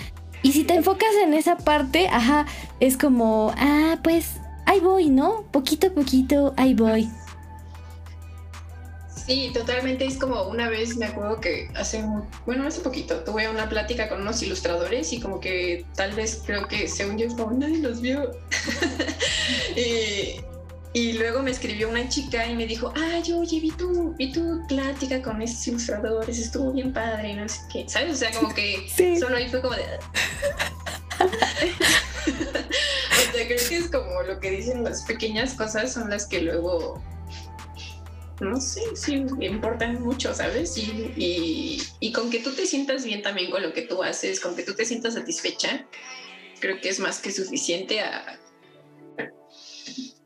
Y 0.43 0.53
si 0.53 0.65
te 0.65 0.75
enfocas 0.75 1.15
en 1.23 1.35
esa 1.35 1.57
parte, 1.57 2.09
ajá, 2.09 2.47
es 2.81 2.97
como, 2.97 3.53
ah, 3.57 3.99
pues 4.03 4.41
ahí 4.67 4.81
voy, 4.81 5.11
¿no? 5.11 5.45
Poquito 5.53 5.87
a 5.87 5.91
poquito, 5.91 6.55
ahí 6.57 6.75
voy. 6.75 7.09
Sí, 9.27 9.51
totalmente. 9.55 10.05
Es 10.05 10.19
como 10.19 10.43
una 10.45 10.69
vez 10.69 10.97
me 10.97 11.07
acuerdo 11.07 11.41
que 11.41 11.71
hace, 11.75 12.05
bueno, 12.45 12.67
hace 12.67 12.81
poquito 12.81 13.23
tuve 13.25 13.49
una 13.49 13.69
plática 13.69 14.09
con 14.09 14.23
unos 14.23 14.43
ilustradores 14.43 15.13
y 15.13 15.21
como 15.21 15.41
que 15.41 15.87
tal 15.95 16.13
vez 16.13 16.43
creo 16.45 16.67
que 16.67 16.89
según 16.89 17.19
yo 17.19 17.29
como 17.29 17.53
nadie 17.53 17.79
los 17.79 18.01
vio. 18.01 18.33
y, 20.95 21.13
luego 21.15 21.43
me 21.43 21.51
escribió 21.51 21.89
una 21.89 22.09
chica 22.09 22.47
y 22.47 22.57
me 22.57 22.67
dijo, 22.67 22.93
ay, 22.97 23.33
oye, 23.33 23.61
vi 23.61 23.71
tu, 23.71 24.15
vi 24.15 24.33
tu 24.33 24.67
plática 24.67 25.23
con 25.23 25.41
esos 25.41 25.67
ilustradores, 25.69 26.39
estuvo 26.39 26.73
bien 26.73 26.93
padre 26.93 27.31
y 27.31 27.35
no 27.35 27.49
sé 27.49 27.61
qué. 27.73 27.89
¿Sabes? 27.89 28.15
O 28.15 28.17
sea, 28.17 28.33
como 28.33 28.53
que 28.55 28.89
solo 29.21 29.37
ahí 29.37 29.49
fue 29.49 29.63
como 29.63 29.75
de... 29.75 29.83
o 31.23 31.29
sea, 33.33 33.47
creo 33.47 33.69
que 33.69 33.77
es 33.77 33.89
como 33.89 34.23
lo 34.23 34.41
que 34.41 34.51
dicen 34.51 34.83
las 34.83 35.03
pequeñas 35.03 35.55
cosas 35.55 35.93
son 35.93 36.11
las 36.11 36.27
que 36.27 36.41
luego 36.41 37.01
no 38.41 38.61
sé, 38.61 38.83
sí, 38.95 39.25
me 39.39 39.47
importan 39.47 40.01
mucho, 40.03 40.35
¿sabes? 40.35 40.77
Y, 40.77 41.81
y, 42.01 42.13
con 42.13 42.31
que 42.31 42.41
tú 42.41 42.53
te 42.53 42.67
sientas 42.67 43.05
bien 43.05 43.23
también 43.23 43.51
con 43.51 43.63
lo 43.63 43.73
que 43.73 43.83
tú 43.83 44.03
haces, 44.03 44.41
con 44.41 44.57
que 44.57 44.63
tú 44.63 44.75
te 44.75 44.85
sientas 44.85 45.15
satisfecha, 45.15 45.87
creo 46.61 46.81
que 46.81 46.89
es 46.89 46.99
más 46.99 47.21
que 47.21 47.31
suficiente 47.31 48.01
a, 48.01 48.39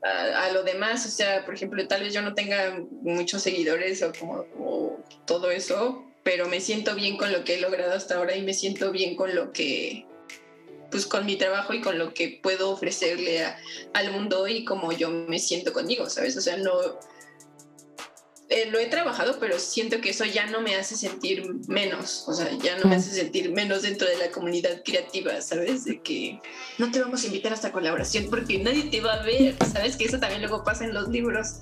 a, 0.03 0.51
lo 0.53 0.62
demás. 0.62 1.05
O 1.07 1.11
sea, 1.11 1.45
por 1.45 1.55
ejemplo, 1.55 1.87
tal 1.89 2.03
vez 2.03 2.15
yo 2.15 2.23
no 2.23 2.35
tenga 2.35 2.78
muchos 3.03 3.43
seguidores 3.43 4.03
o 4.03 4.12
como 4.12 4.45
todo 5.27 5.51
eso, 5.51 6.05
pero 6.23 6.49
me 6.49 6.61
siento 6.61 6.95
bien 6.95 7.16
con 7.16 7.33
lo 7.33 7.45
que 7.45 7.55
he 7.55 7.61
logrado 7.61 7.93
hasta 7.93 8.16
ahora 8.16 8.37
y 8.37 8.43
me 8.43 8.55
siento 8.55 8.93
bien 8.93 9.16
con 9.16 9.35
lo 9.35 9.53
que 9.53 10.07
pues 10.91 11.05
con 11.07 11.27
mi 11.27 11.37
trabajo 11.37 11.74
y 11.74 11.81
con 11.81 11.99
lo 11.99 12.15
que 12.15 12.39
puedo 12.43 12.70
ofrecerle 12.70 13.45
al 13.93 14.12
mundo 14.12 14.47
y 14.47 14.65
como 14.65 14.93
yo 14.93 15.11
me 15.11 15.41
siento 15.41 15.73
conmigo, 15.73 16.09
¿sabes? 16.09 16.37
O 16.37 16.41
sea, 16.41 16.57
no, 16.57 16.73
eh, 18.48 18.68
lo 18.70 18.78
he 18.78 18.86
trabajado, 18.86 19.39
pero 19.40 19.59
siento 19.59 20.01
que 20.01 20.10
eso 20.10 20.24
ya 20.24 20.47
no 20.47 20.60
me 20.60 20.77
hace 20.77 20.97
sentir 20.97 21.44
menos, 21.66 22.24
o 22.28 22.32
sea, 22.32 22.48
ya 22.62 22.78
no 22.78 22.89
me 22.89 22.94
hace 22.94 23.10
sentir 23.10 23.51
menos 23.51 23.82
dentro 23.82 24.06
de 24.06 24.16
la 24.16 24.31
comunidad 24.31 24.82
creativa, 24.85 25.40
¿sabes? 25.40 25.85
De 25.85 26.01
que 26.01 26.40
no 26.78 26.93
te 26.93 27.01
vamos 27.01 27.24
a 27.24 27.27
invitar 27.27 27.51
a 27.51 27.56
esta 27.56 27.73
colaboración 27.73 28.27
porque 28.31 28.59
nadie 28.59 28.85
te 28.85 29.01
va 29.01 29.14
a 29.14 29.23
ver, 29.24 29.56
¿sabes? 29.73 29.97
Que 29.97 30.05
eso 30.05 30.20
también 30.20 30.43
luego 30.43 30.62
pasa 30.62 30.85
en 30.85 30.94
los 30.94 31.09
libros. 31.09 31.56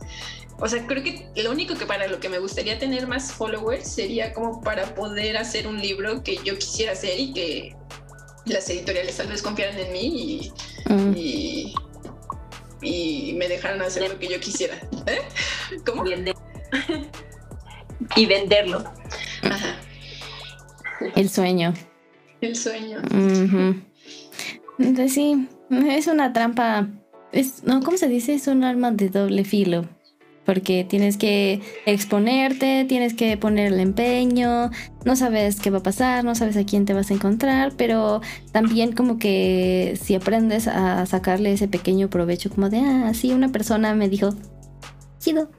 O 0.61 0.69
sea, 0.69 0.87
creo 0.87 1.03
que 1.03 1.27
lo 1.43 1.53
único 1.53 1.75
que 1.75 1.87
para 1.87 2.07
lo 2.07 2.21
que 2.21 2.29
me 2.29 2.39
gustaría 2.39 2.79
tener 2.79 3.07
más 3.07 3.33
followers 3.33 3.89
sería 3.89 4.35
como 4.35 4.61
para 4.61 4.95
poder 4.95 5.39
hacer 5.39 5.67
un 5.67 5.81
libro 5.81 6.23
que 6.23 6.37
yo 6.45 6.59
quisiera 6.59 6.93
hacer 6.93 7.19
y 7.19 7.33
que 7.33 7.77
las 8.45 8.69
editoriales 8.69 9.17
tal 9.17 9.29
vez 9.29 9.41
confiaran 9.41 9.79
en 9.79 9.91
mí 9.91 10.53
y, 11.17 11.75
y, 12.83 13.33
me 13.33 13.49
dejaran 13.49 13.81
hacer 13.81 14.09
lo 14.09 14.19
que 14.19 14.29
yo 14.29 14.39
quisiera. 14.39 14.77
¿Eh? 15.07 15.23
¿Cómo? 15.87 16.05
y 18.17 18.27
venderlo. 18.27 18.85
El 21.15 21.29
sueño. 21.29 21.75
El 22.41 22.57
sueño. 22.57 22.99
Entonces 24.79 25.13
sí, 25.13 25.49
es 25.71 26.07
una 26.07 26.33
trampa. 26.33 26.89
Es, 27.33 27.65
no, 27.65 27.83
¿cómo 27.83 27.97
se 27.97 28.09
dice? 28.09 28.35
Es 28.35 28.47
un 28.47 28.65
arma 28.65 28.91
de 28.91 29.09
doble 29.09 29.45
filo. 29.45 29.87
Porque 30.45 30.85
tienes 30.85 31.17
que 31.17 31.63
exponerte, 31.87 32.85
tienes 32.87 33.15
que 33.15 33.35
ponerle 33.39 33.81
empeño, 33.81 34.71
no 35.07 35.17
sabes 35.17 35.59
qué 35.59 35.71
va 35.71 35.79
a 35.79 35.83
pasar, 35.83 36.23
no 36.23 36.35
sabes 36.35 36.59
a 36.59 36.67
quién 36.67 36.85
te 36.85 36.93
vas 36.93 37.11
a 37.11 37.15
encontrar, 37.15 37.73
pero 37.79 38.21
también 38.53 38.93
como 38.93 39.19
que 39.19 39.99
si 39.99 40.15
aprendes 40.15 40.69
a 40.69 41.07
sacarle 41.07 41.55
ese 41.55 41.67
pequeño 41.67 42.11
provecho, 42.11 42.51
como 42.51 42.69
de, 42.69 42.81
ah, 42.81 43.13
sí, 43.15 43.33
una 43.33 43.53
persona 43.53 43.95
me 43.95 44.11
dijo, 44.11 44.35
chido, 45.19 45.51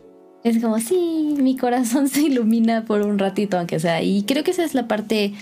es 0.45 0.61
como, 0.61 0.79
sí, 0.79 1.35
mi 1.39 1.57
corazón 1.57 2.07
se 2.09 2.21
ilumina 2.21 2.85
por 2.85 3.01
un 3.01 3.17
ratito, 3.17 3.57
aunque 3.57 3.79
sea. 3.79 4.03
Y 4.03 4.23
creo 4.23 4.43
que 4.43 4.51
esa 4.51 4.63
es 4.63 4.75
la 4.75 4.87
parte 4.87 5.33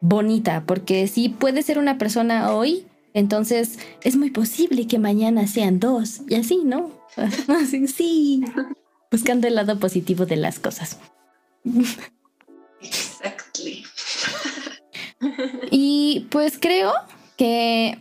bonita, 0.00 0.62
porque 0.64 1.08
si 1.08 1.28
puede 1.28 1.62
ser 1.62 1.78
una 1.78 1.98
persona 1.98 2.52
hoy, 2.52 2.86
entonces 3.12 3.80
es 4.02 4.16
muy 4.16 4.30
posible 4.30 4.86
que 4.86 5.00
mañana 5.00 5.48
sean 5.48 5.80
dos. 5.80 6.20
Y 6.28 6.36
así, 6.36 6.60
¿no? 6.64 6.92
Así, 7.48 7.88
sí. 7.88 8.44
Buscando 9.10 9.48
el 9.48 9.56
lado 9.56 9.80
positivo 9.80 10.26
de 10.26 10.36
las 10.36 10.60
cosas. 10.60 10.98
Exactly. 12.80 13.84
y 15.70 16.26
pues 16.30 16.58
creo 16.60 16.92
que, 17.36 17.98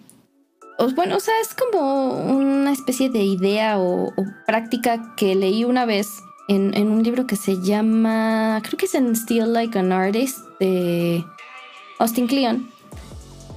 bueno, 0.95 1.15
o 1.15 1.19
sea, 1.19 1.34
es 1.41 1.55
como 1.55 2.09
una 2.35 2.72
especie 2.72 3.09
de 3.09 3.23
idea 3.23 3.80
o, 3.80 4.13
práctica 4.45 5.15
que 5.15 5.34
leí 5.34 5.63
una 5.63 5.85
vez 5.85 6.07
en, 6.47 6.91
un 6.91 7.03
libro 7.03 7.26
que 7.26 7.35
se 7.35 7.61
llama, 7.61 8.61
creo 8.63 8.77
que 8.77 8.85
es 8.85 8.95
en 8.95 9.15
Still 9.15 9.53
Like 9.53 9.77
an 9.80 9.91
Artist 9.91 10.39
de 10.59 11.23
Austin 11.99 12.27
Kleon. 12.27 12.69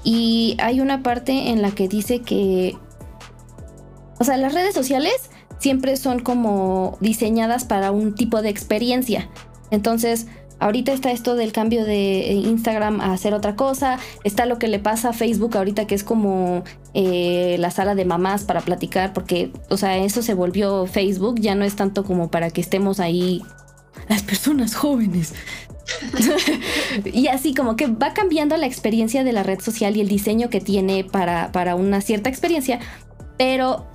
Y 0.04 0.56
hay 0.60 0.80
una 0.80 1.02
parte 1.02 1.50
en 1.50 1.60
la 1.60 1.70
que 1.72 1.88
dice 1.88 2.20
que, 2.20 2.76
o 4.18 4.24
sea, 4.24 4.36
las 4.36 4.54
redes 4.54 4.74
sociales 4.74 5.30
siempre 5.58 5.96
son 5.96 6.20
como 6.20 6.96
diseñadas 7.00 7.64
para 7.64 7.90
un 7.90 8.14
tipo 8.14 8.40
de 8.40 8.48
experiencia. 8.48 9.28
Entonces, 9.70 10.26
ahorita 10.60 10.92
está 10.92 11.10
esto 11.10 11.34
del 11.34 11.52
cambio 11.52 11.84
de 11.84 12.32
Instagram 12.32 13.00
a 13.00 13.12
hacer 13.12 13.34
otra 13.34 13.56
cosa. 13.56 13.98
Está 14.24 14.46
lo 14.46 14.58
que 14.58 14.68
le 14.68 14.78
pasa 14.78 15.10
a 15.10 15.12
Facebook 15.12 15.56
ahorita 15.56 15.86
que 15.86 15.94
es 15.94 16.04
como 16.04 16.64
eh, 16.94 17.56
la 17.58 17.70
sala 17.70 17.94
de 17.94 18.04
mamás 18.04 18.44
para 18.44 18.60
platicar, 18.60 19.12
porque, 19.12 19.52
o 19.70 19.76
sea, 19.76 19.96
eso 19.98 20.22
se 20.22 20.34
volvió 20.34 20.86
Facebook, 20.86 21.40
ya 21.40 21.54
no 21.54 21.64
es 21.64 21.76
tanto 21.76 22.04
como 22.04 22.30
para 22.30 22.50
que 22.50 22.60
estemos 22.60 23.00
ahí 23.00 23.42
las 24.08 24.22
personas 24.22 24.74
jóvenes. 24.74 25.34
y 27.04 27.28
así 27.28 27.54
como 27.54 27.76
que 27.76 27.86
va 27.86 28.12
cambiando 28.12 28.56
la 28.56 28.66
experiencia 28.66 29.24
de 29.24 29.32
la 29.32 29.42
red 29.42 29.60
social 29.60 29.96
y 29.96 30.00
el 30.00 30.08
diseño 30.08 30.50
que 30.50 30.60
tiene 30.60 31.04
para, 31.04 31.50
para 31.52 31.76
una 31.76 32.00
cierta 32.00 32.28
experiencia, 32.28 32.80
pero 33.38 33.86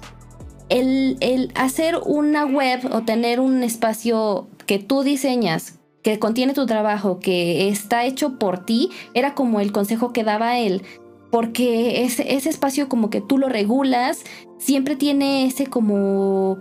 el, 0.70 1.52
hacer 1.56 1.98
una 2.06 2.46
web 2.46 2.80
o 2.92 3.04
tener 3.04 3.40
un 3.40 3.64
espacio 3.64 4.48
que 4.66 4.80
tú 4.80 5.04
diseñas, 5.04 5.80
que 6.04 6.20
contiene 6.20 6.54
tu 6.54 6.66
trabajo, 6.66 7.20
que 7.20 7.70
está 7.70 8.06
hecho 8.06 8.38
por 8.38 8.66
ti, 8.66 8.92
era 9.14 9.34
como 9.34 9.60
el 9.60 9.72
consejo 9.72 10.14
que 10.14 10.24
daba 10.24 10.60
él. 10.60 10.84
Porque 11.32 12.04
ese, 12.04 12.36
ese 12.36 12.50
espacio 12.50 12.90
como 12.90 13.10
que 13.10 13.22
tú 13.22 13.38
lo 13.38 13.50
regulas, 13.50 14.24
siempre 14.60 14.96
tiene 14.96 15.46
ese 15.46 15.66
como 15.66 16.60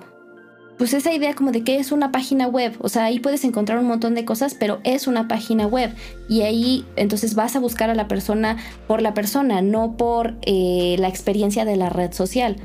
pues 0.79 0.95
esa 0.95 1.13
idea 1.13 1.35
como 1.35 1.53
de 1.53 1.63
que 1.63 1.77
es 1.77 1.93
una 1.93 2.11
página 2.11 2.49
web, 2.49 2.75
o 2.81 2.89
sea, 2.89 3.05
ahí 3.05 3.21
puedes 3.21 3.45
encontrar 3.45 3.79
un 3.79 3.87
montón 3.87 4.17
de 4.17 4.25
cosas, 4.25 4.57
pero 4.59 4.81
es 4.83 5.07
una 5.07 5.29
página 5.29 5.67
web 5.67 5.95
y 6.29 6.43
ahí 6.43 6.85
entonces 6.97 7.37
vas 7.37 7.55
a 7.55 7.61
buscar 7.61 7.89
a 7.89 7.95
la 7.95 8.09
persona 8.09 8.57
por 8.89 9.01
la 9.01 9.15
persona, 9.15 9.63
no 9.63 9.97
por 9.97 10.35
eh, 10.43 10.97
la 10.99 11.07
experiencia 11.07 11.65
de 11.65 11.77
la 11.77 11.89
red 11.89 12.13
social. 12.13 12.57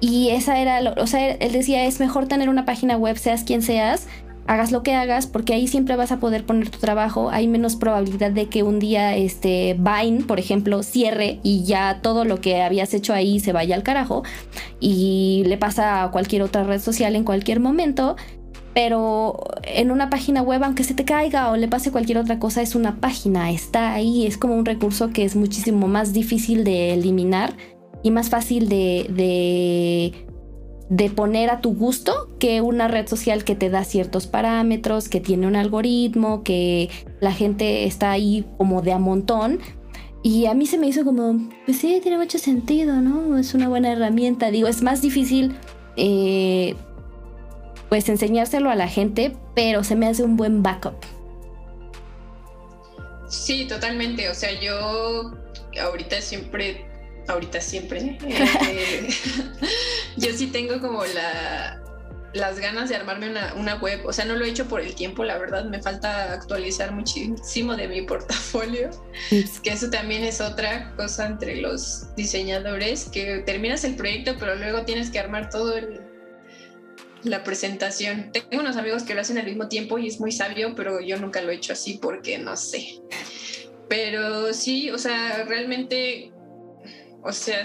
Y 0.00 0.30
esa 0.30 0.58
era, 0.58 0.94
o 0.96 1.06
sea, 1.06 1.30
él 1.30 1.52
decía, 1.52 1.84
es 1.84 2.00
mejor 2.00 2.26
tener 2.26 2.48
una 2.48 2.64
página 2.64 2.96
web, 2.96 3.16
seas 3.18 3.44
quien 3.44 3.62
seas, 3.62 4.08
hagas 4.50 4.72
lo 4.72 4.82
que 4.82 4.94
hagas, 4.94 5.28
porque 5.28 5.54
ahí 5.54 5.68
siempre 5.68 5.94
vas 5.94 6.10
a 6.10 6.18
poder 6.18 6.44
poner 6.44 6.70
tu 6.70 6.80
trabajo, 6.80 7.30
hay 7.30 7.46
menos 7.46 7.76
probabilidad 7.76 8.32
de 8.32 8.48
que 8.48 8.64
un 8.64 8.80
día 8.80 9.16
este 9.16 9.78
Vine, 9.78 10.24
por 10.24 10.40
ejemplo, 10.40 10.82
cierre 10.82 11.38
y 11.44 11.62
ya 11.62 12.00
todo 12.02 12.24
lo 12.24 12.40
que 12.40 12.60
habías 12.60 12.92
hecho 12.92 13.14
ahí 13.14 13.38
se 13.38 13.52
vaya 13.52 13.76
al 13.76 13.84
carajo 13.84 14.24
y 14.80 15.44
le 15.46 15.56
pasa 15.56 16.02
a 16.02 16.10
cualquier 16.10 16.42
otra 16.42 16.64
red 16.64 16.80
social 16.80 17.14
en 17.14 17.22
cualquier 17.22 17.60
momento. 17.60 18.16
Pero 18.74 19.44
en 19.62 19.92
una 19.92 20.10
página 20.10 20.42
web, 20.42 20.64
aunque 20.64 20.82
se 20.82 20.94
te 20.94 21.04
caiga 21.04 21.52
o 21.52 21.56
le 21.56 21.68
pase 21.68 21.92
cualquier 21.92 22.18
otra 22.18 22.40
cosa, 22.40 22.60
es 22.60 22.74
una 22.74 22.96
página, 23.00 23.52
está 23.52 23.94
ahí, 23.94 24.26
es 24.26 24.36
como 24.36 24.56
un 24.56 24.64
recurso 24.64 25.10
que 25.10 25.24
es 25.24 25.36
muchísimo 25.36 25.86
más 25.86 26.12
difícil 26.12 26.64
de 26.64 26.94
eliminar 26.94 27.54
y 28.02 28.10
más 28.10 28.30
fácil 28.30 28.68
de, 28.68 29.06
de, 29.10 30.26
de, 30.90 31.10
poner 31.10 31.50
a 31.50 31.60
tu 31.60 31.74
gusto 31.74 32.28
que 32.38 32.60
una 32.60 32.88
red 32.88 33.06
social 33.06 33.44
que 33.44 33.54
te 33.54 33.70
da 33.70 33.84
ciertos 33.84 34.26
parámetros, 34.26 35.08
que 35.08 35.20
tiene 35.20 35.46
un 35.46 35.56
algoritmo, 35.56 36.42
que 36.42 36.90
la 37.20 37.32
gente 37.32 37.84
está 37.84 38.10
ahí 38.10 38.44
como 38.58 38.82
de 38.82 38.92
a 38.92 38.98
montón. 38.98 39.60
Y 40.22 40.46
a 40.46 40.54
mí 40.54 40.66
se 40.66 40.76
me 40.76 40.86
hizo 40.86 41.04
como, 41.04 41.48
pues 41.64 41.78
sí, 41.78 42.00
tiene 42.02 42.18
mucho 42.18 42.38
sentido, 42.38 42.96
¿no? 42.96 43.38
Es 43.38 43.54
una 43.54 43.68
buena 43.68 43.92
herramienta. 43.92 44.50
Digo, 44.50 44.68
es 44.68 44.82
más 44.82 45.00
difícil, 45.00 45.56
eh, 45.96 46.74
pues, 47.88 48.08
enseñárselo 48.08 48.70
a 48.70 48.74
la 48.74 48.86
gente, 48.86 49.34
pero 49.54 49.82
se 49.82 49.96
me 49.96 50.06
hace 50.06 50.22
un 50.22 50.36
buen 50.36 50.62
backup. 50.62 50.94
Sí, 53.28 53.66
totalmente. 53.66 54.28
O 54.28 54.34
sea, 54.34 54.50
yo 54.60 55.32
ahorita 55.80 56.20
siempre 56.20 56.89
ahorita 57.30 57.60
siempre. 57.60 58.18
Eh, 58.26 59.08
yo 60.16 60.32
sí 60.32 60.48
tengo 60.48 60.80
como 60.80 61.04
la, 61.04 61.80
las 62.32 62.58
ganas 62.60 62.88
de 62.88 62.96
armarme 62.96 63.32
una, 63.56 63.76
web. 63.76 64.00
O 64.04 64.12
sea, 64.12 64.24
no 64.24 64.36
lo 64.36 64.44
he 64.44 64.48
hecho 64.48 64.66
por 64.66 64.80
el 64.80 64.94
tiempo, 64.94 65.24
la 65.24 65.38
verdad. 65.38 65.64
Me 65.64 65.82
falta 65.82 66.32
actualizar 66.32 66.92
muchísimo 66.92 67.76
de 67.76 67.88
mi 67.88 68.02
portafolio. 68.02 68.90
Que 69.62 69.70
eso 69.70 69.90
también 69.90 70.24
es 70.24 70.40
otra 70.40 70.94
cosa 70.96 71.26
entre 71.26 71.60
los 71.60 72.14
diseñadores, 72.16 73.08
que 73.10 73.38
terminas 73.46 73.84
el 73.84 73.96
proyecto, 73.96 74.36
pero 74.38 74.54
luego 74.54 74.84
tienes 74.84 75.10
que 75.10 75.18
armar 75.18 75.50
todo 75.50 75.74
la 77.22 77.42
presentación. 77.44 78.30
Tengo 78.32 78.62
unos 78.62 78.76
amigos 78.76 79.02
que 79.02 79.14
lo 79.14 79.20
hacen 79.20 79.38
al 79.38 79.46
mismo 79.46 79.68
tiempo 79.68 79.98
y 79.98 80.06
es 80.06 80.20
muy 80.20 80.32
sabio, 80.32 80.74
pero 80.74 81.00
yo 81.00 81.16
nunca 81.18 81.42
lo 81.42 81.50
he 81.50 81.56
hecho 81.56 81.72
así 81.72 81.98
porque 82.00 82.38
no 82.38 82.56
sé. 82.56 83.00
Pero 83.88 84.54
sí, 84.54 84.90
o 84.90 84.98
sea, 84.98 85.44
realmente 85.44 86.32
o 87.22 87.32
sea, 87.32 87.62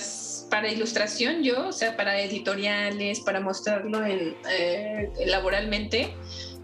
para 0.50 0.72
ilustración 0.72 1.44
yo, 1.44 1.68
o 1.68 1.72
sea, 1.72 1.96
para 1.96 2.20
editoriales, 2.22 3.22
para 3.22 3.40
mostrarlo 3.40 4.06
en, 4.06 4.36
eh, 4.50 5.10
laboralmente, 5.26 6.14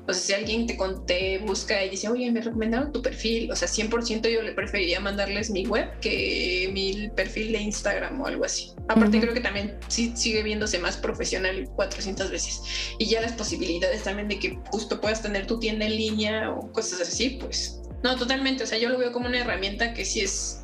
o 0.07 0.13
sea, 0.13 0.21
si 0.21 0.33
alguien 0.33 0.65
te, 0.65 0.77
te 1.05 1.37
busca 1.39 1.83
y 1.85 1.89
dice, 1.89 2.09
oye, 2.09 2.29
me 2.31 2.41
recomendaron 2.41 2.91
tu 2.91 3.01
perfil, 3.01 3.51
o 3.51 3.55
sea, 3.55 3.67
100% 3.67 4.29
yo 4.29 4.41
le 4.41 4.51
preferiría 4.53 4.99
mandarles 4.99 5.51
mi 5.51 5.65
web 5.65 5.87
que 5.99 6.69
mi 6.73 7.09
perfil 7.15 7.51
de 7.51 7.59
Instagram 7.59 8.19
o 8.19 8.27
algo 8.27 8.43
así. 8.43 8.71
Aparte 8.87 9.21
creo 9.21 9.33
que 9.33 9.41
también 9.41 9.77
sí, 9.87 10.11
sigue 10.15 10.43
viéndose 10.43 10.79
más 10.79 10.97
profesional 10.97 11.69
400 11.75 12.31
veces. 12.31 12.61
Y 12.97 13.05
ya 13.05 13.21
las 13.21 13.33
posibilidades 13.33 14.03
también 14.03 14.27
de 14.27 14.39
que 14.39 14.57
justo 14.71 14.99
puedas 14.99 15.21
tener 15.21 15.45
tu 15.45 15.59
tienda 15.59 15.85
en 15.85 15.95
línea 15.95 16.51
o 16.51 16.71
cosas 16.71 17.01
así, 17.01 17.37
pues 17.39 17.81
no, 18.03 18.15
totalmente. 18.15 18.63
O 18.63 18.67
sea, 18.67 18.77
yo 18.77 18.89
lo 18.89 18.97
veo 18.97 19.11
como 19.11 19.27
una 19.27 19.39
herramienta 19.39 19.93
que 19.93 20.05
sí 20.05 20.21
es 20.21 20.60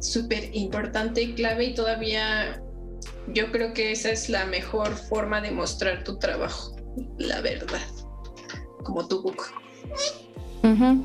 súper 0.00 0.54
importante 0.54 1.22
y 1.22 1.34
clave 1.34 1.64
y 1.66 1.74
todavía 1.74 2.62
yo 3.32 3.50
creo 3.50 3.72
que 3.72 3.92
esa 3.92 4.10
es 4.10 4.28
la 4.28 4.46
mejor 4.46 4.88
forma 4.94 5.40
de 5.40 5.50
mostrar 5.50 6.04
tu 6.04 6.18
trabajo, 6.18 6.76
la 7.18 7.40
verdad, 7.40 7.80
como 8.82 9.06
tu 9.06 9.22
book. 9.22 9.42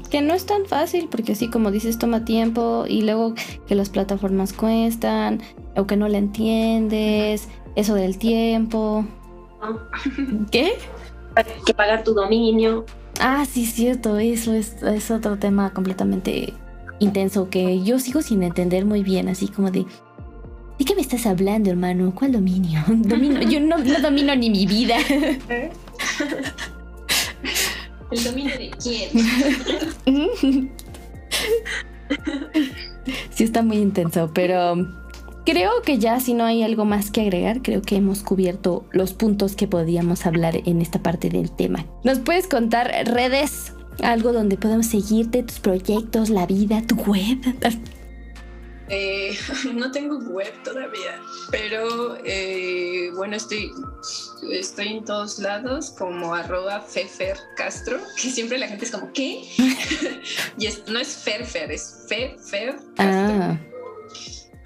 Que 0.10 0.22
no 0.22 0.34
es 0.34 0.46
tan 0.46 0.66
fácil 0.66 1.10
porque 1.12 1.36
sí, 1.36 1.50
como 1.50 1.70
dices, 1.70 2.00
toma 2.00 2.24
tiempo 2.24 2.86
y 2.88 3.02
luego 3.02 3.34
que 3.68 3.76
las 3.76 3.90
plataformas 3.90 4.54
cuestan 4.54 5.42
o 5.76 5.86
que 5.86 5.98
no 5.98 6.08
le 6.08 6.18
entiendes, 6.18 7.50
eso 7.76 7.94
del 7.96 8.18
tiempo. 8.18 9.06
¿Qué? 10.52 10.78
Hay 11.36 11.44
que 11.66 11.74
pagar 11.74 12.06
tu 12.06 12.14
dominio. 12.14 12.86
Ah, 13.20 13.46
sí, 13.46 13.66
cierto, 13.66 14.18
eso 14.18 14.54
es, 14.54 14.82
es 14.82 15.12
otro 15.12 15.38
tema 15.38 15.74
completamente 15.74 16.54
intenso 17.00 17.50
que 17.50 17.84
yo 17.84 18.00
sigo 18.00 18.22
sin 18.22 18.44
entender 18.44 18.86
muy 18.86 19.04
bien, 19.04 19.28
así 19.28 19.48
como 19.48 19.72
de, 19.72 19.86
¿de 20.78 20.86
qué 20.86 20.96
me 20.96 21.02
estás 21.02 21.26
hablando, 21.26 21.70
hermano? 21.70 22.14
¿Cuál 22.16 22.34
dominio? 22.34 22.82
Domino, 22.88 23.42
yo 23.42 23.60
no, 23.60 23.78
domino 24.02 24.36
ni 24.36 24.50
mi 24.50 24.66
vida. 24.66 24.98
¿El 28.12 28.24
dominio 28.24 28.58
de 28.58 28.72
quién? 28.72 29.10
sí 33.30 33.44
está 33.44 33.62
muy 33.62 33.78
intenso, 33.78 34.32
pero 34.34 34.76
creo 35.46 35.82
que 35.84 36.00
ya 36.00 36.20
si 36.20 36.34
no 36.34 36.44
hay 36.44 36.64
algo 36.64 36.86
más 36.86 37.12
que 37.12 37.22
agregar, 37.22 37.62
creo 37.62 37.84
que 37.84 37.98
hemos 37.98 38.24
cubierto 38.24 38.86
los 38.92 39.14
puntos 39.14 39.56
que 39.56 39.68
podíamos 39.68 40.26
hablar 40.26 40.56
en 40.66 40.82
esta 40.82 41.04
parte 41.04 41.30
del 41.30 41.52
tema. 41.52 41.86
¿Nos 42.04 42.18
puedes 42.20 42.48
contar 42.48 42.92
redes 43.06 43.74
algo 44.02 44.34
donde 44.34 44.58
podemos 44.58 44.88
seguirte, 44.88 45.44
tus 45.44 45.60
proyectos, 45.60 46.30
la 46.30 46.46
vida, 46.46 46.82
tu 46.86 46.96
web. 46.96 47.38
Eh, 48.90 49.38
no 49.74 49.92
tengo 49.92 50.18
web 50.32 50.52
todavía, 50.64 51.22
pero 51.52 52.18
eh, 52.26 53.12
bueno, 53.16 53.36
estoy, 53.36 53.72
estoy 54.52 54.88
en 54.88 55.06
todos 55.06 55.40
lados 55.40 55.92
como 55.92 56.34
arroba 56.34 56.82
Fefer 56.82 57.38
Castro, 57.56 58.00
que 58.16 58.32
siempre 58.32 58.58
la 58.58 58.68
gente 58.68 58.86
es 58.86 58.92
como, 58.92 59.14
¿qué? 59.14 59.44
y 60.58 60.70
no 60.88 61.00
es 61.00 61.16
Ferfer, 61.18 61.72
es 61.72 62.06
Fefer 62.08 62.78
Castro. 62.96 62.98
Ah. 62.98 63.60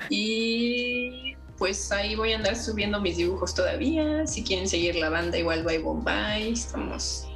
Y 0.09 1.35
pues 1.57 1.91
ahí 1.91 2.15
voy 2.15 2.33
a 2.33 2.37
andar 2.37 2.55
subiendo 2.55 2.99
mis 3.01 3.17
dibujos 3.17 3.53
todavía. 3.53 4.25
Si 4.27 4.43
quieren 4.43 4.67
seguir 4.67 4.95
la 4.95 5.09
banda, 5.09 5.37
igual 5.37 5.63
by 5.63 5.77
Bombay, 5.79 6.53
estamos 6.53 7.27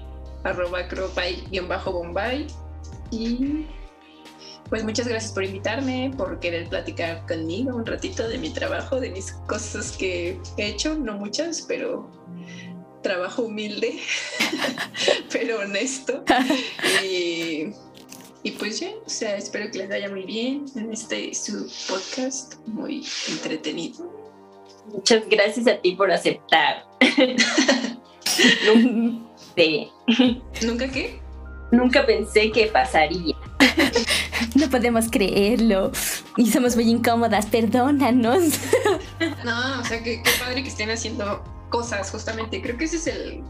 arroba 0.49 0.87
bajo 1.67 1.91
bombay 1.91 2.47
Y 3.11 3.65
pues 4.69 4.83
muchas 4.83 5.07
gracias 5.07 5.31
por 5.31 5.43
invitarme, 5.43 6.11
por 6.17 6.39
querer 6.39 6.67
platicar 6.67 7.25
conmigo 7.25 7.75
un 7.75 7.85
ratito 7.85 8.27
de 8.27 8.37
mi 8.37 8.49
trabajo, 8.49 8.99
de 8.99 9.11
mis 9.11 9.31
cosas 9.47 9.95
que 9.95 10.39
he 10.57 10.67
hecho, 10.67 10.95
no 10.95 11.13
muchas, 11.13 11.61
pero 11.61 12.09
trabajo 13.01 13.43
humilde, 13.43 13.99
pero 15.31 15.59
honesto. 15.59 16.23
y, 17.03 17.71
y, 18.43 18.51
pues 18.59 18.81
ya, 18.81 18.89
o 19.05 19.09
sea, 19.09 19.37
espero 19.37 19.71
que 19.71 19.79
les 19.79 19.89
vaya 19.89 20.09
muy 20.09 20.23
bien 20.23 20.65
en 20.75 20.91
este 20.91 21.33
su 21.33 21.71
podcast, 21.87 22.55
muy 22.65 23.05
entretenido. 23.29 24.11
Muchas 24.91 25.23
gracias 25.29 25.67
a 25.67 25.77
ti 25.77 25.95
por 25.95 26.11
aceptar. 26.11 26.85
¿Nunca 30.65 30.87
qué? 30.89 31.19
Nunca 31.71 32.05
pensé 32.05 32.51
que 32.51 32.67
pasaría. 32.67 33.35
No 34.55 34.69
podemos 34.69 35.09
creerlo. 35.09 35.91
Y 36.35 36.51
somos 36.51 36.75
muy 36.75 36.89
incómodas, 36.89 37.45
perdónanos. 37.47 38.59
No, 39.43 39.81
o 39.81 39.83
sea, 39.83 40.01
qué 40.03 40.21
padre 40.39 40.61
que 40.63 40.69
estén 40.69 40.89
haciendo 40.89 41.43
cosas, 41.69 42.09
justamente. 42.11 42.61
Creo 42.61 42.77
que 42.77 42.85
ese 42.85 42.97
es 42.97 43.07
el, 43.07 43.43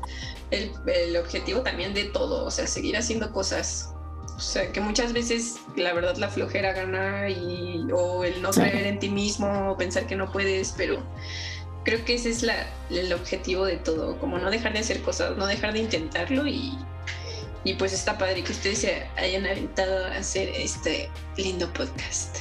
el, 0.51 1.17
objetivo 1.17 1.61
también 1.61 1.93
de 1.93 2.05
todo, 2.05 2.45
o 2.45 2.51
sea, 2.51 2.67
seguir 2.67 2.97
haciendo 2.97 3.31
cosas. 3.31 3.93
O 4.35 4.39
sea, 4.39 4.71
que 4.71 4.79
muchas 4.79 5.13
veces 5.13 5.59
la 5.75 5.93
verdad 5.93 6.15
la 6.17 6.29
flojera 6.29 6.73
gana 6.73 7.29
y, 7.29 7.85
o 7.91 8.23
el 8.23 8.41
no 8.41 8.51
creer 8.51 8.87
en 8.87 8.99
ti 8.99 9.09
mismo, 9.09 9.71
o 9.71 9.77
pensar 9.77 10.07
que 10.07 10.15
no 10.15 10.31
puedes, 10.31 10.73
pero 10.77 11.03
creo 11.87 12.03
que 12.03 12.15
ese 12.15 12.29
es 12.29 12.43
la, 12.43 12.67
el 12.89 13.13
objetivo 13.13 13.63
de 13.63 13.77
todo, 13.77 14.19
como 14.19 14.37
no 14.39 14.51
dejar 14.51 14.73
de 14.73 14.79
hacer 14.79 15.01
cosas, 15.03 15.37
no 15.37 15.47
dejar 15.47 15.71
de 15.71 15.79
intentarlo 15.79 16.45
y, 16.45 16.77
y 17.63 17.75
pues 17.75 17.93
está 17.93 18.17
padre 18.17 18.43
que 18.43 18.51
ustedes 18.51 18.79
se 18.79 19.07
hayan 19.15 19.45
aventado 19.45 20.05
a 20.05 20.17
hacer 20.17 20.49
este 20.49 21.09
lindo 21.37 21.71
podcast. 21.71 22.39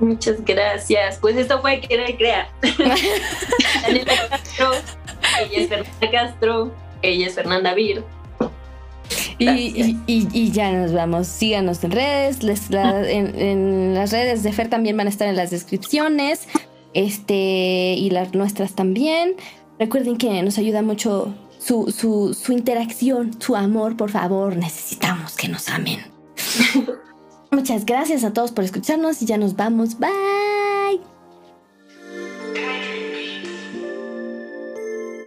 Muchas 0.00 0.42
gracias. 0.42 1.18
Pues 1.18 1.36
esto 1.36 1.60
fue 1.60 1.82
Querer 1.82 2.16
Crear. 2.16 2.48
Daniela 3.82 4.14
Castro, 4.30 4.70
ella 5.38 5.58
es 5.58 5.68
Fernanda 5.68 6.10
Castro, 6.10 6.74
ella 7.02 7.26
es 7.26 7.34
Fernanda 7.34 7.74
Vir. 7.74 8.04
Y, 9.38 9.98
y, 10.06 10.50
ya 10.50 10.72
nos 10.72 10.94
vamos. 10.94 11.26
Síganos 11.26 11.84
en 11.84 11.90
redes. 11.90 12.38
en, 12.72 13.92
las 13.92 14.12
redes 14.12 14.42
de 14.42 14.50
Fer 14.50 14.70
también 14.70 14.96
van 14.96 15.08
a 15.08 15.10
estar 15.10 15.28
en 15.28 15.36
las 15.36 15.50
descripciones. 15.50 16.48
Este, 16.94 17.94
y 17.94 18.10
las 18.10 18.34
nuestras 18.34 18.74
también. 18.74 19.34
Recuerden 19.78 20.16
que 20.16 20.42
nos 20.42 20.58
ayuda 20.58 20.82
mucho 20.82 21.34
su, 21.58 21.90
su, 21.90 22.34
su 22.34 22.52
interacción, 22.52 23.40
su 23.40 23.56
amor, 23.56 23.96
por 23.96 24.10
favor. 24.10 24.56
Necesitamos 24.56 25.36
que 25.36 25.48
nos 25.48 25.68
amen. 25.68 26.00
Muchas 27.50 27.86
gracias 27.86 28.24
a 28.24 28.32
todos 28.32 28.52
por 28.52 28.64
escucharnos 28.64 29.22
y 29.22 29.26
ya 29.26 29.38
nos 29.38 29.56
vamos. 29.56 29.98
Bye. 29.98 31.00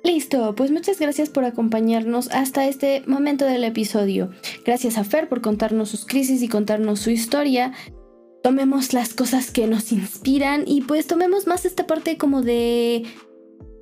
Listo, 0.03 0.55
pues 0.55 0.71
muchas 0.71 0.99
gracias 0.99 1.29
por 1.29 1.43
acompañarnos 1.43 2.29
hasta 2.29 2.65
este 2.67 3.03
momento 3.05 3.45
del 3.45 3.63
episodio. 3.63 4.31
Gracias 4.65 4.97
a 4.97 5.03
Fer 5.03 5.27
por 5.27 5.41
contarnos 5.41 5.89
sus 5.89 6.05
crisis 6.05 6.41
y 6.41 6.47
contarnos 6.47 6.99
su 6.99 7.09
historia. 7.09 7.73
Tomemos 8.43 8.93
las 8.93 9.13
cosas 9.13 9.51
que 9.51 9.67
nos 9.67 9.91
inspiran 9.91 10.63
y 10.65 10.81
pues 10.81 11.07
tomemos 11.07 11.45
más 11.45 11.65
esta 11.65 11.85
parte 11.85 12.17
como 12.17 12.41
de 12.41 13.05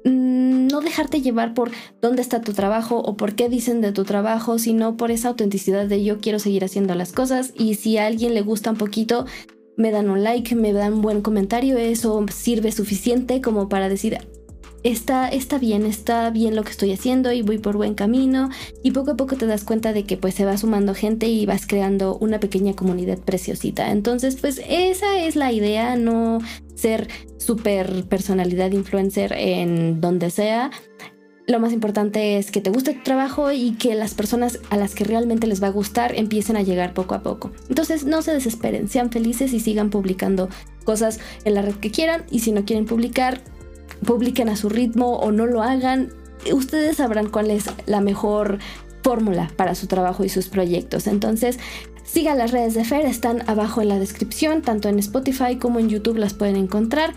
Mm, 0.07 0.67
no 0.67 0.79
dejarte 0.79 1.21
llevar 1.21 1.53
por 1.53 1.71
dónde 2.01 2.21
está 2.21 2.39
tu 2.39 2.53
trabajo 2.53 2.99
o 2.99 3.17
por 3.17 3.35
qué 3.35 3.49
dicen 3.49 3.81
de 3.81 3.91
tu 3.91 4.05
trabajo, 4.05 4.57
sino 4.57 4.95
por 4.95 5.11
esa 5.11 5.27
autenticidad 5.27 5.85
de 5.85 6.01
yo 6.01 6.19
quiero 6.19 6.39
seguir 6.39 6.63
haciendo 6.63 6.95
las 6.95 7.11
cosas 7.11 7.51
y 7.57 7.75
si 7.75 7.97
a 7.97 8.05
alguien 8.05 8.34
le 8.34 8.41
gusta 8.41 8.71
un 8.71 8.77
poquito, 8.77 9.25
me 9.75 9.91
dan 9.91 10.09
un 10.09 10.23
like, 10.23 10.55
me 10.55 10.71
dan 10.71 10.93
un 10.93 11.01
buen 11.01 11.21
comentario, 11.21 11.77
eso 11.77 12.25
sirve 12.34 12.71
suficiente 12.71 13.41
como 13.41 13.67
para 13.67 13.89
decir, 13.89 14.17
está, 14.91 15.27
está 15.27 15.57
bien, 15.57 15.85
está 15.85 16.30
bien 16.30 16.55
lo 16.55 16.64
que 16.64 16.72
estoy 16.72 16.91
haciendo 16.91 17.31
y 17.31 17.41
voy 17.41 17.57
por 17.57 17.76
buen 17.76 17.93
camino 17.93 18.49
y 18.84 18.91
poco 18.91 19.11
a 19.11 19.18
poco 19.18 19.35
te 19.35 19.45
das 19.45 19.64
cuenta 19.64 19.93
de 19.93 20.03
que 20.03 20.18
pues 20.18 20.34
se 20.34 20.45
va 20.45 20.57
sumando 20.57 20.93
gente 20.93 21.27
y 21.27 21.45
vas 21.45 21.68
creando 21.68 22.18
una 22.18 22.39
pequeña 22.39 22.73
comunidad 22.73 23.18
preciosita. 23.19 23.91
Entonces 23.91 24.38
pues 24.39 24.61
esa 24.68 25.19
es 25.19 25.35
la 25.35 25.51
idea, 25.51 25.95
no 25.95 26.39
ser 26.76 27.09
super 27.38 28.05
personalidad 28.05 28.72
influencer 28.72 29.34
en 29.34 29.99
donde 29.99 30.30
sea. 30.30 30.72
Lo 31.47 31.59
más 31.59 31.72
importante 31.72 32.38
es 32.38 32.51
que 32.51 32.61
te 32.61 32.69
guste 32.69 32.93
tu 32.93 33.03
trabajo 33.03 33.51
y 33.51 33.72
que 33.73 33.95
las 33.95 34.14
personas 34.14 34.59
a 34.69 34.77
las 34.77 34.95
que 34.95 35.05
realmente 35.05 35.47
les 35.47 35.64
va 35.64 35.68
a 35.68 35.72
gustar 35.72 36.14
empiecen 36.15 36.57
a 36.57 36.61
llegar 36.61 36.93
poco 36.93 37.15
a 37.15 37.23
poco. 37.23 37.51
Entonces 37.69 38.05
no 38.05 38.22
se 38.22 38.34
desesperen, 38.34 38.89
sean 38.89 39.11
felices 39.11 39.53
y 39.53 39.59
sigan 39.59 39.89
publicando 39.89 40.49
cosas 40.84 41.19
en 41.45 41.53
la 41.53 41.61
red 41.61 41.76
que 41.76 41.91
quieran 41.91 42.23
y 42.30 42.39
si 42.39 42.51
no 42.51 42.65
quieren 42.65 42.85
publicar, 42.85 43.41
publiquen 44.06 44.49
a 44.49 44.56
su 44.56 44.69
ritmo 44.69 45.18
o 45.18 45.32
no 45.32 45.45
lo 45.45 45.61
hagan. 45.61 46.10
Ustedes 46.52 46.98
sabrán 46.98 47.30
cuál 47.30 47.52
es 47.52 47.65
la 47.86 48.02
mejor 48.02 48.60
fórmula 49.03 49.52
para 49.56 49.76
su 49.76 49.88
trabajo 49.88 50.24
y 50.24 50.30
sus 50.30 50.48
proyectos. 50.48 51.07
Entonces, 51.07 51.60
Sigan 52.07 52.38
las 52.38 52.52
redes 52.52 52.74
de 52.74 52.86
Fer, 52.86 53.06
están 53.06 53.44
abajo 53.49 53.82
en 53.82 53.90
la 53.90 53.99
descripción, 53.99 54.61
tanto 54.61 54.88
en 54.88 54.98
Spotify 54.98 55.57
como 55.57 55.80
en 55.80 55.90
YouTube 55.90 56.15
las 56.15 56.34
pueden 56.34 56.56
encontrar. 56.56 57.14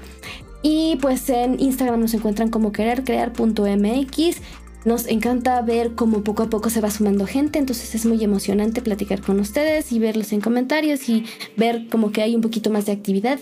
Y 0.62 0.98
pues 1.00 1.30
en 1.30 1.60
Instagram 1.60 2.00
nos 2.00 2.12
encuentran 2.12 2.50
como 2.50 2.72
querercrear.mx. 2.72 4.36
Nos 4.84 5.06
encanta 5.06 5.62
ver 5.62 5.94
cómo 5.94 6.24
poco 6.24 6.42
a 6.42 6.50
poco 6.50 6.70
se 6.70 6.80
va 6.80 6.90
sumando 6.90 7.26
gente, 7.26 7.58
entonces 7.58 7.94
es 7.94 8.04
muy 8.04 8.22
emocionante 8.24 8.82
platicar 8.82 9.20
con 9.20 9.38
ustedes 9.38 9.92
y 9.92 9.98
verlos 10.00 10.32
en 10.32 10.40
comentarios 10.40 11.08
y 11.08 11.26
ver 11.56 11.86
como 11.88 12.10
que 12.10 12.22
hay 12.22 12.34
un 12.34 12.40
poquito 12.40 12.70
más 12.70 12.86
de 12.86 12.92
actividad. 12.92 13.38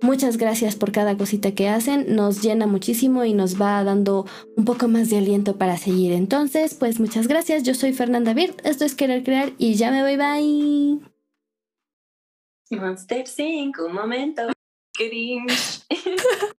Muchas 0.00 0.36
gracias 0.36 0.76
por 0.76 0.92
cada 0.92 1.16
cosita 1.16 1.52
que 1.52 1.68
hacen, 1.68 2.14
nos 2.14 2.40
llena 2.40 2.66
muchísimo 2.66 3.24
y 3.24 3.34
nos 3.34 3.60
va 3.60 3.82
dando 3.82 4.26
un 4.56 4.64
poco 4.64 4.86
más 4.86 5.10
de 5.10 5.18
aliento 5.18 5.56
para 5.56 5.76
seguir. 5.76 6.12
Entonces, 6.12 6.74
pues 6.74 7.00
muchas 7.00 7.26
gracias, 7.26 7.64
yo 7.64 7.74
soy 7.74 7.92
Fernanda 7.92 8.32
Birt, 8.32 8.64
esto 8.64 8.84
es 8.84 8.94
Querer 8.94 9.24
Crear 9.24 9.52
y 9.58 9.74
ya 9.74 9.90
me 9.90 10.02
voy, 10.02 10.16
bye. 10.16 11.00
Monster 12.70 13.26
5, 13.26 13.86
un 13.86 13.94
momento. 13.94 14.42